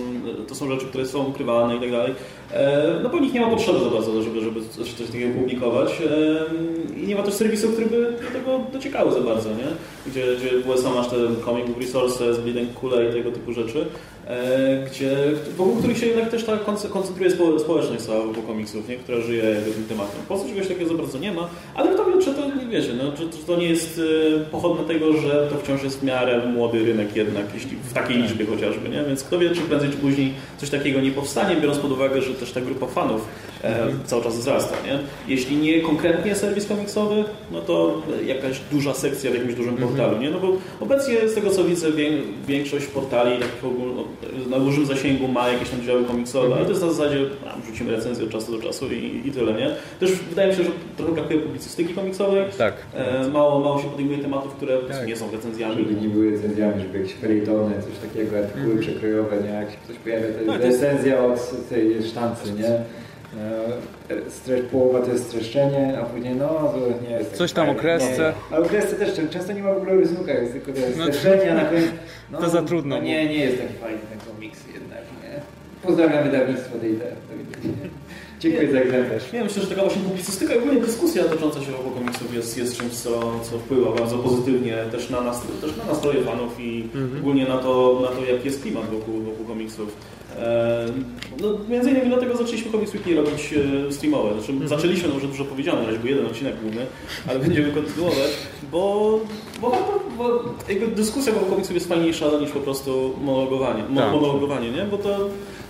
to 0.48 0.56
są 0.56 0.70
rzeczy, 0.70 0.86
które 0.86 1.06
są 1.06 1.26
ukrywane 1.26 1.76
i 1.76 1.80
tak 1.80 1.92
dalej. 1.92 2.14
E, 2.52 3.00
no 3.04 3.10
bo 3.10 3.20
nikt 3.20 3.34
nie 3.34 3.42
ma 3.42 3.48
potrzeby 3.48 3.80
za 3.80 3.90
bardzo, 3.90 4.22
żeby, 4.22 4.42
żeby 4.42 4.62
coś, 4.70 4.94
takiego 4.94 5.40
publikować 5.40 6.02
e, 6.02 7.00
i 7.00 7.08
nie 7.08 7.16
ma 7.16 7.24
też 7.24 7.34
serwisów, 7.34 7.72
które 7.72 7.88
by 7.88 8.18
do 8.24 8.40
tego 8.40 8.60
dociekały 8.74 9.12
za 9.12 9.22
bardzo, 9.22 9.50
nie? 9.50 9.68
Gdzie, 10.08 10.24
gdzie 10.36 10.62
w 10.62 10.70
USA 10.70 10.90
masz 10.90 11.08
te 11.08 11.16
Comic 11.46 11.68
Book 11.68 11.80
Resources, 11.80 12.40
Bleeding 12.40 12.74
Kule 12.74 13.10
i 13.10 13.14
tego 13.14 13.32
typu 13.32 13.54
rzeczy. 13.54 13.86
E, 14.28 14.86
gdzie, 14.92 15.16
wokół 15.58 15.76
których 15.76 15.98
się 15.98 16.06
jednak 16.06 16.30
też 16.30 16.44
ta 16.44 16.58
koncentruje 16.94 17.32
społeczność 17.60 18.04
cała 18.04 18.26
wokół 18.26 18.44
komiksów, 18.44 18.90
nie? 18.90 18.96
która 18.96 19.22
żyje 19.22 19.44
tym 19.76 19.86
tematem. 19.90 20.22
W 20.22 20.28
Polsce 20.28 20.50
czegoś 20.50 20.68
takiego 20.68 20.90
za 20.90 20.94
bardzo 20.96 21.20
nie 21.20 21.32
ma, 21.32 21.50
ale 21.76 21.96
wie, 21.96 22.22
czy 22.22 22.34
to, 22.34 22.56
nie 22.56 22.66
wiecie, 22.66 22.94
no, 23.04 23.12
czy, 23.12 23.38
czy, 23.38 23.46
to 23.48 23.58
nie 23.58 23.70
jest 23.70 24.02
e, 24.38 24.40
pochodne 24.40 24.88
tego, 24.88 25.14
że 25.14 25.48
to 25.50 25.58
wciąż 25.58 25.84
jest 25.84 26.00
w 26.00 26.04
miarę 26.04 26.48
młody 26.48 26.86
rynek 26.86 27.16
jednak, 27.16 27.46
jeśli 27.54 27.78
w 27.78 27.94
takiej 27.94 28.18
liczbie 28.18 28.46
chociażby, 28.46 28.90
nie? 28.90 29.04
więc 29.04 29.24
kto 29.24 29.40
wie, 29.40 29.50
czy 29.50 29.62
prędzej 29.62 29.90
czy 29.90 29.98
później 29.98 30.34
coś 30.58 30.70
takiego 30.70 31.02
nie 31.02 31.12
powstanie, 31.12 31.56
biorąc 31.56 31.80
pod 31.80 31.92
uwagę, 31.92 32.22
że 32.22 32.34
też 32.34 32.52
ta 32.52 32.62
grupa 32.62 32.88
fanów 32.88 33.28
e, 33.64 33.88
cały 34.06 34.24
czas 34.24 34.38
wzrasta. 34.38 34.76
Nie? 34.86 35.00
Jeśli 35.28 35.58
nie 35.58 35.82
konkretnie 35.82 36.36
serwis 36.36 36.66
komiksowy, 36.66 37.24
no 37.52 37.62
to 37.62 38.02
jakaś 38.26 38.60
duża 38.72 38.94
sekcja 38.94 39.32
w 39.32 39.34
jakimś 39.34 39.54
dużym 39.54 39.78
portalu, 39.78 40.18
nie? 40.18 40.30
no 40.30 40.40
bo 40.40 40.58
obecnie 40.80 41.30
z 41.30 41.36
tego 41.36 41.50
co 41.50 41.64
widzę 41.64 41.88
większość 42.48 42.86
portali 42.86 43.40
takich 43.40 43.66
ogólno, 43.66 44.04
na 44.50 44.60
dużym 44.60 44.86
zasięgu 44.86 45.28
ma 45.28 45.50
jakieś 45.50 45.70
tam 45.70 45.82
działy 45.82 46.06
komiksowe, 46.06 46.56
ale 46.56 46.64
to 46.66 46.70
jest 46.70 46.82
na 46.82 46.90
zasadzie, 46.90 47.18
a, 47.48 47.60
wrzucimy 47.60 47.92
recenzję 47.92 48.26
od 48.26 48.32
czasu 48.32 48.52
do 48.52 48.64
czasu 48.68 48.92
i, 48.92 49.22
i 49.26 49.32
tyle, 49.32 49.54
nie? 49.54 49.76
Też 50.00 50.12
wydaje 50.12 50.50
mi 50.50 50.56
się, 50.56 50.64
że 50.64 50.70
trochę 50.98 51.12
brakuje 51.12 51.40
publicystyki 51.40 51.94
komiksowej. 51.94 52.44
Tak. 52.58 52.74
E, 52.94 53.28
mało, 53.28 53.60
mało 53.60 53.82
się 53.82 53.90
podejmuje 53.90 54.18
tematów, 54.18 54.54
które 54.54 54.78
tak. 54.78 55.08
nie 55.08 55.16
są 55.16 55.32
recenzjami. 55.32 55.76
Żeby 55.76 56.02
nie 56.02 56.10
były 56.10 56.32
recenzjami, 56.32 56.82
żeby 56.82 57.00
jakieś 57.00 57.14
felietony, 57.14 57.76
coś 57.76 58.10
takiego, 58.10 58.38
artykuły 58.38 58.66
mm. 58.66 58.80
przekrojowe, 58.80 59.38
nie? 59.44 59.50
Jak 59.50 59.72
się 59.72 59.78
coś 59.88 59.96
pojawia, 59.96 60.28
to 60.28 60.40
jest 60.40 60.48
tak, 60.48 60.62
recenzja 60.62 61.26
od 61.26 61.70
tej 61.70 62.04
sztancy, 62.04 62.54
nie? 62.54 62.80
E, 64.50 64.64
połowa 64.72 65.02
to 65.02 65.12
jest 65.12 65.28
streszczenie, 65.28 65.98
a 66.02 66.06
później 66.06 66.36
no, 66.36 66.48
to 66.48 67.08
nie 67.10 67.16
jest 67.16 67.34
Coś 67.34 67.52
tam 67.52 67.70
o 67.70 67.76
kresce. 67.76 68.34
Ale 68.52 68.66
o 68.66 68.70
kresce 68.70 68.96
też 68.96 69.10
często 69.30 69.54
nie 69.54 69.64
ma 69.64 69.74
w 69.74 69.78
ogóle 69.78 69.96
rysunka, 69.96 70.34
jest 70.34 70.54
tylko 70.54 70.74
to 70.74 70.80
jest 70.80 70.98
no, 70.98 71.04
streszczenie, 71.04 71.52
a 71.52 71.56
na 71.56 71.66
koniec... 71.66 71.86
No, 72.32 72.40
to 72.42 72.50
za 72.50 72.62
trudno. 72.62 72.96
No, 72.96 73.04
nie, 73.04 73.26
nie 73.26 73.38
jest 73.38 73.58
taki 73.62 73.74
fajny 73.74 74.00
ten 74.10 74.34
komiks 74.34 74.60
jednak, 74.74 75.02
nie? 75.24 75.42
Pozdrawiam 75.84 76.24
wydawnictwo 76.24 76.78
tej 76.78 77.00
Dziękuję 78.44 78.72
za 78.72 78.80
egzemplarz. 78.80 79.34
Nie, 79.34 79.44
myślę, 79.44 79.62
że 79.62 79.68
taka 79.68 79.82
właśnie 79.82 80.02
publicystyka 80.02 80.56
i 80.56 80.58
ogólnie 80.58 80.82
dyskusja 80.82 81.24
dotycząca 81.24 81.62
się 81.62 81.72
wokół 81.72 81.92
komiksów 81.92 82.36
jest, 82.36 82.58
jest 82.58 82.78
czymś, 82.78 82.94
co, 82.94 83.40
co 83.44 83.58
wpływa 83.58 83.92
bardzo 83.92 84.18
pozytywnie 84.18 84.78
też 84.92 85.10
na, 85.10 85.22
nas, 85.22 85.42
też 85.62 85.78
na 85.78 85.86
nastroje 85.86 86.24
fanów 86.24 86.60
i 86.60 86.90
mhm. 86.96 87.20
ogólnie 87.20 87.46
na 87.46 87.58
to, 87.58 88.00
na 88.02 88.08
to, 88.08 88.26
jaki 88.26 88.46
jest 88.46 88.62
klimat 88.62 88.90
wokół, 88.90 89.22
wokół 89.22 89.46
komiksów. 89.46 89.96
No, 91.42 91.58
między 91.70 91.90
innymi 91.90 92.08
dlatego 92.08 92.38
zaczęliśmy 92.38 92.72
Comics 92.72 92.94
Weekly 92.94 93.16
robić 93.16 93.54
e, 93.88 93.92
streamowe. 93.92 94.34
Znaczy, 94.34 94.52
mhm. 94.52 94.70
Zaczęliśmy, 94.70 95.10
no, 95.10 95.16
już 95.16 95.28
dużo 95.28 95.46
powiedziane, 95.46 95.88
ale 95.88 96.00
był 96.00 96.08
jeden 96.08 96.26
odcinek 96.26 96.62
główny, 96.62 96.86
ale 97.28 97.40
będziemy 97.40 97.72
kontynuować, 97.72 98.30
bo, 98.72 99.20
bo, 99.62 99.72
bo 100.18 100.44
jakby 100.70 100.88
dyskusja 100.88 101.34
wokół 101.34 101.50
komiksów 101.50 101.76
jest 101.76 101.88
fajniejsza 101.88 102.26
niż 102.40 102.52
po 102.52 102.60
prostu 102.60 103.14
monologowanie, 103.22 103.84
tak. 103.84 104.14
monologowanie 104.14 104.72
nie? 104.72 104.84
bo 104.84 104.98
to 104.98 105.10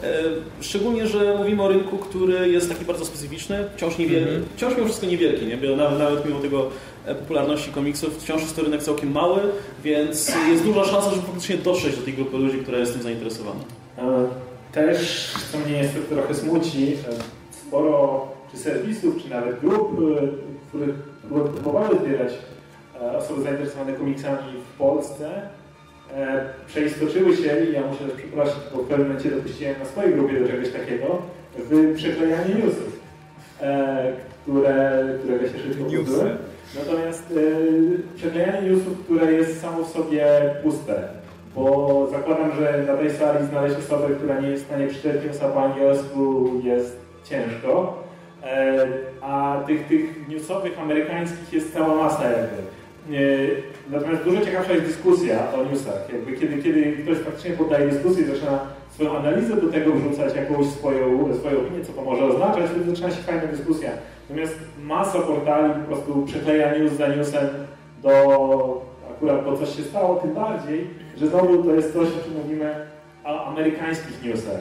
e, 0.04 0.24
szczególnie, 0.62 1.08
że 1.08 1.36
mówimy 1.38 1.64
o 1.64 1.68
rynku, 1.68 1.98
który 1.98 2.50
jest 2.50 2.70
taki 2.70 2.86
bardzo 2.86 3.06
specyficzny, 3.06 3.66
wciąż, 3.76 3.98
niewielki, 3.98 4.30
mm 4.30 4.42
-hmm. 4.42 4.46
wciąż 4.56 4.76
mimo 4.76 4.86
wszystko 4.86 5.08
niewielki, 5.08 5.46
nie? 5.46 5.58
Bo 5.58 5.76
nawet, 5.76 6.00
nawet 6.00 6.26
mimo 6.26 6.40
tego 6.40 6.70
e, 7.06 7.16
popularności 7.16 7.72
komiksów 7.72 8.24
wciąż 8.24 8.42
jest 8.42 8.56
to 8.56 8.62
rynek 8.62 8.84
całkiem 8.84 9.12
mały, 9.12 9.40
więc 9.84 10.32
jest 10.50 10.64
duża 10.64 10.86
szansa, 10.86 11.10
żeby 11.10 11.22
faktycznie 11.22 11.58
dotrzeć 11.58 11.96
do 11.96 12.02
tej 12.02 12.14
grupy 12.14 12.38
ludzi, 12.38 12.58
która 12.58 12.78
jest 12.78 12.94
tym 12.94 13.02
zainteresowana. 13.02 13.60
Też, 14.74 15.32
co 15.52 15.58
mnie 15.58 15.82
niestety 15.82 16.16
trochę 16.16 16.36
smuci, 16.36 16.98
sporo 17.52 18.28
czy 18.52 18.58
serwisów, 18.58 19.24
czy 19.24 19.30
nawet 19.30 19.60
grup, 19.60 20.00
e, 20.00 20.28
których 20.70 20.96
próbowały 21.28 21.98
zbierać 21.98 22.34
e, 23.02 23.18
osoby 23.18 23.42
zainteresowane 23.42 23.94
komiksami 23.94 24.54
w 24.74 24.78
Polsce, 24.78 25.42
e, 26.16 26.46
przeistoczyły 26.68 27.36
się, 27.36 27.66
i 27.66 27.74
ja 27.74 27.82
muszę 27.82 28.04
też 28.04 28.18
przeprosić, 28.18 28.56
bo 28.74 28.84
w 28.84 28.88
pewnym 28.88 29.08
momencie 29.08 29.32
dopuściłem 29.32 29.76
na 29.80 29.86
swojej 29.86 30.14
grupie 30.14 30.40
do 30.40 30.48
czegoś 30.48 30.70
takiego, 30.70 31.22
w 31.58 31.96
przeklejanie 31.96 32.56
newsów, 32.56 33.00
które, 34.42 35.04
którego 35.20 35.48
się 35.48 35.60
szybko 35.60 35.90
Newsy. 35.92 36.38
Natomiast 36.80 37.34
przeklejanie 38.16 38.70
newsów, 38.70 39.04
które 39.04 39.34
jest 39.34 39.62
samo 39.62 39.84
w 39.84 39.90
sobie 39.90 40.26
puste, 40.64 41.08
bo 41.56 42.08
zakładam, 42.12 42.52
że 42.60 42.84
na 42.88 42.98
tej 42.98 43.12
sali 43.12 43.46
znaleźć 43.46 43.76
osobę, 43.78 44.16
która 44.16 44.40
nie 44.42 44.48
jest 44.48 44.64
w 44.64 44.68
stanie 44.68 44.88
przeczytać 44.88 45.24
newsa 45.24 45.50
po 45.50 45.64
angielsku 45.64 46.52
jest 46.64 47.00
ciężko, 47.24 48.04
e, 48.44 48.88
a 49.22 49.64
tych, 49.68 49.88
tych 49.88 50.28
newsowych 50.28 50.80
amerykańskich 50.80 51.54
jest 51.54 51.74
cała 51.74 51.96
masa 51.96 52.24
jakby. 52.24 52.58
E, 53.18 53.20
natomiast 53.92 54.24
dużo 54.24 54.46
ciekawsza 54.46 54.74
jest 54.74 54.86
dyskusja 54.86 55.54
o 55.54 55.64
newsach. 55.64 56.14
Jakby 56.14 56.34
kiedy, 56.34 56.64
kiedy 56.64 56.92
ktoś 57.04 57.18
faktycznie 57.18 57.52
poddaje 57.52 57.88
dyskusję, 57.88 58.26
zaczyna 58.26 58.60
swoją 58.92 59.18
analizę 59.18 59.56
do 59.56 59.72
tego 59.72 59.92
wrzucać 59.92 60.36
jakąś 60.36 60.68
swoją, 60.68 61.36
swoją 61.36 61.60
opinię, 61.60 61.86
co 61.86 61.94
to 61.94 62.02
może 62.02 62.26
oznaczać, 62.26 62.70
wtedy 62.70 62.90
zaczyna 62.90 63.12
się 63.12 63.24
fajna 63.24 63.48
dyskusja. 63.48 63.90
Natomiast 64.30 64.56
masa 64.84 65.20
portali 65.20 65.74
po 65.74 65.88
prostu 65.88 66.24
przykleja 66.26 66.78
news 66.78 66.94
za 66.94 67.08
newsem 67.08 67.48
do 68.04 68.12
akurat 69.12 69.46
bo 69.46 69.58
coś 69.58 69.76
się 69.76 69.84
stało, 69.84 70.16
tym 70.16 70.34
bardziej, 70.34 70.88
że 71.18 71.28
znowu 71.28 71.64
to 71.64 71.76
jest 71.76 71.94
coś, 71.94 72.08
o 72.08 72.24
czym 72.24 72.34
mówimy 72.44 72.76
o 73.24 73.46
amerykańskich 73.46 74.24
newsach. 74.24 74.60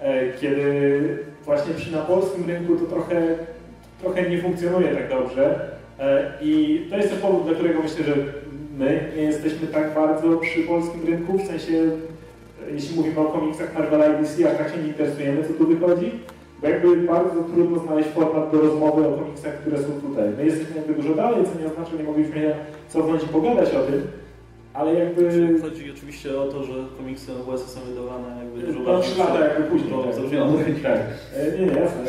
E, 0.00 0.32
kiedy 0.32 1.18
właśnie 1.44 1.74
przy 1.74 1.92
na 1.92 1.98
polskim 1.98 2.46
rynku 2.46 2.76
to 2.76 2.86
trochę, 2.86 3.22
trochę 4.00 4.30
nie 4.30 4.42
funkcjonuje 4.42 4.94
tak 4.94 5.08
dobrze. 5.08 5.70
E, 5.98 6.32
I 6.42 6.86
to 6.90 6.96
jest 6.96 7.10
też 7.10 7.18
powód, 7.18 7.44
dla 7.44 7.54
którego 7.54 7.82
myślę, 7.82 8.04
że 8.04 8.14
my 8.78 9.12
nie 9.16 9.22
jesteśmy 9.22 9.66
tak 9.66 9.94
bardzo 9.94 10.36
przy 10.36 10.62
polskim 10.62 11.06
rynku, 11.06 11.38
w 11.38 11.46
sensie 11.46 11.90
jeśli 12.72 12.96
mówimy 12.96 13.20
o 13.20 13.24
komiksach 13.24 13.78
Marvela 13.78 14.06
i 14.06 14.22
DC, 14.22 14.50
a 14.50 14.54
tak 14.54 14.68
się 14.68 14.82
nie 14.82 14.88
interesujemy, 14.88 15.44
co 15.44 15.52
tu 15.52 15.66
wychodzi, 15.66 16.10
bo 16.62 16.68
jakby 16.68 16.96
bardzo 16.96 17.44
trudno 17.54 17.78
znaleźć 17.78 18.08
format 18.08 18.52
do 18.52 18.60
rozmowy 18.60 19.08
o 19.08 19.12
komiksach, 19.12 19.54
które 19.54 19.78
są 19.78 19.92
tutaj. 20.08 20.28
My 20.36 20.44
jesteśmy 20.44 20.76
jakby 20.76 20.94
dużo 20.94 21.14
dalej, 21.14 21.44
co 21.44 21.60
nie 21.60 21.66
oznacza, 21.66 21.90
że 21.90 21.96
nie 21.96 22.04
mogliśmy 22.04 22.54
cofnąć 22.88 23.22
i 23.22 23.28
pogadać 23.28 23.74
o 23.74 23.82
tym, 23.82 24.02
ale 24.74 24.94
jakby... 24.94 25.22
Chodzi 25.62 25.90
oczywiście 25.96 26.40
o 26.40 26.46
to, 26.46 26.64
że 26.64 26.72
komiksy 26.98 27.32
USA 27.48 27.66
są 27.68 27.80
wydawane 27.80 28.28
jakby 28.44 28.60
dużo 28.66 28.78
No, 28.78 28.84
bardziej. 28.84 29.10
trzy 29.12 29.18
lata 29.18 29.40
jakby 29.46 29.62
później. 29.64 29.90
To 29.92 30.02
tak. 30.02 30.82
Tak. 30.82 31.00
E, 31.36 31.58
Nie, 31.58 31.66
nie, 31.66 31.80
jasne. 31.80 32.02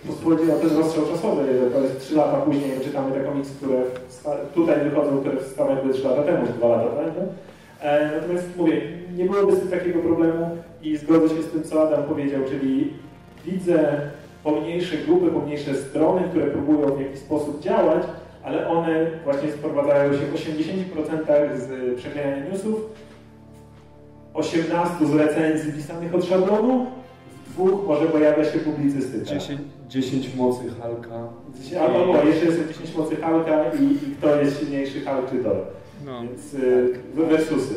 Po 0.00 0.06
prostu 0.06 0.24
chodzi 0.30 0.50
o 0.52 0.54
ten 0.68 0.78
rozstrzał 0.78 1.04
czasowy. 1.06 1.42
To 1.72 1.80
jest 1.80 2.00
trzy 2.00 2.14
lata 2.16 2.36
później, 2.40 2.70
my 2.78 2.84
czytamy 2.84 3.12
te 3.12 3.20
komiksy, 3.24 3.52
które 3.56 3.82
tutaj 4.54 4.80
wychodzą, 4.90 5.20
które 5.20 5.36
wstały 5.36 5.76
były 5.76 5.94
trzy 5.94 6.04
lata 6.04 6.22
temu, 6.22 6.46
czy 6.46 6.52
dwa 6.52 6.68
lata 6.68 6.90
temu. 6.96 7.32
E, 7.82 8.10
Natomiast 8.20 8.46
mówię, 8.56 8.80
nie 9.16 9.24
byłoby 9.24 9.56
z 9.56 9.58
tym 9.60 9.68
takiego 9.68 9.98
problemu 10.00 10.56
i 10.82 10.96
zgodzę 10.96 11.28
się 11.36 11.42
z 11.42 11.50
tym, 11.50 11.62
co 11.64 11.82
Adam 11.88 12.04
powiedział, 12.04 12.40
czyli 12.48 12.92
widzę 13.46 14.00
pomniejsze 14.44 14.96
grupy, 14.96 15.30
pomniejsze 15.30 15.74
strony, 15.74 16.22
które 16.30 16.46
próbują 16.46 16.96
w 16.96 17.00
jakiś 17.00 17.18
sposób 17.18 17.60
działać, 17.60 18.02
ale 18.46 18.68
one 18.68 19.06
właśnie 19.24 19.52
sprowadzają 19.52 20.12
się 20.12 20.18
w 20.18 20.34
80% 20.34 21.56
z 21.56 21.96
przeklejania 21.98 22.44
newsów, 22.44 22.80
18 24.34 25.06
z 25.06 25.14
recenzji 25.14 25.72
pisanych 25.72 26.14
od 26.14 26.24
szablonu, 26.24 26.86
w 27.46 27.52
dwóch 27.52 27.86
może 27.86 28.06
pojawia 28.06 28.44
się 28.44 28.58
publicystyka. 28.58 29.24
10, 29.24 29.60
10 29.88 30.34
mocy 30.34 30.60
Halka. 30.80 31.28
Albo 31.80 32.12
o, 32.20 32.24
jeszcze 32.24 32.46
jest 32.46 32.68
10 32.68 32.96
mocy 32.96 33.16
Halka 33.16 33.64
i, 33.80 33.84
i 33.84 34.16
kto 34.18 34.36
jest 34.40 34.60
silniejszy 34.60 35.00
Hulk 35.00 35.30
czy 35.30 35.38
Thor. 35.38 35.56
No. 36.04 36.22
Więc 36.22 36.54
y, 36.54 36.94
versusy. 37.14 37.74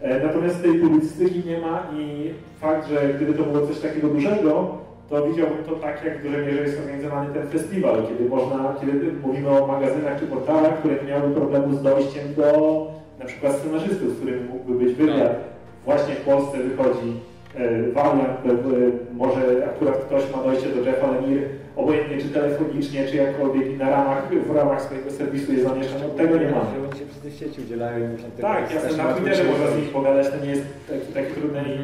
E, 0.00 0.26
Natomiast 0.26 0.62
tej 0.62 0.74
publicystyki 0.74 1.42
nie 1.48 1.60
ma 1.60 1.86
i 1.98 2.30
fakt, 2.60 2.88
że 2.88 3.14
gdyby 3.14 3.34
to 3.34 3.42
było 3.44 3.66
coś 3.66 3.78
takiego 3.78 4.08
dużego, 4.08 4.78
to 5.10 5.26
widziałbym 5.26 5.64
to 5.64 5.72
tak, 5.72 6.04
jak 6.04 6.18
w 6.18 6.22
dużej 6.22 6.46
mierze 6.46 6.62
jest 6.62 6.78
organizowany 6.78 7.34
ten 7.34 7.46
festiwal, 7.46 8.02
kiedy 8.08 8.28
można, 8.28 8.74
kiedy 8.80 9.12
mówimy 9.22 9.48
o 9.48 9.66
magazynach 9.66 10.20
czy 10.20 10.26
portalach, 10.26 10.78
które 10.78 10.94
nie 10.94 11.10
miały 11.10 11.30
problemu 11.30 11.74
z 11.74 11.82
dojściem 11.82 12.34
do 12.36 12.86
na 13.18 13.24
przykład 13.24 13.56
scenarzystów, 13.56 14.12
z 14.12 14.16
którym 14.16 14.46
mógłby 14.46 14.84
być 14.84 14.94
wywiad. 14.94 15.34
Właśnie 15.84 16.14
w 16.14 16.20
Polsce 16.20 16.58
wychodzi 16.58 17.12
e, 17.56 17.60
e, 17.60 17.92
może 19.12 19.66
akurat 19.66 19.96
ktoś 19.96 20.22
ma 20.36 20.42
dojście 20.42 20.68
do 20.68 20.80
Jeffa 20.80 21.10
Lemire, 21.10 21.42
obojętnie 21.76 22.18
czy 22.18 22.28
telefonicznie, 22.28 23.06
czy 23.06 23.16
jakkolwiek 23.16 23.66
i 23.70 23.76
na 23.76 23.90
ramach, 23.90 24.28
w 24.48 24.56
ramach 24.56 24.82
swojego 24.82 25.10
serwisu 25.10 25.52
jest 25.52 25.64
zamieszczony, 25.64 26.04
tego 26.16 26.36
nie 26.36 26.50
mamy. 26.50 26.88
Oni 26.90 26.98
się 26.98 27.06
przez 27.06 27.22
te 27.22 27.30
sieci 27.30 27.60
udzielają 27.60 27.98
i 27.98 28.12
można 28.12 28.28
tego 28.28 28.48
Tak, 28.48 28.74
jasne, 28.74 29.04
na 29.04 29.12
Twitterze 29.12 29.44
można 29.44 29.66
z 29.66 29.76
nich 29.76 29.90
pogadać, 29.90 30.28
to 30.28 30.44
nie 30.44 30.50
jest 30.50 30.64
taki, 30.88 31.12
taki 31.12 31.40
trudne 31.40 31.62
i, 31.62 31.78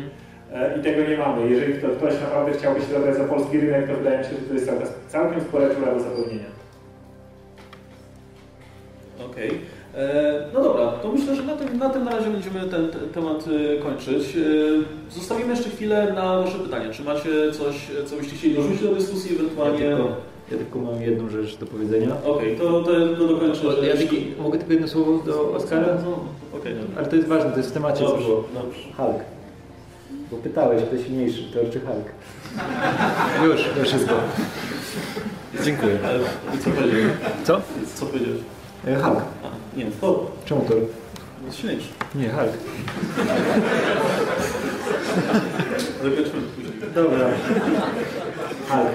i 0.80 0.82
tego 0.82 1.10
nie 1.10 1.16
mamy. 1.16 1.50
Jeżeli 1.50 1.74
kto, 1.74 1.88
ktoś 1.88 2.20
naprawdę 2.20 2.52
chciałby 2.58 2.80
się 2.80 2.86
zabrać 2.86 3.16
za 3.16 3.24
polski 3.24 3.60
rynek, 3.60 3.88
to 3.88 3.94
wydaje 3.96 4.18
mi 4.18 4.24
się, 4.24 4.30
że 4.30 4.36
to 4.48 4.54
jest 4.54 4.92
całkiem, 5.08 5.40
spore 5.40 5.74
dziura 5.76 5.94
do 5.94 6.00
zapełnienia. 6.00 6.54
Okej. 9.30 9.50
E, 9.94 10.46
No 10.54 10.62
dobra, 10.62 10.86
to 10.92 11.12
myślę, 11.12 11.34
że 11.36 11.42
na 11.42 11.56
tym, 11.56 11.78
na 11.78 11.90
tym 11.90 12.04
na 12.04 12.10
razie 12.10 12.30
będziemy 12.30 12.60
ten, 12.60 12.88
ten 12.88 13.08
temat 13.14 13.44
e, 13.78 13.82
kończyć. 13.82 14.36
E, 14.36 15.14
Zostawimy 15.14 15.50
jeszcze 15.50 15.70
chwilę 15.70 16.12
na 16.14 16.38
Wasze 16.42 16.58
pytania. 16.58 16.90
Czy 16.90 17.02
macie 17.04 17.52
coś, 17.52 17.90
co 18.06 18.16
byście 18.16 18.36
chcieli 18.36 18.54
dorzucić 18.54 18.82
do 18.82 18.94
dyskusji, 18.94 19.34
Ja 19.36 19.40
ewentualnie... 19.42 19.78
tylko, 19.78 20.08
ja 20.52 20.58
tylko 20.58 20.78
mam 20.78 21.02
jedną 21.02 21.28
rzecz 21.28 21.56
do 21.56 21.66
powiedzenia. 21.66 22.08
Okej, 22.24 22.56
to, 22.56 22.82
to, 22.82 22.92
to 23.18 23.28
dokończę. 23.28 23.68
O, 23.68 23.82
Ja 23.84 23.96
tylko, 23.96 24.14
mogę 24.42 24.58
tylko 24.58 24.72
jedno 24.72 24.88
słowo 24.88 25.18
do 25.26 25.50
Oskara? 25.52 25.86
No, 26.04 26.18
Okej, 26.58 26.74
dobra. 26.74 26.96
Ale 26.98 27.06
to 27.06 27.16
jest 27.16 27.28
ważne, 27.28 27.50
to 27.50 27.56
jest 27.56 27.70
w 27.70 27.72
temacie, 27.72 28.04
Dobrze, 28.04 28.26
dobrze. 28.54 28.82
Hulk. 28.96 29.20
Bo 30.34 30.40
pytałeś, 30.40 30.82
kto 30.82 31.02
silniejszy, 31.02 31.42
Thor 31.52 31.62
czy 31.72 31.80
Hulk? 31.80 32.06
Już, 33.44 33.60
to 33.78 33.84
wszystko. 33.84 34.14
Dziękuję. 35.64 35.98
Co 36.64 36.70
powiedziałeś? 36.70 37.12
Co? 37.44 37.60
Co 37.94 38.06
powiedziałeś? 38.06 38.40
E, 38.86 38.96
Hulk. 38.96 39.18
A, 39.44 39.76
nie, 39.78 39.84
to 40.00 40.30
Czemu 40.44 40.60
Thor? 40.64 40.76
jest 41.46 41.58
silniejszy. 41.58 41.88
Nie, 42.14 42.28
Hulk. 42.30 42.50
Dokończymy 46.02 46.42
później. 46.56 46.74
Dobra. 46.94 47.26
Hulk. 48.68 48.88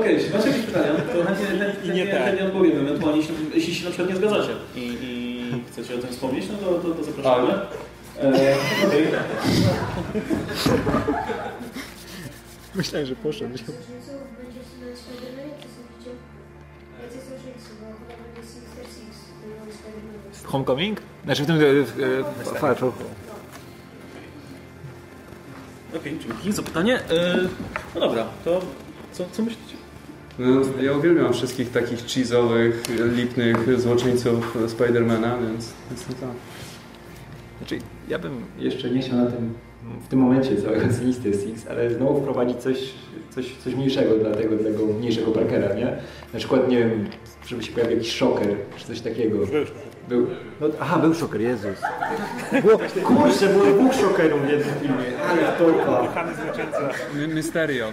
Okej, 0.00 0.14
jeśli 0.14 0.30
macie 0.32 0.48
jakieś 0.48 0.64
pytania, 0.66 0.92
to 1.12 1.24
chętnie, 1.24 1.46
chętnie, 1.46 1.94
nie 1.94 2.00
chętnie, 2.00 2.18
tak. 2.18 2.24
chętnie 2.24 2.46
odpowiemy. 2.46 2.80
Ewentualnie, 2.80 3.20
jeśli, 3.20 3.34
jeśli 3.54 3.74
się 3.74 3.84
na 3.84 3.90
przykład 3.90 4.10
nie 4.10 4.16
zgadzacie 4.16 4.52
i, 4.76 4.80
i 4.80 5.62
chcecie 5.72 5.94
o 5.94 5.98
tym 5.98 6.10
wspomnieć, 6.10 6.44
no 6.52 6.58
to, 6.58 6.74
to, 6.74 6.94
to 6.94 7.04
zapraszamy. 7.04 7.52
E. 8.20 8.56
Myślałem, 12.74 13.06
że 13.06 13.16
poszedł. 13.16 13.58
Homecoming? 20.44 21.00
Znaczy 21.24 21.42
w 21.42 21.46
tym... 21.46 21.56
E, 21.56 21.60
e, 21.60 22.54
Far 22.58 22.76
From 22.76 22.92
Home. 22.92 23.10
Okej, 25.96 26.18
dzięki 26.18 26.52
za 26.52 26.62
pytanie. 26.62 26.98
E, 26.98 27.48
no 27.94 28.00
dobra, 28.00 28.26
to 28.44 28.60
co, 29.12 29.24
co 29.32 29.42
myślicie? 29.42 29.76
No, 30.38 30.60
ja 30.82 30.92
uwielbiam 30.92 31.32
wszystkich 31.32 31.70
takich 31.70 31.98
cheese'owych, 31.98 32.72
lipnych 33.16 33.80
złoczyńców 33.80 34.56
Spidermana, 34.68 35.38
więc 35.38 35.72
jestem 35.90 36.16
za. 36.20 36.26
Znaczy, 37.58 37.78
ja 38.08 38.18
bym 38.18 38.32
jeszcze 38.58 38.90
nie 38.90 39.00
chciał 39.02 39.16
na 39.16 39.26
tym, 39.26 39.54
w 40.04 40.08
tym 40.08 40.18
momencie 40.18 40.56
całego 40.56 40.92
Sinister 40.92 41.32
Six, 41.34 41.66
ale 41.70 41.90
znowu 41.90 42.20
wprowadzić 42.20 42.56
coś, 42.58 42.78
coś, 43.30 43.56
coś 43.56 43.74
mniejszego 43.74 44.14
dla 44.16 44.30
tego, 44.30 44.56
dla 44.56 44.70
tego 44.70 44.86
mniejszego 44.86 45.30
Parkera, 45.30 45.74
nie? 45.74 45.96
Na 46.32 46.38
przykład, 46.38 46.68
nie 46.68 46.78
wiem, 46.78 47.06
żeby 47.46 47.62
się 47.62 47.72
pojawił 47.72 47.96
jakiś 47.96 48.12
szoker, 48.12 48.48
czy 48.76 48.86
coś 48.86 49.00
takiego. 49.00 49.38
Był. 50.08 50.26
No, 50.60 50.66
aha, 50.80 50.98
był 50.98 51.14
szoker, 51.14 51.40
Jezus. 51.40 51.82
Było, 52.62 52.78
kurczę, 53.04 53.46
było 53.48 53.64
dwóch 53.64 53.94
szokerów 53.94 54.46
w 54.46 54.48
jednym 54.50 54.74
filmie, 54.82 55.18
ale. 55.28 55.42
My- 57.14 57.28
Mysterio. 57.34 57.86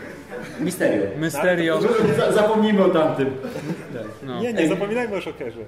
Misterio. 0.59 1.03
Mysterio. 1.19 1.79
Za- 2.17 2.31
Zapomnijmy 2.31 2.83
o 2.83 2.89
tamtym. 2.89 3.27
No. 4.25 4.41
Nie, 4.41 4.53
nie 4.53 4.67
zapominajmy 4.67 5.15
o 5.15 5.21
szokerze. 5.21 5.59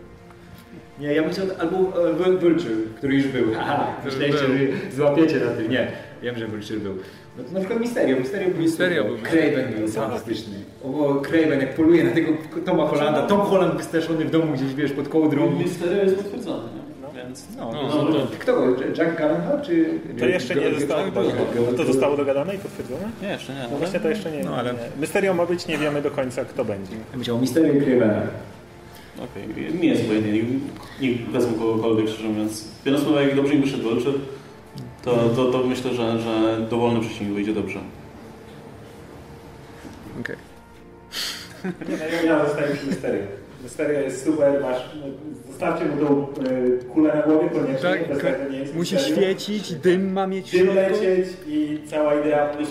Nie, 0.99 1.13
ja 1.13 1.23
bym 1.23 1.31
chciał, 1.31 1.45
albo 1.59 1.77
e, 2.09 2.13
Vulture, 2.13 2.71
który 2.97 3.15
już 3.15 3.27
był. 3.27 3.45
Aha, 3.59 3.87
myśleliście, 4.05 4.39
że 4.47 4.95
złapiecie 4.95 5.39
na 5.39 5.51
tym. 5.51 5.71
Nie, 5.71 5.87
wiem, 6.21 6.37
że 6.37 6.47
Vulture 6.47 6.79
był. 6.79 6.97
No 7.37 7.43
to 7.43 7.51
na 7.51 7.59
przykład 7.59 7.79
Mysterio. 7.79 8.19
Mysterio 8.19 8.49
był, 8.49 8.61
Mysterio 8.61 9.03
super. 9.03 9.19
był. 9.21 9.31
Craven 9.31 9.73
był 9.79 9.87
fantastyczny. 9.87 10.53
O, 10.83 11.15
Craven, 11.15 11.59
jak 11.59 11.75
poluje 11.75 12.03
na 12.03 12.11
tego 12.11 12.31
Toma 12.65 12.87
Hollanda. 12.87 13.27
Tom 13.27 13.39
Holland 13.41 13.75
wystraszony 13.75 14.25
w 14.25 14.31
domu 14.31 14.53
gdzieś, 14.53 14.73
wiesz, 14.73 14.91
pod 14.91 15.07
kołdrą. 15.09 15.51
Misterio 15.59 16.03
jest 16.03 16.15
potwierdzony, 16.15 16.63
nie? 16.75 16.83
więc... 17.23 17.45
No, 17.57 17.71
No, 17.71 18.03
No, 18.03 18.13
to, 18.13 18.27
Kto? 18.39 18.65
Jack 18.97 19.17
Gyllenhaal, 19.17 19.61
czy... 19.61 19.85
To 20.19 20.25
jeszcze 20.25 20.55
nie 20.55 20.74
zostało. 20.79 21.03
To 21.78 21.86
zostało 21.86 22.17
dogadane 22.17 22.55
i 22.55 22.57
potwierdzone? 22.57 23.09
nie, 23.21 23.28
jeszcze 23.28 23.53
nie. 23.53 23.67
No 23.71 23.78
właśnie 23.78 23.99
to 23.99 24.09
jeszcze 24.09 24.32
nie. 24.32 24.43
No, 24.43 24.55
ale- 24.55 24.74
nie. 24.74 24.79
Mysterio 24.99 25.33
ma 25.33 25.45
być, 25.45 25.67
nie 25.67 25.78
wiemy 25.78 26.01
do 26.01 26.11
końca 26.11 26.45
kto 26.45 26.65
będzie. 26.65 26.93
Ja 26.93 26.99
bym 27.13 27.21
chciał 27.21 27.39
Mysterio 27.39 27.74
i 27.74 27.82
Cravena. 27.82 28.21
Okej, 29.17 29.73
mi 29.81 29.87
jest 29.87 30.03
obojętnie, 30.03 30.43
nie, 31.01 31.15
wezmę 31.31 31.53
kogokolwiek, 31.59 32.09
szczerze 32.09 32.27
mówiąc. 32.29 32.67
Biorąc 32.85 33.03
pod 33.05 33.15
jak 33.15 33.35
dobrze 33.35 33.53
im 33.53 33.61
wyszedł 33.61 33.83
Vulture, 33.89 34.13
to, 35.03 35.29
to, 35.35 35.45
to 35.51 35.63
myślę, 35.67 35.93
że, 35.93 36.19
że 36.19 36.61
dowolny 36.69 36.99
przeciwnik 37.01 37.33
wyjdzie 37.33 37.53
dobrze. 37.53 37.79
Okej. 40.19 40.35
Nie, 41.89 41.97
no, 41.97 42.27
ja, 42.27 42.45
zostaję 42.45 42.75
przy 42.75 42.87
Mysterio. 42.87 43.21
Mysterio 43.63 43.99
jest 43.99 44.23
super, 44.25 44.61
masz, 44.61 44.89
zostawcie 45.47 45.85
mu 45.85 46.05
tą 46.05 46.27
e, 46.43 46.83
kulę 46.93 47.13
na 47.15 47.21
głowie 47.21 47.49
koniecznie, 47.49 47.89
Tak, 47.89 48.07
bez 48.07 48.17
tego 48.19 48.49
nie 48.51 48.57
jest 48.57 48.75
musi 48.75 48.95
Mysterio. 48.95 49.17
świecić, 49.17 49.73
dym 49.73 50.13
ma 50.13 50.27
mieć 50.27 50.51
Dym 50.51 50.75
lecieć 50.75 51.27
i 51.47 51.79
cała 51.87 52.15
idea 52.21 52.53
spa- 52.53 52.65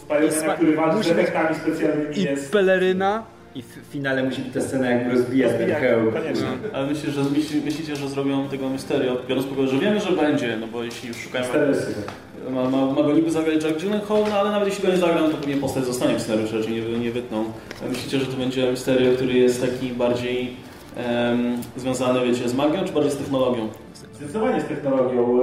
Spidermana, 0.00 0.54
który 0.54 0.76
walczy 0.76 1.08
z 1.08 1.12
efektami 1.12 1.56
specjalnymi 1.56 2.18
I 2.18 2.22
jest... 2.22 2.52
peleryna. 2.52 3.24
I 3.54 3.62
w 3.62 3.66
finale 3.90 4.22
musi 4.22 4.42
być 4.42 4.54
ta 4.54 4.60
scena, 4.60 4.90
jak 4.90 5.12
rozbija 5.12 5.48
ten 5.48 5.70
hełm. 5.70 6.12
koniecznie. 6.12 6.46
Ale 6.72 6.86
myślicie, 6.86 7.10
że, 7.10 7.22
myśli, 7.24 7.60
myślicie, 7.64 7.96
że 7.96 8.08
zrobią 8.08 8.48
tego 8.48 8.68
Mysterio, 8.68 9.16
biorąc 9.28 9.46
pod 9.46 9.58
uwagę, 9.58 9.72
że 9.72 9.78
wiemy, 9.78 10.00
że 10.00 10.12
będzie, 10.12 10.56
no 10.60 10.66
bo 10.66 10.84
jeśli 10.84 11.08
już 11.08 11.16
szukają... 11.16 11.44
Mysterio. 11.44 12.02
Ma, 12.50 12.70
ma, 12.70 12.86
ma 12.86 13.02
go 13.02 13.12
niby 13.12 13.30
zagrać 13.30 13.64
Jack 13.64 13.80
Gyllenhaal, 13.80 14.24
no 14.30 14.40
ale 14.40 14.50
nawet 14.50 14.68
jeśli 14.68 14.84
go 14.84 14.90
nie 14.90 14.96
zagra, 14.96 15.20
no 15.20 15.28
to 15.28 15.36
pewnie 15.36 15.56
postać 15.56 15.84
zostanie 15.84 16.14
w 16.14 16.22
scenariuszu, 16.22 16.56
raczej 16.56 16.72
nie, 16.72 16.98
nie 16.98 17.10
wytną. 17.10 17.44
Myślicie, 17.88 18.18
że 18.18 18.26
to 18.26 18.36
będzie 18.36 18.70
Mysterio, 18.70 19.12
który 19.12 19.34
jest 19.34 19.60
taki 19.60 19.88
bardziej 19.92 20.56
em, 20.96 21.56
związany, 21.76 22.26
wiecie, 22.26 22.48
z 22.48 22.54
magią, 22.54 22.84
czy 22.84 22.92
bardziej 22.92 23.12
z 23.12 23.16
technologią? 23.16 23.68
Zdecydowanie 24.14 24.60
z 24.60 24.64
technologią. 24.64 25.38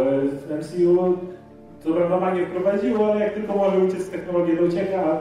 W 0.48 0.52
MCU 0.60 1.18
co 1.86 1.94
prawda 1.94 2.19
magię 2.19 2.45
wprowadziło, 2.45 3.11
ale 3.11 3.19
jak 3.19 3.34
tylko 3.34 3.53
może 3.53 3.77
uciec 3.77 4.02
z 4.02 4.10
technologii, 4.10 4.57
to 4.57 4.64
ucieka. 4.64 5.19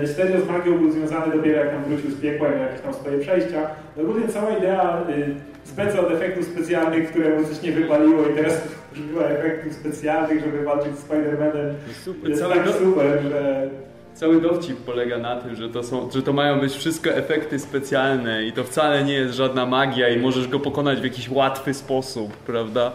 Mysterio 0.00 0.40
z 0.40 0.48
magią 0.48 0.78
był 0.78 0.90
związany 0.92 1.36
dopiero 1.36 1.58
jak 1.58 1.70
tam 1.70 1.84
wrócił 1.84 2.10
z 2.10 2.20
piekła 2.20 2.48
i 2.48 2.60
jakieś 2.60 2.80
tam 2.80 2.94
swoje 2.94 3.18
przejścia. 3.18 3.70
No 3.96 4.02
ogólnie 4.02 4.28
cała 4.28 4.50
idea 4.50 5.02
y, 5.10 5.34
speca 5.64 6.00
od 6.00 6.12
efektów 6.12 6.44
specjalnych, 6.44 7.10
które 7.10 7.40
mu 7.40 7.48
coś 7.48 7.62
nie 7.62 7.72
wypaliło 7.72 8.26
i 8.26 8.34
teraz 8.36 8.60
używa 8.92 9.24
efektów 9.24 9.72
specjalnych, 9.72 10.40
żeby 10.40 10.64
walczyć 10.64 10.98
z 10.98 11.08
Spider-Manem. 11.08 11.72
Super, 12.04 12.30
Jest 12.30 12.42
tak 12.42 12.68
super, 12.68 13.22
że 13.22 13.68
Cały 14.14 14.40
dowcip 14.40 14.76
polega 14.76 15.18
na 15.18 15.36
tym, 15.36 15.56
że 15.56 15.68
to, 15.68 15.82
są, 15.82 16.10
że 16.10 16.22
to 16.22 16.32
mają 16.32 16.60
być 16.60 16.72
wszystko 16.72 17.10
efekty 17.10 17.58
specjalne 17.58 18.44
i 18.44 18.52
to 18.52 18.64
wcale 18.64 19.04
nie 19.04 19.12
jest 19.12 19.34
żadna 19.34 19.66
magia 19.66 20.08
i 20.08 20.20
możesz 20.20 20.48
go 20.48 20.60
pokonać 20.60 21.00
w 21.00 21.04
jakiś 21.04 21.30
łatwy 21.30 21.74
sposób, 21.74 22.36
prawda? 22.36 22.92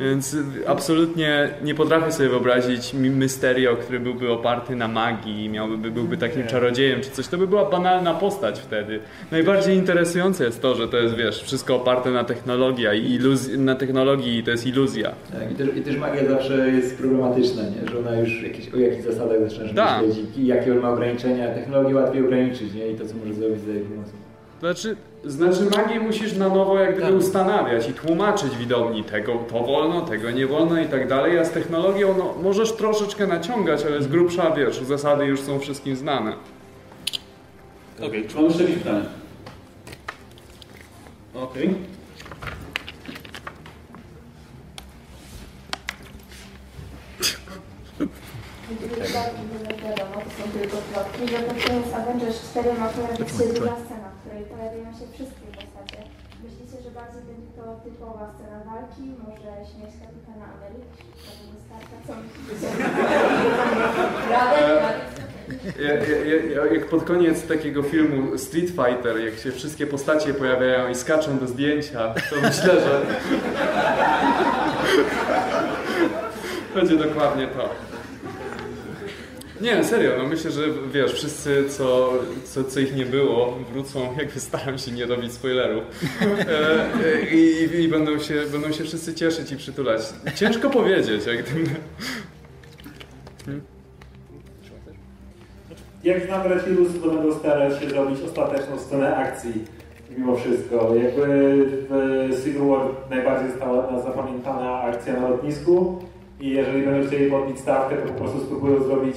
Więc 0.00 0.36
absolutnie 0.66 1.48
nie 1.62 1.74
potrafię 1.74 2.12
sobie 2.12 2.28
wyobrazić 2.28 2.94
Mysterio, 2.94 3.76
który 3.76 4.00
byłby 4.00 4.32
oparty 4.32 4.76
na 4.76 4.88
magii 4.88 5.44
i 5.44 5.48
miałby, 5.48 5.90
byłby 5.90 6.16
takim 6.16 6.46
czarodziejem 6.46 7.00
czy 7.00 7.10
coś. 7.10 7.28
To 7.28 7.38
by 7.38 7.46
była 7.46 7.70
banalna 7.70 8.14
postać 8.14 8.58
wtedy. 8.60 9.00
Najbardziej 9.30 9.76
interesujące 9.76 10.44
jest 10.44 10.62
to, 10.62 10.74
że 10.74 10.88
to 10.88 10.96
jest, 10.96 11.14
wiesz, 11.14 11.42
wszystko 11.42 11.76
oparte 11.76 12.10
na 12.10 12.24
technologii 12.24 12.86
i 13.14 13.18
na 13.58 13.74
technologii 13.74 14.38
i 14.38 14.42
to 14.42 14.50
jest 14.50 14.66
iluzja. 14.66 15.12
Tak, 15.32 15.52
i, 15.52 15.54
też, 15.54 15.68
I 15.76 15.82
też 15.82 15.96
magia 15.96 16.28
zawsze 16.28 16.70
jest 16.70 16.98
problematyczna, 16.98 17.62
nie? 17.62 17.88
że 17.90 17.98
ona 17.98 18.20
już 18.20 18.42
jakieś, 18.42 18.74
o 18.74 18.76
jakichś 18.76 19.04
zasadach 19.04 19.50
zaczynasz 19.50 19.74
Tak. 19.74 20.06
myśleć 20.06 20.26
i 20.36 20.46
jakie 20.60 20.72
on 20.72 20.78
ma 20.78 20.90
ograniczenia. 20.90 21.54
Technologię 21.54 21.94
łatwiej 21.94 22.24
ograniczyć 22.24 22.74
nie? 22.74 22.88
i 22.88 22.94
to, 22.94 23.06
co 23.06 23.14
może 23.14 23.34
zrobić 23.34 23.60
za 23.60 23.70
jej 23.70 23.80
pomocą. 23.80 24.10
Znaczy, 24.60 24.96
znaczy 25.24 25.62
magię 25.76 26.00
musisz 26.00 26.36
na 26.36 26.48
nowo 26.48 26.78
jak 26.78 26.96
gdyby 26.96 27.16
ustanawiać 27.16 27.88
i 27.88 27.92
tłumaczyć 27.92 28.56
widowni 28.56 29.04
tego 29.04 29.34
to 29.52 29.62
wolno, 29.62 30.00
tego 30.00 30.30
nie 30.30 30.46
wolno 30.46 30.80
i 30.80 30.86
tak 30.86 31.08
dalej, 31.08 31.38
a 31.38 31.44
z 31.44 31.50
technologią 31.50 32.14
no, 32.18 32.34
możesz 32.42 32.72
troszeczkę 32.72 33.26
naciągać, 33.26 33.84
ale 33.86 34.02
z 34.02 34.06
grubsza 34.06 34.50
wiesz, 34.50 34.80
zasady 34.80 35.24
już 35.24 35.40
są 35.40 35.58
wszystkim 35.58 35.96
znane. 35.96 36.32
Okej, 38.02 38.28
czy 38.28 38.36
mam 38.36 38.44
jeszcze 38.44 38.62
jakieś 38.62 38.78
pytania? 38.78 39.04
Okej. 41.34 41.74
Wiadomo, 48.78 50.14
to 50.24 50.30
są 50.36 50.44
tylko 50.58 50.76
plotki, 50.76 51.22
że 51.32 51.38
pod 51.48 51.58
koniec 51.64 51.88
Avengers 51.94 52.50
4 52.50 52.72
ma 52.80 52.88
pojawić 52.88 53.28
się 53.28 53.44
druga 53.54 53.76
scena, 53.84 54.08
w 54.14 54.16
której 54.20 54.44
pojawiają 54.44 54.88
się 54.98 55.04
wszystkie 55.14 55.46
postacie. 55.56 56.00
Myślicie, 56.44 56.76
że 56.84 56.90
bardziej 56.90 57.22
będzie 57.28 57.50
to 57.56 57.64
typowa 57.84 58.26
scena 58.34 58.58
walki, 58.70 59.04
może 59.24 59.50
śmierć 59.70 59.94
Kapitana 60.02 60.46
Ameryki, 60.54 61.04
Tony 61.24 61.56
Starka, 61.64 61.96
co 62.06 62.12
myślicie? 62.22 62.68
Ja, 64.30 65.92
ja, 65.94 66.36
ja, 66.54 66.72
jak 66.74 66.88
pod 66.88 67.04
koniec 67.04 67.46
takiego 67.46 67.82
filmu 67.82 68.38
Street 68.38 68.70
Fighter, 68.70 69.18
jak 69.18 69.34
się 69.38 69.52
wszystkie 69.52 69.86
postacie 69.86 70.34
pojawiają 70.34 70.88
i 70.88 70.94
skaczą 70.94 71.38
do 71.38 71.46
zdjęcia, 71.46 72.14
to 72.30 72.36
myślę, 72.36 72.80
że 72.80 73.00
będzie 76.74 76.96
dokładnie 76.96 77.46
to. 77.46 77.89
Nie, 79.60 79.84
serio, 79.84 80.10
no 80.18 80.28
myślę, 80.28 80.50
że 80.50 80.62
wiesz, 80.92 81.12
wszyscy, 81.12 81.64
co, 81.68 82.12
co, 82.44 82.64
co 82.64 82.80
ich 82.80 82.96
nie 82.96 83.06
było, 83.06 83.58
wrócą, 83.72 84.16
jakby 84.18 84.40
staram 84.40 84.78
się 84.78 84.90
nie 84.90 85.06
robić 85.06 85.32
spoilerów. 85.32 85.84
E, 86.22 87.04
e, 87.06 87.30
I, 87.30 87.82
i, 87.84 87.88
będą, 87.88 88.18
się, 88.18 88.34
będą 88.52 88.72
się 88.72 88.84
wszyscy 88.84 89.14
cieszyć 89.14 89.52
i 89.52 89.56
przytulać. 89.56 90.00
Ciężko 90.34 90.70
powiedzieć, 90.70 91.26
jak 91.26 91.44
gdyby. 91.44 91.70
Jak 96.04 96.26
znam 96.26 96.46
Refilus, 96.46 96.88
to 97.02 97.10
będą 97.10 97.38
starać 97.38 97.82
się 97.82 97.90
zrobić 97.90 98.20
ostateczną 98.20 98.78
scenę 98.78 99.16
akcji 99.16 99.52
mimo 100.18 100.36
wszystko. 100.36 100.94
Jakby 100.94 101.26
w 102.30 102.44
Civil 102.44 102.62
War 102.62 102.86
najbardziej 103.10 103.50
została 103.50 104.02
zapamiętana 104.02 104.82
akcja 104.82 105.20
na 105.20 105.28
lotnisku 105.28 105.98
i 106.40 106.50
jeżeli 106.50 106.82
będą 106.82 107.08
chcieli 107.08 107.30
podbić 107.30 107.60
stawkę, 107.60 107.96
to 107.96 108.08
po 108.08 108.18
prostu 108.18 108.40
spróbują 108.40 108.84
zrobić 108.84 109.16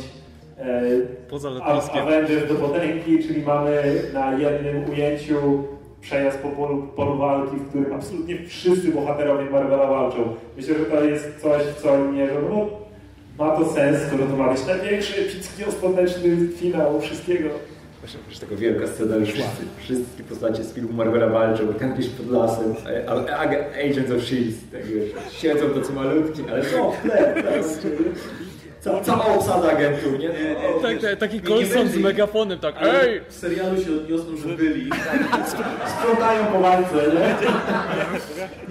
Poza 1.30 1.50
A- 1.64 2.02
Avengers 2.02 2.48
do 2.48 2.56
potęgi, 2.56 3.24
czyli 3.28 3.42
mamy 3.42 4.02
na 4.14 4.38
jednym 4.38 4.90
ujęciu 4.90 5.64
przejazd 6.02 6.38
po 6.38 6.50
polu, 6.50 6.88
polu 6.96 7.18
walki, 7.18 7.56
w 7.58 7.70
którym 7.70 7.94
absolutnie 7.94 8.38
wszyscy 8.48 8.92
bohaterowie 8.92 9.50
Marvela 9.50 9.88
walczą. 9.88 10.36
Myślę, 10.58 10.76
że 10.80 10.86
to 10.86 11.04
jest 11.04 11.42
coś, 11.42 11.62
co 11.84 11.94
oni 11.94 12.18
mierzą. 12.18 12.34
No, 12.50 12.70
ma 13.46 13.56
to 13.58 13.66
sens, 13.74 13.98
skoro 14.08 14.26
to 14.26 14.38
ma 14.38 14.52
być 14.54 14.66
największy, 14.66 15.22
epicki, 15.22 15.64
ostateczny 15.66 16.48
finał 16.56 17.02
wszystkiego. 17.02 17.50
Właśnie 18.00 18.20
przecież 18.28 18.40
taka 18.50 18.56
wielka 18.62 18.88
scena, 18.88 19.16
już 19.16 19.30
wszyscy, 19.30 19.64
wszystkie 19.78 20.24
postacie 20.24 20.64
z 20.64 20.74
filmu 20.74 20.94
Marvela 20.94 21.28
walczą, 21.28 21.74
tam 21.74 21.94
gdzieś 21.94 22.10
pod 22.10 22.32
lasem, 22.32 22.76
a, 23.08 23.12
a, 23.12 23.36
a 23.38 23.42
Agents 23.90 24.12
of 24.12 24.18
S.H.I.E.L.D. 24.18 24.78
tak 24.78 24.86
wiesz, 24.86 25.10
siedzą 25.42 25.70
tacy 25.70 25.94
malutki, 25.94 26.42
ale 26.52 26.62
co, 26.66 26.92
w 26.92 27.02
tle, 27.02 27.34
tak, 27.44 27.64
Ca- 28.84 29.02
Cała 29.02 29.26
obsada 29.26 29.72
agentów, 29.72 30.20
nie? 30.20 30.30
No, 30.30 30.80
Tak, 30.82 31.02
tak, 31.02 31.20
taki 31.20 31.42
Colson 31.42 31.88
z 31.88 31.98
megafonem, 31.98 32.60
tak 32.60 32.76
ej! 32.82 33.22
w 33.30 33.34
serialu 33.34 33.78
się 33.84 33.92
odniosą, 33.92 34.38
że 34.38 34.48
byli. 34.58 34.90
Sprzątają 35.98 36.46
po 36.46 36.60
walce, 36.60 36.96
nie? 36.96 37.36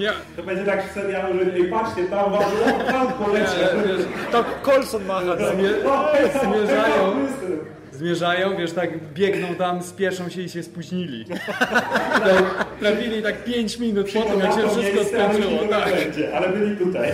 Nie, 0.05 0.13
To 0.37 0.43
będzie 0.43 0.65
tak 0.65 0.91
w 0.91 0.95
serialu, 0.95 1.35
że 1.45 1.55
ej, 1.55 1.65
patrzcie, 1.65 2.05
tam 2.05 2.33
wam 2.33 2.43
tam 2.87 3.13
polecie. 3.13 3.69
wiesz, 3.87 4.07
Tak, 4.33 4.45
Colson 4.63 5.05
macha. 5.05 5.37
zmie- 5.37 5.75
zmierzają, 6.45 7.27
zmierzają, 8.03 8.57
wiesz, 8.57 8.73
tak 8.73 9.13
biegną 9.15 9.55
tam, 9.55 9.83
spieszą 9.83 10.29
się 10.29 10.43
i 10.43 10.49
się 10.49 10.63
spóźnili. 10.63 11.25
Tak, 12.13 12.67
trafili 12.81 13.23
tak 13.23 13.45
5 13.45 13.79
minut 13.79 14.13
po 14.13 14.23
tym, 14.23 14.41
jak 14.41 14.53
się 14.53 14.69
wszystko 14.69 15.05
skończyło, 15.05 15.59
tak. 15.71 15.95
Będzie, 15.95 16.37
ale 16.37 16.49
byli 16.49 16.77
tutaj. 16.77 17.09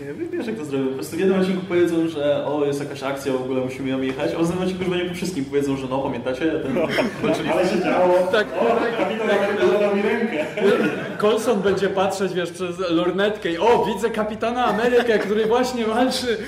Nie, 0.00 0.38
wiesz 0.38 0.46
jak 0.46 0.56
to 0.56 0.64
zrobią. 0.64 0.86
Po 0.86 0.94
prostu 0.94 1.16
w 1.16 1.20
jednym 1.20 1.40
odcinku 1.40 1.66
powiedzą, 1.68 2.08
że 2.08 2.46
o, 2.46 2.64
jest 2.64 2.80
jakaś 2.80 3.02
akcja, 3.02 3.32
w 3.32 3.42
ogóle 3.42 3.60
musimy 3.60 3.90
ją 3.90 4.00
jechać, 4.00 4.30
a 4.30 4.36
w 4.36 4.38
następnym 4.38 4.62
odcinku 4.62 4.84
już 4.84 4.90
będzie 4.90 5.08
po 5.08 5.14
wszystkim 5.14 5.44
powiedzą, 5.44 5.76
że 5.76 5.86
no, 5.88 5.98
pamiętacie? 5.98 6.50
Ten, 6.50 6.74
walczyli 7.22 7.48
Ale 7.48 7.68
się 7.68 7.80
działo. 7.84 8.28
Tak. 8.32 8.46
O, 8.60 8.98
kapitan 8.98 9.26
nawet 9.26 9.72
podał 9.72 9.96
mi 9.96 10.02
rękę. 10.02 10.44
Colson 11.18 11.62
będzie 11.62 11.88
patrzeć, 11.88 12.34
wiesz, 12.34 12.50
przez 12.50 12.78
lornetkę 12.90 13.52
i 13.52 13.58
o, 13.58 13.86
widzę 13.94 14.10
kapitana 14.10 14.64
Amerykę, 14.64 15.18
który 15.18 15.46
właśnie 15.46 15.84
walczy. 15.84 16.38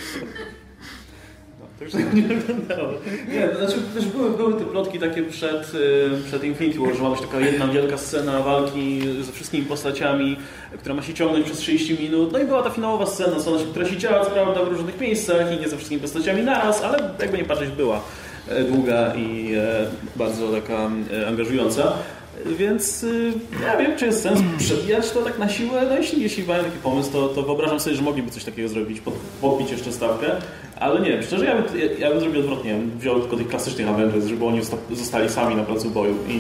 To 1.79 1.85
już 1.85 1.95
nie 1.95 2.23
wyglądało. 2.23 2.93
Nie, 3.33 3.49
to 3.49 3.59
znaczy 3.59 3.83
też 3.95 4.07
były, 4.07 4.31
były 4.31 4.55
te 4.55 4.65
plotki 4.65 4.99
takie 4.99 5.23
przed, 5.23 5.75
y, 5.75 6.11
przed 6.27 6.45
Infinity 6.45 6.79
War, 6.79 6.95
że 6.97 7.03
ma 7.03 7.11
być 7.11 7.21
taka 7.21 7.41
jedna 7.41 7.67
wielka 7.67 7.99
scena 7.99 8.41
walki 8.41 9.01
ze 9.23 9.33
wszystkimi 9.33 9.65
postaciami, 9.65 10.37
która 10.79 10.95
ma 10.95 11.03
się 11.03 11.15
ciągnąć 11.15 11.47
przez 11.47 11.59
30 11.59 11.99
minut. 12.01 12.33
No 12.33 12.39
i 12.39 12.45
była 12.45 12.63
ta 12.63 12.71
finałowa 12.71 13.07
scena, 13.07 13.37
która 13.71 13.87
się 13.87 13.97
działa 13.97 14.25
co 14.25 14.31
prawda 14.31 14.65
w 14.65 14.69
różnych 14.69 15.01
miejscach 15.01 15.53
i 15.53 15.61
nie 15.61 15.69
ze 15.69 15.77
wszystkimi 15.77 16.01
postaciami 16.01 16.43
naraz, 16.43 16.83
ale 16.83 17.11
jakby 17.21 17.39
nie 17.39 17.45
patrzeć 17.45 17.71
była 17.71 18.01
e, 18.49 18.65
długa 18.65 19.15
i 19.15 19.55
e, 19.55 19.87
bardzo 20.17 20.49
taka 20.49 20.91
e, 21.23 21.29
angażująca. 21.29 21.93
Więc 22.59 23.05
y, 23.05 23.32
ja 23.62 23.77
wiem, 23.77 23.97
czy 23.98 24.06
jest 24.06 24.23
sens 24.23 24.40
przebijać 24.59 25.11
to 25.11 25.23
tak 25.23 25.39
na 25.39 25.48
siłę. 25.48 25.82
No 25.89 25.97
jeśli, 25.97 26.23
jeśli 26.23 26.44
mają 26.44 26.65
taki 26.65 26.78
pomysł, 26.82 27.12
to, 27.12 27.28
to 27.28 27.43
wyobrażam 27.43 27.81
sobie, 27.81 27.97
że 27.97 28.02
mogliby 28.02 28.31
coś 28.31 28.44
takiego 28.44 28.69
zrobić, 28.69 29.01
pod, 29.01 29.15
podbić 29.40 29.70
jeszcze 29.70 29.93
stawkę. 29.93 30.27
Ale 30.81 31.01
nie 31.01 31.11
wiem, 31.11 31.23
szczerze, 31.23 31.44
ja 31.44 31.55
bym, 31.62 31.81
ja, 31.81 31.86
ja 31.98 32.11
bym 32.11 32.20
zrobił 32.20 32.40
odwrotnie. 32.40 32.70
Ja 32.70 32.77
bym 32.77 32.98
wziął 32.98 33.20
tylko 33.20 33.36
tych 33.36 33.48
klasycznych 33.48 33.89
Avengers, 33.89 34.27
żeby 34.27 34.44
oni 34.44 34.61
zosta- 34.61 34.94
zostali 34.97 35.28
sami 35.28 35.56
na 35.56 35.62
placu 35.62 35.90
boju 35.90 36.15
i, 36.28 36.32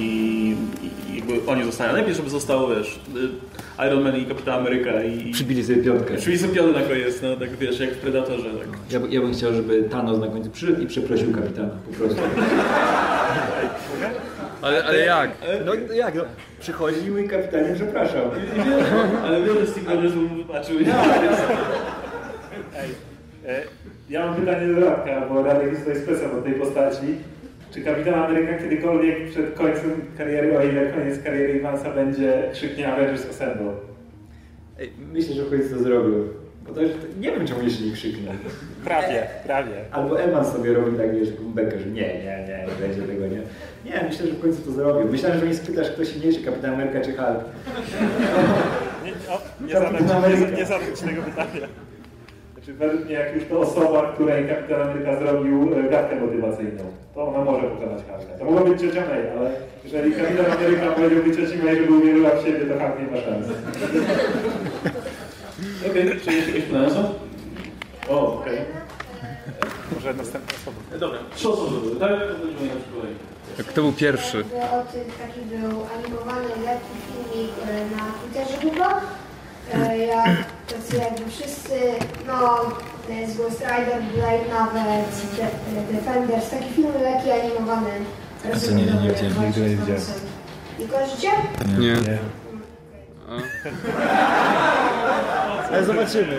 i 1.12 1.16
jakby 1.16 1.50
oni 1.50 1.64
zostali. 1.64 1.92
Najpierw, 1.92 2.16
żeby 2.16 2.30
zostało, 2.30 2.68
wiesz, 2.68 2.98
y, 3.16 3.86
Iron 3.88 4.02
Man 4.04 4.16
i 4.16 4.24
Kapitan 4.26 4.60
Ameryka 4.60 5.02
i... 5.02 5.32
Przybili 5.32 5.64
sobie 5.64 5.82
piątkę. 5.82 6.16
Czyli 6.16 6.38
sypiony 6.38 6.72
na 6.72 6.82
koniec, 6.82 7.22
no 7.22 7.36
tak 7.36 7.56
wiesz, 7.56 7.80
jak 7.80 7.90
w 7.90 7.98
Predatorze. 7.98 8.44
Tak. 8.50 8.68
Ja, 8.90 9.00
ja 9.10 9.20
bym 9.20 9.32
chciał, 9.32 9.54
żeby 9.54 9.82
Thanos 9.90 10.20
na 10.20 10.26
końcu 10.26 10.50
przyszedł 10.50 10.82
i 10.82 10.86
przeprosił 10.86 11.32
kapitana, 11.32 11.68
po 11.90 11.96
prostu. 11.96 12.22
Ale, 14.64 14.84
ale 14.84 14.98
jak? 14.98 15.30
No 15.66 15.74
jak, 15.94 16.14
no, 16.14 16.24
przychodzi 16.60 17.06
i 17.06 17.10
mój 17.10 17.28
kapitanie, 17.28 17.74
przepraszam. 17.74 18.30
Ale 19.24 19.42
wiele 19.42 19.66
z 19.66 19.74
tych 19.74 19.88
mu 20.16 20.36
wybaczył. 20.36 20.78
Ej, 22.76 22.90
e, 23.46 23.62
ja 24.10 24.26
mam 24.26 24.34
pytanie 24.34 24.74
do 24.74 24.80
Radka, 24.80 25.26
bo 25.28 25.42
Radek 25.42 25.72
jest 25.72 25.84
tutaj 25.84 26.02
specem 26.02 26.38
od 26.38 26.44
tej 26.44 26.54
postaci. 26.54 27.06
Czy 27.74 27.80
Kapitan 27.80 28.14
Ameryka 28.14 28.58
kiedykolwiek 28.58 29.30
przed 29.30 29.54
końcem 29.54 29.90
kariery, 30.18 30.58
o 30.58 30.62
ile 30.62 30.92
koniec 30.92 31.22
kariery 31.22 31.58
Iwansa 31.58 31.90
będzie 31.90 32.50
krzyknie 32.52 32.92
Avengers 32.92 33.30
Assemble? 33.30 33.72
Myślę, 35.12 35.34
że 35.34 35.42
w 35.42 35.50
końcu 35.50 35.74
to 35.74 35.82
zrobił. 35.82 36.43
Bo 36.68 36.72
to 36.74 36.80
już, 36.82 36.90
nie 37.20 37.32
wiem, 37.32 37.46
czemu 37.46 37.62
jeszcze 37.62 37.84
nie 37.84 37.92
krzyknę. 37.92 38.30
Prawie, 38.84 39.26
prawie. 39.46 39.72
Albo 39.92 40.20
Evans 40.20 40.48
sobie 40.52 40.72
robi 40.72 40.98
tak, 40.98 41.14
wiesz, 41.18 41.28
bekę, 41.54 41.78
że 41.78 41.86
nie, 41.86 42.02
nie, 42.02 42.44
nie, 42.48 42.66
nie 42.68 42.86
będzie 42.88 43.02
tego, 43.02 43.26
nie. 43.26 43.40
Nie, 43.84 44.04
myślę, 44.08 44.26
że 44.26 44.32
w 44.32 44.40
końcu 44.40 44.62
to 44.62 44.70
zrobił. 44.70 45.12
Myślałem, 45.12 45.38
że 45.38 45.44
mnie 45.46 45.54
spytasz, 45.54 45.90
kto 45.90 46.04
silniejszy, 46.04 46.42
Kapitan 46.44 46.74
Ameryka 46.74 47.00
czy 47.00 47.12
Hulk. 47.12 47.44
Nie, 49.04 49.12
o, 49.34 49.40
nie, 49.66 49.72
Kapitan 49.72 50.08
zadam, 50.08 50.08
ci- 50.08 50.26
Ameryka. 50.26 50.50
nie, 50.50 50.56
nie 50.56 50.64
zadam 50.66 50.86
ci 50.96 51.04
tego 51.04 51.22
pytania. 51.22 51.66
Znaczy, 52.54 52.72
według 52.74 53.04
mnie, 53.04 53.14
jak 53.14 53.34
już 53.34 53.44
to 53.44 53.60
osoba, 53.60 54.12
której 54.14 54.48
Kapitan 54.48 54.80
Ameryka 54.82 55.16
zrobił 55.20 55.70
e, 55.86 55.90
gadkę 55.90 56.20
motywacyjną, 56.20 56.82
to 57.14 57.28
ona 57.28 57.44
może 57.44 57.62
pokonać 57.68 58.02
Hulka. 58.08 58.38
To 58.38 58.44
mogła 58.44 58.64
być 58.64 58.80
ciocia 58.80 59.00
May, 59.10 59.38
ale 59.38 59.50
jeżeli 59.84 60.12
Kapitan 60.12 60.46
Ameryka 60.52 60.86
powiedziałby 60.90 61.36
cioci 61.36 61.58
May, 61.64 61.76
żeby 61.76 61.92
uwierzyła 61.92 62.30
w 62.30 62.44
siebie, 62.44 62.60
to 62.60 62.74
Hulk 62.80 62.98
nie 63.00 63.06
ma 63.16 63.20
szans. 63.24 63.46
Okej, 65.90 66.04
czy 66.24 66.32
jeszcze 66.32 66.32
jakieś 66.32 66.64
pytania 66.64 66.90
są? 66.90 67.14
O, 68.08 68.34
okej. 68.40 68.58
Może 69.94 70.14
następna 70.14 70.52
osoba. 70.62 70.76
E, 70.94 70.98
Dobra, 70.98 71.18
trzy 71.36 71.48
osoby 71.48 71.80
były, 71.80 71.96
tak? 71.96 72.10
To 72.10 72.46
będziemy 72.46 72.68
na 72.68 72.74
kolei. 73.00 73.14
Kto 73.68 73.82
był 73.82 73.92
pierwszy? 73.92 74.36
Jakby 74.36 74.54
O 74.56 74.82
tym 74.92 75.04
taki 75.20 75.40
był 75.40 75.80
animowany 75.98 76.48
lekki 76.64 76.94
filmik 77.06 77.50
e, 77.68 77.96
na 77.96 78.02
Twitterze 78.20 78.56
chyba. 78.70 79.00
E, 79.74 79.98
Jak 79.98 80.36
tacy 80.68 80.96
jakby 80.96 81.30
wszyscy, 81.30 81.74
no 82.26 82.58
to 83.06 83.12
jest 83.12 83.36
Ghost 83.36 83.60
Rider, 83.60 84.02
Blade 84.14 84.48
nawet, 84.54 85.06
De- 85.36 85.92
Defenders, 85.96 86.50
taki 86.50 86.70
film 86.74 86.92
lekki 87.02 87.30
animowany. 87.30 87.90
A 88.54 88.58
to 88.60 88.70
nie, 88.72 88.82
nie, 88.84 88.92
nie 88.92 89.46
nigdy 89.46 89.60
nie 89.60 89.68
widziałem. 89.76 90.00
Nie 90.78 90.86
kojarzycie? 90.88 91.28
Nie. 91.78 92.18
Ale 95.72 95.84
zobaczymy. 95.84 96.36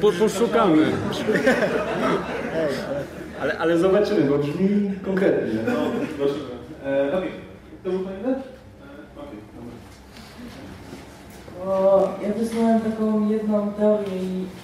Bo, 0.00 0.12
Po, 0.12 0.18
poszukamy. 0.18 0.82
Ej, 2.56 2.68
ale, 3.40 3.58
ale, 3.58 3.78
zobaczymy, 3.78 4.20
bo 4.20 4.38
brzmi 4.38 4.92
konkretnie. 5.04 5.60
No, 5.66 5.72
zobaczymy. 6.18 6.44
E, 6.86 7.18
Okej, 7.18 7.30
kto 7.80 7.90
był 7.90 8.00
kolejny? 8.00 8.28
E, 8.28 8.32
Okej, 9.16 9.38
dobra. 9.56 9.74
O, 11.74 12.08
ja 12.22 12.28
wysłałem 12.34 12.80
taką 12.80 13.28
jedną 13.30 13.72
teorię 13.72 14.16
i 14.16 14.44
to. 14.46 14.63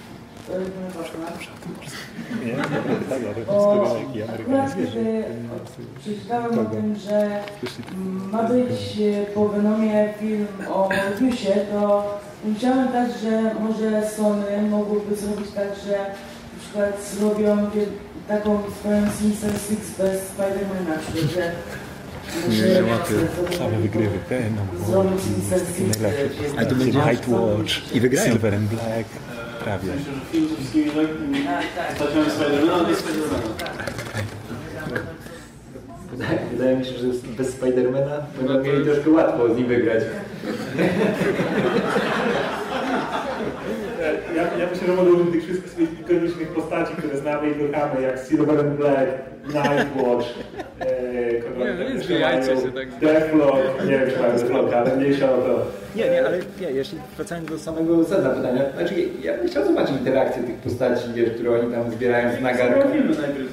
Nie, 2.45 2.53
tak, 4.25 4.39
ale 4.53 4.69
zwierzę. 4.69 4.91
kiedy 4.93 5.23
przeczytałem 5.99 6.59
o 6.59 6.65
tym, 6.65 6.95
że 6.95 7.39
ma 8.31 8.43
być 8.43 8.99
e, 9.01 9.25
po 9.33 9.47
Venomie 9.49 10.13
film 10.19 10.47
o 10.69 10.89
Morbiusie, 10.89 11.53
to 11.71 12.03
myślałem 12.45 12.87
tak, 12.87 13.09
że 13.23 13.53
może 13.59 14.09
Sony 14.09 14.61
mogłoby 14.69 15.15
zrobić 15.15 15.51
tak, 15.55 15.67
że 15.87 15.91
na 16.53 16.59
przykład 16.59 17.03
zrobią 17.17 17.57
taką 18.27 18.59
swoją 18.79 19.01
Sinister 19.19 19.51
Six 19.51 19.97
bez 19.97 20.21
Spidermana, 20.27 21.01
że 21.35 21.51
Nie, 22.49 22.55
że 22.55 23.57
Same 23.57 23.77
wygrywy. 23.79 24.17
Ten, 24.29 24.55
no, 24.79 24.85
Zrobią 24.85 25.09
Sinister 25.19 25.59
Six. 25.59 26.01
najlepszy. 26.01 26.43
e, 26.57 26.61
A 26.61 26.65
to 26.65 26.75
będzie 26.75 26.99
White 26.99 27.31
Watch. 27.31 27.95
I. 27.95 28.17
Silver 28.17 28.55
and 28.55 28.63
Black. 28.69 29.05
Prawie. 29.63 29.91
Spidermana 32.29 32.85
wydaje 36.51 36.77
mi 36.77 36.85
się, 36.85 36.91
że 36.91 37.07
bez 37.37 37.49
Spidermana 37.49 38.25
będą 38.37 38.63
mieli 38.63 38.85
troszkę 38.85 39.09
łatwo 39.09 39.53
z 39.53 39.57
nim 39.57 39.67
wygrać. 39.67 40.03
Ja, 44.35 44.43
ja 44.57 44.67
myślę, 44.71 44.87
że 44.87 44.93
mogę 44.93 45.11
użyć 45.11 45.31
tych 45.31 45.43
wszystkich 45.43 45.71
swoich 45.71 45.99
ikonicznych 45.99 46.47
postaci, 46.47 46.93
które 46.97 47.17
znamy 47.17 47.49
i 47.49 47.71
kochamy, 47.71 48.01
jak 48.01 48.19
Silver 48.27 48.59
and 48.59 48.69
Black, 48.77 49.07
Nightwatch, 49.45 50.27
e, 50.79 51.41
kogo 51.41 51.59
Nie, 51.59 52.15
nie 52.15 52.19
mają, 52.19 52.43
się 52.43 52.71
tak. 52.71 52.99
Deathlock, 52.99 53.85
nie 53.85 53.91
wiem 53.99 54.09
czy 54.11 54.19
mają 54.19 54.37
Deathlocka, 54.37 54.77
ale 54.77 54.95
mniejsza 54.95 55.31
o 55.31 55.37
to. 55.37 55.65
Nie, 55.95 56.09
nie, 56.09 56.25
ale 56.25 56.39
nie, 56.61 56.71
jeśli 56.71 56.97
wracając 57.15 57.49
do 57.49 57.59
samego 57.59 58.05
sedna 58.05 58.29
pytania, 58.29 58.61
znaczy 58.77 58.93
ja 59.23 59.37
bym 59.37 59.47
chciał 59.47 59.65
zobaczyć 59.65 59.97
interakcję 59.97 60.43
tych 60.43 60.55
postaci, 60.55 61.03
wiesz, 61.15 61.29
które 61.29 61.61
oni 61.61 61.73
tam 61.73 61.91
zbierają 61.91 62.37
z 62.37 62.41
nagarka. 62.41 62.87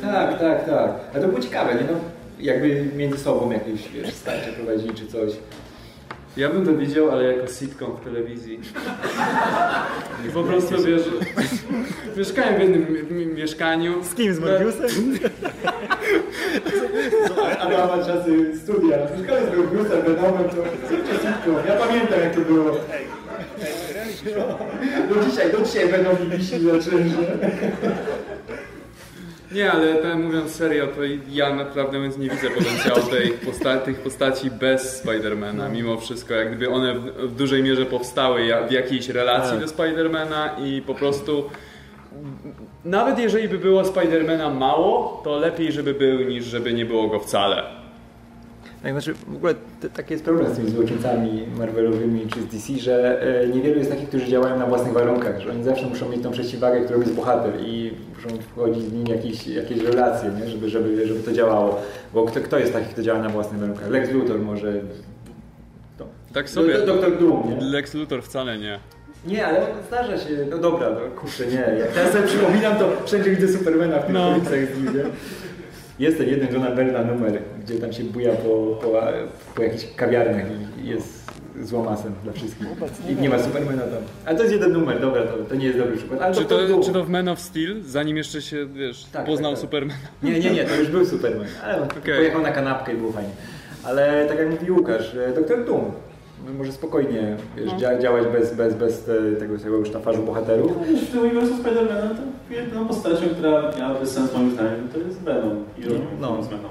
Tak, 0.02 0.38
tak, 0.40 0.64
tak. 0.66 0.90
A 1.14 1.18
to 1.20 1.28
było 1.28 1.40
ciekawe, 1.40 1.74
nie 1.74 1.80
no? 1.80 1.98
Jakby 2.40 2.84
między 2.96 3.18
sobą 3.18 3.50
jakieś, 3.50 3.88
wiesz, 3.88 4.14
starcie 4.14 4.52
prowadzili 4.52 4.94
czy 4.94 5.06
coś. 5.06 5.32
Ja 6.39 6.48
bym 6.48 6.65
to 6.66 6.73
widział, 6.74 7.10
ale 7.10 7.24
jako 7.36 7.47
sitcom 7.52 7.97
w 7.97 8.05
telewizji. 8.05 8.60
I 10.28 10.31
po 10.32 10.43
prostu 10.44 10.82
wiesz, 10.82 11.02
mieszkałem 12.16 12.56
w 12.56 12.60
jednym 12.60 12.86
mi- 12.93 13.27
mi- 13.27 13.35
mieszkaniu. 13.35 14.05
Z 14.05 14.15
kim? 14.15 14.35
Z 14.35 14.39
Morbiusem? 14.40 14.89
Adama 17.60 18.05
czasy 18.05 18.59
studia. 18.59 18.97
Mieszkałem 19.19 19.44
z 19.55 19.56
Morbiusem, 19.56 20.02
Venomem, 20.02 20.44
to 20.48 20.56
zróbcie 20.89 21.12
sitcom. 21.15 21.55
Ja 21.69 21.77
pamiętam 21.77 22.20
jak 22.20 22.35
to 22.35 22.40
było. 22.40 22.70
Do 25.09 25.24
dzisiaj, 25.31 25.52
do 25.52 25.60
dzisiaj 25.65 25.89
będą 25.89 26.10
mi 26.24 26.31
wisi 26.39 26.60
za 26.60 26.90
czymże. 26.90 27.39
Nie, 29.53 29.73
ale 29.73 29.95
tak 29.95 30.16
mówiąc 30.16 30.51
serio, 30.51 30.87
to 30.87 31.01
ja 31.31 31.55
naprawdę 31.55 31.99
mówiąc 31.99 32.19
nie 32.19 32.31
widzę 32.31 32.51
potencjału 32.51 33.01
tej 33.01 33.31
posta 33.31 33.77
tych 33.77 34.01
postaci 34.01 34.51
bez 34.51 34.97
Spidermana. 34.97 35.69
Mimo 35.69 35.97
wszystko, 35.97 36.35
jak 36.35 36.49
gdyby 36.49 36.70
one 36.70 36.95
w, 36.95 37.05
w 37.05 37.37
dużej 37.37 37.62
mierze 37.62 37.87
powstały 37.87 38.49
w 38.69 38.73
jakiejś 38.73 39.09
relacji 39.09 39.51
Tak. 39.51 39.61
do 39.61 39.69
Spidermana 39.69 40.57
i 40.65 40.83
po 40.83 40.95
prostu 40.95 41.51
nawet 42.85 43.19
jeżeli 43.19 43.49
by 43.49 43.59
było 43.59 43.85
Spidermana 43.85 44.51
mało, 44.51 45.20
to 45.25 45.37
lepiej, 45.37 45.73
żeby 45.73 45.95
był, 45.95 46.20
niż 46.20 46.45
żeby 46.45 46.73
nie 46.73 46.85
było 46.87 47.09
go 47.09 47.20
wcale. 47.20 47.62
Tak, 48.82 48.92
znaczy 48.92 49.14
w 49.14 49.36
ogóle 49.36 49.55
t- 49.80 49.90
taki 49.90 50.12
jest 50.12 50.24
problem 50.24 50.55
z 50.55 50.56
tymi 50.56 50.70
złoczyńcami 50.70 51.46
Marvelowymi 51.59 52.26
czy 52.26 52.40
z 52.42 52.46
DC, 52.46 52.72
że 52.82 53.22
e, 53.42 53.48
niewielu 53.48 53.78
jest 53.78 53.90
takich, 53.90 54.09
którzy 54.09 54.26
działają 54.26 54.59
na 54.59 54.66
własnych 54.66 54.92
warunkach, 54.92 55.40
że 55.40 55.50
oni 55.50 55.64
zawsze 55.64 55.86
muszą 55.86 56.09
mieć 56.09 56.22
tą 56.22 56.30
przeciwwagę, 56.30 56.80
którą 56.84 57.00
jest 57.00 57.12
bohater 57.14 57.52
i 57.60 57.92
muszą 58.16 58.28
wchodzić 58.42 58.82
z 58.84 58.92
nim 58.92 59.06
jakieś, 59.06 59.46
jakieś 59.46 59.78
relacje, 59.82 60.30
nie? 60.40 60.48
Żeby, 60.50 60.68
żeby, 60.68 61.06
żeby 61.06 61.20
to 61.20 61.32
działało. 61.32 61.82
Bo 62.14 62.24
kto, 62.24 62.40
kto 62.40 62.59
jest 62.59 62.72
taki, 62.72 62.86
kto 62.92 63.02
działa 63.02 63.18
na 63.22 63.28
własnych 63.28 63.60
warunkach? 63.60 63.90
Lex 63.90 64.10
Luthor 64.12 64.38
może... 64.40 64.72
To. 65.98 66.06
Tak 66.34 66.50
sobie. 66.50 66.72
Do- 66.74 66.86
do- 66.86 66.86
Doktor 66.86 67.18
Doom, 67.18 67.50
nie? 67.50 67.64
Lex 67.70 67.94
Luthor 67.94 68.22
wcale 68.22 68.59
nie. 68.59 68.78
Nie, 69.26 69.46
ale 69.46 69.60
zdarza 69.88 70.18
się. 70.18 70.28
No 70.50 70.59
dobra, 70.59 70.90
no 70.90 71.20
kurczę, 71.20 71.46
nie. 71.46 71.78
Jak 71.78 71.88
teraz 71.88 72.12
sobie 72.12 72.26
przypominam, 72.26 72.76
to 72.76 72.92
wszędzie 73.06 73.30
widzę 73.30 73.59
Supermana 73.59 73.98
w 73.98 74.05
tych 74.05 74.14
No. 74.14 74.30
komiksach 74.30 74.74
z 74.74 74.76
nim, 74.84 74.96
nie? 74.96 75.05
Jest 76.06 76.18
ten 76.18 76.28
jeden 76.28 76.55
Johna 76.55 76.70
Berna 76.70 77.05
numer, 77.05 77.38
gdzie 77.69 77.78
tam 77.81 77.93
się 77.93 78.05
buja 78.05 78.32
po, 78.32 78.78
po, 78.82 78.93
po 79.55 79.62
jakichś 79.62 79.95
kawiarniach 79.97 80.47
i 80.85 80.89
jest 80.89 81.31
złomasem 81.62 82.12
dla 82.24 82.32
wszystkich. 82.32 82.66
I 83.11 83.15
nie 83.23 83.28
ma 83.28 83.39
Supermana 83.39 83.82
tam. 83.82 84.03
Ale 84.27 84.36
to 84.36 84.43
jest 84.43 84.55
jeden 84.55 84.73
numer, 84.73 85.01
dobra, 85.01 85.23
to, 85.23 85.36
to 85.49 85.55
nie 85.55 85.66
jest 85.66 85.78
dobry 85.78 85.97
przykład. 85.97 86.20
Ale 86.20 86.35
Czy 86.35 86.45
to, 86.45 86.69
Doom. 86.69 86.82
czy 86.82 86.93
to 86.93 87.05
w 87.05 87.09
Man 87.11 87.28
of 87.28 87.40
Steel, 87.40 87.82
zanim 87.82 88.16
jeszcze 88.16 88.43
się, 88.43 88.66
wiesz, 88.66 89.05
Tak, 89.12 89.27
poznał 89.27 89.53
tak, 89.53 89.61
tak. 89.61 89.66
Supermana? 89.69 90.01
Nie, 90.23 90.40
nie, 90.40 90.51
nie, 90.51 90.65
to 90.65 90.77
już 90.77 90.89
był 90.89 91.07
Superman. 91.07 91.47
Ale 91.65 91.82
Okej. 91.82 92.01
pojechał 92.16 92.43
na 92.43 92.51
kanapkę 92.53 92.93
i 92.93 92.97
było 92.97 93.12
fajnie. 93.12 93.31
Ale 93.85 94.27
tak 94.28 94.39
jak 94.39 94.51
mówi 94.51 94.70
Łukasz, 94.70 95.15
e, 95.15 95.32
Doktor 95.35 95.65
Doom 95.65 95.85
może 96.59 96.73
spokojnie 96.73 97.36
wiesz, 97.57 97.70
dzia- 97.73 98.01
działać 98.03 98.24
bez, 98.32 98.55
bez, 98.55 98.74
bez 98.74 99.05
te, 99.05 99.32
tego 99.39 99.59
całego 99.59 99.85
sztafarzu 99.85 100.23
bohaterów. 100.23 100.73
Wiesz, 100.89 101.01
w 101.01 101.11
tym 101.12 101.20
uniwersum 101.20 101.59
Spidermana 101.59 102.09
to 102.15 102.55
jedyną 102.55 102.89
postacią, 102.89 103.28
która 103.39 103.73
miałaby 103.78 104.07
sens 104.07 104.35
moim 104.35 104.51
zdaniem, 104.51 104.89
to 104.93 104.99
jest 104.99 105.20
Venom. 105.20 105.65
I 105.78 105.81
No. 105.81 105.95
no. 106.36 106.43
z 106.43 106.49
Venom. 106.49 106.70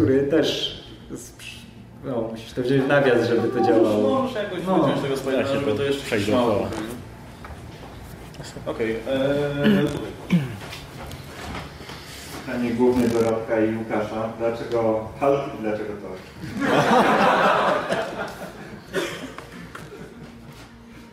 Który 0.00 0.22
też 0.22 0.80
no, 2.04 2.20
musisz 2.32 2.52
to 2.52 2.62
wziąć 2.62 2.82
w 2.82 2.88
nawias, 2.88 3.28
żeby 3.28 3.48
to 3.48 3.60
działało. 3.60 4.20
Możesz 4.22 4.34
jakoś 4.36 4.58
No. 4.66 4.74
wyciąć 4.82 5.00
tego 5.02 5.30
Ja 5.30 5.46
się 5.46 5.54
żeby 5.54 5.74
to 5.74 5.82
jeszcze 5.82 6.16
trzymało. 6.18 6.68
Okej, 8.66 8.90
eee, 8.90 8.98
Pytanie 12.46 12.70
główne 12.70 13.08
do 13.08 13.22
Radka 13.22 13.60
i 13.60 13.76
Łukasza. 13.76 14.32
Dlaczego 14.38 15.08
Hulk 15.20 15.40
i 15.58 15.62
dlaczego? 15.62 15.92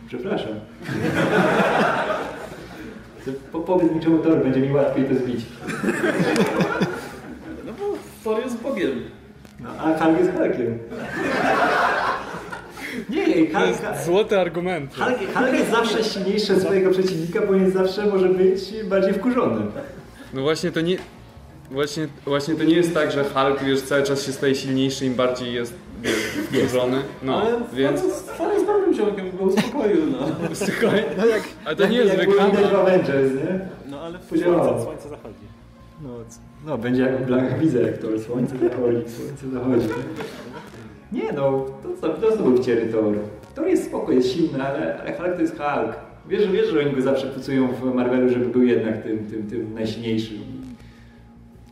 Przepraszam. 0.08 0.48
To 3.24 3.30
Po, 3.52 3.60
powiedz 3.60 3.92
mi, 3.92 4.00
czemu 4.00 4.18
Thor 4.18 4.42
będzie 4.42 4.60
mi 4.60 4.72
łatwiej 4.72 5.04
to 5.04 5.14
zbić. 5.14 5.40
No 8.28 8.34
bo 8.34 8.34
Thor 8.34 8.44
jest 8.44 8.62
Bogiem. 8.62 9.02
No, 9.60 9.68
a 9.78 9.98
Hulk 10.04 10.18
jest 10.18 10.30
Hulkiem. 10.32 10.78
Nie, 13.10 13.46
To 13.46 13.58
Hulk, 13.58 13.68
jest 13.68 14.04
złoty 14.06 14.40
argument. 14.40 14.94
Hulk, 14.94 15.18
Hulk 15.34 15.52
jest 15.52 15.70
zawsze 15.70 16.04
silniejszy 16.04 16.54
od 16.54 16.60
swojego 16.62 16.90
przeciwnika, 16.90 17.40
bo 17.46 17.54
jest 17.54 17.74
zawsze 17.74 18.06
może 18.06 18.28
być 18.28 18.60
bardziej 18.84 19.12
wkurzony. 19.14 19.60
No 20.34 20.42
właśnie 20.42 20.70
to 20.72 20.80
nie... 20.80 20.96
Właśnie, 21.70 22.08
właśnie 22.24 22.54
to 22.54 22.64
nie 22.64 22.74
jest 22.74 22.94
tak, 22.94 23.12
że 23.12 23.24
Hulk 23.24 23.64
wiesz, 23.64 23.82
cały 23.82 24.02
czas 24.02 24.22
się 24.26 24.32
staje 24.32 24.54
silniejszy, 24.54 25.06
im 25.06 25.14
bardziej 25.14 25.54
jest 25.54 25.74
wkurzony. 26.52 27.02
No, 27.22 27.40
Ale 27.42 27.60
więc... 27.72 28.00
Fan 28.24 28.52
jest 28.52 28.66
dobrym 28.66 28.94
ziomkiem, 28.94 29.36
go 29.36 29.44
uspokoił, 29.44 29.96
no. 30.12 30.18
Słuchaj, 30.54 31.04
No 31.18 31.26
jak, 31.26 31.42
ale 31.64 31.76
to 31.76 31.86
nie 31.86 31.96
jest 31.98 32.18
jak 32.18 32.30
było 32.30 32.44
widać 32.44 32.60
w 32.60 32.62
reklama. 32.64 32.82
Avengers, 32.84 33.32
nie? 33.34 33.60
no 33.90 34.00
ale 34.00 34.18
Podziałało. 34.18 34.64
słońce, 34.64 34.84
słońce 34.84 35.08
zachodzi. 35.08 35.44
No, 36.02 36.08
no 36.68 36.78
będzie 36.78 37.02
jak 37.02 37.26
Black 37.26 37.58
widzę 37.58 37.82
jak 37.82 37.98
to 37.98 38.18
słońce 38.18 38.58
zachodzi, 38.58 39.10
słońce 39.10 39.48
zachodzi. 39.52 39.88
Nie 41.12 41.32
no, 41.32 41.66
to, 41.82 42.08
to, 42.08 42.08
to 42.08 42.36
znowu 42.36 42.56
wciery 42.56 42.86
Thor. 42.86 43.14
Thor 43.54 43.66
jest 43.66 43.84
spoko, 43.84 44.12
jest 44.12 44.32
silny, 44.32 44.62
ale, 44.62 45.00
ale 45.00 45.12
Hulk 45.12 45.34
to 45.34 45.40
jest 45.40 45.56
Hulk. 45.58 45.96
Wiesz, 46.28 46.50
wiesz, 46.50 46.68
że 46.68 46.80
oni 46.80 46.92
go 46.92 47.02
zawsze 47.02 47.26
pucują 47.26 47.68
w 47.68 47.94
Marvelu, 47.94 48.28
żeby 48.28 48.44
był 48.46 48.62
jednak 48.62 49.02
tym, 49.02 49.18
tym, 49.18 49.42
tym 49.42 49.74
najsilniejszym. 49.74 50.38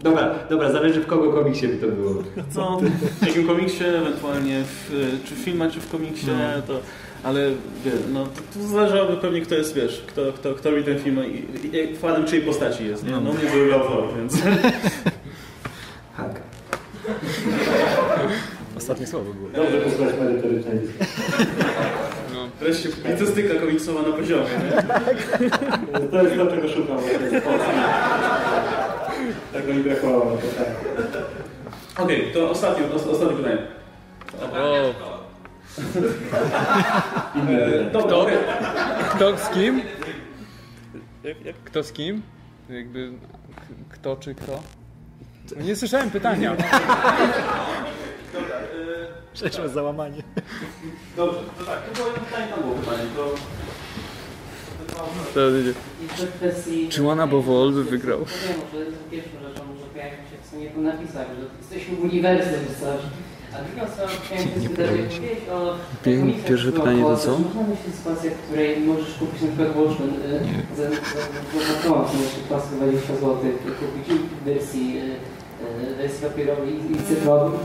Dobra, 0.01 0.35
dobra, 0.51 0.73
zależy 0.73 1.01
w 1.01 1.06
kogo 1.06 1.32
komiksie 1.32 1.68
by 1.68 1.77
to 1.77 1.86
było. 1.86 2.23
No, 2.56 2.81
w 3.20 3.27
jakim 3.27 3.47
komiksie, 3.47 3.85
ewentualnie 3.85 4.62
w, 4.64 4.90
czy 5.24 5.35
w 5.35 5.39
filmie, 5.39 5.70
czy 5.70 5.81
w 5.81 5.90
komiksie, 5.90 6.31
to... 6.66 6.81
Ale 7.23 7.51
wie, 7.85 7.90
no, 8.12 8.27
to, 8.27 8.40
to 8.55 8.66
zależałoby 8.66 9.16
pewnie 9.16 9.40
kto 9.40 9.55
jest, 9.55 9.74
wiesz, 9.74 10.05
kto, 10.06 10.32
kto, 10.32 10.55
kto 10.55 10.70
robi 10.70 10.85
ten 10.85 10.98
film 10.98 11.20
i, 11.27 11.66
i, 11.66 11.93
i 11.93 11.97
fanem 11.97 12.24
czyjej 12.24 12.44
postaci 12.44 12.86
jest, 12.86 13.05
nie? 13.05 13.10
No 13.10 13.20
mnie 13.20 13.51
wybrał 13.51 13.81
Thor, 13.81 14.05
więc... 14.16 14.35
Hulk. 16.16 16.40
Ostatnie 18.77 19.06
słowo 19.06 19.32
było. 19.35 19.48
Dobrze 19.64 19.78
posłuchać 19.78 20.14
merytorycznej. 20.20 20.78
No. 22.35 22.48
Wreszcie 22.60 22.89
publicystyka 22.89 23.55
komiksowa 23.55 24.02
na 24.02 24.16
poziomie, 24.16 24.43
nie? 24.43 24.82
To 26.09 26.23
jest 26.23 26.36
to, 26.36 26.47
czego 26.47 26.68
szukam. 26.68 26.98
Tego 29.57 29.74
mi 29.74 29.83
brakowało, 29.83 30.37
to 30.37 30.47
tak. 30.47 30.69
Okej, 32.05 32.31
to 32.35 32.51
ostatnie, 32.51 32.87
os, 32.95 33.07
ostatnie 33.07 33.37
pytanie. 33.37 33.59
O, 34.43 34.95
Kto? 37.91 38.27
kto 39.15 39.39
z 39.39 39.49
kim? 39.49 39.83
Kto 41.65 41.83
z 41.83 41.93
kim? 41.93 42.23
Jakby 42.70 43.12
kto 43.91 44.16
czy 44.16 44.35
kto? 44.35 44.61
No 45.57 45.62
nie 45.62 45.77
słyszałem 45.77 46.11
pytania. 46.11 46.57
Dobra, 48.33 48.57
e, 48.57 48.62
przeszło 49.33 49.69
załamanie. 49.69 50.23
Dobrze, 51.16 51.39
to 51.59 51.65
tak, 51.65 51.83
to 51.89 51.95
było 51.95 52.07
pytanie, 52.15 52.47
tam 52.55 52.61
było 52.61 52.74
pytanie, 52.74 53.03
to... 53.16 53.35
To, 55.35 55.40
kwestii... 56.39 56.89
czy 56.89 57.02
Łana 57.02 57.27
Bowol 57.27 57.73
by 57.73 57.85
wygrał? 57.85 58.18
Powiem, 58.18 58.60
że 58.73 59.10
pierwszą 59.10 59.36
rzeczą, 59.48 59.62
że 59.81 59.86
pojawił 59.93 60.18
się 60.31 60.36
w 60.43 60.51
sumie 60.51 60.66
po 60.70 60.81
napisach, 60.81 61.27
że 61.39 61.44
jesteśmy 61.60 61.97
w 61.97 62.05
uniwersum 62.05 62.62
coś. 62.81 63.01
A 63.55 63.56
drugą 63.64 63.82
sprawą 63.93 64.12
chciałem 64.24 64.44
się 64.44 64.60
spytać, 64.60 64.90
jak 65.31 65.56
o 65.56 65.60
pierwsze 66.48 66.73
pytanie 66.73 67.02
to 67.02 67.16
co? 67.16 67.31
Można 67.39 67.62
myśleć 67.73 67.94
sytuację, 67.98 68.31
w 68.31 68.39
której 68.44 68.81
możesz 68.81 69.14
kupić 69.20 69.40
na 69.43 69.48
przykład 69.48 69.77
Watchmen 69.77 70.10
y, 70.10 70.77
za, 70.77 70.82
za, 70.82 70.90
za, 70.90 71.59
za 71.68 71.74
to, 71.82 71.89
co 72.10 72.16
jeszcze 72.24 72.40
płacę 72.48 72.68
20 72.77 73.14
zł, 73.14 73.36
kupić 73.81 74.06
w 74.40 74.44
wersji, 74.44 74.85
y, 74.98 75.93
y, 75.93 75.97
wersji 75.97 76.20
papierowej 76.28 76.74
i 76.93 76.94
cyfrowej, 77.09 77.59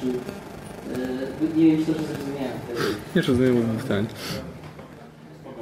czy... 0.00 0.06
y, 1.44 1.56
Nie 1.56 1.66
wiem, 1.66 1.78
czy 1.80 1.92
to 1.92 1.98
że 1.98 2.06
zrozumiałem. 2.08 2.56
Nie 3.16 3.22
rozumiem 3.22 3.78
pytań. 3.82 4.06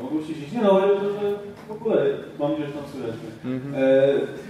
Mogą 0.03 0.17
się 0.21 0.35
siedzieć. 0.35 0.53
Nie 0.53 0.63
no, 0.63 0.71
ale 0.73 0.87
że, 1.01 1.07
że 1.19 1.27
w 1.69 1.73
ogóle, 1.77 1.97
mam 2.39 2.51
nadzieję, 2.51 2.69
że 2.69 2.75
tam 2.79 2.87
słychać. 2.93 3.15
Mhm. 3.45 3.75
E, 3.75 3.81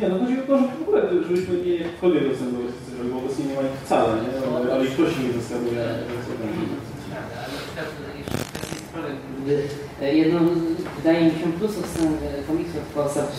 nie 0.01 0.09
no, 0.09 0.15
chodzi 0.19 0.35
o 0.41 0.47
to, 0.49 0.59
że 0.59 0.65
w 0.79 0.83
ogóle, 0.83 1.01
żebyśmy 1.27 1.55
nie 1.66 1.75
jakkolwiek 1.87 2.29
dostępni 2.29 2.57
do 2.57 2.62
wersji 2.65 2.83
cyfrowej, 2.85 3.12
bo 3.12 3.19
obecnie 3.19 3.45
nie 3.45 3.55
ma 3.57 3.62
ich 3.69 3.79
wcale, 3.85 4.11
nie? 4.23 4.31
Ale, 4.57 4.66
ale 4.75 4.83
i 4.85 4.89
ktoś 4.95 5.11
nie 5.23 5.33
dostępuje. 5.39 5.81
Ale 5.85 5.95
sprawy, 8.89 9.11
gdy 9.43 9.62
e, 10.03 10.16
jedną, 10.16 10.39
wydaje 10.97 11.20
mi 11.25 11.31
się, 11.39 11.53
plusów 11.59 11.99
komiksów 12.49 12.83
w 12.91 12.95
Polsce, 12.95 13.23
w 13.23 13.39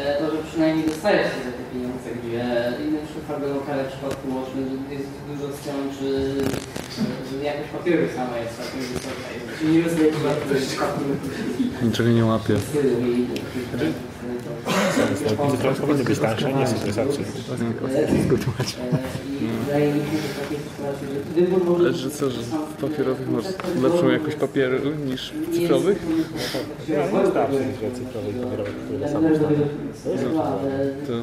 e, 0.00 0.18
to, 0.18 0.24
że 0.30 0.38
przynajmniej 0.48 0.86
dostajesz 0.86 1.28
się 1.32 1.40
za 1.46 1.52
te 1.58 1.62
pieniądze, 1.72 2.08
gdzie 2.18 2.42
inne 2.84 3.00
przykłady 3.10 3.46
lokale 3.56 3.80
w 3.84 3.92
przypadku 3.92 4.24
Watchmen 4.34 4.68
jest 4.96 5.10
dużo 5.28 5.46
stron, 5.58 5.82
czy 5.98 6.06
jakość 7.44 7.70
papieru 7.76 8.02
sama 8.16 8.36
jest 8.38 8.56
całkiem 8.58 8.80
wysoka. 8.80 9.22
Czy 9.58 9.64
nie 9.64 9.82
rozdaje 9.82 10.12
Niczego 11.82 12.08
nie 12.08 12.24
łapię. 14.66 15.58
To 15.58 15.80
powinny 15.80 16.04
być 16.04 16.18
tańsze, 16.18 16.52
nie 16.52 16.66
są 16.66 16.76
może 21.64 21.84
Ale 21.84 21.92
że 21.92 22.10
co, 22.10 22.30
że 22.30 22.40
w 22.42 22.80
papierowych 22.80 23.30
masz 23.30 23.44
lepszą 23.82 24.08
jakość 24.08 24.36
papieru 24.36 24.90
niż 25.06 25.32
w 25.32 25.54
cyfrowych? 25.54 25.98
Ja 26.88 27.10
nie 27.12 27.20
wystarczy, 27.24 27.56
że 27.56 27.90
cyfrowych 27.98 28.36
papierowych, 28.42 28.74
które 28.84 28.98
To... 31.06 31.14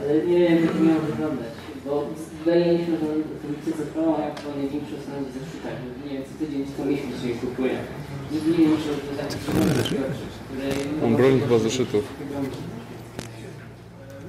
ale 0.00 0.26
nie 0.26 0.38
wiem, 0.38 0.62
jak 0.62 0.72
to 0.72 0.80
miało 0.84 1.00
wyglądać, 1.00 1.52
bo 1.86 2.06
wydaje 2.44 2.72
mi 2.72 2.78
się, 2.78 2.92
że 2.92 3.84
ma 4.10 4.18
jak 4.24 4.36
największe 4.56 4.96
stany 5.02 5.26
ze 5.34 5.40
sztukach, 5.48 5.76
nie 6.04 6.12
wiem, 6.12 6.22
co 6.28 6.32
tydzień, 6.44 6.66
co 6.76 6.84
miesiąc 6.84 7.22
się 7.22 7.28
je 7.28 7.34
kupuje. 7.34 7.76
Nie 8.32 8.38
że 8.78 9.12
tak 9.18 9.28
które... 9.28 10.35
Mam 11.02 11.16
broń 11.16 11.40
chyba 11.40 11.58
zeszytów. 11.58 12.04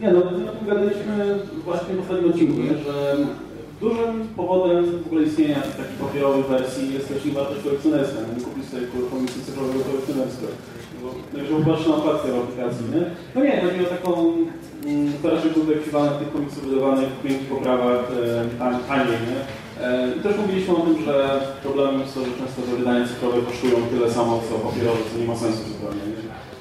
Nie 0.02 0.12
no, 0.12 0.20
o 0.20 0.22
tym 0.22 0.68
gadaliśmy 0.68 1.40
właśnie 1.66 1.94
w 1.94 1.98
poprzednim 1.98 2.32
odcinku, 2.32 2.62
nie? 2.62 2.78
że 2.84 3.18
dużym 3.82 4.28
powodem 4.36 4.86
w 4.86 5.08
ogóle 5.08 5.24
istnienia 5.24 5.56
takich 5.56 6.00
papierowych 6.06 6.46
wersji 6.46 6.94
jest 6.94 7.08
też 7.08 7.34
wartość 7.34 7.64
kolekcjonerska. 7.64 8.20
Nie 8.38 8.44
kupić 8.44 8.66
sobie 8.70 8.88
komiksy 9.12 9.40
cyfrowego 9.46 9.80
kolekcjonerskiego. 9.90 10.54
Bo 11.02 11.08
jeżeli 11.38 11.64
popatrzę 11.64 11.90
na 11.90 11.96
okładkę 11.96 12.28
w 12.32 12.36
aplikacji, 12.36 12.86
nie? 12.96 13.04
No 13.36 13.44
nie, 13.44 13.62
chodzi 13.62 13.80
o 13.86 13.90
taką 13.96 14.12
mm, 14.86 15.14
to 15.22 15.30
raczej 15.30 15.52
byłby 15.52 15.76
ekwiwalent 15.76 16.20
tych 16.20 16.32
komiksów 16.34 16.64
wydawanych 16.66 17.10
w 17.10 17.22
pięknych 17.24 17.50
poprawach 17.50 18.02
e, 18.12 18.88
taniej, 18.88 19.20
nie? 19.30 19.40
E, 19.86 20.16
I 20.18 20.20
też 20.20 20.38
mówiliśmy 20.38 20.76
o 20.76 20.82
tym, 20.82 21.06
że 21.06 21.16
problemem 21.64 22.02
jest 22.02 22.14
to, 22.14 22.20
że 22.20 22.32
często 22.40 22.62
te 22.62 22.78
wydania 22.78 23.08
cyfrowe 23.08 23.42
kosztują 23.42 23.76
tyle 23.92 24.12
samo 24.12 24.42
co 24.50 24.54
papierowe, 24.68 25.00
co 25.12 25.20
nie 25.20 25.28
ma 25.28 25.36
sensu 25.36 25.64
zupełnie. 25.70 26.17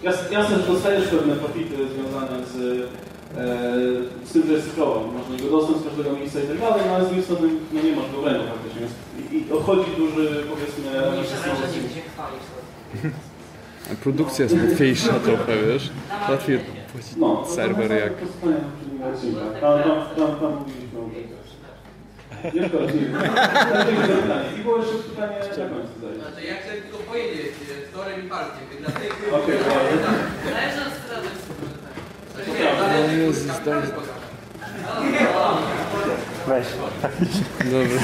Nie? 0.06 0.12
Jas- 0.12 0.32
Jasne, 0.32 0.56
że 0.56 0.72
dostajesz 0.72 1.08
pewne 1.08 1.34
profity 1.36 1.74
związane 1.94 2.46
z 2.46 2.54
e, 2.56 4.26
z 4.28 4.32
tym, 4.32 4.42
że 4.46 4.52
jest 4.52 4.64
cyfrowo, 4.64 5.04
można 5.18 5.34
jego 5.36 5.50
dostęp 5.56 5.78
z 5.80 5.84
każdego 5.84 6.12
miejsca 6.12 6.40
i 6.40 6.46
tak 6.46 6.58
dalej, 6.58 6.82
no 6.86 6.94
ale 6.94 7.04
z 7.04 7.06
drugiej 7.06 7.24
strony 7.24 7.48
no 7.72 7.82
nie 7.82 7.96
masz 7.96 8.12
go 8.12 8.22
w 8.22 8.26
ręku 8.26 8.44
faktycznie. 8.54 8.80
Więc 8.80 8.92
I, 9.32 9.48
I 9.48 9.52
odchodzi 9.52 9.90
duży, 9.96 10.44
powiedzmy... 10.50 10.84
Się 11.94 12.00
chwalić. 12.12 12.42
Produkcja 14.02 14.42
jest 14.42 14.56
łatwiejsza 14.62 15.12
trochę, 15.12 15.52
wiesz? 15.66 15.90
Łatwiej 16.30 16.58
płacić 16.92 17.12
No, 17.16 17.44
serwer 17.48 17.90
jak... 17.90 18.12
Tam, 19.60 19.82
tam, 19.82 19.98
tam, 20.16 20.36
tam 20.40 20.52
mówiliśmy 20.58 20.98
o 20.98 21.02
tym. 21.02 21.12
Jeszcze 21.14 21.35
raz, 21.35 21.35
nie 22.54 22.62
I 24.60 24.62
było 24.62 24.76
jeszcze 24.78 24.94
pytanie 24.94 25.36
na 25.38 25.44
końcu. 25.46 26.22
Znaczy, 26.22 26.46
ja 26.46 26.54
chcę 26.54 26.72
tylko 26.82 26.98
powiedzieć, 26.98 27.46
e, 27.46 27.48
Torem 27.92 28.26
i 28.26 28.28
Parkiem, 28.28 28.64
dla 28.80 28.90
tych, 28.90 29.12
Okej, 29.32 29.58
Zależy 30.50 30.80
od 30.86 30.94
strony. 30.94 31.46
Weź. 36.46 36.66
Dobra. 37.64 38.00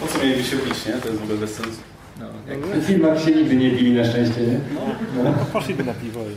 Po 0.00 0.06
co 0.06 0.18
mieliby 0.18 0.44
się 0.44 0.56
bić, 0.56 0.86
nie? 0.86 0.92
To 0.92 1.08
jest 1.08 1.20
w 1.20 1.22
ogóle 1.22 1.38
bez 1.38 1.54
sensu. 1.54 1.80
W 2.74 2.86
filmach 2.86 3.22
się 3.24 3.30
nigdy 3.30 3.56
nie 3.56 3.70
bili 3.70 3.92
na 3.92 4.04
szczęście, 4.04 4.40
nie? 4.40 4.60
No. 5.24 5.32
Poszliby 5.52 5.84
na 5.84 5.94
piwo 5.94 6.20
i... 6.20 6.36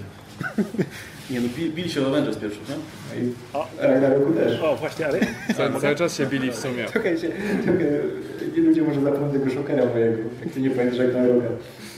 Nie 1.29 1.39
no, 1.39 1.47
bi- 1.57 1.69
bili 1.69 1.89
się 1.89 2.01
w 2.01 2.07
Avengers 2.07 2.37
pierwszy, 2.37 2.59
nie? 2.69 2.75
O, 3.53 3.67
Ragnaroku 3.79 4.31
też. 4.33 4.61
o 4.61 4.75
właśnie, 4.75 5.05
ale... 5.07 5.19
Ca 5.57 5.79
cały 5.79 5.95
czas 5.95 6.17
się 6.17 6.25
bili 6.25 6.51
w 6.51 6.55
sumie. 6.55 6.85
Trochę 6.85 7.17
się, 7.17 7.27
nie 8.57 8.61
ludzie 8.63 8.81
może 8.81 9.01
zapomną 9.01 9.31
tego 9.31 9.49
szokera 9.49 9.85
mojego, 9.85 10.17
jak 10.43 10.53
ty 10.53 10.61
nie 10.61 10.69
pamiętasz 10.69 10.99
Ragnaroka. 10.99 11.47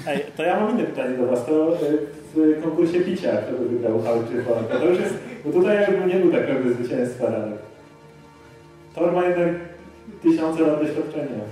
Ej, 0.08 0.26
to 0.38 0.44
ja 0.44 0.60
mam 0.60 0.72
inne 0.72 0.84
pytanie 0.84 1.18
do 1.18 1.26
Was. 1.28 1.45
To 1.45 1.74
e, 1.74 1.78
w 2.36 2.64
konkursie 2.64 2.99
picia, 3.02 3.32
kto 3.38 3.52
by 3.58 3.70
wygrał 3.70 3.99
Hulk 4.02 4.30
czy 4.32 4.44
Thor? 4.44 4.80
To 4.80 4.86
już 4.86 4.99
jest, 4.99 5.14
bo 5.45 5.52
tutaj 5.52 5.76
jakby 5.82 6.14
nie 6.14 6.20
był 6.20 6.32
tak 6.32 6.41
naprawdę 6.41 6.74
zwycięstwa 6.74 7.26
Radek. 7.30 7.60
Thor 8.95 9.12
ma 9.14 9.26
jednak 9.26 9.48
tysiące 10.24 10.62
lat 10.62 10.80
doświadczenia. 10.82 11.44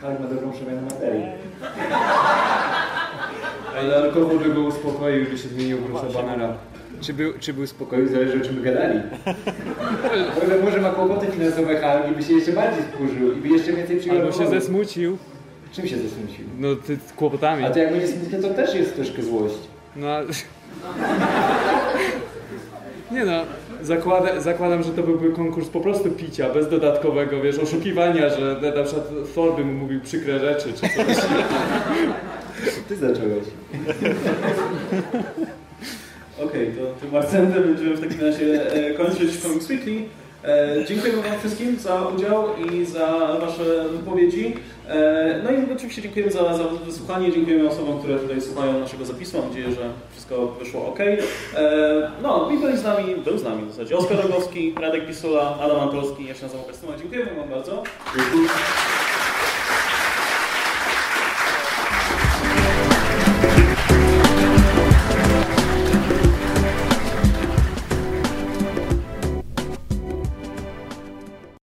Hulk 0.00 0.20
ma 0.20 0.26
dobrą 0.26 0.52
przemianę 0.52 0.82
materii. 0.82 1.24
Ale 3.78 3.96
alkohol 3.96 4.38
by 4.38 4.54
go 4.54 4.60
uspokoił, 4.60 5.26
by 5.30 5.38
się 5.38 5.48
zmienił 5.48 5.78
w 5.78 5.90
Bruce'a 5.90 6.12
Bannera. 6.12 6.54
Czy 7.00 7.12
był, 7.12 7.32
czy 7.40 7.52
był 7.52 7.66
spokojny? 7.66 8.08
zależy 8.08 8.42
o 8.42 8.44
czym 8.44 8.62
gadali. 8.62 9.00
Może, 10.42 10.58
może 10.64 10.80
ma 10.80 10.90
kłopoty 10.90 11.26
finansowe 11.26 11.80
i 12.12 12.14
by 12.14 12.22
się 12.22 12.32
jeszcze 12.32 12.52
bardziej 12.52 12.82
spłużył 12.82 13.32
i 13.32 13.36
by 13.40 13.48
jeszcze 13.48 13.72
więcej 13.72 13.96
przyjął 13.96 14.18
Albo 14.18 14.32
się 14.32 14.46
zesmucił. 14.46 15.18
Czym 15.72 15.88
się 15.88 15.96
zesmucił? 15.96 16.44
No, 16.58 16.76
ty, 16.76 16.98
kłopotami. 17.16 17.64
A 17.64 17.70
to 17.70 17.78
jak 17.78 17.92
będzie 17.92 18.08
smutny, 18.08 18.42
to 18.42 18.54
też 18.54 18.74
jest 18.74 18.94
troszkę 18.94 19.22
złość. 19.22 19.54
No, 19.96 20.06
a- 20.08 20.22
nie 23.14 23.24
no, 23.24 23.42
zakłada, 23.82 24.40
zakładam, 24.40 24.82
że 24.82 24.90
to 24.90 25.02
byłby 25.02 25.32
konkurs 25.32 25.68
po 25.68 25.80
prostu 25.80 26.10
picia, 26.10 26.50
bez 26.50 26.70
dodatkowego, 26.70 27.40
wiesz, 27.40 27.58
oszukiwania, 27.58 28.28
że 28.28 28.60
na 28.62 28.76
na 28.76 28.84
przykład 28.84 29.08
Thor 29.34 29.56
by 29.56 29.64
mu 29.64 29.72
mówił 29.72 30.00
przykre 30.00 30.38
rzeczy, 30.38 30.72
czy 30.72 30.80
coś. 30.80 30.90
Ty 32.88 32.96
zacząłeś. 32.96 33.44
Okej, 36.44 36.72
to 36.72 37.06
tym 37.06 37.16
akcentem 37.16 37.62
będziemy 37.62 37.96
w 37.96 38.00
takim 38.00 38.20
razie 38.20 38.72
e, 38.72 38.94
kończyć 38.94 39.36
Comics 39.36 39.68
Weekly. 39.68 40.02
E, 40.44 40.84
dziękujemy 40.84 41.22
Wam 41.22 41.38
wszystkim 41.38 41.78
za 41.78 42.08
udział 42.08 42.44
i 42.56 42.84
za 42.84 43.38
Wasze 43.40 43.88
wypowiedzi. 43.88 44.54
E, 44.88 45.40
no 45.44 45.50
i 45.50 45.72
oczywiście 45.76 46.02
dziękujemy 46.02 46.32
za, 46.32 46.56
za 46.56 46.64
wysłuchanie, 46.64 47.32
dziękujemy 47.32 47.68
osobom, 47.68 47.98
które 47.98 48.18
tutaj 48.18 48.40
słuchają 48.40 48.80
naszego 48.80 49.04
zapisu. 49.04 49.38
Mam 49.38 49.48
nadzieję, 49.48 49.72
że 49.72 49.90
wszystko 50.12 50.46
wyszło 50.46 50.88
ok. 50.88 50.98
No 52.22 52.50
i 52.50 52.58
byli 52.58 52.78
z 52.78 52.84
nami, 52.84 53.16
był 53.16 53.38
z 53.38 53.44
nami 53.44 53.64
w 53.64 53.70
zasadzie 53.70 53.96
Oskar 53.96 54.22
Rogowski, 54.22 54.74
Radek 54.80 55.06
Pisula, 55.06 55.58
Adam 55.60 55.80
Antolski, 55.80 56.26
ja 56.26 56.34
się 56.34 56.42
nazywam 56.42 56.66
Kastyma. 56.66 56.92
Dziękujemy 56.98 57.34
Wam 57.34 57.48
bardzo. 57.48 57.82
Dziękuję. 58.16 58.48